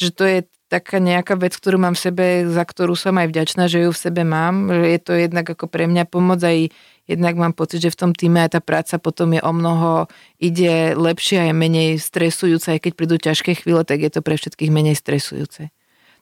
Že 0.00 0.08
to 0.16 0.24
je 0.24 0.38
taká 0.74 0.98
nejaká 0.98 1.38
vec, 1.38 1.54
ktorú 1.54 1.78
mám 1.78 1.94
v 1.94 2.02
sebe, 2.10 2.26
za 2.50 2.66
ktorú 2.66 2.98
som 2.98 3.14
aj 3.14 3.30
vďačná, 3.30 3.70
že 3.70 3.86
ju 3.86 3.94
v 3.94 4.02
sebe 4.02 4.26
mám. 4.26 4.66
Že 4.74 4.86
je 4.90 5.00
to 5.00 5.12
jednak 5.14 5.46
ako 5.46 5.70
pre 5.70 5.86
mňa 5.86 6.10
pomoc 6.10 6.42
aj 6.42 6.74
jednak 7.06 7.34
mám 7.38 7.54
pocit, 7.54 7.78
že 7.78 7.94
v 7.94 8.00
tom 8.00 8.10
týme 8.10 8.42
aj 8.42 8.58
tá 8.58 8.60
práca 8.64 8.98
potom 8.98 9.30
je 9.36 9.40
o 9.44 9.52
mnoho, 9.52 10.10
ide 10.40 10.96
lepšie 10.96 11.36
a 11.38 11.44
je 11.52 11.54
menej 11.54 11.90
stresujúce, 12.00 12.74
aj 12.74 12.80
keď 12.80 12.92
prídu 12.96 13.16
ťažké 13.20 13.60
chvíle, 13.60 13.84
tak 13.84 14.02
je 14.02 14.10
to 14.10 14.24
pre 14.24 14.34
všetkých 14.34 14.72
menej 14.72 14.96
stresujúce. 14.96 15.70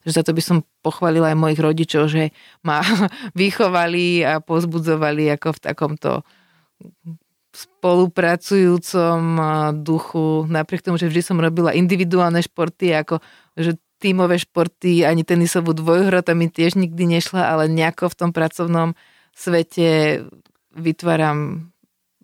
Takže 0.02 0.14
za 0.18 0.22
to 0.26 0.34
by 0.34 0.42
som 0.42 0.66
pochválila 0.82 1.30
aj 1.30 1.38
mojich 1.38 1.60
rodičov, 1.62 2.10
že 2.10 2.34
ma 2.66 2.82
vychovali 3.38 4.26
a 4.26 4.42
pozbudzovali 4.42 5.30
ako 5.38 5.48
v 5.54 5.62
takomto 5.62 6.10
spolupracujúcom 7.52 9.20
duchu, 9.84 10.48
napriek 10.48 10.82
tomu, 10.82 10.96
že 10.96 11.06
vždy 11.06 11.22
som 11.22 11.38
robila 11.38 11.76
individuálne 11.76 12.40
športy, 12.40 12.96
ako 12.96 13.20
že 13.52 13.76
tímové 14.02 14.42
športy, 14.42 15.06
ani 15.06 15.22
tenisovú 15.22 15.70
dvojhru, 15.70 16.26
to 16.26 16.34
mi 16.34 16.50
tiež 16.50 16.74
nikdy 16.74 17.06
nešla, 17.06 17.46
ale 17.46 17.70
nejako 17.70 18.10
v 18.10 18.18
tom 18.18 18.30
pracovnom 18.34 18.98
svete 19.30 20.20
vytváram 20.74 21.70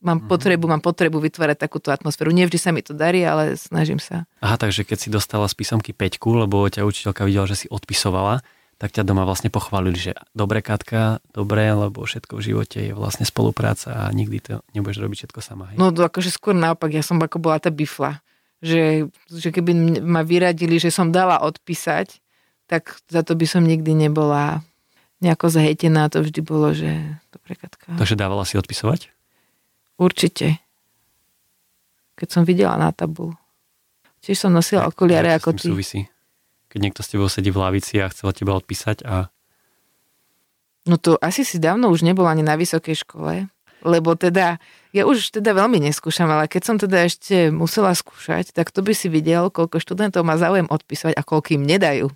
mám 0.03 0.19
mm-hmm. 0.19 0.31
potrebu, 0.31 0.65
mám 0.67 0.83
potrebu 0.83 1.19
vytvárať 1.23 1.59
takúto 1.59 1.91
atmosféru. 1.91 2.31
Nie 2.31 2.47
vždy 2.47 2.59
sa 2.59 2.71
mi 2.71 2.83
to 2.83 2.95
darí, 2.95 3.23
ale 3.23 3.59
snažím 3.59 3.99
sa. 3.99 4.27
Aha, 4.43 4.59
takže 4.59 4.87
keď 4.87 4.99
si 4.99 5.09
dostala 5.11 5.47
z 5.51 5.55
písomky 5.59 5.91
peťku, 5.95 6.35
lebo 6.35 6.67
ťa 6.67 6.87
učiteľka 6.87 7.23
videla, 7.27 7.51
že 7.51 7.67
si 7.67 7.67
odpisovala, 7.71 8.43
tak 8.79 8.95
ťa 8.95 9.03
doma 9.03 9.27
vlastne 9.27 9.51
pochválili, 9.51 9.99
že 9.99 10.13
dobre 10.39 10.63
Katka, 10.63 11.19
dobre, 11.35 11.67
lebo 11.67 12.07
všetko 12.07 12.39
v 12.39 12.43
živote 12.47 12.79
je 12.79 12.93
vlastne 12.95 13.27
spolupráca 13.27 14.07
a 14.07 14.15
nikdy 14.15 14.39
to 14.39 14.55
nebudeš 14.71 15.03
robiť 15.03 15.19
všetko 15.27 15.41
sama. 15.43 15.75
Hej? 15.75 15.83
No 15.83 15.91
to 15.91 16.07
akože 16.07 16.31
skôr 16.31 16.55
naopak, 16.55 16.95
ja 16.95 17.03
som 17.03 17.19
ako 17.19 17.43
bola 17.43 17.59
tá 17.59 17.75
bifla. 17.75 18.23
Že, 18.59 19.15
že 19.31 19.49
keby 19.55 20.03
ma 20.03 20.27
vyradili, 20.27 20.83
že 20.83 20.91
som 20.91 21.15
dala 21.15 21.39
odpísať, 21.47 22.19
tak 22.67 22.99
za 23.07 23.23
to 23.23 23.39
by 23.39 23.47
som 23.47 23.63
nikdy 23.63 23.95
nebola 23.95 24.67
nejako 25.23 25.51
zahejtená. 25.51 26.11
To 26.11 26.23
vždy 26.23 26.41
bolo, 26.43 26.75
že 26.75 26.91
dobre 27.31 27.55
Katka. 27.55 27.95
Takže 27.95 28.19
dávala 28.19 28.43
si 28.43 28.59
odpisovať? 28.59 29.15
Určite. 29.99 30.59
Keď 32.19 32.29
som 32.29 32.43
videla 32.43 32.75
na 32.75 32.91
tabulu. 32.91 33.35
Tiež 34.19 34.43
som 34.43 34.51
nosila 34.51 34.91
okuliare 34.91 35.31
ako 35.39 35.55
ty. 35.55 35.71
Súvisí? 35.71 36.01
Keď 36.69 36.79
niekto 36.83 37.01
s 37.07 37.11
tebou 37.15 37.31
sedí 37.31 37.55
v 37.55 37.63
lavici 37.63 38.03
a 38.03 38.11
chcela 38.11 38.35
teba 38.35 38.59
odpísať 38.59 39.07
a... 39.07 39.31
No 40.85 40.99
to 40.99 41.15
asi 41.23 41.47
si 41.47 41.63
dávno 41.63 41.89
už 41.95 42.03
nebol 42.03 42.27
ani 42.27 42.43
na 42.43 42.59
vysokej 42.59 43.07
škole, 43.07 43.47
lebo 43.83 44.19
teda, 44.19 44.59
ja 44.91 45.03
už 45.07 45.39
teda 45.39 45.55
veľmi 45.55 45.79
neskúšam, 45.79 46.27
ale 46.27 46.51
keď 46.51 46.63
som 46.63 46.77
teda 46.77 47.07
ešte 47.07 47.51
musela 47.55 47.95
skúšať, 47.95 48.51
tak 48.51 48.75
to 48.75 48.83
by 48.83 48.93
si 48.95 49.07
videl, 49.07 49.53
koľko 49.53 49.79
študentov 49.79 50.27
má 50.27 50.35
záujem 50.35 50.67
odpísať 50.67 51.15
a 51.15 51.23
koľko 51.23 51.59
im 51.61 51.65
nedajú. 51.67 52.07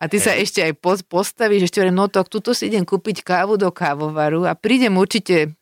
A 0.00 0.08
ty 0.08 0.16
hey. 0.16 0.24
sa 0.24 0.32
ešte 0.32 0.64
aj 0.64 0.72
postavíš, 1.04 1.68
ešte 1.68 1.84
hovorím, 1.84 1.98
no 2.00 2.06
to 2.08 2.24
tuto 2.24 2.56
si 2.56 2.72
idem 2.72 2.88
kúpiť 2.88 3.20
kávu 3.20 3.60
do 3.60 3.68
kávovaru 3.68 4.48
a 4.48 4.56
prídem 4.56 4.96
určite 4.96 5.52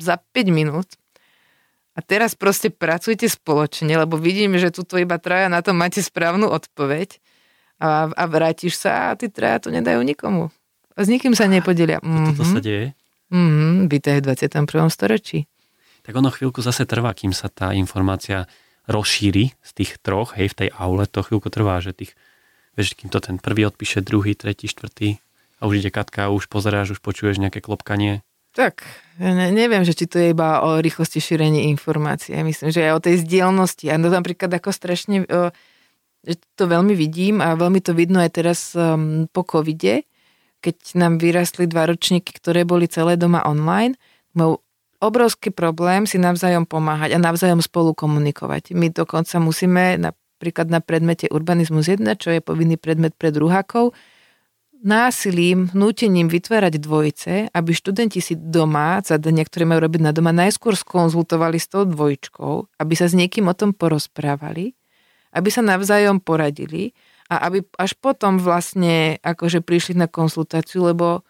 za 0.00 0.16
5 0.16 0.48
minút. 0.48 0.88
A 1.92 2.00
teraz 2.00 2.32
proste 2.32 2.72
pracujte 2.72 3.28
spoločne, 3.28 3.92
lebo 3.92 4.16
vidím, 4.16 4.56
že 4.56 4.72
tuto 4.72 4.96
iba 4.96 5.20
traja 5.20 5.52
na 5.52 5.60
to 5.60 5.76
máte 5.76 6.00
správnu 6.00 6.48
odpoveď 6.48 7.20
a, 7.76 8.08
a 8.08 8.24
vrátiš 8.24 8.80
sa 8.80 9.12
a 9.12 9.16
tí 9.18 9.28
traja 9.28 9.60
to 9.60 9.68
nedajú 9.68 10.00
nikomu. 10.00 10.48
A 10.96 11.04
s 11.04 11.12
nikým 11.12 11.36
sa 11.36 11.44
nepodelia. 11.44 12.00
Mm-hmm. 12.00 12.26
Toto 12.32 12.44
sa 12.48 12.60
deje? 12.64 12.96
Mm-hmm, 13.32 13.88
vítaj 13.88 14.20
v 14.20 14.36
21. 14.36 14.92
storočí. 14.92 15.48
Tak 16.04 16.12
ono 16.12 16.28
chvíľku 16.28 16.60
zase 16.60 16.84
trvá, 16.84 17.16
kým 17.16 17.32
sa 17.32 17.48
tá 17.48 17.72
informácia 17.72 18.44
rozšíri 18.84 19.56
z 19.56 19.70
tých 19.72 19.96
troch, 20.04 20.36
hej, 20.36 20.52
v 20.52 20.58
tej 20.60 20.68
aule, 20.76 21.08
to 21.08 21.24
chvíľku 21.24 21.48
trvá, 21.48 21.80
že 21.80 21.96
tých, 21.96 22.12
vieš, 22.76 22.92
kým 22.92 23.08
to 23.08 23.24
ten 23.24 23.40
prvý 23.40 23.64
odpíše, 23.72 24.04
druhý, 24.04 24.36
tretí, 24.36 24.68
štvrtý 24.68 25.16
a 25.58 25.62
už 25.64 25.80
ide 25.80 25.88
Katka, 25.88 26.28
už 26.28 26.52
pozeráš, 26.52 26.98
už 26.98 27.00
počuješ 27.00 27.40
nejaké 27.40 27.64
klopkanie 27.64 28.20
tak, 28.52 28.84
ne, 29.16 29.48
neviem, 29.48 29.80
že 29.80 29.96
či 29.96 30.04
to 30.04 30.20
je 30.20 30.36
iba 30.36 30.60
o 30.60 30.76
rýchlosti 30.76 31.24
šírenia 31.24 31.72
informácií. 31.72 32.36
Myslím, 32.44 32.68
že 32.68 32.84
aj 32.84 32.92
o 32.92 33.04
tej 33.08 33.24
zdielnosti. 33.24 33.88
A 33.88 33.96
to 33.96 34.12
napríklad 34.12 34.52
ako 34.52 34.68
strašne, 34.76 35.24
že 36.20 36.34
to 36.52 36.68
veľmi 36.68 36.92
vidím 36.92 37.40
a 37.40 37.56
veľmi 37.56 37.80
to 37.80 37.96
vidno 37.96 38.20
aj 38.20 38.30
teraz 38.36 38.76
um, 38.76 39.24
po 39.32 39.48
covide, 39.48 40.04
keď 40.62 40.94
nám 40.94 41.18
vyrastli 41.18 41.66
dva 41.66 41.90
ročníky, 41.90 42.30
ktoré 42.30 42.62
boli 42.62 42.86
celé 42.86 43.18
doma 43.18 43.42
online. 43.42 43.98
Mal 44.38 44.62
obrovský 45.02 45.50
problém 45.50 46.06
si 46.06 46.22
navzájom 46.22 46.64
pomáhať 46.64 47.18
a 47.18 47.22
navzájom 47.22 47.58
spolu 47.58 47.90
komunikovať. 47.92 48.70
My 48.78 48.94
dokonca 48.94 49.42
musíme 49.42 49.98
napríklad 49.98 50.70
na 50.70 50.78
predmete 50.78 51.26
urbanizmus 51.34 51.90
1, 51.90 52.06
čo 52.22 52.30
je 52.30 52.38
povinný 52.38 52.78
predmet 52.78 53.18
pre 53.18 53.34
druhákov, 53.34 53.90
násilím, 54.82 55.70
nútením 55.74 56.26
vytvárať 56.26 56.74
dvojice, 56.82 57.32
aby 57.54 57.70
študenti 57.70 58.18
si 58.18 58.34
doma, 58.34 58.98
zadania, 59.02 59.46
ktoré 59.46 59.66
majú 59.66 59.86
robiť 59.86 60.00
na 60.02 60.10
doma, 60.10 60.34
najskôr 60.34 60.74
skonzultovali 60.74 61.58
s 61.58 61.70
tou 61.70 61.86
dvojčkou, 61.86 62.82
aby 62.82 62.94
sa 62.98 63.06
s 63.06 63.14
niekým 63.14 63.46
o 63.46 63.54
tom 63.54 63.70
porozprávali, 63.74 64.74
aby 65.32 65.48
sa 65.48 65.62
navzájom 65.62 66.18
poradili 66.18 66.92
a 67.32 67.48
aby 67.48 67.64
až 67.80 67.96
potom 67.96 68.36
vlastne 68.36 69.16
akože 69.24 69.64
prišli 69.64 69.96
na 69.96 70.08
konsultáciu, 70.10 70.84
lebo 70.84 71.24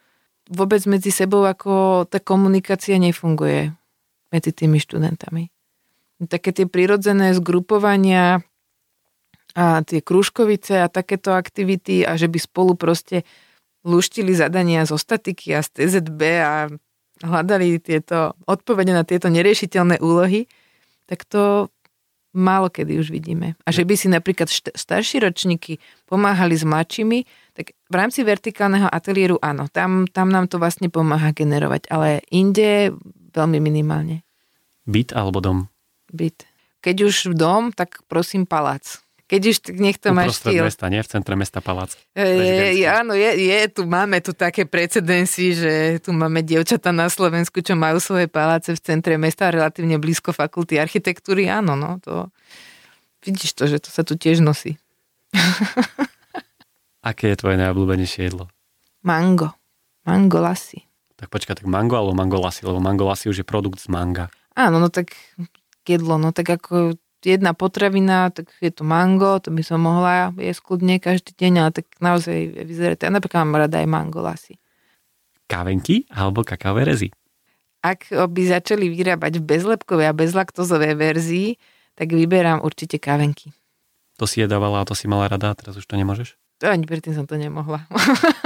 vôbec 0.51 0.83
medzi 0.91 1.15
sebou 1.15 1.47
ako 1.47 2.05
tá 2.11 2.19
komunikácia 2.19 2.99
nefunguje 2.99 3.71
medzi 4.35 4.51
tými 4.51 4.83
študentami. 4.83 5.55
Také 6.27 6.51
tie 6.51 6.67
prirodzené 6.67 7.35
zgrupovania, 7.35 8.43
a 9.53 9.85
tie 9.85 10.01
krúžkovice 10.01 10.81
a 10.81 10.89
takéto 10.89 11.37
aktivity 11.37 12.09
a 12.09 12.17
že 12.17 12.29
by 12.29 12.39
spolu 12.41 12.73
proste 12.73 13.29
luštili 13.85 14.33
zadania 14.33 14.89
zo 14.89 14.97
statiky 14.97 15.53
a 15.53 15.61
z 15.61 15.69
TZB 15.77 16.21
a 16.41 16.73
hľadali 17.21 17.77
tieto 17.77 18.33
odpovede 18.49 18.97
na 18.97 19.05
tieto 19.05 19.29
neriešiteľné 19.29 20.01
úlohy, 20.01 20.49
tak 21.05 21.29
to 21.29 21.69
málo 22.33 22.73
kedy 22.73 22.99
už 22.99 23.13
vidíme. 23.13 23.55
A 23.65 23.69
že 23.71 23.85
by 23.85 23.95
si 23.97 24.09
napríklad 24.09 24.49
št- 24.49 24.73
starší 24.73 25.25
ročníky 25.25 25.79
pomáhali 26.09 26.57
s 26.57 26.65
mladšími, 26.65 27.25
tak 27.53 27.77
v 27.77 27.95
rámci 27.95 28.25
vertikálneho 28.25 28.89
ateliéru 28.89 29.37
áno, 29.45 29.69
tam, 29.69 30.09
tam 30.09 30.33
nám 30.33 30.49
to 30.49 30.57
vlastne 30.57 30.89
pomáha 30.89 31.37
generovať, 31.37 31.93
ale 31.93 32.25
inde 32.33 32.97
veľmi 33.37 33.61
minimálne. 33.61 34.25
Byt 34.89 35.13
alebo 35.13 35.39
dom? 35.39 35.59
Byt. 36.11 36.49
Keď 36.83 36.97
už 37.07 37.15
v 37.31 37.35
dom, 37.39 37.63
tak 37.71 38.03
prosím 38.11 38.49
palác. 38.49 38.99
Keď 39.33 39.43
už 39.49 39.57
nech 39.81 39.97
to 39.97 40.13
máš 40.13 40.45
štýl. 40.45 40.61
mesta, 40.61 40.93
nie? 40.93 41.01
V 41.01 41.09
centre 41.09 41.33
mesta 41.41 41.65
Palác. 41.65 41.97
Je, 42.13 42.85
áno, 42.85 43.17
je, 43.17 43.33
je, 43.49 43.59
tu 43.73 43.89
máme 43.89 44.21
tu 44.21 44.37
také 44.37 44.69
precedensy, 44.69 45.57
že 45.57 45.73
tu 46.05 46.13
máme 46.13 46.45
dievčata 46.45 46.93
na 46.93 47.09
Slovensku, 47.09 47.65
čo 47.65 47.73
majú 47.73 47.97
svoje 47.97 48.29
paláce 48.29 48.77
v 48.77 48.85
centre 48.85 49.17
mesta, 49.17 49.49
relatívne 49.49 49.97
blízko 49.97 50.37
fakulty 50.37 50.77
architektúry. 50.77 51.49
Áno, 51.49 51.73
no, 51.73 51.97
to... 52.05 52.29
Vidíš 53.25 53.57
to, 53.57 53.65
že 53.65 53.81
to 53.81 53.89
sa 53.89 54.05
tu 54.05 54.21
tiež 54.21 54.45
nosí. 54.45 54.77
Aké 57.09 57.33
je 57.33 57.41
tvoje 57.41 57.57
najobľúbenejšie 57.57 58.29
jedlo? 58.29 58.53
Mango. 59.01 59.57
Mango 60.05 60.45
lassi. 60.45 60.85
Tak 61.17 61.33
počkaj, 61.33 61.65
tak 61.65 61.71
mango 61.73 61.97
alebo 61.97 62.13
mango 62.13 62.37
lassi, 62.37 62.69
lebo 62.69 62.85
mango 62.85 63.09
lassi 63.09 63.33
už 63.33 63.41
je 63.41 63.47
produkt 63.49 63.81
z 63.81 63.89
manga. 63.89 64.29
Áno, 64.53 64.77
no 64.77 64.93
tak 64.93 65.17
jedlo, 65.89 66.21
no 66.21 66.37
tak 66.37 66.53
ako 66.53 67.01
jedna 67.23 67.55
potravina, 67.55 68.31
tak 68.35 68.51
je 68.59 68.71
to 68.75 68.83
mango, 68.83 69.39
to 69.39 69.55
by 69.55 69.63
som 69.63 69.83
mohla 69.83 70.35
jesť 70.37 70.61
kľudne 70.67 70.99
každý 70.99 71.33
deň, 71.39 71.53
ale 71.63 71.71
tak 71.71 71.87
naozaj 72.03 72.37
vyzerá 72.67 72.99
to. 72.99 73.07
Ja 73.07 73.13
napríklad 73.15 73.47
mám 73.47 73.63
rada 73.63 73.79
aj 73.79 73.89
mango 73.89 74.21
lassi. 74.21 74.59
Kávenky 75.47 76.11
alebo 76.11 76.43
kakaové 76.43 76.89
rezy? 76.89 77.09
Ak 77.83 78.11
by 78.11 78.43
začali 78.47 78.87
vyrábať 78.91 79.43
v 79.43 79.47
bezlepkovej 79.59 80.07
a 80.11 80.15
bezlaktozovej 80.15 80.95
verzii, 80.95 81.49
tak 81.99 82.15
vyberám 82.15 82.63
určite 82.63 83.03
kávenky. 83.03 83.51
To 84.23 84.25
si 84.31 84.39
jedávala 84.39 84.83
a 84.83 84.87
to 84.87 84.95
si 84.95 85.11
mala 85.11 85.27
rada, 85.27 85.51
teraz 85.59 85.75
už 85.75 85.87
to 85.87 85.99
nemôžeš? 85.99 86.39
To 86.63 86.71
ani 86.71 86.87
predtým 86.87 87.11
som 87.11 87.27
to 87.27 87.35
nemohla. 87.35 87.91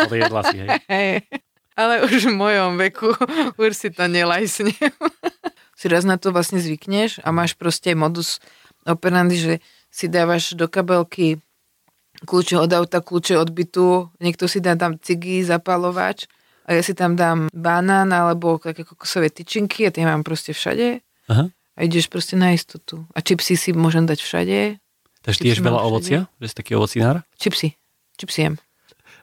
Ale 0.01 0.15
jedla 0.16 0.40
si, 0.48 0.57
hej? 0.57 0.69
Hej. 0.93 1.28
Ale 1.77 2.09
už 2.09 2.32
v 2.32 2.35
mojom 2.40 2.81
veku 2.81 3.12
už 3.61 3.77
si 3.77 3.93
to 3.93 4.09
nelajsne. 4.09 4.73
si 5.77 5.86
raz 5.93 6.09
na 6.09 6.16
to 6.16 6.32
vlastne 6.32 6.57
zvykneš 6.57 7.20
a 7.20 7.28
máš 7.28 7.53
proste 7.53 7.93
modus 7.93 8.40
operandi, 8.87 9.37
že 9.37 9.55
si 9.91 10.07
dávaš 10.07 10.55
do 10.55 10.71
kabelky 10.71 11.43
kľúče 12.25 12.57
od 12.57 12.71
auta, 12.73 13.05
kľúče 13.05 13.37
od 13.37 13.53
bytu, 13.53 14.09
niekto 14.23 14.49
si 14.49 14.65
dá 14.65 14.73
tam 14.79 14.97
cigy, 14.97 15.45
zapalovač 15.45 16.25
a 16.65 16.73
ja 16.73 16.81
si 16.81 16.97
tam 16.97 17.19
dám 17.19 17.53
banán 17.53 18.09
alebo 18.15 18.57
také 18.57 18.87
kokosové 18.89 19.29
tyčinky 19.29 19.85
a 19.85 19.93
tie 19.93 20.09
mám 20.09 20.25
proste 20.25 20.57
všade. 20.57 21.05
Aha. 21.29 21.53
A 21.77 21.79
ideš 21.85 22.09
proste 22.09 22.41
na 22.41 22.57
istotu. 22.57 23.05
A 23.13 23.21
čipsy 23.21 23.53
si 23.61 23.77
môžem 23.77 24.09
dať 24.09 24.25
všade. 24.25 24.81
Takže 25.21 25.39
ty 25.45 25.47
ješ 25.53 25.61
veľa 25.61 25.83
ovocia? 25.85 26.19
Že 26.41 26.47
si 26.49 26.55
taký 26.57 26.73
ovocinár? 26.79 27.21
Čipsy. 27.37 27.77
Čipsy 28.17 28.41
jem. 28.49 28.55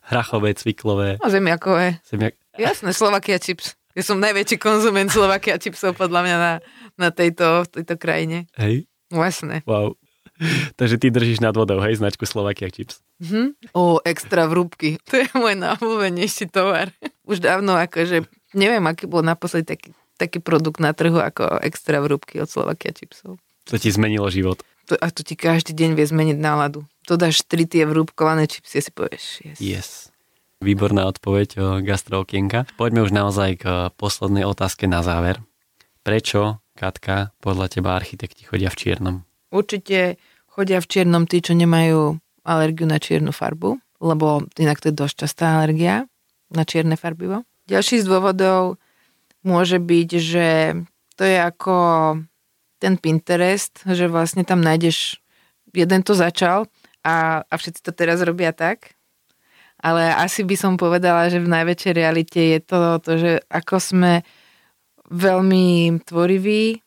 Hrachové, 0.06 0.54
cviklové. 0.54 1.18
No 1.18 1.32
zemiakové. 1.34 2.04
Zemiak... 2.06 2.38
Jasné, 2.54 2.94
Slovakia 2.94 3.42
chips. 3.42 3.74
Ja 3.98 4.06
som 4.06 4.22
najväčší 4.22 4.62
konzument 4.62 5.10
Slovakia 5.10 5.58
chipsov 5.58 5.98
podľa 5.98 6.22
mňa 6.26 6.36
na, 6.38 6.54
na 6.98 7.10
tejto, 7.10 7.66
tejto 7.66 7.98
krajine. 7.98 8.46
Hej. 8.58 8.86
Jasné. 9.14 9.62
Wow. 9.70 9.96
Takže 10.76 10.98
ty 10.98 11.14
držíš 11.14 11.40
nad 11.46 11.54
vodou, 11.54 11.78
hej, 11.86 12.02
značku 12.02 12.26
Slovakia 12.26 12.68
Chips. 12.74 13.00
Mhm. 13.22 13.54
O, 13.78 14.02
extra 14.02 14.50
vrúbky. 14.50 14.98
To 15.10 15.22
je 15.22 15.30
môj 15.38 15.56
najobľúbenejší 15.56 16.50
tovar. 16.50 16.90
Už 17.30 17.40
dávno, 17.40 17.78
akože, 17.78 18.26
neviem, 18.58 18.84
aký 18.90 19.06
bol 19.06 19.22
naposledy 19.22 19.78
taký, 19.78 19.90
taký 20.18 20.42
produkt 20.42 20.82
na 20.82 20.92
trhu 20.92 21.22
ako 21.22 21.62
extra 21.62 22.02
vrúbky 22.02 22.42
od 22.42 22.50
Slovakia 22.50 22.92
Chipsov. 22.92 23.38
To 23.70 23.76
ti 23.80 23.94
zmenilo 23.94 24.28
život. 24.28 24.60
To, 24.92 25.00
a 25.00 25.08
to 25.08 25.24
ti 25.24 25.40
každý 25.40 25.72
deň 25.72 25.96
vie 25.96 26.04
zmeniť 26.04 26.36
náladu. 26.36 26.84
To 27.08 27.16
dáš 27.16 27.48
tri 27.48 27.64
tie 27.64 27.88
vrúbkované 27.88 28.52
čipsy 28.52 28.80
a 28.80 28.84
si 28.84 28.92
povieš, 28.92 29.24
yes. 29.48 29.58
Yes. 29.64 29.88
Výborná 30.60 31.08
odpoveď 31.12 31.50
o 31.60 31.68
gastrookienka. 31.84 32.68
Poďme 32.80 33.04
už 33.04 33.12
naozaj 33.12 33.50
k 33.60 33.64
poslednej 34.00 34.48
otázke 34.48 34.88
na 34.88 35.04
záver. 35.04 35.44
Prečo, 36.04 36.63
Katka, 36.74 37.30
podľa 37.38 37.70
teba 37.70 37.94
architekti 37.94 38.50
chodia 38.50 38.74
v 38.74 38.80
čiernom? 38.80 39.16
Určite 39.54 40.18
chodia 40.50 40.82
v 40.82 40.90
čiernom 40.90 41.30
tí, 41.30 41.42
čo 41.42 41.54
nemajú 41.54 42.18
alergiu 42.44 42.90
na 42.90 42.98
čiernu 42.98 43.30
farbu, 43.30 43.78
lebo 44.02 44.44
inak 44.58 44.82
to 44.82 44.90
je 44.90 45.00
dosť 45.00 45.16
častá 45.26 45.62
alergia 45.62 46.10
na 46.50 46.66
čierne 46.66 46.98
farbivo. 46.98 47.46
Ďalší 47.70 48.04
z 48.04 48.10
dôvodov 48.10 48.82
môže 49.46 49.80
byť, 49.80 50.10
že 50.20 50.48
to 51.16 51.24
je 51.24 51.38
ako 51.40 51.76
ten 52.82 53.00
Pinterest, 53.00 53.86
že 53.88 54.12
vlastne 54.12 54.44
tam 54.44 54.60
nájdeš, 54.60 55.22
jeden 55.72 56.02
to 56.04 56.18
začal 56.18 56.68
a, 57.06 57.48
a 57.48 57.54
všetci 57.56 57.80
to 57.80 57.96
teraz 57.96 58.20
robia 58.20 58.52
tak, 58.52 58.98
ale 59.80 60.12
asi 60.12 60.44
by 60.44 60.56
som 60.60 60.74
povedala, 60.76 61.32
že 61.32 61.40
v 61.40 61.48
najväčšej 61.48 61.94
realite 61.96 62.40
je 62.40 62.60
to, 62.60 62.80
to 63.00 63.12
že 63.20 63.32
ako 63.48 63.80
sme 63.80 64.12
veľmi 65.12 66.00
tvoriví 66.06 66.80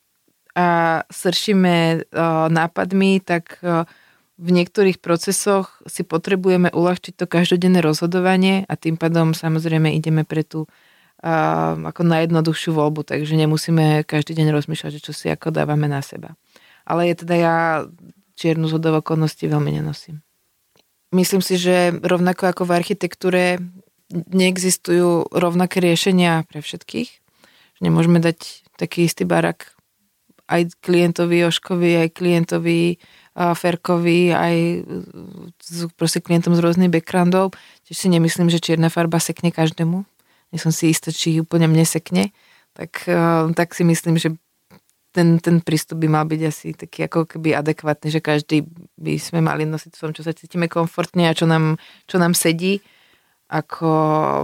a 0.57 1.03
sršíme 1.09 2.09
nápadmi, 2.49 3.21
tak 3.21 3.61
v 4.37 4.49
niektorých 4.53 5.01
procesoch 5.01 5.81
si 5.89 6.05
potrebujeme 6.05 6.69
uľahčiť 6.69 7.17
to 7.17 7.25
každodenné 7.25 7.81
rozhodovanie 7.81 8.69
a 8.69 8.77
tým 8.77 9.01
pádom 9.01 9.33
samozrejme 9.33 9.97
ideme 9.97 10.29
pre 10.29 10.45
tú 10.45 10.69
a, 11.25 11.73
ako 11.73 12.05
najjednoduchšiu 12.05 12.77
voľbu, 12.77 13.09
takže 13.09 13.33
nemusíme 13.33 14.05
každý 14.05 14.37
deň 14.37 14.53
rozmýšľať, 14.53 15.01
že 15.01 15.05
čo 15.09 15.13
si 15.17 15.33
ako 15.33 15.49
dávame 15.49 15.89
na 15.89 16.05
seba. 16.05 16.37
Ale 16.85 17.09
je 17.09 17.25
teda 17.25 17.35
ja 17.37 17.57
čiernu 18.37 18.69
zhodov 18.69 19.01
okolností 19.01 19.49
veľmi 19.49 19.73
nenosím. 19.81 20.21
Myslím 21.17 21.41
si, 21.41 21.57
že 21.57 21.97
rovnako 22.05 22.53
ako 22.53 22.63
v 22.69 22.77
architektúre 22.77 23.43
neexistujú 24.13 25.33
rovnaké 25.33 25.81
riešenia 25.81 26.45
pre 26.45 26.61
všetkých. 26.61 27.26
Nemôžeme 27.81 28.23
dať 28.23 28.65
taký 28.81 29.09
istý 29.09 29.25
barak 29.29 29.77
aj 30.47 30.79
klientovi 30.79 31.43
Joškovi, 31.43 32.07
aj 32.07 32.09
klientovi 32.15 33.03
Ferkovi, 33.37 34.31
aj 34.33 34.57
proste 35.99 36.23
klientom 36.23 36.55
z 36.55 36.63
rôznych 36.63 36.89
backgroundov. 36.89 37.53
Čiže 37.85 37.99
si 37.99 38.09
nemyslím, 38.15 38.49
že 38.49 38.63
čierna 38.63 38.89
farba 38.89 39.19
sekne 39.19 39.51
každému. 39.51 40.07
Nie 40.55 40.61
som 40.63 40.71
si 40.71 40.89
istá, 40.95 41.11
či 41.11 41.43
úplne 41.43 41.67
mne 41.67 41.83
sekne. 41.83 42.31
Tak, 42.79 43.11
tak 43.59 43.69
si 43.75 43.83
myslím, 43.83 44.17
že 44.17 44.39
ten, 45.11 45.41
ten 45.41 45.65
prístup 45.65 45.99
by 46.05 46.09
mal 46.13 46.25
byť 46.29 46.41
asi 46.45 46.77
taký 46.77 47.09
ako 47.09 47.25
keby 47.25 47.57
adekvátny, 47.57 48.13
že 48.13 48.21
každý 48.21 48.69
by 49.01 49.17
sme 49.17 49.41
mali 49.41 49.65
nosiť 49.65 49.97
v 49.97 50.01
tom, 50.01 50.13
čo 50.13 50.21
sa 50.21 50.37
cítime 50.37 50.69
komfortne 50.69 51.27
a 51.27 51.37
čo 51.37 51.49
nám, 51.49 51.81
čo 52.05 52.21
nám 52.21 52.37
sedí, 52.37 52.85
ako 53.47 53.91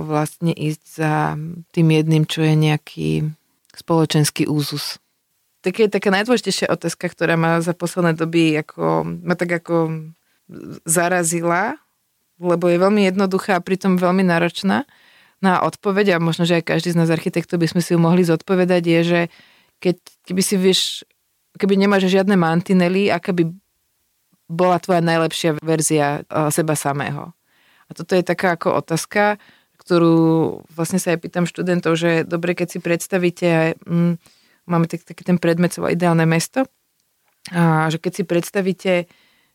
vlastne 0.06 0.54
ísť 0.54 0.84
za 0.86 1.34
tým 1.74 1.88
jedným, 1.90 2.24
čo 2.26 2.46
je 2.46 2.54
nejaký 2.54 3.10
spoločenský 3.74 4.46
úzus. 4.46 5.02
Tak 5.62 5.78
je 5.78 5.86
taká 5.90 6.10
najdôležitejšia 6.10 6.70
otázka, 6.70 7.10
ktorá 7.10 7.38
ma 7.38 7.62
za 7.62 7.74
posledné 7.74 8.18
doby 8.18 8.58
ako, 8.62 9.06
ma 9.06 9.34
tak 9.38 9.62
ako 9.62 10.06
zarazila, 10.86 11.78
lebo 12.42 12.66
je 12.66 12.82
veľmi 12.82 13.06
jednoduchá 13.06 13.58
a 13.58 13.64
pritom 13.64 13.98
veľmi 13.98 14.26
náročná 14.26 14.86
na 15.42 15.62
odpoveď 15.62 16.18
a 16.18 16.22
možno, 16.22 16.46
že 16.46 16.62
aj 16.62 16.70
každý 16.70 16.94
z 16.94 16.98
nás 16.98 17.10
architektov 17.10 17.58
by 17.58 17.70
sme 17.70 17.82
si 17.82 17.94
ju 17.94 17.98
mohli 17.98 18.22
zodpovedať, 18.22 18.82
je, 18.86 19.00
že 19.02 19.20
keď, 19.82 19.96
keby 20.30 20.42
si 20.42 20.54
vieš, 20.54 20.80
keby 21.58 21.74
nemáš 21.74 22.06
žiadne 22.06 22.38
mantinely, 22.38 23.10
aká 23.10 23.34
by 23.34 23.50
bola 24.46 24.78
tvoja 24.78 25.02
najlepšia 25.02 25.58
verzia 25.58 26.22
eh, 26.22 26.50
seba 26.54 26.78
samého. 26.78 27.34
A 27.92 27.96
toto 27.96 28.16
je 28.16 28.24
taká 28.24 28.56
ako 28.56 28.80
otázka, 28.80 29.36
ktorú 29.76 30.16
vlastne 30.72 30.96
sa 30.96 31.12
aj 31.12 31.20
pýtam 31.20 31.44
študentov, 31.44 32.00
že 32.00 32.24
dobre, 32.24 32.56
keď 32.56 32.72
si 32.72 32.78
predstavíte, 32.80 33.76
mm, 33.84 34.16
máme 34.64 34.88
tak, 34.88 35.04
taký 35.04 35.28
ten 35.28 35.36
predmet 35.36 35.76
svoje 35.76 35.92
ideálne 35.92 36.24
mesto, 36.24 36.64
a 37.52 37.92
že 37.92 38.00
keď 38.00 38.12
si 38.16 38.22
predstavíte, 38.24 38.92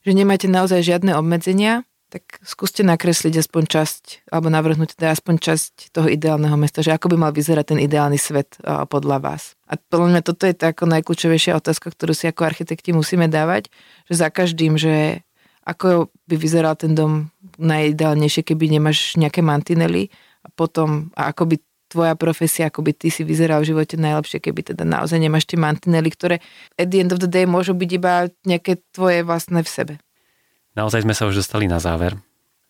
že 0.05 0.11
nemáte 0.11 0.45
naozaj 0.45 0.85
žiadne 0.85 1.17
obmedzenia, 1.17 1.87
tak 2.07 2.39
skúste 2.39 2.87
nakresliť 2.87 3.43
aspoň 3.43 3.63
časť, 3.67 4.03
alebo 4.31 4.47
navrhnúť 4.47 4.95
teda 4.95 5.11
aspoň 5.11 5.35
časť 5.43 5.91
toho 5.91 6.07
ideálneho 6.07 6.55
mesta, 6.55 6.79
že 6.79 6.95
ako 6.95 7.11
by 7.11 7.17
mal 7.19 7.31
vyzerať 7.35 7.75
ten 7.75 7.79
ideálny 7.83 8.15
svet 8.15 8.55
podľa 8.63 9.19
vás. 9.19 9.59
A 9.67 9.75
podľa 9.75 10.15
mňa 10.15 10.21
toto 10.23 10.47
je 10.47 10.55
tá 10.55 10.71
ako 10.71 10.87
najkľúčovejšia 10.87 11.59
otázka, 11.59 11.91
ktorú 11.91 12.15
si 12.15 12.31
ako 12.31 12.47
architekti 12.47 12.95
musíme 12.95 13.27
dávať, 13.27 13.67
že 14.07 14.23
za 14.23 14.31
každým, 14.31 14.79
že 14.79 15.26
ako 15.67 16.07
by 16.31 16.35
vyzeral 16.39 16.79
ten 16.79 16.95
dom 16.95 17.27
najideálnejšie, 17.59 18.47
keby 18.47 18.71
nemáš 18.71 19.19
nejaké 19.19 19.43
mantinely 19.43 20.07
a 20.39 20.47
potom, 20.55 21.11
a 21.19 21.35
ako 21.35 21.51
by 21.51 21.55
tvoja 21.87 22.15
profesia, 22.15 22.71
ako 22.71 22.83
by 22.83 22.91
ty 22.95 23.11
si 23.11 23.27
vyzeral 23.27 23.63
v 23.63 23.75
živote 23.75 23.99
najlepšie, 23.99 24.39
keby 24.39 24.71
teda 24.71 24.87
naozaj 24.87 25.19
nemáš 25.19 25.47
tie 25.47 25.59
mantinely, 25.59 26.07
ktoré 26.11 26.39
at 26.79 26.87
the 26.87 27.03
end 27.03 27.11
of 27.11 27.19
the 27.19 27.27
day 27.27 27.43
môžu 27.43 27.75
byť 27.75 27.89
iba 27.95 28.31
nejaké 28.47 28.79
tvoje 28.91 29.23
vlastné 29.27 29.63
v 29.63 29.69
sebe. 29.69 29.93
Naozaj 30.75 31.03
sme 31.03 31.15
sa 31.15 31.27
už 31.27 31.43
dostali 31.43 31.67
na 31.67 31.83
záver. 31.83 32.15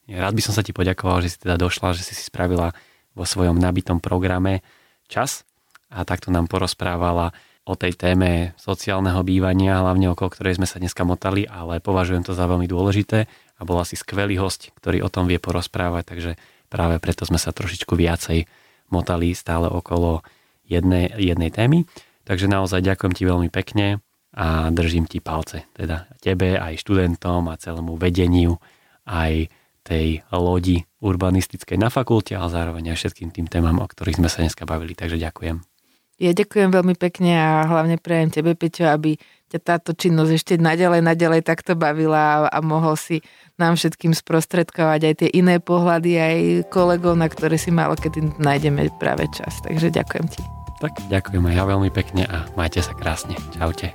Rád 0.07 0.33
by 0.33 0.41
som 0.41 0.53
sa 0.55 0.63
ti 0.63 0.71
poďakoval, 0.71 1.19
že 1.25 1.35
si 1.35 1.37
teda 1.43 1.59
došla, 1.59 1.97
že 1.97 2.05
si 2.05 2.15
si 2.15 2.23
spravila 2.23 2.71
vo 3.11 3.25
svojom 3.27 3.59
nabitom 3.59 3.99
programe 3.99 4.63
čas 5.11 5.43
a 5.91 6.07
takto 6.07 6.31
nám 6.31 6.47
porozprávala 6.47 7.35
o 7.67 7.75
tej 7.75 7.99
téme 7.99 8.55
sociálneho 8.55 9.19
bývania, 9.27 9.83
hlavne 9.83 10.07
okolo 10.15 10.31
ktorej 10.31 10.55
sme 10.55 10.67
sa 10.67 10.79
dneska 10.79 11.03
motali, 11.03 11.43
ale 11.43 11.83
považujem 11.83 12.23
to 12.23 12.31
za 12.31 12.47
veľmi 12.47 12.63
dôležité 12.63 13.27
a 13.59 13.61
bola 13.67 13.83
si 13.83 13.99
skvelý 13.99 14.39
host, 14.39 14.71
ktorý 14.79 15.03
o 15.03 15.11
tom 15.11 15.27
vie 15.27 15.35
porozprávať, 15.35 16.03
takže 16.15 16.31
práve 16.71 17.03
preto 17.03 17.27
sme 17.27 17.35
sa 17.35 17.51
trošičku 17.51 17.91
viacej 17.91 18.47
motali 18.87 19.35
stále 19.35 19.67
okolo 19.67 20.23
jednej, 20.63 21.11
jednej 21.19 21.51
témy. 21.51 21.83
Takže 22.23 22.47
naozaj 22.47 22.83
ďakujem 22.83 23.13
ti 23.15 23.23
veľmi 23.27 23.49
pekne 23.51 23.99
a 24.31 24.71
držím 24.71 25.07
ti 25.07 25.19
palce, 25.19 25.67
teda 25.75 26.07
tebe, 26.23 26.55
aj 26.55 26.79
študentom 26.79 27.51
a 27.51 27.59
celému 27.59 27.99
vedeniu, 27.99 28.59
aj 29.07 29.51
tej 29.87 30.23
lodi 30.35 30.83
urbanistickej 30.99 31.79
na 31.79 31.87
fakulte, 31.87 32.35
ale 32.35 32.51
zároveň 32.51 32.91
aj 32.91 32.97
všetkým 32.99 33.31
tým 33.31 33.47
témam, 33.47 33.79
o 33.79 33.87
ktorých 33.87 34.19
sme 34.19 34.27
sa 34.27 34.43
dneska 34.43 34.67
bavili. 34.67 34.91
Takže 34.91 35.15
ďakujem. 35.15 35.76
Ja 36.17 36.33
ďakujem 36.33 36.73
veľmi 36.73 36.97
pekne 36.97 37.37
a 37.37 37.69
hlavne 37.69 38.01
prajem 38.01 38.33
tebe, 38.33 38.57
Peťo, 38.57 38.89
aby 38.89 39.21
ťa 39.47 39.59
táto 39.63 39.93
činnosť 39.93 40.31
ešte 40.33 40.53
naďalej, 40.57 41.05
naďalej 41.05 41.41
takto 41.45 41.77
bavila 41.77 42.49
a, 42.49 42.57
a 42.57 42.59
mohol 42.59 42.97
si 42.97 43.21
nám 43.55 43.77
všetkým 43.77 44.11
sprostredkovať 44.11 44.99
aj 45.07 45.13
tie 45.23 45.29
iné 45.31 45.61
pohľady, 45.61 46.11
aj 46.19 46.37
kolegov, 46.73 47.15
na 47.15 47.29
ktoré 47.29 47.55
si 47.55 47.69
malo 47.69 47.95
kedy 47.95 48.41
nájdeme 48.41 48.91
práve 48.97 49.29
čas. 49.31 49.61
Takže 49.63 49.93
ďakujem 49.93 50.25
ti. 50.27 50.41
Tak 50.77 50.93
ďakujem 51.09 51.43
aj 51.47 51.55
ja 51.57 51.63
veľmi 51.63 51.89
pekne 51.93 52.23
a 52.27 52.49
majte 52.57 52.81
sa 52.81 52.97
krásne. 52.97 53.37
Čaute. 53.55 53.93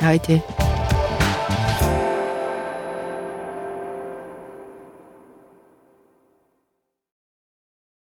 Ahojte. 0.00 0.40